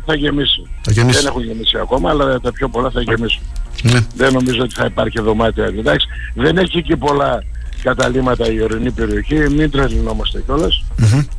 θα 0.05 0.15
γεμίσει. 0.15 0.69
Θα 0.81 0.91
γεμίσεις. 0.91 1.21
Δεν 1.21 1.29
έχουν 1.29 1.43
γεμίσει 1.43 1.77
ακόμα, 1.77 2.09
αλλά 2.09 2.39
τα 2.39 2.51
πιο 2.51 2.69
πολλά 2.69 2.89
θα 2.89 3.01
γεμίσουν. 3.01 3.41
Ναι. 3.81 3.99
Δεν 4.15 4.33
νομίζω 4.33 4.61
ότι 4.61 4.73
θα 4.73 4.85
υπάρχει 4.85 5.21
δωμάτια. 5.21 5.65
Εντάξει, 5.65 6.07
δεν 6.35 6.57
έχει 6.57 6.81
και 6.81 6.95
πολλά 6.95 7.43
καταλήμματα 7.83 8.51
η 8.51 8.61
ορεινή 8.61 8.91
περιοχή, 8.91 9.35
μην 9.35 9.71
τρελνόμαστε 9.71 10.41
κιόλας. 10.45 10.83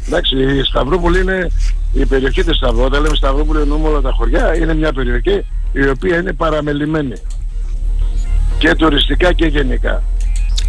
Εντάξει, 0.06 0.36
η 0.36 0.62
Σταυρούπολη 0.65 1.20
είναι 1.20 1.51
η 1.93 2.06
περιοχή 2.06 2.44
της 2.44 2.56
Σταυρού. 2.56 2.82
Όταν 2.82 3.02
λέμε 3.02 3.16
Σταυρούπολη 3.16 3.61
εννοούμε 3.61 3.89
όλα 3.89 4.01
τα 4.01 4.11
χωριά, 4.11 4.56
είναι 4.56 4.74
μια 4.74 4.93
περιοχή 4.93 5.44
η 5.73 5.89
οποία 5.89 6.16
είναι 6.19 6.32
παραμελημένη. 6.32 7.15
Και 8.59 8.74
τουριστικά 8.74 9.32
και 9.32 9.47
γενικά. 9.47 10.02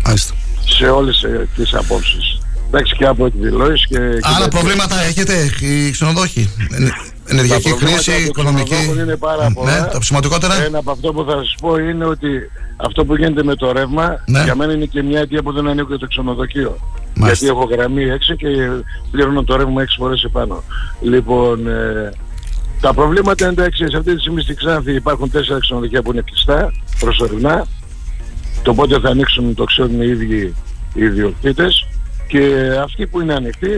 Μάλιστα. 0.05 0.33
Σε 0.65 0.85
όλες 0.85 1.23
ε, 1.23 1.47
τις 1.55 1.73
απόψεις. 1.73 2.44
Εντάξει 2.67 2.95
και 2.95 3.05
από 3.05 3.25
εκδηλώσεις 3.25 3.85
και... 3.87 3.95
και 3.97 4.19
Άλλα 4.23 4.35
τέτοια. 4.35 4.47
προβλήματα 4.59 5.01
έχετε 5.01 5.33
οι 5.61 5.91
ξενοδόχοι; 5.91 6.49
Ενε- 6.75 6.91
Ενεργειακή 7.27 7.63
Τα 7.69 7.75
προβλήματα 7.75 8.03
κρίση, 8.03 8.11
των 8.11 8.25
οικονομική; 8.25 8.73
ξενοδόχων 8.73 8.99
Είναι 9.03 9.15
πάρα 9.17 9.51
πολλά. 9.53 9.79
Ναι, 9.79 9.87
τα 9.87 10.01
σημαντικότερα. 10.01 10.63
Ένα 10.63 10.77
από 10.77 10.91
αυτό 10.91 11.13
που 11.13 11.23
θα 11.27 11.31
σας 11.31 11.55
πω 11.61 11.77
είναι 11.77 12.05
ότι 12.05 12.27
αυτό 12.75 13.05
που 13.05 13.15
γίνεται 13.15 13.43
με 13.43 13.55
το 13.55 13.71
ρεύμα 13.71 14.23
Ναι. 14.27 14.43
για 14.43 14.55
μένα 14.55 14.73
είναι 14.73 14.85
και 14.85 15.03
μια 15.03 15.19
αιτία 15.19 15.41
που 15.43 15.51
δεν 15.51 15.67
ανήκω 15.67 15.97
το 15.97 16.07
ξενοδοχείο. 16.07 16.77
Μάλιστα. 17.15 17.45
Γιατί 17.45 17.59
έχω 17.59 17.69
γραμμή 17.75 18.03
έξω 18.03 18.33
και 18.35 18.47
πληρώνω 19.11 19.43
το 19.43 19.55
ρεύμα 19.55 19.81
έξι 19.81 19.95
φορές 19.99 20.23
επάνω. 20.23 20.63
Λοιπόν, 21.01 21.67
ε, 21.67 22.11
τα 22.81 22.93
προβλήματα 22.93 23.45
είναι 23.45 23.53
τα 23.55 23.63
εξής. 23.63 23.93
Αυτή 23.95 24.13
τη 24.15 24.19
στιγμή 24.19 24.41
στη 24.41 24.53
Ξάνθη 24.53 24.93
υπάρχουν 24.93 25.31
τέσσερα 25.31 25.59
ξενοδοχεία 25.59 26.01
που 26.01 26.11
είναι 26.11 26.21
κλειστά 26.21 26.71
προσωρινά. 26.99 27.65
Το 28.63 28.73
πότε 28.73 28.99
θα 28.99 29.09
ανοίξουν 29.09 29.55
το 29.55 29.63
ξέρουν 29.63 30.01
οι 30.01 30.07
ίδιοι 30.07 30.55
οι 30.93 31.03
ιδιοκτήτες 31.03 31.87
και 32.27 32.69
αυτοί 32.83 33.07
που 33.07 33.21
είναι 33.21 33.33
ανοιχτοί 33.33 33.71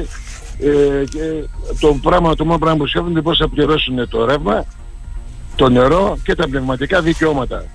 ε, 0.59 1.03
και 1.09 1.47
το, 1.79 1.99
πράγμα, 2.01 2.35
το 2.35 2.45
μόνο 2.45 2.57
πράγμα 2.57 2.77
που 2.77 2.87
σκέφτονται 2.87 3.11
είναι 3.11 3.21
πώς 3.21 3.37
θα 3.37 3.49
πληρώσουν 3.49 4.07
το 4.09 4.25
ρεύμα, 4.25 4.65
το 5.55 5.69
νερό 5.69 6.17
και 6.23 6.35
τα 6.35 6.47
πνευματικά 6.47 7.01
δικαιώματα. 7.01 7.65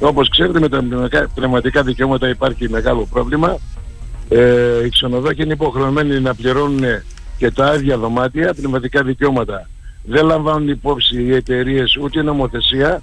Όπως 0.00 0.28
ξέρετε 0.28 0.60
με 0.60 0.68
τα 0.68 0.78
πνευματικά- 0.78 1.28
πνευματικά 1.34 1.82
δικαιώματα 1.82 2.28
υπάρχει 2.28 2.68
μεγάλο 2.68 3.06
πρόβλημα. 3.10 3.58
Ε, 4.28 4.84
οι 4.84 4.88
ξενοδόχοι 4.88 5.42
είναι 5.42 5.52
υποχρεωμένοι 5.52 6.20
να 6.20 6.34
πληρώνουν 6.34 6.82
και 7.38 7.50
τα 7.50 7.66
άδεια 7.66 7.98
δωμάτια 7.98 8.54
πνευματικά 8.54 9.02
δικαιώματα. 9.02 9.68
Δεν 10.04 10.26
λαμβάνουν 10.26 10.68
υπόψη 10.68 11.22
οι 11.22 11.34
εταιρείες 11.34 11.96
ούτε 12.02 12.20
η 12.20 12.22
νομοθεσία 12.22 13.02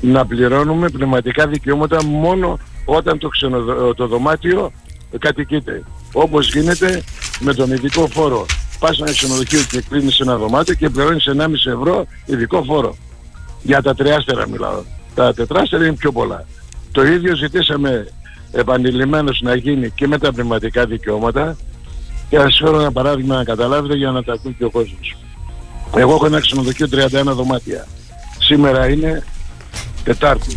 να 0.00 0.26
πληρώνουμε 0.26 0.88
πνευματικά 0.88 1.46
δικαιώματα 1.46 2.04
μόνο 2.04 2.58
όταν 2.84 3.18
το, 3.18 3.28
ξενοδο- 3.28 3.94
το 3.94 4.06
δωμάτιο 4.06 4.72
κατοικείται. 5.18 5.82
Όπως 6.12 6.54
γίνεται 6.54 7.02
με 7.40 7.54
τον 7.54 7.70
ειδικό 7.70 8.06
φόρο. 8.06 8.46
Πας 8.78 8.96
σε 8.96 9.02
ένα 9.02 9.12
ξενοδοχείο 9.12 9.60
και 9.70 9.80
κλείνεις 9.88 10.20
ένα 10.20 10.36
δωμάτιο 10.36 10.74
και 10.74 10.88
πληρώνεις 10.88 11.26
1,5 11.26 11.66
ευρώ 11.66 12.06
ειδικό 12.26 12.62
φόρο. 12.62 12.96
Για 13.62 13.82
τα 13.82 13.94
τριάστερα 13.94 14.48
μιλάω. 14.48 14.82
Τα 15.14 15.34
τετράστερα 15.34 15.84
είναι 15.86 15.94
πιο 15.94 16.12
πολλά. 16.12 16.46
Το 16.92 17.06
ίδιο 17.06 17.36
ζητήσαμε 17.36 18.08
επανειλημμένως 18.52 19.40
να 19.42 19.54
γίνει 19.54 19.90
και 19.90 20.06
με 20.06 20.18
τα 20.18 20.32
πνευματικά 20.32 20.86
δικαιώματα 20.86 21.56
και 22.28 22.36
θα 22.36 22.42
σας 22.42 22.58
φέρω 22.62 22.80
ένα 22.80 22.92
παράδειγμα 22.92 23.36
να 23.36 23.44
καταλάβετε 23.44 23.94
για 23.94 24.10
να 24.10 24.22
τα 24.22 24.32
ακούει 24.32 24.52
και 24.58 24.64
ο 24.64 24.70
κόσμος. 24.70 25.16
Εγώ 25.96 26.14
έχω 26.14 26.26
ένα 26.26 26.40
ξενοδοχείο 26.40 26.88
31 26.90 27.34
δωμάτια. 27.34 27.86
Σήμερα 28.38 28.88
είναι 28.88 29.24
Τετάρτη. 30.04 30.56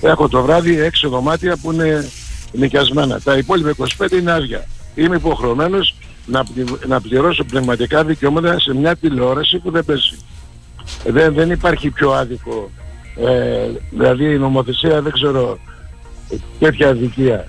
Έχω 0.00 0.28
το 0.28 0.42
βράδυ 0.42 0.90
6 1.02 1.08
δωμάτια 1.08 1.56
που 1.56 1.72
είναι 1.72 2.08
νοικιασμένα. 2.52 3.20
Τα 3.20 3.36
υπόλοιπα 3.36 3.74
25 3.98 4.12
είναι 4.12 4.32
άδεια. 4.32 4.66
Είμαι 4.94 5.16
υποχρεωμένος 5.16 5.94
να, 6.26 6.44
πλη- 6.44 6.86
να 6.86 7.00
πληρώσω 7.00 7.44
πνευματικά 7.44 8.04
δικαιώματα 8.04 8.60
σε 8.60 8.74
μια 8.74 8.96
τηλεόραση 8.96 9.58
που 9.58 9.70
δεν 9.70 9.84
πέσει. 9.84 10.18
Δεν, 11.04 11.34
δεν 11.34 11.50
υπάρχει 11.50 11.90
πιο 11.90 12.10
άδικο. 12.10 12.70
Ε, 13.16 13.68
δηλαδή 13.90 14.24
η 14.34 14.38
νομοθεσία 14.38 15.02
δεν 15.02 15.12
ξέρω 15.12 15.58
ε, 16.30 16.36
τέτοια 16.58 16.88
αδικία. 16.88 17.46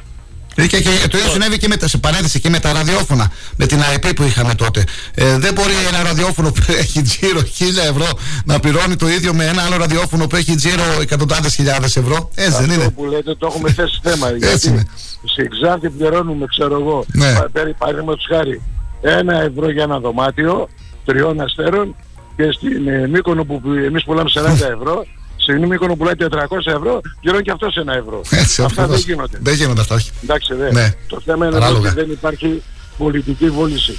Ε, 0.63 0.67
Και, 0.67 0.81
και 0.81 1.07
το 1.09 1.17
ίδιο 1.17 1.29
συνέβη 1.31 1.57
και 1.57 1.67
με, 1.67 1.77
τα- 1.77 1.87
σε 1.87 1.97
παρένθεση 1.97 2.39
και 2.39 2.49
με 2.49 2.59
τα 2.59 2.73
ραδιόφωνα, 2.73 3.31
με 3.55 3.65
την 3.65 3.81
ΑΕΠ 3.81 4.13
που 4.13 4.23
είχαμε 4.23 4.55
τότε. 4.55 4.83
Ε, 5.13 5.37
δεν 5.37 5.53
μπορεί 5.53 5.71
ένα 5.93 6.03
ραδιόφωνο 6.03 6.51
που 6.51 6.61
έχει 6.67 7.01
τζίρο 7.01 7.39
1000 7.39 7.89
ευρώ 7.89 8.07
να 8.45 8.59
πληρώνει 8.59 8.95
το 8.95 9.09
ίδιο 9.09 9.33
με 9.33 9.45
ένα 9.45 9.61
άλλο 9.63 9.77
ραδιόφωνο 9.77 10.27
που 10.27 10.35
έχει 10.35 10.55
τζίρο 10.55 10.83
εκατοντάδες 11.01 11.55
χιλιάδες 11.55 11.95
ευρώ. 11.97 12.29
Έτσι 12.35 12.51
δεν 12.51 12.69
Αυτό 12.69 12.73
είναι. 12.73 12.89
που 12.91 13.05
λέτε 13.05 13.35
το 13.35 13.47
έχουμε 13.47 13.71
θέσει 13.71 13.99
θέμα. 14.03 14.27
Έτσι 14.27 14.47
γιατί 14.47 14.67
είναι. 14.67 14.85
σε 15.35 15.47
Ξάνθη 15.47 15.89
πληρώνουμε, 15.89 16.45
ξέρω 16.49 16.73
εγώ, 16.79 17.05
Ναι. 17.13 17.33
πα- 17.33 17.49
περί- 17.51 17.75
παραδείγματος 17.77 18.25
χάρη, 18.29 18.61
ένα 19.01 19.41
ευρώ 19.41 19.71
για 19.71 19.83
ένα 19.83 19.99
δωμάτιο, 19.99 20.69
τριών 21.05 21.41
αστέρων 21.41 21.95
και 22.35 22.51
στην 22.51 22.87
ε, 22.87 23.07
Μύκονο 23.07 23.43
που 23.43 23.61
που 23.61 23.71
εμείς 23.71 24.03
πουλάμε 24.03 24.29
40 24.33 24.45
ευρώ, 24.53 25.05
στην 25.41 25.65
Μύκονο 25.65 25.95
πουλάει 25.95 26.13
400 26.19 26.25
ευρώ, 26.65 27.01
πληρώνει 27.21 27.43
και 27.43 27.51
αυτός 27.51 27.75
ένα 27.75 27.93
ευρώ. 27.93 28.21
Έτσι, 28.29 28.63
Αυτά 28.63 28.81
ακριβώς. 28.81 29.03
δεν 29.05 29.13
γίνονται. 29.13 29.37
Δεν 29.41 29.53
γίνονται 29.53 29.81
αυτά, 29.81 29.95
όχι. 29.95 30.11
Εντάξει, 30.23 30.53
δε. 30.53 30.71
Ναι. 30.71 30.93
Το 31.07 31.21
θέμα 31.25 31.45
είναι 31.45 31.59
Παράλογα. 31.59 31.89
ότι 31.89 31.99
δεν 31.99 32.11
υπάρχει 32.11 32.61
πολιτική 32.97 33.49
βούληση. 33.49 33.97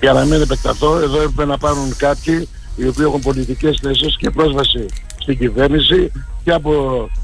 Για 0.00 0.12
να 0.12 0.24
μην 0.24 0.40
επεκταθώ, 0.40 0.98
εδώ 0.98 1.16
έπρεπε 1.16 1.44
να 1.44 1.58
πάρουν 1.58 1.96
κάποιοι 1.96 2.48
οι 2.76 2.86
οποίοι 2.88 3.04
έχουν 3.08 3.20
πολιτικές 3.20 3.78
θέσεις 3.82 4.16
και 4.16 4.30
πρόσβαση 4.30 4.86
στην 5.20 5.38
κυβέρνηση 5.38 6.12
και 6.44 6.52
από 6.52 6.72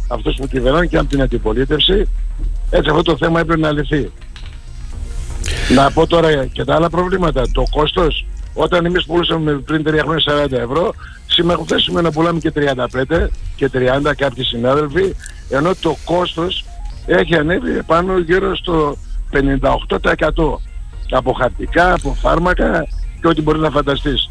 αυτούς 0.08 0.36
που 0.36 0.46
κυβερνάνε 0.46 0.86
και 0.86 0.96
από 0.96 1.08
την 1.08 1.22
αντιπολίτευση. 1.22 2.08
Έτσι 2.70 2.90
αυτό 2.90 3.02
το 3.02 3.16
θέμα 3.16 3.40
έπρεπε 3.40 3.60
να 3.60 3.70
λυθεί. 3.72 4.10
Να 5.74 5.90
πω 5.90 6.06
τώρα 6.06 6.46
και 6.46 6.64
τα 6.64 6.74
άλλα 6.74 6.90
προβλήματα. 6.90 7.42
Το 7.52 7.62
κόστος, 7.70 8.26
όταν 8.54 8.84
εμείς 8.84 9.04
πουλούσαμε 9.04 9.52
πριν 9.52 9.82
3 9.86 9.98
χρόνια 10.02 10.22
40 10.44 10.52
ευρώ, 10.52 10.94
σήμερα 11.34 11.64
έχουμε 11.76 12.00
να 12.00 12.10
πουλάμε 12.10 12.38
και 12.38 12.52
35 12.54 13.28
και 13.56 13.70
30 13.74 14.12
κάποιοι 14.16 14.44
συνάδελφοι, 14.44 15.14
ενώ 15.48 15.74
το 15.80 15.96
κόστος 16.04 16.64
έχει 17.06 17.36
ανέβει 17.36 17.82
πάνω 17.82 18.18
γύρω 18.18 18.56
στο 18.56 18.96
58% 19.32 19.48
από 21.10 21.32
χαρτικά, 21.32 21.92
από 21.92 22.14
φάρμακα 22.14 22.86
και 23.20 23.28
ό,τι 23.28 23.42
μπορεί 23.42 23.58
να 23.58 23.70
φανταστείς. 23.70 24.30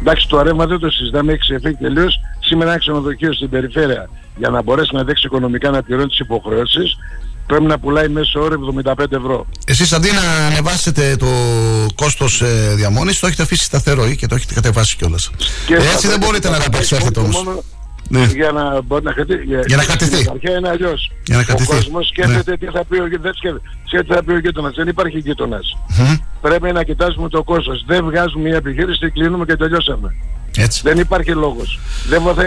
Εντάξει, 0.00 0.28
το 0.28 0.42
ρεύμα 0.42 0.66
δεν 0.66 0.78
το 0.78 0.90
συζητάμε, 0.90 1.32
έχει 1.32 1.40
ξεφύγει 1.40 1.74
τελείως. 1.74 2.20
Σήμερα 2.40 2.70
ένα 2.70 2.78
ξενοδοχείο 2.78 3.32
στην 3.32 3.48
περιφέρεια 3.48 4.08
για 4.36 4.48
να 4.48 4.62
μπορέσει 4.62 4.94
να 4.94 5.04
δέξει 5.04 5.26
οικονομικά 5.26 5.70
να 5.70 5.82
πληρώνει 5.82 6.08
τις 6.08 6.18
υποχρεώσεις 6.18 6.96
πρέπει 7.50 7.64
να 7.64 7.78
πουλάει 7.78 8.08
μέσω 8.08 8.40
όρο 8.40 8.56
75 8.84 9.12
ευρώ. 9.12 9.46
Εσείς 9.66 9.92
αντί 9.92 10.08
να 10.12 10.46
ανεβάσετε 10.46 11.16
το 11.16 11.26
κόστος 11.94 12.42
ε, 12.42 12.74
διαμόνηση, 12.76 13.20
το 13.20 13.26
έχετε 13.26 13.42
αφήσει 13.42 13.64
σταθερό 13.64 14.06
ή 14.06 14.16
και 14.16 14.26
το 14.26 14.34
έχετε 14.34 14.54
κατεβάσει 14.54 14.96
κιόλας. 14.96 15.30
Έτσι 15.92 16.08
δεν 16.08 16.18
μπορείτε 16.18 16.48
να 16.48 16.56
ανταπεξέλθετε 16.56 17.20
όμως. 17.20 17.44
Ναι. 18.08 18.24
Για 18.34 18.50
να 18.52 18.82
μπορεί 18.82 19.04
να 19.04 19.12
χατηθεί. 19.12 19.44
Για, 19.44 19.62
για 19.66 19.76
να 19.76 19.82
χατηθεί. 19.82 20.30
αρχαία 20.30 20.56
είναι 20.56 20.68
αλλιώς. 20.68 21.12
Ο 21.60 21.64
κόσμος 21.64 22.08
σκέφτεται 22.08 22.50
ναι. 22.50 22.56
τι 22.56 22.66
θα 22.66 22.84
πει 22.84 22.98
ο 22.98 23.06
γείτονα. 23.06 23.34
Σκέφτεται 23.86 24.14
θα 24.14 24.24
πει 24.24 24.32
ο 24.32 24.38
γείτονα. 24.38 24.70
Δεν 24.76 24.88
υπάρχει 24.88 25.18
γείτονα. 25.18 25.58
Mm. 25.98 26.18
Πρέπει 26.40 26.72
να 26.72 26.82
κοιτάζουμε 26.82 27.28
το 27.28 27.42
κόστος. 27.42 27.84
Δεν 27.86 28.04
βγάζουμε 28.04 28.48
μια 28.48 28.56
επιχείρηση, 28.56 29.10
κλείνουμε 29.10 29.44
και 29.44 29.56
τελειώσαμε. 29.56 30.14
Έτσι. 30.62 30.80
Δεν 30.84 30.98
υπάρχει 30.98 31.30
λόγος. 31.30 31.78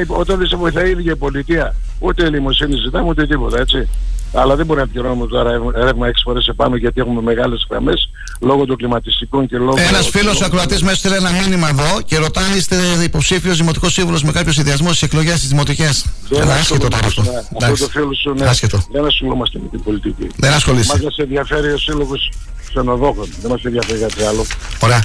Όταν 0.07 0.37
δεν 0.37 0.47
σε 0.47 0.55
βοηθάει 0.55 0.87
η 0.87 0.91
ίδια 0.91 1.11
η 1.11 1.15
πολιτεία, 1.15 1.75
ούτε 1.99 2.25
η 2.25 2.29
λιμοσύνη 2.29 2.75
ζητάμε 2.75 3.09
ούτε 3.09 3.27
τίποτα. 3.27 3.59
Έτσι. 3.59 3.89
Αλλά 4.35 4.55
δεν 4.55 4.65
μπορεί 4.65 4.79
να 4.79 4.87
πληρώνουμε 4.87 5.27
τώρα 5.27 5.51
ρεύμα 5.75 6.07
6 6.07 6.11
φορές 6.23 6.47
επάνω 6.47 6.75
γιατί 6.75 7.01
έχουμε 7.01 7.21
μεγάλες 7.21 7.67
γραμμές 7.69 8.09
λόγω 8.39 8.65
των 8.65 8.75
κλιματιστικών 8.75 9.47
και 9.47 9.57
λόγω. 9.57 9.75
Ένας 9.77 10.09
φίλος 10.09 10.41
ακροατής 10.41 10.81
με 10.81 10.91
έστειλε 10.91 11.15
ένα 11.15 11.31
μήνυμα 11.31 11.69
εδώ 11.69 12.01
και 12.05 12.17
ρωτάει, 12.17 12.57
είστε 12.57 12.75
υποψήφιος 13.03 13.57
δημοτικός 13.57 13.93
σύμβουλος 13.93 14.23
με 14.23 14.31
κάποιο 14.31 14.51
συνδυασμό 14.51 14.87
στις 14.87 15.01
εκλογές 15.01 15.39
της 15.39 15.47
δημοτικές; 15.47 16.05
Δεν 16.29 16.51
άσχετο 16.51 16.87
τώρα 16.87 17.05
αυτό. 17.05 17.21
Αυτό 17.61 17.85
το 17.85 17.91
φίλος 17.91 18.17
σου 18.17 18.33
ναι. 18.33 18.45
Άσχετο. 18.45 18.83
Δεν 18.91 19.05
ασχολούμαστε 19.05 19.59
με 19.61 19.67
την 19.69 19.83
πολιτική. 19.83 20.27
Δεν 20.35 20.53
ασχολείσαι. 20.53 20.99
Μα 21.03 21.09
ενδιαφέρει 21.23 21.71
ο 21.71 21.77
σύλλογος 21.77 22.31
ξενοδόχων. 22.69 23.29
Δεν 23.41 23.51
μας 23.51 23.63
ενδιαφέρει 23.63 23.99
κάτι 23.99 24.23
άλλο. 24.23 24.45
Ωραία. 24.79 25.03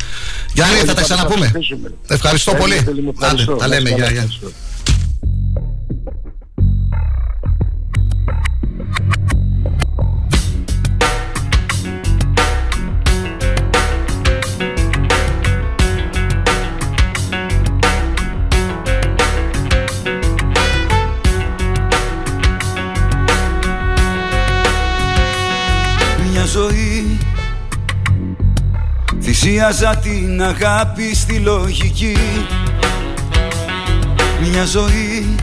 Γιάννη, 0.52 0.78
θα 0.78 0.94
τα 0.94 1.02
ξαναπούμε. 1.02 1.52
Ευχαριστώ 2.06 2.54
πολύ. 2.54 2.84
Τα 3.58 3.68
λέμε. 3.68 3.90
Γεια, 3.90 4.28
Θυσίαζα 29.22 29.96
την 29.96 30.42
αγάπη 30.42 31.14
στη 31.14 31.38
λογική 31.38 32.16
Μια 34.40 34.64
ζωή. 34.64 35.34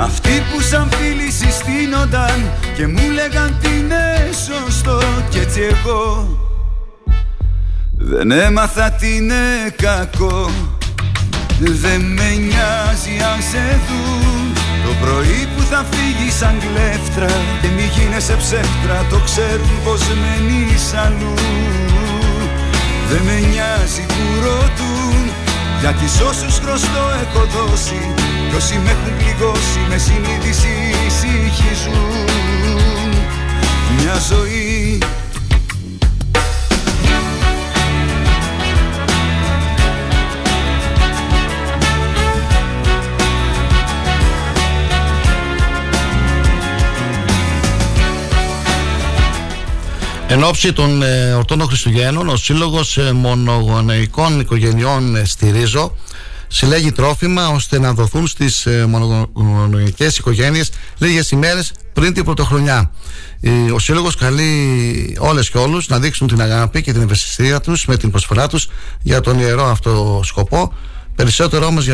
Αυτοί 0.00 0.42
που 0.52 0.60
σαν 0.60 0.90
φίλοι 0.90 1.30
συστήνονταν 1.30 2.50
Και 2.76 2.86
μου 2.86 3.10
λέγαν 3.10 3.58
τι 3.62 3.68
είναι 3.68 4.30
σωστό 4.46 5.00
Κι 5.28 5.38
έτσι 5.38 5.60
εγώ 5.60 6.28
Δεν 7.96 8.30
έμαθα 8.30 8.90
τι 8.90 9.16
είναι 9.16 9.34
κακό. 9.76 10.50
Δεν 11.58 12.00
με 12.00 12.28
νοιάζει 12.34 13.14
αν 13.32 13.42
σε 13.50 13.80
δουν. 13.88 14.52
Το 14.84 14.92
πρωί 15.00 15.48
που 15.56 15.62
θα 15.62 15.84
φύγει 15.90 16.30
σαν 16.30 16.54
κλέφτρα 16.58 17.36
Και 17.62 17.68
μη 17.76 17.90
γίνεσαι 17.94 18.36
ψεύτρα 18.36 19.06
Το 19.10 19.18
ξέρουν 19.24 19.70
πως 19.84 20.00
μένεις 20.08 20.94
αλλού. 20.94 21.34
Δεν 23.08 23.22
με 23.22 23.38
νοιάζει 23.48 24.02
που 24.06 24.44
ρωτούν 24.44 24.91
Γιατί 25.82 26.08
σ' 26.08 26.20
όσους 26.20 26.58
χρωστό 26.58 27.04
έχω 27.22 27.46
δώσει 27.54 28.14
Κι 28.48 28.56
όσοι 28.56 28.78
με 28.84 28.90
έχουν 28.90 29.16
πληγώσει 29.18 29.80
με 29.88 29.98
συνείδηση 29.98 30.72
ησυχίζουν. 31.06 32.26
Μια 33.98 34.16
ζωή 34.30 34.98
Εν 50.32 50.44
ώψη 50.44 50.72
των 50.72 51.02
ε, 51.02 51.32
ορτών 51.32 51.58
των 51.58 51.66
Χριστουγέννων, 51.66 52.28
ο 52.28 52.36
Σύλλογος 52.36 52.98
ε, 52.98 53.12
Μονογονεϊκών 53.12 54.40
Οικογενειών 54.40 55.16
ε, 55.16 55.24
Στηρίζω 55.24 55.96
συλλέγει 56.48 56.92
τρόφιμα 56.92 57.48
ώστε 57.48 57.78
να 57.78 57.92
δοθούν 57.92 58.26
στις 58.26 58.66
ε, 58.66 58.86
μονογονεϊκές 58.86 60.18
οικογένειες 60.18 60.70
λίγες 60.98 61.30
ημέρες 61.30 61.72
πριν 61.92 62.12
την 62.12 62.24
πρωτοχρονιά. 62.24 62.90
Ε, 63.40 63.50
ο 63.74 63.78
Σύλλογος 63.78 64.16
καλεί 64.16 65.16
όλες 65.20 65.50
και 65.50 65.58
όλους 65.58 65.88
να 65.88 65.98
δείξουν 65.98 66.26
την 66.26 66.40
αγάπη 66.40 66.82
και 66.82 66.92
την 66.92 67.02
ευαισθησία 67.02 67.60
τους 67.60 67.86
με 67.86 67.96
την 67.96 68.10
προσφορά 68.10 68.48
τους 68.48 68.68
για 69.02 69.20
τον 69.20 69.38
ιερό 69.38 69.64
αυτό 69.64 70.20
σκοπό. 70.24 70.72
Περισσότερο 71.14 71.66
όμως 71.66 71.84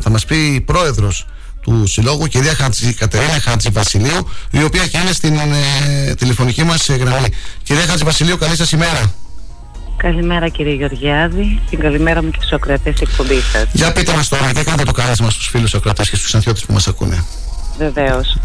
θα 0.00 0.10
μας 0.10 0.24
πει 0.24 0.36
η 0.36 0.60
πρόεδρος 0.60 1.26
του 1.66 1.86
Συλλόγου, 1.86 2.26
κυρία 2.26 2.54
Χατζη, 2.54 2.94
Κατερίνα 2.94 3.40
Χατζη 3.40 3.70
Βασιλείου, 3.70 4.28
η 4.50 4.62
οποία 4.62 4.86
και 4.86 4.98
είναι 4.98 5.12
στην 5.12 5.36
ε, 5.36 6.14
τηλεφωνική 6.14 6.62
μας 6.62 6.88
γραμμή. 6.88 7.28
Κυρία 7.62 7.86
Χατζη 7.86 8.04
Βασιλείου, 8.04 8.38
καλή 8.38 8.56
σας 8.56 8.72
ημέρα. 8.72 9.12
Καλημέρα 9.96 10.48
κύριε 10.48 10.74
Γεωργιάδη, 10.74 11.60
την 11.70 11.78
καλημέρα 11.78 12.22
μου 12.22 12.30
και 12.30 12.38
στους 12.40 12.52
ακροατές 12.52 13.00
εκπομπής 13.00 13.44
σας. 13.52 13.64
Για 13.72 13.92
πείτε 13.92 14.12
μας 14.12 14.28
τώρα 14.28 14.52
και 14.52 14.62
κάντε 14.62 14.82
το 14.82 14.92
κάλεσμα 14.92 15.30
στους 15.30 15.46
φίλους 15.46 15.74
ακροατές 15.74 16.10
και 16.10 16.16
στους 16.16 16.34
ανθιώτες 16.34 16.64
που 16.64 16.72
μας 16.72 16.88
ακούνε; 16.88 17.24
Βεβαίως. 17.78 18.36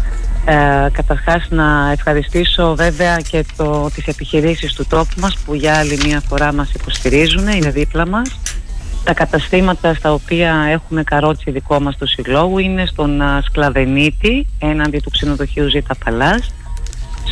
Ε, 0.44 0.54
καταρχάς 0.92 1.46
να 1.50 1.90
ευχαριστήσω 1.92 2.74
βέβαια 2.74 3.16
και 3.16 3.44
το, 3.56 3.90
τις 3.94 4.06
επιχειρήσεις 4.06 4.72
του 4.72 4.86
τόπου 4.88 5.14
μας 5.20 5.36
που 5.44 5.54
για 5.54 5.74
άλλη 5.74 5.98
μια 6.04 6.22
φορά 6.28 6.52
μας 6.52 6.70
υποστηρίζουν, 6.72 7.48
είναι 7.48 7.70
δίπλα 7.70 8.08
μας 8.08 8.28
τα 9.04 9.14
καταστήματα 9.14 9.94
στα 9.94 10.12
οποία 10.12 10.66
έχουμε 10.70 11.02
καρότσι 11.02 11.50
δικό 11.50 11.80
μας 11.80 11.96
του 11.96 12.06
συλλόγου 12.06 12.58
είναι 12.58 12.86
στον 12.86 13.22
Σκλαβενίτη, 13.44 14.46
έναντι 14.58 14.98
του 14.98 15.10
ξενοδοχείου 15.10 15.68
Ζήτα 15.68 15.94
Παλάς, 16.04 16.52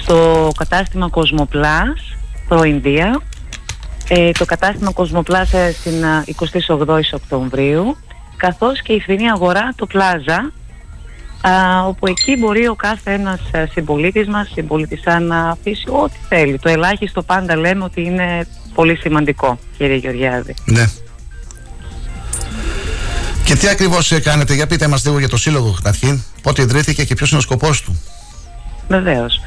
στο 0.03 0.51
κατάστημα 0.57 1.09
Κοσμοπλάς, 1.09 2.17
προϊνδία, 2.49 3.21
ε, 4.09 4.31
το 4.31 4.45
κατάστημα 4.45 4.93
Κοσμοπλάς 4.93 5.53
ε, 5.53 5.73
στην 5.73 6.05
28 6.69 7.01
Οκτωβρίου, 7.13 7.97
καθώς 8.37 8.83
και 8.83 8.93
η 8.93 9.01
φθηνή 9.01 9.31
αγορά, 9.31 9.73
το 9.77 9.87
Πλάζα, 9.87 10.53
α, 11.41 11.85
όπου 11.87 12.07
εκεί 12.07 12.37
μπορεί 12.37 12.69
ο 12.69 12.75
κάθε 12.75 13.13
ένας 13.13 13.41
ε, 13.51 13.67
συμπολίτης 13.73 14.29
μας, 14.29 14.51
συμπολίτησα 14.53 15.21
να 15.21 15.49
αφήσει 15.49 15.89
ό,τι 15.89 16.17
θέλει. 16.29 16.59
Το 16.59 16.69
ελάχιστο 16.69 17.23
πάντα 17.23 17.57
λέμε 17.57 17.85
ότι 17.85 18.03
είναι 18.03 18.47
πολύ 18.75 18.97
σημαντικό, 18.97 19.59
κύριε 19.77 19.97
Γεωργιάδη. 19.97 20.55
Ναι. 20.65 20.85
Και 23.45 23.57
τι 23.57 23.69
ακριβώς 23.69 24.21
κάνετε, 24.23 24.55
για 24.55 24.67
πείτε 24.67 24.89
μας 24.89 25.05
λίγο 25.05 25.19
για 25.19 25.29
το 25.29 25.37
Σύλλογο 25.37 25.73
καταρχήν, 25.77 26.23
πότε 26.43 26.63
ιδρύθηκε 26.63 27.05
και 27.05 27.15
ποιος 27.15 27.31
είναι 27.31 27.39
ο 27.39 27.43
σκοπός 27.43 27.83
του; 27.83 28.01
Βεβαίως. 28.89 29.41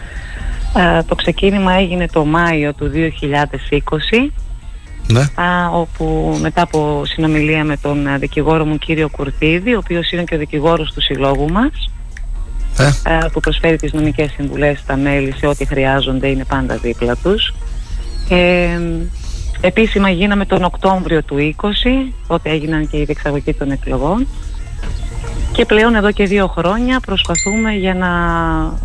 το 1.07 1.15
ξεκίνημα 1.15 1.73
έγινε 1.73 2.07
το 2.07 2.25
Μάιο 2.25 2.73
του 2.73 2.91
2020 2.93 4.31
ναι. 5.07 5.19
α, 5.19 5.69
όπου 5.71 6.37
μετά 6.41 6.61
από 6.61 7.03
συνομιλία 7.05 7.63
με 7.63 7.77
τον 7.77 8.07
δικηγόρο 8.19 8.65
μου 8.65 8.77
κύριο 8.77 9.09
Κουρτίδη 9.09 9.73
ο 9.73 9.77
οποίος 9.77 10.11
είναι 10.11 10.23
και 10.23 10.35
ο 10.35 10.37
δικηγόρος 10.37 10.93
του 10.93 11.01
συλλόγου 11.01 11.51
μας 11.51 11.91
ε. 12.77 13.17
που 13.31 13.39
προσφέρει 13.39 13.77
τις 13.77 13.93
νομικές 13.93 14.31
συμβουλές 14.31 14.79
στα 14.79 14.95
μέλη 14.95 15.33
σε 15.37 15.47
ό,τι 15.47 15.65
χρειάζονται 15.65 16.27
είναι 16.27 16.45
πάντα 16.45 16.75
δίπλα 16.77 17.15
τους 17.15 17.53
ε, 18.29 18.79
Επίσημα 19.65 20.09
γίναμε 20.09 20.45
τον 20.45 20.63
Οκτώβριο 20.63 21.23
του 21.23 21.55
20, 21.61 21.65
τότε 22.27 22.49
έγιναν 22.49 22.89
και 22.89 22.97
η 22.97 23.03
διεξαγωγή 23.03 23.53
των 23.53 23.71
εκλογών. 23.71 24.27
Και 25.51 25.65
πλέον 25.65 25.95
εδώ 25.95 26.11
και 26.11 26.25
δύο 26.25 26.47
χρόνια 26.47 26.99
προσπαθούμε 26.99 27.71
για, 27.71 27.93
να, 27.93 28.09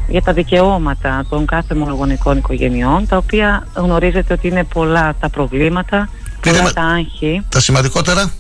για 0.09 0.23
τα 0.23 0.33
δικαιώματα 0.33 1.25
των 1.29 1.47
κάθε 1.47 1.75
μονογονικών 1.75 2.37
οικογενειών, 2.37 3.07
τα 3.07 3.17
οποία 3.17 3.67
γνωρίζετε 3.75 4.33
ότι 4.33 4.49
είναι 4.49 4.65
πολλά 4.65 5.15
τα 5.21 5.29
προβλήματα, 5.29 6.09
πολλά 6.41 6.73
τα 6.73 6.83
άγχη. 6.83 7.43
Τα 7.49 7.61
σημαντικότερα; 7.61 8.33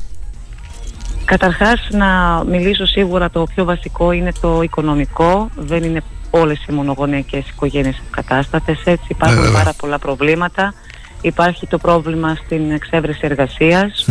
Καταρχάς 1.25 1.89
να 1.91 2.43
μιλήσω 2.45 2.87
σίγουρα 2.87 3.31
το 3.31 3.47
πιο 3.55 3.65
βασικό 3.65 4.13
είναι 4.13 4.33
το 4.41 4.63
οικονομικό. 4.63 5.51
Δεν 5.57 5.83
είναι 5.83 6.03
όλες 6.31 6.65
οι 6.69 6.73
μονογονεϊκές 6.73 7.49
οικογένειες 7.49 8.03
κατάστατες 8.11 8.81
έτσι. 8.85 9.07
Υπάρχουν 9.09 9.43
βέβαια. 9.43 9.59
πάρα 9.59 9.75
πολλά 9.79 9.99
προβλήματα. 9.99 10.75
Υπάρχει 11.21 11.67
το 11.67 11.79
πρόβλημα 11.79 12.35
στην 12.45 12.71
εξέβρεση 12.71 13.21
εργασίας. 13.23 14.07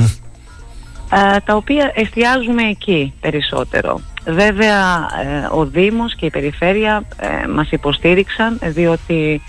ε, 1.12 1.40
τα 1.46 1.56
οποία 1.56 1.92
εστιάζουμε 1.96 2.64
εκεί 2.64 3.14
περισσότερο. 3.20 4.02
Βέβαια 4.26 5.10
ε, 5.24 5.48
ο 5.52 5.66
Δήμος 5.66 6.16
και 6.16 6.26
η 6.26 6.30
Περιφέρεια 6.30 7.04
ε, 7.18 7.48
μας 7.48 7.72
υποστήριξαν 7.72 8.60
διότι 8.64 9.42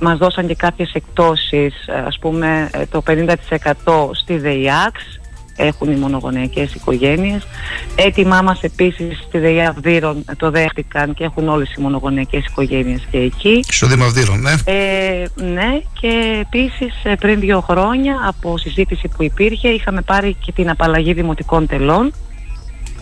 μας 0.00 0.18
δώσαν 0.18 0.46
και 0.46 0.54
κάποιες 0.54 0.92
εκτόσεις, 0.92 1.86
ε, 1.86 1.92
ας 2.06 2.18
πούμε 2.18 2.70
ε, 2.72 2.86
το 2.86 3.02
50% 3.06 4.10
στη 4.12 4.38
ΔΕΙΑΞ, 4.38 5.20
έχουν 5.56 5.90
οι 5.90 5.96
μονογονεϊκές 5.96 6.74
οικογένειες. 6.74 7.46
Έτοιμά 7.94 8.42
μας 8.42 8.60
επίσης 8.62 9.18
στη 9.28 9.38
ΔΕΙΑ 9.38 9.74
Βύρων 9.82 10.24
ε, 10.30 10.34
το 10.34 10.50
δέχτηκαν 10.50 11.14
και 11.14 11.24
έχουν 11.24 11.48
όλες 11.48 11.74
οι 11.74 11.80
μονογονεϊκές 11.80 12.44
οικογένειες 12.44 13.06
και 13.10 13.18
εκεί. 13.18 13.64
Στο 13.68 13.86
Δήμα 13.86 14.04
Αυδείρων, 14.04 14.40
ναι. 14.40 14.52
Ε, 14.64 15.24
ναι 15.34 15.80
και 16.00 16.40
επίσης 16.40 16.94
ε, 17.02 17.14
πριν 17.14 17.40
δύο 17.40 17.60
χρόνια 17.60 18.16
από 18.26 18.58
συζήτηση 18.58 19.08
που 19.08 19.22
υπήρχε 19.22 19.68
είχαμε 19.68 20.02
πάρει 20.02 20.36
και 20.44 20.52
την 20.52 20.70
απαλλαγή 20.70 21.12
δημοτικών 21.12 21.66
τελών 21.66 22.12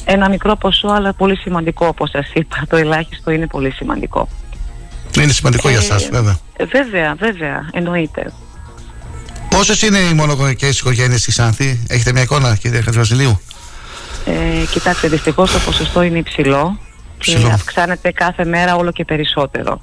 ένα 0.05 0.29
μικρό 0.29 0.57
ποσό 0.57 0.89
αλλά 0.89 1.13
πολύ 1.13 1.37
σημαντικό 1.37 1.87
όπως 1.87 2.11
σας 2.11 2.31
είπα 2.35 2.65
το 2.69 2.77
ελάχιστο 2.77 3.31
είναι 3.31 3.47
πολύ 3.47 3.71
σημαντικό 3.71 4.29
Είναι 5.21 5.33
σημαντικό 5.33 5.69
για 5.69 5.79
Ε, 5.79 5.81
εσάς, 5.81 6.09
βέβαια. 6.09 6.39
Ε, 6.57 6.65
βέβαια 6.65 7.15
βέβαια 7.19 7.69
εννοείται 7.73 8.33
Πόσες 9.57 9.83
είναι 9.83 9.99
οι 9.99 10.15
μονογονικές 10.15 10.79
οικογένειες 10.79 11.21
στη 11.21 11.31
Ξάνθη, 11.31 11.81
έχετε 11.89 12.13
μια 12.13 12.23
εικόνα 12.23 12.57
κύριε 12.57 12.81
Χατζηβασιλείου. 12.81 13.41
ε, 14.27 14.65
κοιτάξτε 14.71 15.09
δυστυχώς 15.09 15.53
το 15.53 15.59
ποσοστό 15.59 16.03
είναι 16.03 16.19
υψηλό 16.19 16.79
και 17.19 17.31
Υψηλό. 17.31 17.53
αυξάνεται 17.53 18.13
κάθε 18.13 18.45
μέρα 18.45 18.77
όλο 18.77 18.93
και 18.93 19.05
περισσότερο 19.05 19.81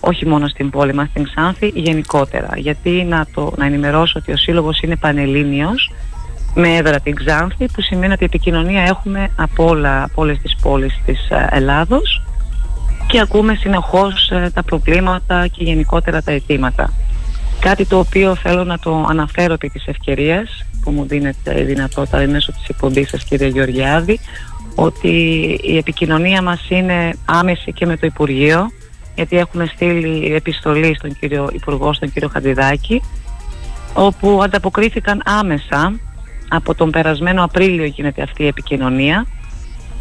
όχι 0.00 0.26
μόνο 0.26 0.48
στην 0.48 0.70
πόλη 0.70 0.94
μας 0.94 1.08
στην 1.08 1.24
Ξάνθη 1.24 1.72
γενικότερα 1.74 2.48
γιατί 2.56 2.90
να, 2.90 3.26
το, 3.34 3.52
να 3.56 3.66
ενημερώσω 3.66 4.18
ότι 4.18 4.32
ο 4.32 4.36
σύλλογος 4.36 4.80
είναι 4.80 4.96
πανελλήνιος 4.96 5.92
με 6.54 6.76
έδρα 6.76 7.00
την 7.00 7.14
Ξάνθη 7.14 7.66
που 7.72 7.80
σημαίνει 7.80 8.12
ότι 8.12 8.24
επικοινωνία 8.24 8.82
έχουμε 8.82 9.30
από, 9.36 9.64
όλα, 9.68 10.02
από 10.02 10.22
όλες 10.22 10.38
τις 10.38 10.56
πόλεις 10.62 11.00
της 11.06 11.28
ε, 11.30 11.48
Ελλάδος 11.50 12.22
και 13.06 13.20
ακούμε 13.20 13.54
συνεχώς 13.54 14.30
ε, 14.30 14.50
τα 14.54 14.62
προβλήματα 14.62 15.46
και 15.46 15.64
γενικότερα 15.64 16.22
τα 16.22 16.32
αιτήματα. 16.32 16.92
Κάτι 17.64 17.86
το 17.86 17.98
οποίο 17.98 18.34
θέλω 18.34 18.64
να 18.64 18.78
το 18.78 19.06
αναφέρω 19.08 19.52
επί 19.52 19.68
της 19.68 19.86
ευκαιρίας 19.86 20.64
που 20.82 20.90
μου 20.90 21.06
δίνεται 21.06 21.60
η 21.60 21.64
δυνατότητα 21.64 22.26
μέσω 22.26 22.52
της 22.52 22.68
εκπομπής 22.68 23.08
σας 23.08 23.24
κύριε 23.24 23.48
Γεωργιάδη 23.48 24.20
ότι 24.74 25.08
η 25.62 25.76
επικοινωνία 25.76 26.42
μας 26.42 26.66
είναι 26.68 27.12
άμεση 27.24 27.72
και 27.72 27.86
με 27.86 27.96
το 27.96 28.06
Υπουργείο 28.06 28.70
γιατί 29.14 29.36
έχουμε 29.38 29.66
στείλει 29.66 30.34
επιστολή 30.34 30.94
στον 30.98 31.16
κύριο 31.18 31.50
Υπουργό, 31.52 31.92
στον 31.92 32.12
κύριο 32.12 32.28
Χαντιδάκη 32.28 33.02
όπου 33.94 34.40
ανταποκρίθηκαν 34.42 35.22
άμεσα 35.24 35.92
από 36.48 36.74
τον 36.74 36.90
περασμένο 36.90 37.44
Απρίλιο 37.44 37.84
γίνεται 37.84 38.22
αυτή 38.22 38.42
η 38.42 38.46
επικοινωνία 38.46 39.26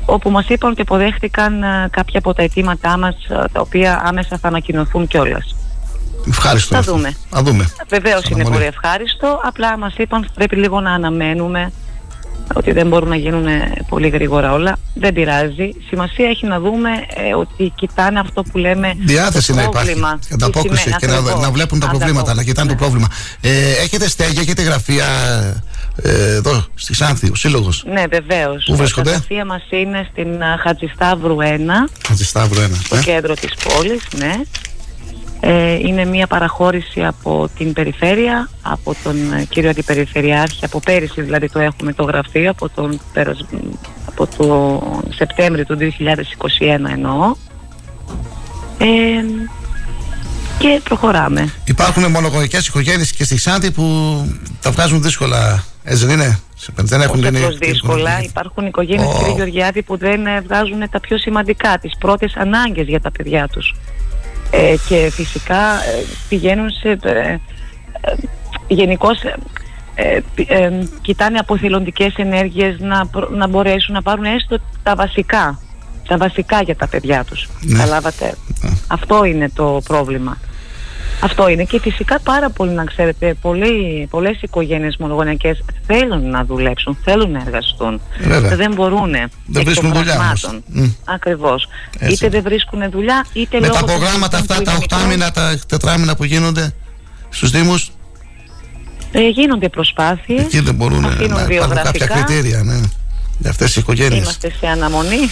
όπου 0.06 0.30
μας 0.30 0.50
είπαν 0.50 0.76
και 0.76 0.82
αποδέχτηκαν 0.82 1.64
ε, 1.64 1.88
κάποια 1.92 2.20
από 2.20 2.34
τα 2.34 2.44
αιτήματά 2.44 2.98
μας 2.98 3.16
ε, 3.30 3.46
τα 3.52 3.62
οποία 3.62 4.02
άμεσα 4.06 4.38
θα 4.38 4.48
ανακοινωθούν 4.48 5.08
κιόλας. 5.08 5.56
Ευχάριστο. 6.30 6.74
Θα 6.74 6.80
αυτό. 6.80 6.92
δούμε. 6.94 7.16
Θα 7.30 7.44
δούμε. 7.44 7.70
Βεβαίως 7.90 8.24
είναι 8.24 8.34
Αναμονή. 8.42 8.56
πολύ 8.56 8.66
ευχάριστο. 8.68 9.40
Απλά 9.44 9.78
μας 9.78 9.94
είπαν 9.98 10.30
πρέπει 10.34 10.56
λίγο 10.56 10.80
να 10.80 10.92
αναμένουμε 10.92 11.72
ότι 12.54 12.72
δεν 12.72 12.88
μπορούν 12.88 13.10
να 13.10 13.16
γίνουν 13.16 13.48
ε, 13.48 13.72
πολύ 13.90 14.10
γρήγορα 14.10 14.52
όλα. 14.54 14.78
Δεν 14.94 15.14
πειράζει. 15.14 15.70
Σημασία 15.88 16.28
έχει 16.30 16.46
να 16.48 16.60
δούμε 16.60 16.90
ε, 17.30 17.36
ότι 17.36 17.72
κοιτάνε 17.76 18.20
αυτό 18.20 18.44
που 18.44 18.58
λέμε. 18.58 18.94
Διάθεση 19.00 19.48
το 19.48 19.56
να 19.56 19.64
υπάρχει. 19.64 19.86
πρόβλημα. 19.86 20.20
Ανταπόκριση 20.34 20.74
Τι 20.74 20.80
σημαίνει, 20.80 21.00
και 21.00 21.08
να, 21.08 21.14
ακριβώς. 21.18 21.42
να 21.42 21.52
βλέπουν 21.52 21.80
τα 21.80 21.88
προβλήματα, 21.88 22.34
να 22.34 22.44
κοιτάνε 22.44 22.70
το 22.70 22.76
πρόβλημα. 22.76 23.08
Ε, 23.42 23.72
έχετε 23.72 24.08
στέγη, 24.10 24.40
έχετε 24.40 24.62
γραφεία 24.62 25.06
ε, 25.96 26.34
εδώ 26.36 26.66
στη 26.76 26.92
Ξάνθη, 26.92 27.30
ο 27.32 27.36
Σύλλογος; 27.36 27.84
Ναι, 27.94 28.04
βεβαίως. 28.10 28.64
Πού 28.66 28.76
βρίσκονται; 28.76 29.10
Τα 29.10 29.16
γραφεία 29.16 29.46
μας 29.46 29.64
είναι 29.70 30.08
στην 30.12 30.44
α, 30.44 30.58
Χατζησταύρου 30.64 31.38
1, 31.40 31.44
Χατζησταύρου 32.08 32.62
1. 32.62 32.68
στο 32.84 32.98
κέντρο 32.98 33.34
της 33.34 33.54
πόλης, 33.64 34.02
ναι. 34.18 34.34
Ε, 35.46 35.74
είναι 35.74 36.06
μια 36.06 36.28
παραχώρηση 36.28 37.04
από 37.04 37.50
την 37.58 37.74
περιφέρεια, 37.74 38.50
από 38.62 38.96
τον 39.04 39.34
ε, 39.34 39.44
κύριο 39.50 39.70
Αντιπεριφερειάρχη, 39.70 40.66
από 40.66 40.80
πέρυσι 40.80 41.22
δηλαδή 41.22 41.50
το 41.50 41.60
έχουμε 41.60 41.94
το 41.94 42.04
γραφείο, 42.04 42.50
από 42.50 42.70
τον, 42.70 43.00
περασ- 43.14 43.46
από 44.08 44.28
το 44.38 44.82
Σεπτέμβριο 45.16 45.66
του 45.66 45.78
2021 45.78 46.92
εννοώ. 46.92 47.36
Ε, 48.78 48.86
και 50.60 50.82
προχωράμε. 50.84 51.54
Υπάρχουν 51.66 52.12
μονογονικέ 52.12 52.58
οικογένειες 52.58 53.12
και 53.12 53.24
στη 53.24 53.36
Ξάνθη 53.36 53.72
που 53.72 53.84
τα 54.62 54.72
βγάζουν 54.72 55.02
δύσκολα. 55.02 55.64
Έτσι 55.84 56.06
δεν 56.06 56.20
είναι; 56.20 56.40
Δεν 56.76 57.02
έχουν 57.02 57.20
Όχι 57.20 57.28
γίνει. 57.30 57.38
απλώς 57.44 57.58
δύσκολα. 57.58 58.22
Υπάρχουν 58.24 58.66
οικογένειες, 58.66 59.08
Ω. 59.08 59.18
κύριε 59.18 59.34
Γεωργιάδη, 59.36 59.82
που 59.84 59.98
δεν 59.98 60.26
ε, 60.26 60.42
βγάζουν 60.42 60.90
τα 60.92 61.00
πιο 61.00 61.18
σημαντικά, 61.18 61.78
τις 61.82 61.92
πρώτες 62.00 62.34
ανάγκες 62.36 62.88
για 62.88 63.02
τα 63.02 63.12
παιδιά 63.12 63.48
τους. 63.48 63.76
Ε, 64.56 64.76
και 64.88 65.10
φυσικά 65.14 65.58
ε, 65.74 66.04
πηγαίνουν 66.30 66.70
σε... 66.70 66.90
Ε, 66.90 67.10
ε, 67.10 67.38
Γενικώς 68.68 69.22
ε, 69.96 70.20
πι- 70.36 70.52
ε, 70.52 70.88
κοιτάνε 71.02 71.38
αποθελοντικές 71.40 72.14
ενέργειες 72.16 72.80
να, 72.80 73.06
προ- 73.08 73.30
να 73.30 73.48
μπορέσουν 73.48 73.94
να 73.94 74.02
πάρουν 74.02 74.26
έστω 74.26 74.58
τα 74.84 74.96
βασικά. 74.96 75.60
Τα 76.08 76.18
βασικά 76.18 76.62
για 76.62 76.76
τα 76.76 76.88
παιδιά 76.88 77.24
τους. 77.24 77.50
Ναι. 77.62 77.78
Καταλάβατε. 77.78 78.34
Αυτό 78.88 79.24
είναι 79.24 79.50
το 79.56 79.82
πρόβλημα. 79.84 80.38
Αυτό 81.22 81.48
είναι 81.48 81.64
και 81.64 81.80
φυσικά 81.80 82.20
πάρα 82.20 82.50
πολύ 82.50 82.72
να 82.72 82.84
ξέρετε 82.84 83.34
πολλοί, 83.42 84.08
πολλές 84.10 84.42
οικογένειες 84.42 84.96
μονογονεϊκές 85.00 85.64
θέλουν 85.88 86.30
να 86.30 86.46
δουλέψουν, 86.46 86.98
θέλουν 87.04 87.32
να 87.32 87.42
εργαστούν 87.46 88.02
Βέβαια. 88.20 88.56
δεν 88.56 88.74
μπορούν 88.74 89.12
Δεν 89.46 89.64
βρίσκουν 89.64 89.94
δουλειά 89.94 90.20
όμως. 90.20 90.62
Μμ. 90.66 90.86
Ακριβώς. 91.06 91.68
Έτσι. 92.00 92.14
Είτε 92.14 92.30
δεν 92.30 92.42
βρίσκουν 92.42 92.90
δουλειά 92.92 93.26
είτε 93.34 93.60
Με 93.60 93.68
λόγω 93.68 93.80
τα 93.80 93.86
του 93.86 93.86
προγράμματα 93.86 94.38
αυτά, 94.38 94.54
τα 94.56 94.60
κοινωνικού- 94.62 94.92
οχτάμινα, 94.92 95.32
τα 95.32 95.60
τετράμινα 95.68 96.16
που 96.16 96.24
γίνονται 96.24 96.74
στους 97.30 97.50
Δήμους, 97.52 97.92
ε, 99.12 99.28
γίνονται 99.30 99.70
προσπάθειες 99.70 100.42
εκεί 100.44 100.60
δεν 100.60 100.76
μπορούν 100.76 101.02
να 101.02 101.08
αφήνουν 101.08 101.26
υπάρχουν 101.26 101.76
κάποια 101.76 101.92
βιογραφικά. 101.92 102.06
κριτήρια 102.06 102.64
ναι, 102.64 102.80
για 103.44 103.52
αυτές 103.52 103.72
τι 103.72 103.80
οικογένειες. 103.80 104.22
Είμαστε 104.22 104.52
σε 104.60 104.68
αναμονή. 104.68 105.30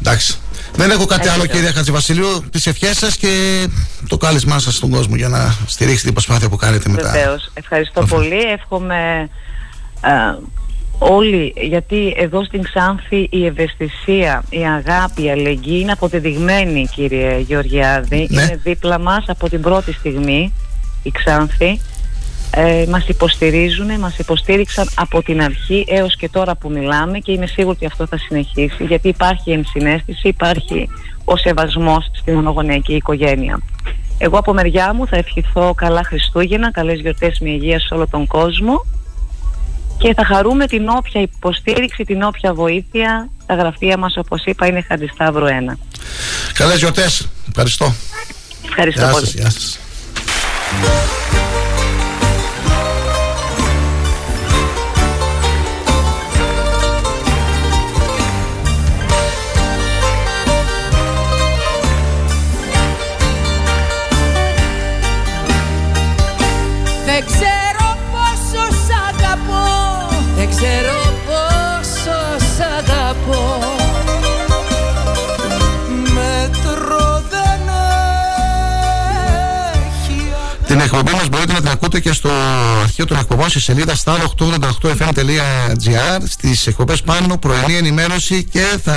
Εντάξει. 0.00 0.38
Δεν 0.74 0.90
έχω 0.90 1.06
κάτι 1.06 1.20
άλλο, 1.22 1.30
Ευχαριστώ. 1.30 1.56
κύριε 1.56 1.72
Χατζηβασιλείου. 1.72 2.44
Τις 2.50 2.66
ευχές 2.66 2.96
σας 2.96 3.16
και 3.16 3.64
το 4.08 4.16
κάλεσμά 4.16 4.58
σας 4.58 4.74
στον 4.74 4.90
κόσμο 4.90 5.16
για 5.16 5.28
να 5.28 5.56
στηρίξετε 5.66 6.04
την 6.04 6.12
προσπάθεια 6.12 6.48
που 6.48 6.56
κάνετε 6.56 6.88
μετά. 6.88 7.10
Βεβαίως. 7.10 7.50
Ευχαριστώ 7.54 8.04
πολύ. 8.04 8.40
Εύχομαι 8.40 9.28
ε, 10.00 10.10
όλοι, 10.98 11.54
γιατί 11.56 12.14
εδώ 12.16 12.44
στην 12.44 12.62
Ξάνθη 12.62 13.28
η 13.30 13.46
ευαισθησία, 13.46 14.44
η 14.50 14.66
αγάπη, 14.66 15.22
η 15.24 15.30
αλληλεγγύη 15.30 15.78
είναι 15.82 15.92
αποδεδειγμένη 15.92 16.88
κύριε 16.94 17.38
Γεωργιάδη. 17.38 18.26
Ναι. 18.30 18.42
Είναι 18.42 18.60
δίπλα 18.62 18.98
μας 18.98 19.24
από 19.26 19.48
την 19.48 19.60
πρώτη 19.60 19.92
στιγμή 19.92 20.52
η 21.02 21.10
Ξάνθη. 21.10 21.80
Ε, 22.54 22.86
μας 22.88 23.08
υποστηρίζουν, 23.08 23.98
μας 23.98 24.18
υποστήριξαν 24.18 24.88
από 24.94 25.22
την 25.22 25.42
αρχή 25.42 25.84
έως 25.88 26.16
και 26.16 26.28
τώρα 26.28 26.56
που 26.56 26.70
μιλάμε 26.70 27.18
και 27.18 27.32
είμαι 27.32 27.46
σίγουρη 27.46 27.76
ότι 27.76 27.86
αυτό 27.86 28.06
θα 28.06 28.18
συνεχίσει 28.18 28.84
γιατί 28.84 29.08
υπάρχει 29.08 29.50
ενσυναίσθηση, 29.50 30.28
υπάρχει 30.28 30.88
ο 31.24 31.36
σεβασμός 31.36 32.10
στη 32.12 32.32
μονογονεϊκή 32.32 32.94
οικογένεια. 32.94 33.60
Εγώ 34.18 34.38
από 34.38 34.52
μεριά 34.52 34.94
μου 34.94 35.06
θα 35.06 35.16
ευχηθώ 35.16 35.74
καλά 35.74 36.02
Χριστούγεννα, 36.04 36.70
καλές 36.70 37.00
γιορτές 37.00 37.38
με 37.38 37.50
υγεία 37.50 37.80
σε 37.80 37.94
όλο 37.94 38.06
τον 38.08 38.26
κόσμο 38.26 38.84
και 39.98 40.14
θα 40.14 40.24
χαρούμε 40.24 40.66
την 40.66 40.88
όποια 40.88 41.20
υποστήριξη, 41.20 42.04
την 42.04 42.22
όποια 42.22 42.54
βοήθεια. 42.54 43.28
Τα 43.46 43.54
γραφεία 43.54 43.96
μας 43.96 44.16
όπως 44.16 44.44
είπα 44.44 44.66
είναι 44.66 44.82
Χαντισταύρου 44.88 45.46
1. 45.46 45.78
Καλές 46.52 46.78
γιορτές. 46.78 47.28
Ευχαριστώ. 47.48 47.94
Ευχαριστώ 48.64 49.00
Γεια 49.00 49.10
πολύ. 49.10 49.26
σας, 49.26 49.34
γεια 49.34 49.50
σας. 49.50 49.78
Ακούτε 81.96 82.10
και 82.10 82.16
στο 82.16 82.30
αρχείο 82.82 83.04
των 83.04 83.16
εκπομπών 83.16 83.48
στη 83.48 83.60
σελίδα 83.60 83.94
star888fm.gr 84.04 86.22
στις 86.28 86.66
εκπομπές 86.66 87.02
πάνω 87.02 87.38
πρωινή 87.38 87.76
ενημέρωση 87.76 88.44
και 88.44 88.78
θα 88.84 88.94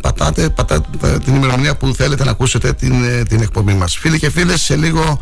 πατάτε, 0.00 0.48
πατάτε 0.48 1.18
την 1.24 1.34
ημερομηνία 1.34 1.76
που 1.76 1.94
θέλετε 1.94 2.24
να 2.24 2.30
ακούσετε 2.30 2.72
την, 2.72 3.04
ε, 3.04 3.22
την 3.22 3.40
εκπομπή 3.40 3.74
μας. 3.74 3.96
Φίλοι 3.96 4.18
και 4.18 4.30
φίλες, 4.30 4.60
σε 4.60 4.76
λίγο, 4.76 5.20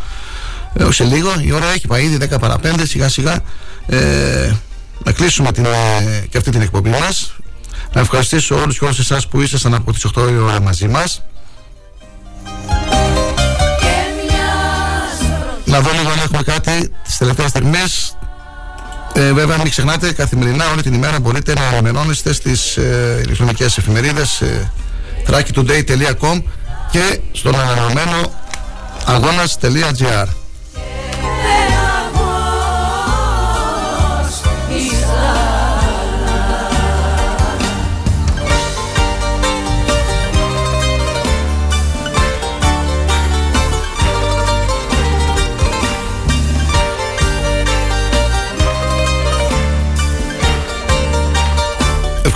ε, 0.72 0.90
σε 0.90 1.04
λίγο 1.04 1.30
η 1.40 1.52
ώρα 1.52 1.66
έχει 1.66 1.86
πάει 1.86 2.04
ήδη 2.04 2.16
10 2.16 2.38
παρα 2.38 2.58
5 2.58 2.86
σιγά 2.86 3.08
σιγά 3.08 3.40
ε, 3.86 4.52
να 5.04 5.12
κλείσουμε 5.12 5.52
την, 5.52 5.64
ε, 5.64 5.70
και 6.30 6.38
αυτή 6.38 6.50
την 6.50 6.60
εκπομπή 6.60 6.90
μας. 6.90 7.34
Να 7.92 8.00
ευχαριστήσω 8.00 8.60
όλους 8.60 8.78
και 8.78 8.84
όλους 8.84 8.98
εσάς 8.98 9.28
που 9.28 9.40
ήσασταν 9.40 9.74
από 9.74 9.92
τις 9.92 10.04
8 10.04 10.30
η 10.30 10.36
ώρα 10.36 10.60
μαζί 10.60 10.88
μας. 10.88 11.22
Να 15.76 15.82
δω 15.82 15.90
λίγο 15.92 16.10
αν 16.10 16.18
έχουμε 16.18 16.42
κάτι 16.42 16.92
τις 17.04 17.16
τελευταίες 17.16 17.50
στιγμές. 17.50 18.16
Ε, 19.12 19.32
βέβαια 19.32 19.56
μην 19.56 19.70
ξεχνάτε 19.70 20.12
καθημερινά 20.12 20.70
όλη 20.70 20.82
την 20.82 20.94
ημέρα 20.94 21.20
μπορείτε 21.20 21.52
να 21.54 21.64
ενημερώνεστε 21.72 22.32
στις 22.32 22.76
ε, 22.76 23.20
ηλεκτρονικές 23.24 23.78
εφημερίδες 23.78 24.40
ε, 24.40 24.70
trackytoday.com 25.30 26.42
και 26.90 27.20
στον 27.32 27.54
ανανεωμένο 27.60 28.32
αγώνας.gr 29.04 30.26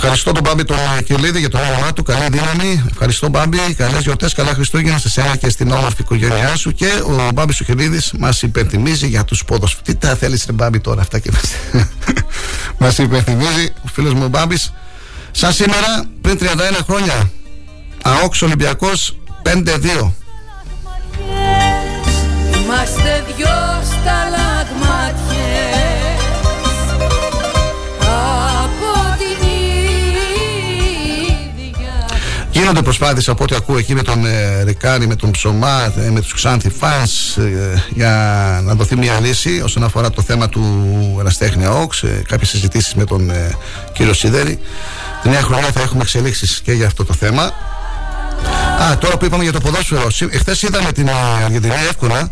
Ευχαριστώ 0.03 0.31
τον 0.31 0.43
Μπάμπη 0.43 0.63
τον 0.63 0.77
Κελίδη 1.05 1.39
για 1.39 1.49
το 1.49 1.57
όραμά 1.57 1.93
του. 1.93 2.03
Καλή 2.03 2.25
δύναμη. 2.31 2.83
Ευχαριστώ 2.89 3.29
Μπάμπη. 3.29 3.73
Καλές 3.77 4.01
γιορτές, 4.01 4.33
καλά 4.33 4.53
Χριστούγεννα 4.53 4.97
σε 4.97 5.07
εσένα 5.07 5.35
και 5.35 5.49
στην 5.49 5.71
όμορφη 5.71 6.01
οικογένειά 6.01 6.55
σου. 6.55 6.71
Και 6.71 6.85
ο 6.85 7.29
Μπάμπης 7.33 7.59
ο 7.59 7.63
Κελίδης 7.63 8.11
μας 8.19 8.41
υπενθυμίζει 8.41 9.07
για 9.07 9.23
τους 9.23 9.43
ποδοσφαίρου. 9.45 9.83
Τι 9.83 9.95
τα 9.95 10.15
θέλεις, 10.15 10.45
Ρε 10.45 10.51
Μπάμπη 10.51 10.79
τώρα 10.79 11.01
αυτά 11.01 11.19
και 11.19 11.31
μα 12.77 12.87
υπενθυμίζει 13.03 13.73
ο 13.83 13.87
φίλος 13.93 14.13
μου 14.13 14.23
ο 14.23 14.27
Μπάμπης. 14.27 14.73
Σαν 15.31 15.53
σήμερα 15.53 16.03
πριν 16.21 16.37
31 16.41 16.45
χρόνια. 16.85 17.31
Αόξ 18.01 18.41
Ολυμπιακός 18.41 19.17
5-2. 19.43 20.11
Είμαστε 22.63 23.23
δυο 23.37 23.83
σταλαγμάτιες 23.83 24.40
Γίνονται 32.61 32.81
προσπάθειες 32.81 33.29
από 33.29 33.43
ό,τι 33.43 33.55
ακούω 33.55 33.77
εκεί 33.77 33.93
με 33.93 34.01
τον 34.01 34.25
ε, 34.25 34.63
Ρικάρη, 34.63 35.07
με 35.07 35.15
τον 35.15 35.31
Ψωμά, 35.31 35.93
ε, 35.97 36.09
με 36.09 36.21
τους 36.21 36.33
Ξάνθη 36.33 36.71
Φans 36.79 37.41
ε, 37.41 37.81
για 37.89 38.11
να 38.63 38.73
δοθεί 38.75 38.95
μια 38.95 39.19
λύση 39.19 39.61
όσον 39.63 39.83
αφορά 39.83 40.09
το 40.09 40.21
θέμα 40.21 40.49
του 40.49 40.63
Εραστέχνη 41.19 41.65
ΑΟΚΣ, 41.65 42.03
ε, 42.03 42.23
κάποιες 42.27 42.49
συζητήσεις 42.49 42.93
με 42.93 43.03
τον 43.03 43.29
ε, 43.29 43.57
κύριο 43.93 44.13
Σίδερη. 44.13 44.59
Την 45.21 45.31
νέα 45.31 45.41
χρονιά 45.41 45.67
θα 45.71 45.81
έχουμε 45.81 46.01
εξελίξεις 46.01 46.61
και 46.63 46.71
για 46.71 46.85
αυτό 46.85 47.05
το 47.05 47.13
θέμα. 47.13 47.43
Α, 48.81 48.97
τώρα 48.97 49.17
που 49.17 49.25
είπαμε 49.25 49.43
για 49.43 49.51
το 49.51 49.59
ποδόσφαιρο, 49.59 50.07
εχθές 50.31 50.61
είδαμε 50.61 50.91
την 50.91 51.09
Αργεντινή 51.43 51.73
εύκολα. 51.89 52.31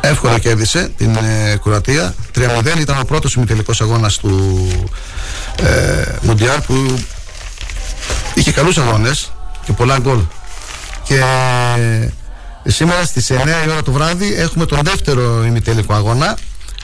Εύκολα 0.00 0.38
κέρδισε 0.38 0.90
την 0.96 1.16
ε, 1.16 1.56
Κροατία. 1.62 2.14
3-0 2.38 2.80
ήταν 2.80 3.00
ο 3.00 3.04
πρώτος 3.04 3.34
ημιτελικός 3.34 3.80
αγώνας 3.80 4.16
του 4.16 4.68
ε, 5.62 6.04
Μουντιάλ 6.20 6.60
που 6.60 6.98
είχε 8.34 8.52
καλούς 8.52 8.78
αγώνες 8.78 9.32
και 9.64 9.72
πολλά 9.72 9.98
γκολ. 9.98 10.18
Και 11.02 11.20
σήμερα 12.64 13.04
στις 13.04 13.30
9 13.30 13.34
η 13.66 13.70
ώρα 13.70 13.82
το 13.82 13.92
βράδυ 13.92 14.34
έχουμε 14.34 14.66
τον 14.66 14.78
δεύτερο 14.82 15.44
ημιτελικό 15.44 15.94
αγώνα. 15.94 16.36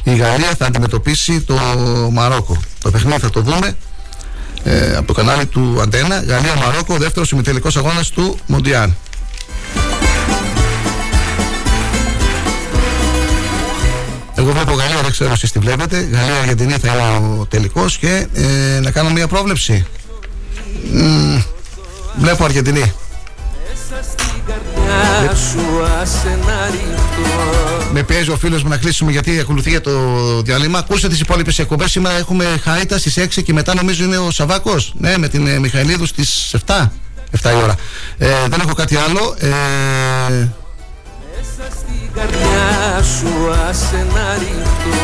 Η 0.03 0.17
Γαλλία 0.17 0.55
θα 0.59 0.67
αντιμετωπίσει 0.67 1.41
το 1.41 1.55
Μαρόκο. 2.13 2.61
Το 2.83 2.91
παιχνίδι 2.91 3.21
θα 3.21 3.31
το 3.31 3.41
δούμε 3.41 3.77
ε, 4.65 4.97
από 4.97 5.07
το 5.07 5.13
κανάλι 5.13 5.47
του 5.47 5.79
Αντένα. 5.81 6.23
Γαλλία-Μαρόκο, 6.23 6.97
δεύτερος 6.97 7.31
ημιτελικός 7.31 7.77
αγώνας 7.77 8.11
του 8.11 8.39
Μοντιάν 8.47 8.97
Εγώ 14.41 14.53
βλέπω 14.53 14.73
Γαλλία, 14.73 15.01
δεν 15.03 15.11
ξέρω 15.11 15.33
εσείς 15.33 15.53
τι 15.53 15.59
βλέπετε. 15.59 15.97
Γαλλία-Αργεντινή 15.97 16.73
θα 16.73 16.89
είναι 16.89 17.39
ο 17.41 17.47
τελικός 17.47 17.99
και 17.99 18.27
ε, 18.35 18.81
να 18.81 18.91
κάνω 18.91 19.11
μια 19.11 19.27
πρόβλεψη. 19.27 19.87
Μ, 20.93 21.39
βλέπω 22.19 22.44
Αργεντινή. 22.44 22.93
Με 27.93 28.02
πιέζει 28.02 28.31
ο 28.31 28.36
φίλος 28.36 28.62
μου 28.62 28.69
να 28.69 28.77
κλείσουμε 28.77 29.11
γιατί 29.11 29.39
ακολουθεί 29.39 29.70
για 29.70 29.81
το 29.81 29.90
διάλειμμα. 30.43 30.78
Ακούστε 30.78 31.09
τις 31.09 31.20
υπόλοιπες 31.20 31.59
εκπομπές. 31.59 31.90
Σήμερα 31.90 32.16
έχουμε 32.16 32.44
Χάιτα 32.62 32.98
στις 32.98 33.19
6 33.19 33.43
και 33.43 33.52
μετά 33.52 33.74
νομίζω 33.74 34.05
είναι 34.05 34.19
ο 34.19 34.31
Σαβάκο. 34.31 34.77
Ναι, 34.93 35.19
με 35.19 35.28
την 35.28 35.47
ε, 35.47 35.59
Μιχαηλίδου 35.59 36.07
στις 36.07 36.55
7. 36.66 36.89
7 37.43 37.51
η 37.51 37.62
ώρα. 37.62 37.74
Ε, 38.19 38.28
δεν 38.48 38.61
έχω 38.61 38.73
κάτι 38.74 38.97
άλλο. 38.97 39.35
Ε, 39.39 39.48
Μέσα 41.36 41.70
στην 41.70 42.12
καρδιά 42.15 43.02
σου 43.02 43.52
άσε 43.69 44.07
να 44.15 44.20
να 44.20 44.99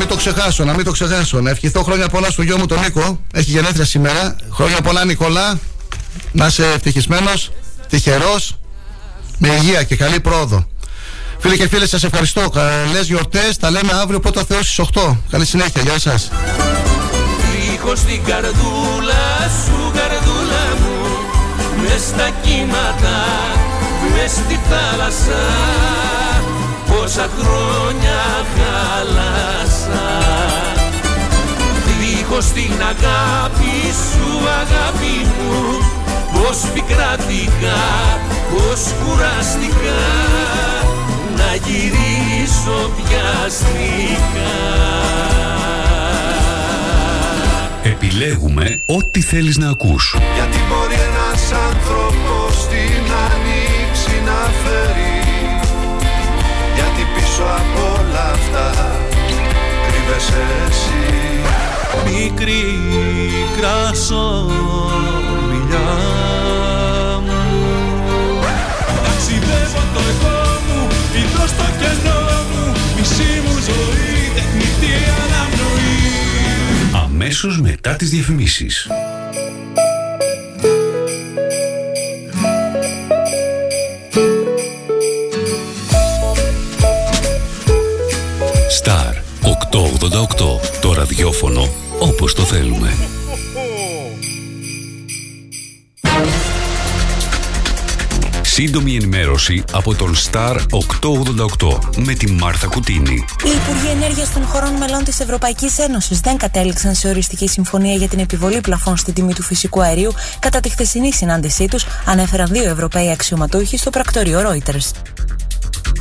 μην 0.00 0.08
το 0.08 0.16
ξεχάσω, 0.16 0.64
να 0.64 0.74
μην 0.74 0.84
το 0.84 0.90
ξεχάσω. 0.90 1.40
Να 1.40 1.50
ευχηθώ 1.50 1.82
χρόνια 1.82 2.08
πολλά 2.08 2.30
στο 2.30 2.42
γιο 2.42 2.58
μου 2.58 2.66
τον 2.66 2.80
Νίκο. 2.80 3.20
Έχει 3.32 3.50
γενέθλια 3.50 3.84
σήμερα. 3.84 4.36
Χρόνια 4.52 4.80
πολλά, 4.80 5.04
Νικόλα. 5.04 5.58
Να 6.32 6.46
είσαι 6.46 6.64
ευτυχισμένος, 6.74 7.52
τυχερός, 7.88 8.56
με 9.38 9.48
υγεία 9.48 9.82
και 9.82 9.96
καλή 9.96 10.20
πρόοδο. 10.20 10.66
Φίλοι 11.38 11.56
και 11.56 11.68
φίλες, 11.68 11.88
σας 11.88 12.04
ευχαριστώ. 12.04 12.50
Καλές 12.50 13.06
γιορτές. 13.06 13.56
Τα 13.56 13.70
λέμε 13.70 13.92
αύριο 13.92 14.20
πρώτα 14.20 14.44
Θεός 14.44 14.64
στις 14.64 14.78
8. 14.78 15.16
Καλή 15.30 15.46
συνέχεια. 15.46 15.82
Γεια 15.82 15.98
σας. 15.98 16.30
Έχω 17.74 17.96
στην 17.96 18.24
καρδούλα 18.24 19.24
σου, 19.64 19.92
καρδούλα 19.94 20.64
μου, 20.80 20.98
μες 21.82 22.00
στα 22.00 22.30
κύματα, 22.42 23.18
μες 24.14 24.30
στη 24.30 24.58
θάλασσα. 24.70 25.42
Πόσα 26.86 27.28
χρόνια 27.38 28.30
χάλασα 29.90 30.90
Δίχως 32.00 32.46
την 32.46 32.72
αγάπη 32.72 33.76
σου 34.10 34.48
αγάπη 34.60 35.16
μου 35.36 35.78
Πώς 36.32 36.58
πικράτηκα, 36.74 37.80
πώς 38.50 38.80
κουράστηκα 39.00 40.00
Να 41.36 41.54
γυρίσω 41.54 42.90
πιαστικά 42.96 44.58
Επιλέγουμε 47.82 48.82
ό,τι 48.86 49.20
θέλεις 49.20 49.56
να 49.56 49.70
ακούς. 49.70 50.16
Γιατί 50.34 50.58
μπορεί 50.68 50.94
ένας 50.94 51.52
άνθρωπος 51.68 52.66
την 52.68 53.12
ανοίξει 53.26 54.22
να 54.24 54.50
φέρει 54.62 55.10
πίσω 57.14 57.42
από 57.42 58.00
όλα 58.00 58.30
αυτά 58.30 59.09
κρύβεσαι 60.00 60.42
εσύ. 60.68 61.40
Μικρή 62.04 62.64
κράσο 63.56 64.46
μιλιά 65.50 65.78
μου. 67.24 68.40
Ταξιδεύω 69.04 69.82
το 69.94 70.00
εγώ 70.10 70.60
μου, 70.66 70.86
πηδώ 71.12 71.46
στο 71.46 71.64
κενό 71.80 72.20
μου. 72.50 72.72
Μισή 72.96 73.42
μου 73.44 73.52
ζωή, 73.52 74.32
τεχνητή 74.34 74.92
αναπνοή 75.22 77.04
Αμέσως 77.04 77.60
μετά 77.60 77.96
τις 77.96 78.10
διαφημίσεις 78.10 78.88
Το 90.80 90.92
ραδιόφωνο 90.92 91.68
όπως 91.98 92.34
το 92.34 92.42
θέλουμε. 92.42 92.92
Σύντομη 98.42 98.94
ενημέρωση 98.94 99.64
από 99.72 99.94
τον 99.94 100.14
Star 100.16 100.56
888 101.60 101.78
με 101.96 102.14
τη 102.14 102.30
Μάρθα 102.30 102.66
Κουτίνη. 102.66 103.24
Οι 103.44 103.50
Υπουργοί 103.50 103.88
Ενέργειας 103.94 104.32
των 104.32 104.44
χωρών 104.44 104.72
μελών 104.72 105.04
της 105.04 105.20
Ευρωπαϊκής 105.20 105.78
Ένωσης 105.78 106.20
δεν 106.20 106.36
κατέληξαν 106.36 106.94
σε 106.94 107.08
οριστική 107.08 107.48
συμφωνία 107.48 107.94
για 107.94 108.08
την 108.08 108.18
επιβολή 108.18 108.60
πλαφών 108.60 108.96
στην 108.96 109.14
τιμή 109.14 109.32
του 109.34 109.42
φυσικού 109.42 109.82
αερίου 109.82 110.12
κατά 110.38 110.60
τη 110.60 110.68
χθεσινή 110.68 111.12
συνάντησή 111.12 111.66
τους, 111.66 111.86
ανέφεραν 112.06 112.46
δύο 112.46 112.70
Ευρωπαίοι 112.70 113.10
αξιωματούχοι 113.10 113.76
στο 113.76 113.90
πρακτόριο 113.90 114.40
Reuters. 114.40 114.90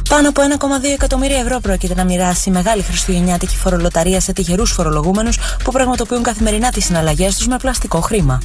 Πάνω 0.10 0.30
από 0.30 0.42
1,2 0.82 0.90
εκατομμύρια 0.94 1.40
ευρώ 1.40 1.60
πρόκειται 1.60 1.94
να 1.94 2.04
μοιράσει 2.04 2.50
η 2.50 2.52
μεγάλη 2.52 2.82
χριστουγεννιάτικη 2.82 3.56
φορολοταρία 3.56 4.20
σε 4.20 4.34
τυχερούς 4.34 4.72
φορολογούμενους 4.72 5.38
που 5.64 5.72
πραγματοποιούν 5.72 6.24
καθημερινά 6.24 6.72
τις 6.72 6.86
συναλλαγές 6.86 7.36
τους 7.36 7.48
με 7.48 7.58
πλαστικό 7.58 8.02
χρήμα. 8.02 8.42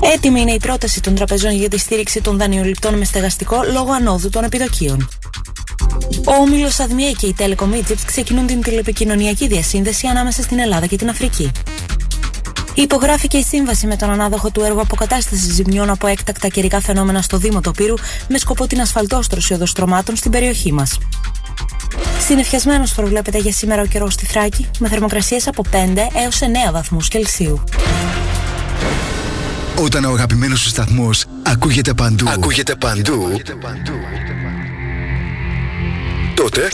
Έτοιμη 0.00 0.40
είναι 0.40 0.52
η 0.52 0.58
πρόταση 0.58 1.00
των 1.00 1.14
τραπεζών 1.14 1.50
για 1.50 1.68
τη 1.68 1.78
στήριξη 1.78 2.20
των 2.20 2.38
δανειοληπτών 2.38 2.94
με 2.98 3.04
στεγαστικό 3.04 3.62
λόγω 3.72 3.92
ανόδου 3.92 4.28
των 4.28 4.44
επιτοκίων. 4.44 5.08
Ο 6.24 6.32
όμιλος 6.40 6.80
Αδμιέ 6.80 7.12
και 7.12 7.26
η 7.26 7.34
Telecom 7.38 7.74
Egypt 7.74 8.02
ξεκινούν 8.06 8.46
την 8.46 8.62
τηλεπικοινωνιακή 8.62 9.46
διασύνδεση 9.46 10.06
ανάμεσα 10.06 10.42
στην 10.42 10.58
Ελλάδα 10.58 10.86
και 10.86 10.96
την 10.96 11.08
Αφρική. 11.08 11.50
Υπογράφηκε 12.82 13.36
η 13.36 13.42
σύμβαση 13.42 13.86
με 13.86 13.96
τον 13.96 14.10
ανάδοχο 14.10 14.50
του 14.50 14.62
έργου 14.62 14.80
αποκατάστασης 14.80 15.52
ζημιών 15.52 15.90
από 15.90 16.06
έκτακτα 16.06 16.48
καιρικά 16.48 16.80
φαινόμενα 16.80 17.22
στο 17.22 17.36
Δήμο 17.36 17.60
Τοπύρου 17.60 17.94
με 18.28 18.38
σκοπό 18.38 18.66
την 18.66 18.80
ασφαλτόστρωση 18.80 19.52
οδοστρωμάτων 19.52 20.16
στην 20.16 20.30
περιοχή 20.30 20.72
μας. 20.72 20.98
Συνεφιασμένος 22.26 22.94
προβλέπεται 22.94 23.38
για 23.38 23.52
σήμερα 23.52 23.82
ο 23.82 23.86
καιρός 23.86 24.12
στη 24.12 24.26
Θράκη, 24.26 24.70
με 24.78 24.88
θερμοκρασίες 24.88 25.46
από 25.46 25.64
5 25.70 25.76
έως 26.22 26.38
9 26.68 26.72
βαθμούς 26.72 27.08
Κελσίου. 27.08 27.62
Όταν 29.76 30.04
ο 30.04 30.10
αγαπημένος 30.12 30.60
σου 30.60 30.68
σταθμός 30.68 31.24
ακούγεται 31.42 31.94
παντού, 31.94 32.28
ακούγεται 32.28 32.74
παντού, 32.74 33.40
τότε 36.34 36.68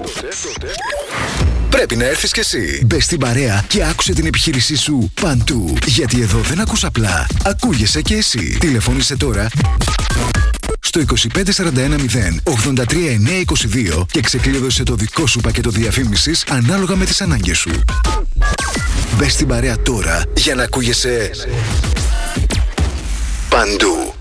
πρέπει 1.76 1.96
να 1.96 2.04
έρθεις 2.04 2.32
κι 2.32 2.40
εσύ. 2.40 2.82
Μπες 2.86 3.04
στην 3.04 3.18
παρέα 3.18 3.64
και 3.68 3.84
άκουσε 3.84 4.12
την 4.12 4.26
επιχείρησή 4.26 4.76
σου 4.76 5.10
παντού. 5.20 5.74
Γιατί 5.86 6.20
εδώ 6.20 6.38
δεν 6.38 6.60
ακούς 6.60 6.84
απλά, 6.84 7.26
ακούγεσαι 7.44 8.02
κι 8.02 8.14
εσύ. 8.14 8.56
Τηλεφώνησε 8.60 9.16
τώρα 9.16 9.48
στο 10.80 11.00
25410 11.00 12.40
83922 12.44 14.06
και 14.10 14.20
ξεκλείδωσε 14.20 14.82
το 14.82 14.94
δικό 14.94 15.26
σου 15.26 15.40
πακέτο 15.40 15.70
διαφήμισης 15.70 16.44
ανάλογα 16.48 16.96
με 16.96 17.04
τις 17.04 17.20
ανάγκες 17.20 17.58
σου. 17.58 17.70
Μπες 19.16 19.32
στην 19.32 19.46
παρέα 19.46 19.82
τώρα 19.82 20.22
για 20.36 20.54
να 20.54 20.62
ακούγεσαι 20.62 21.30
παντού. 23.48 24.14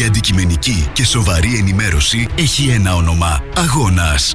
Η 0.00 0.04
αντικειμενική 0.04 0.88
και 0.92 1.04
σοβαρή 1.04 1.56
ενημέρωση 1.58 2.28
έχει 2.36 2.68
ένα 2.68 2.94
όνομα. 2.94 3.42
Αγώνας. 3.56 4.34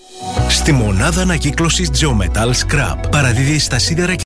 Στη 0.49 0.71
μονάδα 0.71 1.21
ανακύκλωσης 1.21 1.89
Geometal 1.99 2.51
Scrap 2.51 2.95
παραδίδει 3.11 3.59
στα 3.59 3.79
σίδερα 3.79 4.15